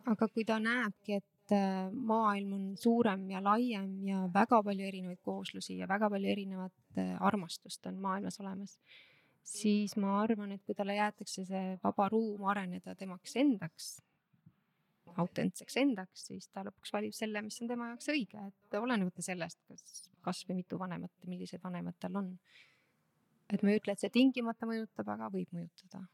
aga 0.09 0.29
kui 0.33 0.45
ta 0.49 0.59
näebki, 0.63 1.21
et 1.21 1.55
äh, 1.55 1.91
maailm 1.93 2.53
on 2.57 2.67
suurem 2.81 3.27
ja 3.31 3.43
laiem 3.45 3.93
ja 4.07 4.25
väga 4.33 4.63
palju 4.65 4.87
erinevaid 4.87 5.21
kooslusi 5.25 5.79
ja 5.81 5.89
väga 5.89 6.11
palju 6.11 6.31
erinevat 6.33 6.99
äh, 6.99 7.17
armastust 7.21 7.87
on 7.91 7.99
maailmas 8.03 8.41
olemas, 8.41 8.79
siis 9.47 9.97
ma 10.01 10.21
arvan, 10.23 10.53
et 10.55 10.63
kui 10.65 10.77
talle 10.79 10.97
jäetakse 10.97 11.45
see 11.49 11.75
vaba 11.83 12.09
ruum 12.13 12.47
areneda 12.53 12.95
temaks 12.95 13.37
endaks, 13.41 13.91
autentseks 15.21 15.77
endaks, 15.83 16.27
siis 16.31 16.49
ta 16.49 16.63
lõpuks 16.67 16.93
valib 16.95 17.17
selle, 17.17 17.43
mis 17.43 17.59
on 17.63 17.71
tema 17.71 17.91
jaoks 17.91 18.13
õige, 18.13 18.47
et 18.53 18.79
olenemata 18.79 19.25
sellest, 19.25 19.59
kas, 19.69 20.07
kas 20.25 20.45
või 20.49 20.63
mitu 20.63 20.79
vanemat, 20.79 21.13
millised 21.27 21.63
vanemad 21.65 21.99
tal 22.01 22.23
on. 22.23 22.33
et 23.51 23.63
ma 23.67 23.73
ei 23.73 23.81
ütle, 23.81 23.97
et 23.97 24.01
see 24.01 24.13
tingimata 24.15 24.69
mõjutab, 24.71 25.09
aga 25.11 25.29
võib 25.35 25.51
mõjutada 25.57 26.05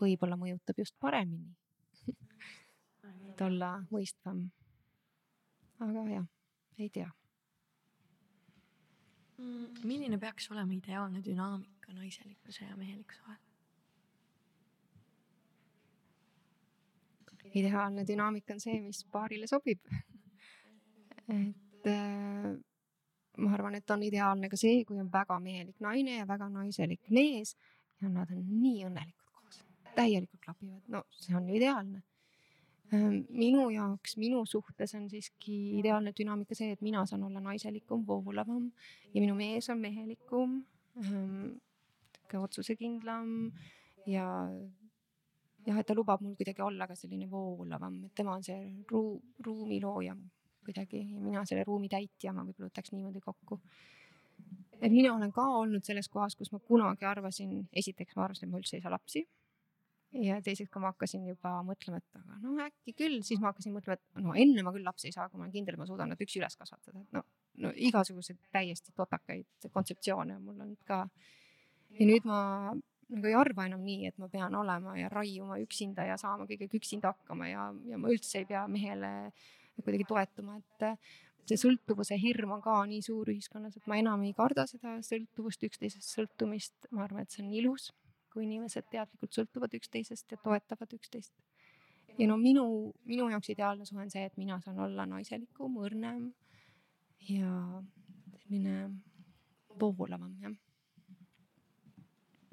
võib-olla 0.00 0.36
mõjutab 0.36 0.78
just 0.78 0.94
paremini 1.00 1.56
et 3.38 3.46
olla 3.46 3.76
mõistvam. 3.92 4.42
aga 5.78 6.04
jah, 6.10 6.24
ei 6.78 6.88
tea. 6.90 7.08
Mm, 9.38 9.84
milline 9.86 10.18
peaks 10.18 10.50
olema 10.50 10.74
ideaalne 10.74 11.22
dünaamika 11.22 11.92
naiselikkuse 11.94 12.64
ja 12.64 12.76
mehelikkuse 12.76 13.22
vahel? 13.26 13.44
ideaalne 17.58 18.02
dünaamika 18.06 18.52
on 18.52 18.60
see, 18.60 18.80
mis 18.82 19.04
paarile 19.12 19.46
sobib. 19.46 19.78
et 21.28 21.86
äh, 21.86 22.50
ma 23.38 23.54
arvan, 23.54 23.78
et 23.78 23.90
on 23.90 24.02
ideaalne 24.02 24.50
ka 24.50 24.58
see, 24.58 24.82
kui 24.84 24.98
on 24.98 25.12
väga 25.12 25.38
mehelik 25.40 25.78
naine 25.80 26.18
ja 26.18 26.26
väga 26.28 26.50
naiselik 26.52 27.06
mees 27.08 27.54
ja 28.02 28.10
nad 28.10 28.34
on 28.34 28.44
nii 28.58 28.84
õnnelikud 28.90 29.17
täielikult 29.98 30.44
klapivad, 30.44 30.84
no 30.92 31.04
see 31.10 31.36
on 31.36 31.48
ju 31.48 31.58
ideaalne. 31.58 32.02
Ehm, 32.88 33.20
minu 33.36 33.68
jaoks, 33.74 34.16
minu 34.16 34.44
suhtes 34.48 34.94
on 34.96 35.08
siiski 35.12 35.56
ideaalne 35.80 36.14
dünaamika 36.16 36.56
see, 36.56 36.72
et 36.72 36.84
mina 36.84 37.04
saan 37.06 37.26
olla 37.26 37.42
naiselikum, 37.44 38.06
voolavam 38.08 38.70
ja 39.12 39.20
minu 39.20 39.34
mees 39.36 39.68
on 39.74 39.82
mehelikum, 39.82 40.60
sihuke 42.28 42.40
otsusekindlam 42.40 43.52
ja 44.06 44.24
jah, 45.66 45.78
et 45.78 45.86
ta 45.86 45.96
lubab 45.96 46.22
mul 46.24 46.36
kuidagi 46.38 46.64
olla 46.64 46.88
ka 46.88 46.96
selline 46.96 47.28
voolavam, 47.30 48.04
et 48.06 48.14
tema 48.16 48.36
on 48.38 48.44
see 48.44 48.58
ruu-, 48.92 49.20
ruumi 49.44 49.80
looja 49.84 50.16
kuidagi 50.64 51.02
ja 51.14 51.20
mina 51.20 51.44
selle 51.48 51.64
ruumi 51.64 51.88
täitja, 51.88 52.32
ma 52.32 52.44
võib-olla 52.44 52.68
võtaks 52.68 52.92
niimoodi 52.92 53.20
kokku. 53.24 53.60
et 54.80 54.92
mina 54.92 55.14
olen 55.14 55.32
ka 55.32 55.44
olnud 55.60 55.84
selles 55.84 56.08
kohas, 56.08 56.36
kus 56.36 56.52
ma 56.52 56.60
kunagi 56.60 57.04
arvasin, 57.04 57.68
esiteks 57.72 58.16
ma 58.16 58.24
arvasin, 58.24 58.48
et 58.48 58.52
ma 58.52 58.60
üldse 58.60 58.76
ei 58.76 58.84
saa 58.84 58.92
lapsi 58.92 59.26
ja 60.16 60.38
teiseks, 60.44 60.70
kui 60.72 60.82
ma 60.82 60.92
hakkasin 60.92 61.26
juba 61.28 61.58
mõtlema, 61.66 62.00
et 62.00 62.18
aga 62.20 62.38
no 62.42 62.54
äkki 62.64 62.94
küll, 62.96 63.18
siis 63.26 63.40
ma 63.42 63.50
hakkasin 63.50 63.74
mõtlema, 63.74 63.98
et 63.98 64.22
no 64.24 64.34
enne 64.38 64.64
ma 64.64 64.72
küll 64.74 64.86
lapsi 64.86 65.10
ei 65.10 65.14
saa, 65.14 65.28
kui 65.28 65.40
ma 65.40 65.46
olen 65.46 65.54
kindel, 65.54 65.76
et 65.76 65.82
ma 65.82 65.88
suudan 65.88 66.12
nad 66.12 66.22
üksi 66.24 66.40
üles 66.40 66.56
kasvatada, 66.58 67.02
et 67.02 67.16
no, 67.16 67.24
no 67.64 67.72
igasuguseid 67.88 68.40
täiesti 68.54 68.94
totakaid 68.96 69.68
kontseptsioone 69.74 70.38
on 70.38 70.46
mul 70.46 70.64
olnud 70.64 70.80
ka. 70.88 71.04
ja 71.98 72.08
nüüd 72.08 72.26
ma 72.28 72.40
nagu 73.08 73.28
ei 73.28 73.36
arva 73.36 73.68
enam 73.68 73.84
nii, 73.84 74.08
et 74.10 74.18
ma 74.20 74.28
pean 74.32 74.56
olema 74.56 74.96
ja 74.98 75.08
raiuma 75.12 75.60
üksinda 75.62 76.04
ja 76.08 76.18
saama 76.20 76.48
kõigega 76.48 76.76
üksinda 76.76 77.12
hakkama 77.14 77.48
ja, 77.48 77.70
ja 77.88 78.00
ma 78.00 78.12
üldse 78.12 78.42
ei 78.42 78.48
pea 78.48 78.66
mehele 78.68 79.12
kuidagi 79.78 80.08
toetuma, 80.08 80.58
et 80.58 80.88
see 81.48 81.60
sõltuvuse 81.60 82.16
hirm 82.20 82.56
on 82.58 82.64
ka 82.64 82.80
nii 82.88 83.00
suur 83.04 83.30
ühiskonnas, 83.32 83.78
et 83.78 83.86
ma 83.88 83.96
enam 84.00 84.24
ei 84.26 84.34
karda 84.36 84.66
seda 84.68 84.98
sõltuvust, 85.06 85.64
üksteisest 85.64 86.16
sõltumist, 86.16 86.90
ma 86.90 87.06
arvan, 87.06 87.24
et 87.24 87.32
see 87.32 87.44
on 87.44 87.54
ilus 87.56 87.88
kui 88.38 88.46
inimesed 88.46 88.86
teadlikult 88.86 89.34
sõltuvad 89.34 89.72
üksteisest 89.74 90.30
ja 90.30 90.38
toetavad 90.44 90.92
üksteist. 90.94 91.32
ja 92.18 92.26
no 92.30 92.36
minu, 92.38 92.64
minu 93.10 93.26
jaoks 93.32 93.50
ideaalne 93.50 93.86
suhe 93.86 94.04
on 94.04 94.10
see, 94.14 94.22
et 94.30 94.36
mina 94.38 94.60
saan 94.62 94.78
olla 94.84 95.06
naiselikum, 95.10 95.74
õrnem 95.82 96.28
ja 97.26 97.50
selline 98.44 98.76
voolavam, 99.80 100.36
jah. 100.42 100.54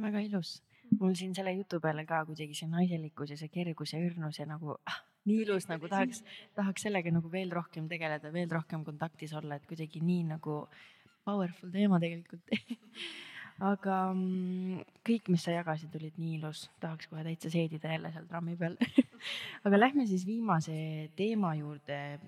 väga 0.01 0.23
ilus. 0.25 0.55
mul 0.97 1.13
siin 1.13 1.37
selle 1.37 1.53
jutu 1.53 1.79
peale 1.81 2.05
ka 2.09 2.23
kuidagi 2.25 2.57
see 2.57 2.71
naiselikkus 2.71 3.35
ja 3.35 3.37
see 3.37 3.53
kergus 3.53 3.93
ja 3.93 4.01
õrnus 4.01 4.41
ja 4.41 4.49
nagu 4.49 4.79
ah, 4.89 4.99
nii 5.29 5.43
ilus, 5.45 5.69
nagu 5.69 5.89
tahaks, 5.91 6.23
tahaks 6.57 6.87
sellega 6.87 7.13
nagu 7.13 7.29
veel 7.29 7.53
rohkem 7.53 7.85
tegeleda, 7.93 8.33
veel 8.33 8.49
rohkem 8.49 8.83
kontaktis 8.89 9.37
olla, 9.37 9.61
et 9.61 9.69
kuidagi 9.69 10.01
nii 10.01 10.25
nagu 10.33 10.63
powerful 11.25 11.69
teema 11.77 12.01
tegelikult 12.01 12.53
aga 13.63 13.99
mm, 14.11 14.81
kõik, 15.07 15.29
mis 15.31 15.45
sa 15.45 15.53
jagasid, 15.55 15.93
olid 15.95 16.17
nii 16.19 16.35
ilus, 16.39 16.65
tahaks 16.83 17.07
kohe 17.07 17.23
täitsa 17.23 17.51
seedida 17.53 17.93
jälle 17.93 18.11
seal 18.11 18.27
trammi 18.27 18.57
peal 18.59 18.75
aga 19.67 19.79
lähme 19.79 20.07
siis 20.09 20.25
viimase 20.27 20.75
teema 21.15 21.53
juurde. 21.55 22.19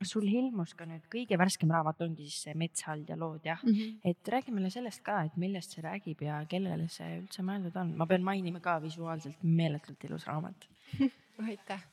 sul 0.00 0.24
ilmus 0.24 0.72
ka 0.72 0.86
nüüd 0.88 1.04
kõige 1.12 1.36
värskem 1.36 1.68
raamat 1.68 1.98
ongi 2.00 2.24
siis 2.24 2.46
see 2.46 2.54
Metshald 2.56 3.10
ja 3.12 3.18
lood 3.20 3.44
jah 3.44 3.60
mm, 3.60 3.72
-hmm. 3.72 3.98
et 4.04 4.28
räägi 4.32 4.52
meile 4.52 4.70
sellest 4.70 5.02
ka, 5.04 5.22
et 5.28 5.36
millest 5.36 5.76
see 5.76 5.82
räägib 5.84 6.22
ja 6.24 6.40
kellele 6.48 6.88
see 6.88 7.18
üldse 7.18 7.44
mõeldud 7.44 7.76
on, 7.76 7.96
ma 7.96 8.06
pean 8.06 8.24
mainima 8.24 8.60
ka 8.60 8.78
visuaalselt 8.80 9.42
meeletult 9.42 10.04
ilus 10.04 10.24
raamat 10.26 10.68
aitäh. 11.48 11.84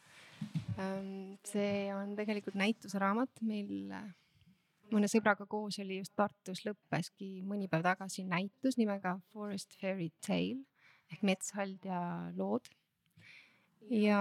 see 1.44 1.94
on 1.94 2.16
tegelikult 2.16 2.56
näitusraamat 2.56 3.42
meil 3.42 3.92
mõne 4.94 5.10
sõbraga 5.12 5.48
koos 5.50 5.80
oli 5.84 6.00
just 6.00 6.16
Tartus 6.18 6.64
lõppeski 6.66 7.42
mõni 7.48 7.68
päev 7.72 7.86
tagasi 7.86 8.26
näitus 8.28 8.78
nimega 8.80 9.18
Forest 9.34 9.76
Fairy 9.82 10.10
Tale 10.26 10.64
ehk 11.12 11.24
Metshald 11.28 11.86
ja 11.88 12.02
lood. 12.36 12.68
ja 13.90 14.20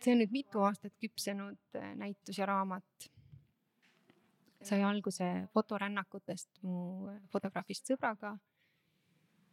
see 0.00 0.14
on 0.14 0.22
nüüd 0.22 0.32
mitu 0.32 0.64
aastat 0.64 0.94
küpsenud 1.00 1.78
äh, 1.78 1.92
näitus 2.00 2.38
ja 2.38 2.48
raamat. 2.50 3.10
sai 4.64 4.80
alguse 4.80 5.26
fotorännakutest 5.52 6.62
mu 6.64 7.12
fotograafist 7.32 7.90
sõbraga. 7.90 8.36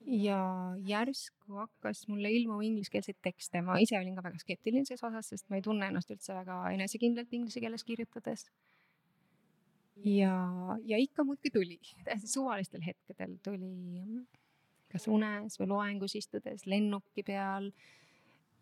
ja 0.08 0.42
järsku 0.88 1.60
hakkas 1.60 2.08
mulle 2.08 2.32
ilmuma 2.32 2.64
ingliskeelseid 2.66 3.20
tekste, 3.22 3.62
ma 3.62 3.78
ise 3.80 4.00
olin 4.00 4.16
ka 4.16 4.24
väga 4.28 4.40
skeptiline 4.40 4.86
selles 4.86 5.04
osas, 5.04 5.34
sest 5.34 5.50
ma 5.50 5.60
ei 5.60 5.66
tunne 5.68 5.88
ennast 5.88 6.12
üldse 6.12 6.34
väga 6.34 6.64
enesekindlalt 6.78 7.34
inglise 7.38 7.62
keeles 7.62 7.84
kirjutades 7.84 8.48
ja, 9.96 10.36
ja 10.86 10.98
ikka 10.98 11.24
muudkui 11.24 11.52
tuli, 11.54 11.80
täiesti 12.06 12.28
suvalistel 12.28 12.84
hetkedel 12.86 13.38
tuli 13.44 13.72
kas 14.92 15.08
unes 15.08 15.56
või 15.60 15.70
loengus 15.72 16.18
istudes, 16.20 16.66
lennuki 16.68 17.24
peal 17.24 17.70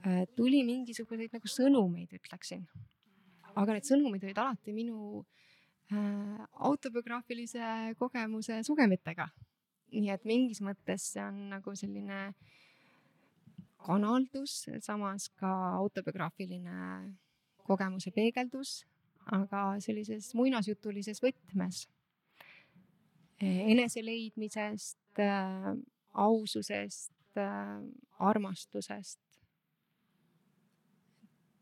äh,. 0.06 0.26
tuli 0.38 0.61
mingisuguseid 0.68 1.34
nagu 1.34 1.49
sõnumeid, 1.49 2.14
ütleksin. 2.19 2.68
aga 3.56 3.76
need 3.76 3.88
sõnumid 3.88 4.23
olid 4.23 4.38
alati 4.38 4.73
minu 4.73 5.23
äh, 5.91 6.45
autobiograafilise 6.69 7.95
kogemuse 7.97 8.61
sugemitega. 8.64 9.30
nii 9.91 10.14
et 10.14 10.26
mingis 10.26 10.61
mõttes 10.61 11.14
see 11.15 11.23
on 11.23 11.49
nagu 11.56 11.73
selline 11.76 12.34
kanaldus, 13.80 14.68
samas 14.85 15.30
ka 15.39 15.49
autobiograafiline 15.80 17.15
kogemuse 17.65 18.11
peegeldus 18.11 18.84
aga 19.35 19.64
sellises 19.84 20.34
muinasjutulises 20.38 21.22
võtmes. 21.23 21.88
enese 23.39 24.01
leidmisest, 24.03 25.19
äh, 25.23 25.72
aususest, 26.14 27.14
äh, 27.38 27.80
armastusest. 28.19 29.19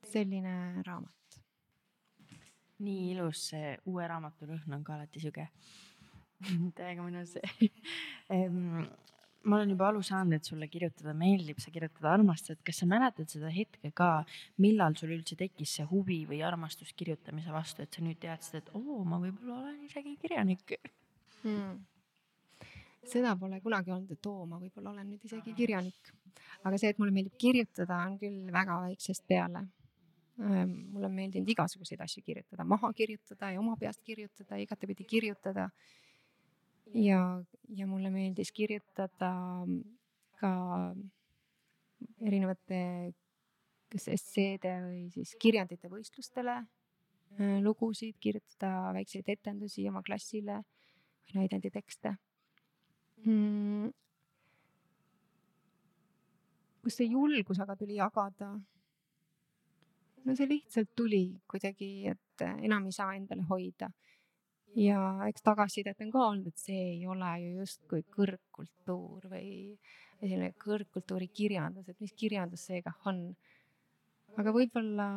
selline 0.08 0.84
raamat. 0.88 1.14
nii 2.80 3.12
ilus, 3.12 3.50
see 3.50 3.78
uue 3.86 4.08
raamatu 4.08 4.46
lõhn 4.46 4.74
on 4.76 4.84
ka 4.84 4.94
alati 4.94 5.20
sihuke 5.20 5.48
täiega 6.78 7.02
mõnus 7.02 7.34
ma 9.48 9.58
olen 9.58 9.72
juba 9.72 9.88
aru 9.90 10.02
saanud, 10.04 10.38
et 10.38 10.48
sulle 10.48 10.68
kirjutada 10.72 11.14
meeldib, 11.18 11.60
sa 11.64 11.72
kirjutada 11.72 12.12
armastad. 12.14 12.60
kas 12.68 12.82
sa 12.84 12.88
mäletad 12.90 13.30
seda 13.32 13.50
hetke 13.54 13.92
ka, 13.96 14.10
millal 14.64 14.96
sul 15.00 15.14
üldse 15.16 15.38
tekkis 15.40 15.78
see 15.80 15.86
huvi 15.92 16.24
või 16.30 16.42
armastus 16.46 16.94
kirjutamise 16.98 17.54
vastu, 17.56 17.84
et 17.84 17.94
sa 17.94 18.04
nüüd 18.04 18.20
teadsid, 18.24 18.60
et 18.62 18.74
oo, 18.76 19.04
ma 19.08 19.22
võib-olla 19.24 19.62
olen 19.62 19.80
isegi 19.88 20.18
kirjanik 20.22 20.76
hmm.? 21.44 21.78
seda 23.08 23.36
pole 23.40 23.62
kunagi 23.64 23.94
olnud, 23.96 24.12
et 24.12 24.30
oo, 24.30 24.46
ma 24.50 24.60
võib-olla 24.60 24.92
olen 24.92 25.14
nüüd 25.14 25.24
isegi 25.30 25.56
kirjanik. 25.56 26.14
aga 26.64 26.78
see, 26.78 26.92
et 26.92 27.00
mulle 27.00 27.16
meeldib 27.16 27.38
kirjutada, 27.40 28.02
on 28.10 28.18
küll 28.20 28.52
väga 28.52 28.82
väiksest 28.84 29.24
peale. 29.30 29.64
Ehm, 30.38 30.74
mulle 30.94 31.08
on 31.08 31.16
meeldinud 31.16 31.48
igasuguseid 31.50 32.02
asju 32.04 32.22
kirjutada, 32.26 32.66
maha 32.68 32.92
kirjutada 32.94 33.54
ja 33.54 33.62
oma 33.62 33.78
peast 33.80 34.04
kirjutada, 34.06 34.60
igatepidi 34.62 35.08
kirjutada 35.08 35.70
ja, 36.94 37.22
ja 37.76 37.88
mulle 37.88 38.10
meeldis 38.14 38.52
kirjutada 38.56 39.32
ka 40.40 40.52
erinevate 42.22 42.82
kas 43.92 44.08
esseede 44.12 44.74
või 44.84 45.04
siis 45.14 45.34
kirjandite 45.40 45.90
võistlustele 45.92 46.58
äh, 46.60 47.60
lugusid, 47.64 48.18
kirjutada 48.20 48.92
väikseid 48.98 49.30
etendusi 49.32 49.88
oma 49.90 50.04
klassile 50.06 50.62
või 51.28 51.42
näidenditekste 51.42 52.14
mm.. 53.24 53.94
kust 56.84 57.02
see 57.02 57.12
julgus 57.14 57.64
aga 57.64 57.78
tuli 57.80 58.00
jagada? 58.00 58.52
no 60.28 60.36
see 60.36 60.50
lihtsalt 60.52 60.92
tuli 60.96 61.24
kuidagi, 61.48 62.12
et 62.12 62.44
enam 62.44 62.86
ei 62.86 62.96
saa 62.96 63.16
endale 63.16 63.48
hoida 63.50 63.90
ja 64.76 65.02
eks 65.28 65.46
tagasisidet 65.46 66.02
on 66.06 66.12
ka 66.12 66.24
olnud, 66.32 66.48
et 66.48 66.62
see 66.62 66.82
ei 66.94 67.08
ole 67.08 67.32
ju 67.44 67.54
justkui 67.62 68.04
kõrgkultuur 68.14 69.30
või 69.32 69.52
selline 70.18 70.52
kõrgkultuuri 70.62 71.30
kirjandus, 71.34 71.90
et 71.90 72.00
mis 72.02 72.14
kirjandus 72.18 72.66
see 72.70 72.82
kah 72.86 72.98
on. 73.10 73.22
aga 74.38 74.54
võib-olla, 74.54 75.08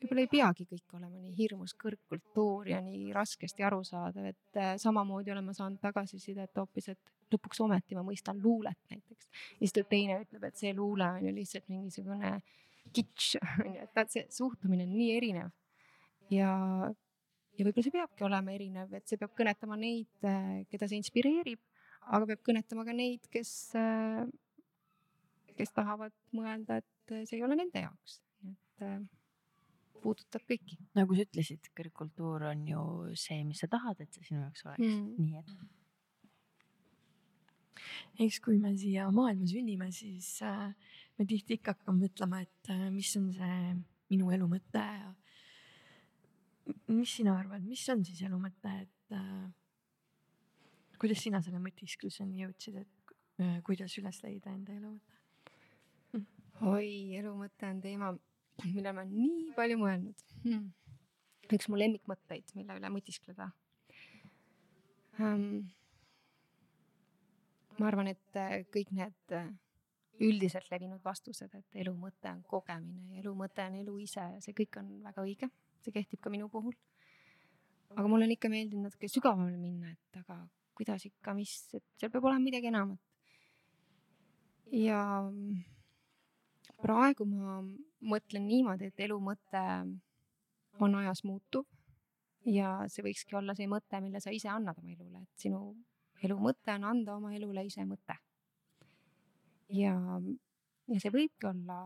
võib-olla 0.00 0.24
ei 0.24 0.30
peagi 0.32 0.66
kõik 0.68 0.96
olema 0.98 1.20
nii 1.20 1.34
hirmus 1.36 1.74
kõrgkultuur 1.80 2.68
ja 2.72 2.80
nii 2.84 3.12
raskesti 3.16 3.64
arusaadav, 3.64 4.32
et 4.32 4.60
äh, 4.60 4.74
samamoodi 4.80 5.32
olen 5.32 5.46
ma 5.46 5.56
saanud 5.56 5.80
tagasisidet 5.80 6.56
hoopis, 6.56 6.90
et 6.92 7.12
lõpuks 7.32 7.62
ometi 7.64 7.96
ma 7.96 8.04
mõistan 8.04 8.40
luulet 8.42 8.78
näiteks. 8.90 9.28
ja 9.60 9.68
siis 9.68 9.88
teine 9.88 10.20
ütleb, 10.24 10.44
et 10.48 10.60
see 10.60 10.74
luule 10.76 11.08
on 11.16 11.24
ju 11.26 11.34
lihtsalt 11.34 11.68
mingisugune 11.72 12.34
kitš, 12.92 13.36
on 13.64 13.76
ju, 13.76 13.88
et 13.88 14.12
see 14.16 14.26
suhtumine 14.30 14.88
on 14.88 14.96
nii 14.96 15.16
erinev. 15.16 15.52
ja 16.32 16.52
ja 17.58 17.66
võib-olla 17.66 17.84
see 17.84 17.94
peabki 17.94 18.26
olema 18.26 18.54
erinev, 18.54 18.92
et 18.96 19.08
see 19.08 19.20
peab 19.20 19.32
kõnetama 19.38 19.76
neid, 19.80 20.12
äh, 20.26 20.62
keda 20.72 20.88
see 20.88 21.00
inspireerib, 21.00 21.60
aga 22.08 22.28
peab 22.30 22.44
kõnetama 22.48 22.86
ka 22.88 22.94
neid, 22.96 23.26
kes, 23.32 23.50
äh, 23.78 24.24
kes 25.58 25.74
tahavad 25.76 26.14
mõelda, 26.36 26.80
et 26.82 27.16
see 27.28 27.36
ei 27.38 27.44
ole 27.46 27.58
nende 27.58 27.78
jaoks. 27.84 28.20
äh, 28.82 28.98
puudutab 30.02 30.42
kõiki 30.48 30.74
nagu 30.98 31.14
sa 31.14 31.22
ütlesid, 31.22 31.68
kõrgkultuur 31.78 32.42
on 32.48 32.64
ju 32.66 32.80
see, 33.14 33.44
mis 33.46 33.60
sa 33.62 33.68
tahad, 33.70 34.00
et 34.02 34.10
see 34.10 34.24
sinu 34.26 34.40
jaoks 34.42 34.64
oleks 34.66 34.82
Mm. 34.82 35.14
nii 35.18 35.36
et 35.38 35.50
eks 38.26 38.40
kui 38.42 38.58
me 38.58 38.74
siia 38.74 39.06
maailma 39.14 39.46
sünnime, 39.46 39.92
siis 39.94 40.40
me 40.42 41.24
tihti 41.24 41.54
ikka 41.54 41.76
hakkame 41.76 42.08
mõtlema, 42.08 42.42
et 42.42 42.90
mis 42.90 43.16
on 43.16 43.30
see 43.36 43.76
minu 44.10 44.32
elu 44.34 44.48
mõte 44.50 44.82
ja 44.82 45.14
mis 46.92 47.16
sina 47.18 47.36
arvad, 47.38 47.64
mis 47.66 47.82
on 47.92 48.04
siis 48.06 48.22
elu 48.26 48.38
mõte, 48.40 48.72
et 48.84 49.16
äh, 49.16 49.48
kuidas 51.00 51.22
sina 51.24 51.42
selle 51.42 51.58
mõtiskluseni 51.62 52.44
jõudsid, 52.44 52.78
et 52.82 53.16
äh, 53.42 53.56
kuidas 53.66 53.96
üles 53.98 54.20
leida 54.24 54.52
enda 54.54 54.76
elu 54.76 54.92
mõte? 54.92 55.18
oi, 56.62 57.16
elu 57.18 57.32
mõte 57.34 57.66
on 57.66 57.80
teema, 57.82 58.12
mille 58.68 58.92
ma 58.94 59.04
nii 59.08 59.50
palju 59.56 59.78
mõelnud. 59.80 60.24
Hmm.. 60.44 60.70
üks 61.52 61.68
mu 61.68 61.78
lemmikmõtteid, 61.80 62.54
mille 62.56 62.78
üle 62.78 62.90
mõtiskleda. 62.92 63.50
Um, 65.20 65.66
ma 67.78 67.90
arvan, 67.90 68.08
et 68.12 68.38
äh, 68.38 68.62
kõik 68.72 68.94
need 68.96 69.34
äh, 69.36 69.50
üldiselt 70.22 70.70
levinud 70.70 71.02
vastused, 71.04 71.52
et 71.58 71.80
elu 71.82 71.92
mõte 71.98 72.30
on 72.30 72.40
kogemine 72.48 73.16
ja 73.16 73.24
elu 73.24 73.34
mõte 73.36 73.66
on 73.66 73.76
elu 73.82 73.98
ise 74.04 74.24
ja 74.36 74.40
see 74.44 74.56
kõik 74.56 74.78
on 74.80 74.94
väga 75.04 75.24
õige, 75.26 75.50
see 75.84 75.94
kehtib 75.94 76.20
ka 76.22 76.32
minu 76.32 76.48
puhul. 76.52 76.74
aga 77.92 78.08
mul 78.08 78.24
on 78.24 78.34
ikka 78.34 78.48
meeldinud 78.48 78.88
natuke 78.88 79.10
sügavamale 79.10 79.58
minna, 79.60 79.92
et 79.92 80.20
aga 80.22 80.38
kuidas 80.78 81.04
ikka, 81.06 81.34
mis, 81.36 81.52
et 81.76 81.84
seal 82.00 82.10
peab 82.12 82.24
olema 82.24 82.42
midagi 82.46 82.70
enamat. 82.72 83.00
ja 84.72 85.02
praegu 86.82 87.26
ma 87.28 87.60
mõtlen 88.12 88.48
niimoodi, 88.48 88.90
et 88.90 89.04
elu 89.06 89.18
mõte 89.20 89.62
on 90.82 90.94
ajas 91.02 91.22
muutuv 91.28 91.66
ja 92.48 92.82
see 92.90 93.04
võikski 93.06 93.36
olla 93.38 93.54
see 93.54 93.68
mõte, 93.70 94.00
mille 94.02 94.20
sa 94.20 94.32
ise 94.34 94.50
annad 94.50 94.78
oma 94.80 94.94
elule, 94.94 95.22
et 95.22 95.44
sinu 95.44 95.62
elu 96.22 96.38
mõte 96.38 96.74
on 96.74 96.88
anda 96.88 97.16
oma 97.18 97.34
elule 97.36 97.66
ise 97.66 97.84
mõte. 97.86 98.16
ja, 99.72 99.94
ja 100.88 100.98
see 101.02 101.12
võibki 101.14 101.48
olla 101.50 101.78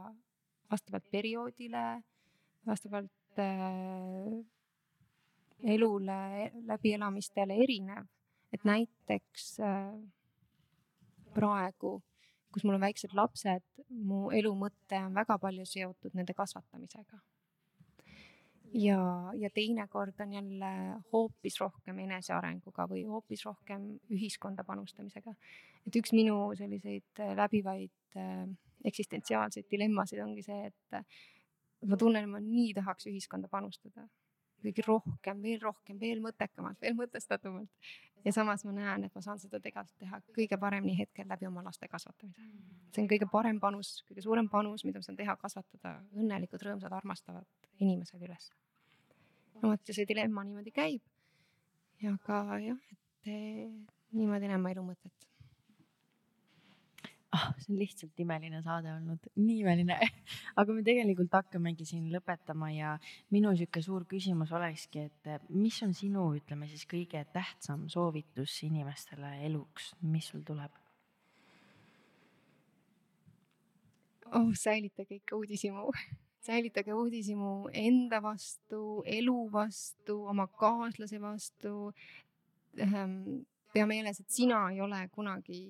vastavalt 0.71 1.07
perioodile, 1.13 1.85
vastavalt 2.67 3.13
äh, 3.43 4.35
elule, 5.77 6.19
läbielamistele 6.69 7.57
erinev, 7.65 8.09
et 8.53 8.65
näiteks 8.65 9.57
äh, 9.61 9.95
praegu, 11.35 11.99
kus 12.53 12.65
mul 12.65 12.79
on 12.79 12.85
väiksed 12.87 13.15
lapsed, 13.17 13.65
mu 13.91 14.29
elu 14.35 14.53
mõte 14.57 15.01
on 15.05 15.17
väga 15.17 15.39
palju 15.43 15.67
seotud 15.69 16.15
nende 16.17 16.35
kasvatamisega 16.37 17.21
ja, 18.77 19.33
ja 19.35 19.51
teinekord 19.55 20.21
on 20.21 20.33
jälle 20.33 20.73
hoopis 21.13 21.61
rohkem 21.61 21.99
enesearenguga 21.99 22.87
või 22.91 23.05
hoopis 23.09 23.45
rohkem 23.47 23.89
ühiskonda 24.13 24.65
panustamisega. 24.65 25.35
et 25.87 25.97
üks 25.97 26.13
minu 26.13 26.39
selliseid 26.59 27.23
läbivaid 27.37 28.17
äh, 28.17 28.47
eksistentsiaalseid 28.85 29.67
dilemmasid 29.71 30.21
ongi 30.23 30.43
see, 30.47 30.71
et 30.71 31.01
ma 31.85 31.99
tunnen, 32.01 32.29
ma 32.31 32.41
nii 32.41 32.73
tahaks 32.75 33.09
ühiskonda 33.11 33.49
panustada. 33.49 34.09
kuidagi 34.57 34.83
rohkem, 34.87 35.43
veel 35.43 35.61
rohkem, 35.61 35.99
veel 36.01 36.21
mõttekamalt, 36.25 36.81
veel 36.81 36.95
mõtestatumalt. 36.97 37.71
ja 38.25 38.33
samas 38.33 38.65
ma 38.65 38.73
näen, 38.73 39.05
et 39.05 39.15
ma 39.15 39.23
saan 39.23 39.39
seda 39.39 39.61
tegelikult 39.61 39.99
teha 39.99 40.21
kõige 40.39 40.59
paremini 40.59 40.97
hetkel 40.99 41.29
läbi 41.29 41.47
oma 41.47 41.63
laste 41.63 41.89
kasvatamise. 41.89 42.43
see 42.93 43.03
on 43.03 43.09
kõige 43.09 43.31
parem 43.31 43.61
panus, 43.61 44.03
kõige 44.09 44.23
suurem 44.23 44.49
panus, 44.49 44.85
mida 44.85 44.99
ma 44.99 45.03
saan 45.03 45.17
teha, 45.17 45.37
kasvatada 45.37 45.99
õnnelikud, 46.15 46.63
rõõmsad, 46.63 46.93
armastavad 46.93 47.47
inimesed 47.79 48.23
üles 48.23 48.51
no 49.63 49.73
vot 49.73 49.89
ja 49.89 49.97
see 49.97 50.09
dilemma 50.09 50.45
niimoodi 50.45 50.73
käib. 50.75 51.03
ja 52.03 52.13
ka 52.27 52.59
jah, 52.61 52.81
et 52.93 53.31
eh, 53.33 53.71
niimoodi 54.13 54.51
näen 54.51 54.63
ma 54.63 54.73
elu 54.75 54.85
mõtet. 54.85 55.29
Ah, 57.37 57.47
see 57.61 57.75
on 57.75 57.81
lihtsalt 57.81 58.23
imeline 58.25 58.63
saade 58.65 58.91
olnud, 58.95 59.29
nii 59.39 59.61
imeline. 59.63 59.99
aga 60.61 60.77
me 60.77 60.85
tegelikult 60.87 61.37
hakkamegi 61.37 61.87
siin 61.89 62.09
lõpetama 62.15 62.71
ja 62.75 62.97
minu 63.35 63.53
sihuke 63.57 63.83
suur 63.85 64.07
küsimus 64.09 64.55
olekski, 64.57 65.07
et 65.11 65.49
mis 65.53 65.79
on 65.87 65.95
sinu, 65.97 66.31
ütleme 66.41 66.69
siis 66.71 66.87
kõige 66.89 67.23
tähtsam 67.35 67.87
soovitus 67.93 68.59
inimestele 68.67 69.37
eluks, 69.51 69.95
mis 70.03 70.33
sul 70.33 70.45
tuleb? 70.47 70.83
oh, 74.35 74.49
säilitage 74.59 75.21
ikka 75.21 75.37
uudishimu 75.39 75.93
säilitage 76.47 76.95
uudishimu 76.95 77.69
enda 77.73 78.21
vastu, 78.23 79.03
elu 79.19 79.37
vastu, 79.53 80.19
oma 80.31 80.47
kaaslase 80.47 81.21
vastu. 81.21 81.93
pea 83.73 83.87
meeles, 83.87 84.21
et 84.21 84.31
sina 84.31 84.59
ei 84.71 84.81
ole 84.81 84.99
kunagi 85.13 85.63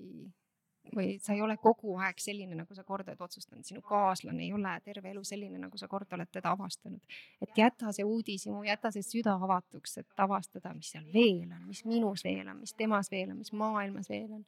või 0.94 1.16
sa 1.22 1.34
ei 1.34 1.42
ole 1.42 1.56
kogu 1.60 1.96
aeg 2.02 2.20
selline, 2.22 2.54
nagu 2.58 2.74
sa 2.74 2.84
kord 2.86 3.08
oled 3.08 3.20
otsustanud, 3.26 3.64
sinu 3.66 3.82
kaaslane 3.86 4.44
ei 4.44 4.52
ole 4.54 4.72
terve 4.84 5.10
elu 5.10 5.24
selline, 5.24 5.58
nagu 5.62 5.78
sa 5.80 5.88
kord 5.88 6.12
oled 6.12 6.30
teda 6.32 6.52
avastanud. 6.54 7.00
et 7.42 7.58
jäta 7.58 7.92
see 7.92 8.04
uudishimu, 8.04 8.62
jäta 8.68 8.92
see 8.94 9.02
süda 9.02 9.36
avatuks, 9.48 9.98
et 10.02 10.24
avastada, 10.26 10.74
mis 10.74 10.90
seal 10.94 11.06
veel 11.12 11.50
on, 11.50 11.66
mis 11.66 11.84
minus 11.84 12.24
veel 12.24 12.48
on, 12.48 12.60
mis 12.60 12.74
temas 12.74 13.10
veel 13.10 13.30
on, 13.30 13.38
mis 13.38 13.52
maailmas 13.52 14.08
veel 14.08 14.32
on. 14.40 14.44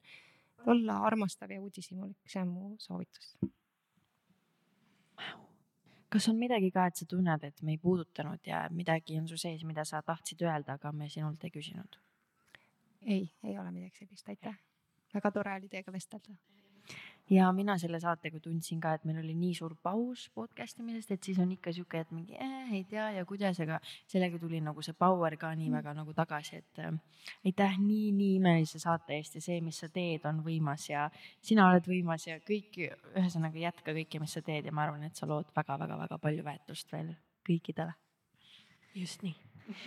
olla 0.67 0.99
armastav 1.07 1.51
ja 1.51 1.61
uudishimulik, 1.61 2.19
see 2.27 2.41
on 2.41 2.51
mu 2.51 2.75
soovitus 2.79 3.37
kas 6.09 6.27
on 6.29 6.39
midagi 6.41 6.71
ka, 6.73 6.87
et 6.89 6.97
sa 6.97 7.05
tunned, 7.05 7.43
et 7.45 7.61
me 7.61 7.75
ei 7.75 7.77
puudutanud 7.77 8.39
ja 8.45 8.63
midagi 8.73 9.19
on 9.19 9.27
su 9.29 9.37
sees, 9.37 9.63
mida 9.63 9.85
sa 9.85 10.01
tahtsid 10.01 10.41
öelda, 10.41 10.79
aga 10.79 10.91
me 10.91 11.09
sinult 11.09 11.43
ei 11.45 11.53
küsinud? 11.53 11.99
ei, 13.05 13.29
ei 13.43 13.57
ole 13.57 13.71
midagi 13.71 14.03
sellist, 14.03 14.27
aitäh. 14.29 14.57
Väga 15.13 15.31
tore 15.31 15.55
oli 15.57 15.69
teiega 15.69 15.93
vestelda. 15.93 16.33
ja 17.29 17.51
mina 17.53 17.75
selle 17.77 17.99
saatega 18.01 18.39
tundsin 18.41 18.79
ka, 18.81 18.95
et 18.97 19.03
meil 19.05 19.19
oli 19.21 19.35
nii 19.37 19.53
suur 19.53 19.75
paus 19.83 20.23
podcast 20.33 20.79
imisest, 20.81 21.11
et 21.13 21.27
siis 21.27 21.37
on 21.39 21.51
ikka 21.53 21.73
sihuke, 21.75 22.01
et 22.01 22.13
mingi 22.15 22.37
äh, 22.41 22.71
ei 22.73 22.83
tea 22.89 23.09
ja 23.19 23.25
kuidas, 23.29 23.59
aga 23.61 23.77
sellega 24.09 24.39
tuli 24.41 24.61
nagu 24.65 24.81
see 24.85 24.97
power 24.97 25.35
ka 25.37 25.51
nii 25.57 25.69
väga 25.73 25.93
nagu 25.97 26.15
tagasi, 26.17 26.63
et 26.63 26.81
äh, 26.85 26.97
aitäh 27.45 27.77
nii, 27.83 28.09
nii 28.17 28.31
imelise 28.39 28.81
saate 28.81 29.19
eest 29.19 29.37
ja 29.37 29.43
see, 29.45 29.59
mis 29.65 29.81
sa 29.83 29.91
teed, 29.93 30.25
on 30.29 30.41
võimas 30.45 30.87
ja 30.89 31.05
sina 31.41 31.69
oled 31.69 31.85
võimas 31.89 32.25
ja 32.27 32.39
kõik, 32.45 32.79
ühesõnaga 33.13 33.61
jätka 33.67 33.93
kõike, 33.97 34.23
mis 34.23 34.33
sa 34.37 34.41
teed 34.45 34.65
ja 34.65 34.73
ma 34.73 34.87
arvan, 34.87 35.05
et 35.05 35.19
sa 35.19 35.29
lood 35.29 35.53
väga-väga-väga 35.55 36.17
palju 36.23 36.47
väärtust 36.47 36.89
veel 36.95 37.13
kõikidele. 37.45 37.93
just 38.95 39.21
nii. 39.21 39.35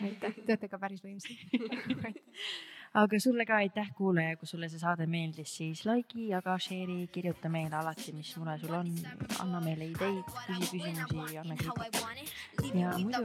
aitäh, 0.07 0.39
te 0.39 0.47
olete 0.47 0.71
ka 0.71 0.79
päris 0.79 1.03
võimsad 1.03 1.35
aga 2.95 3.21
sulle 3.21 3.47
ka 3.49 3.57
aitäh, 3.57 3.89
kuulaja, 3.97 4.37
kui 4.37 4.49
sulle 4.49 4.69
see 4.69 4.81
saade 4.81 5.07
meeldis, 5.09 5.55
siis 5.57 5.85
like'i, 5.89 6.27
jaga, 6.29 6.59
share'i, 6.61 7.07
kirjuta 7.13 7.49
meile 7.49 7.79
alati, 7.79 8.13
mis 8.13 8.35
mure 8.37 8.59
sul 8.61 8.75
on, 8.77 8.91
anna 9.41 9.61
meile 9.65 9.89
ideid, 9.89 10.29
küsi 10.49 10.81
küsimusi, 10.83 11.39
anna 11.41 11.57
kriitikat. 11.57 12.33
ja 12.75 12.93
muidu 12.99 13.23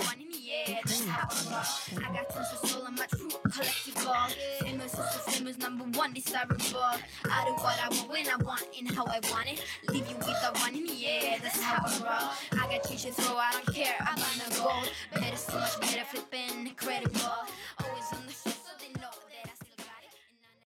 I 6.08 6.20
so. 6.22 6.80
I 7.26 7.44
I 7.44 7.54
I 8.98 9.20
I. 9.20 9.58
Leave 9.90 10.10
you 10.10 10.18
with 10.18 10.42
the 10.42 10.52
one 10.60 10.76
in 10.76 10.86
the 10.86 11.08
air, 11.08 11.40
that's 11.42 11.62
how 11.62 11.84
I 11.86 11.88
roll. 12.04 12.30
I 12.62 12.68
got 12.72 12.84
to 12.84 12.96
throw, 13.12 13.38
I 13.38 13.52
don't 13.52 13.76
care, 13.76 13.96
I'm 14.00 14.18
on 14.18 14.38
the 14.40 14.48
gold. 14.58 14.90
Better 15.14 15.38
so 15.38 15.60
much 15.60 15.80
better, 15.80 16.06
flipping 16.06 16.68
incredible. 16.68 17.48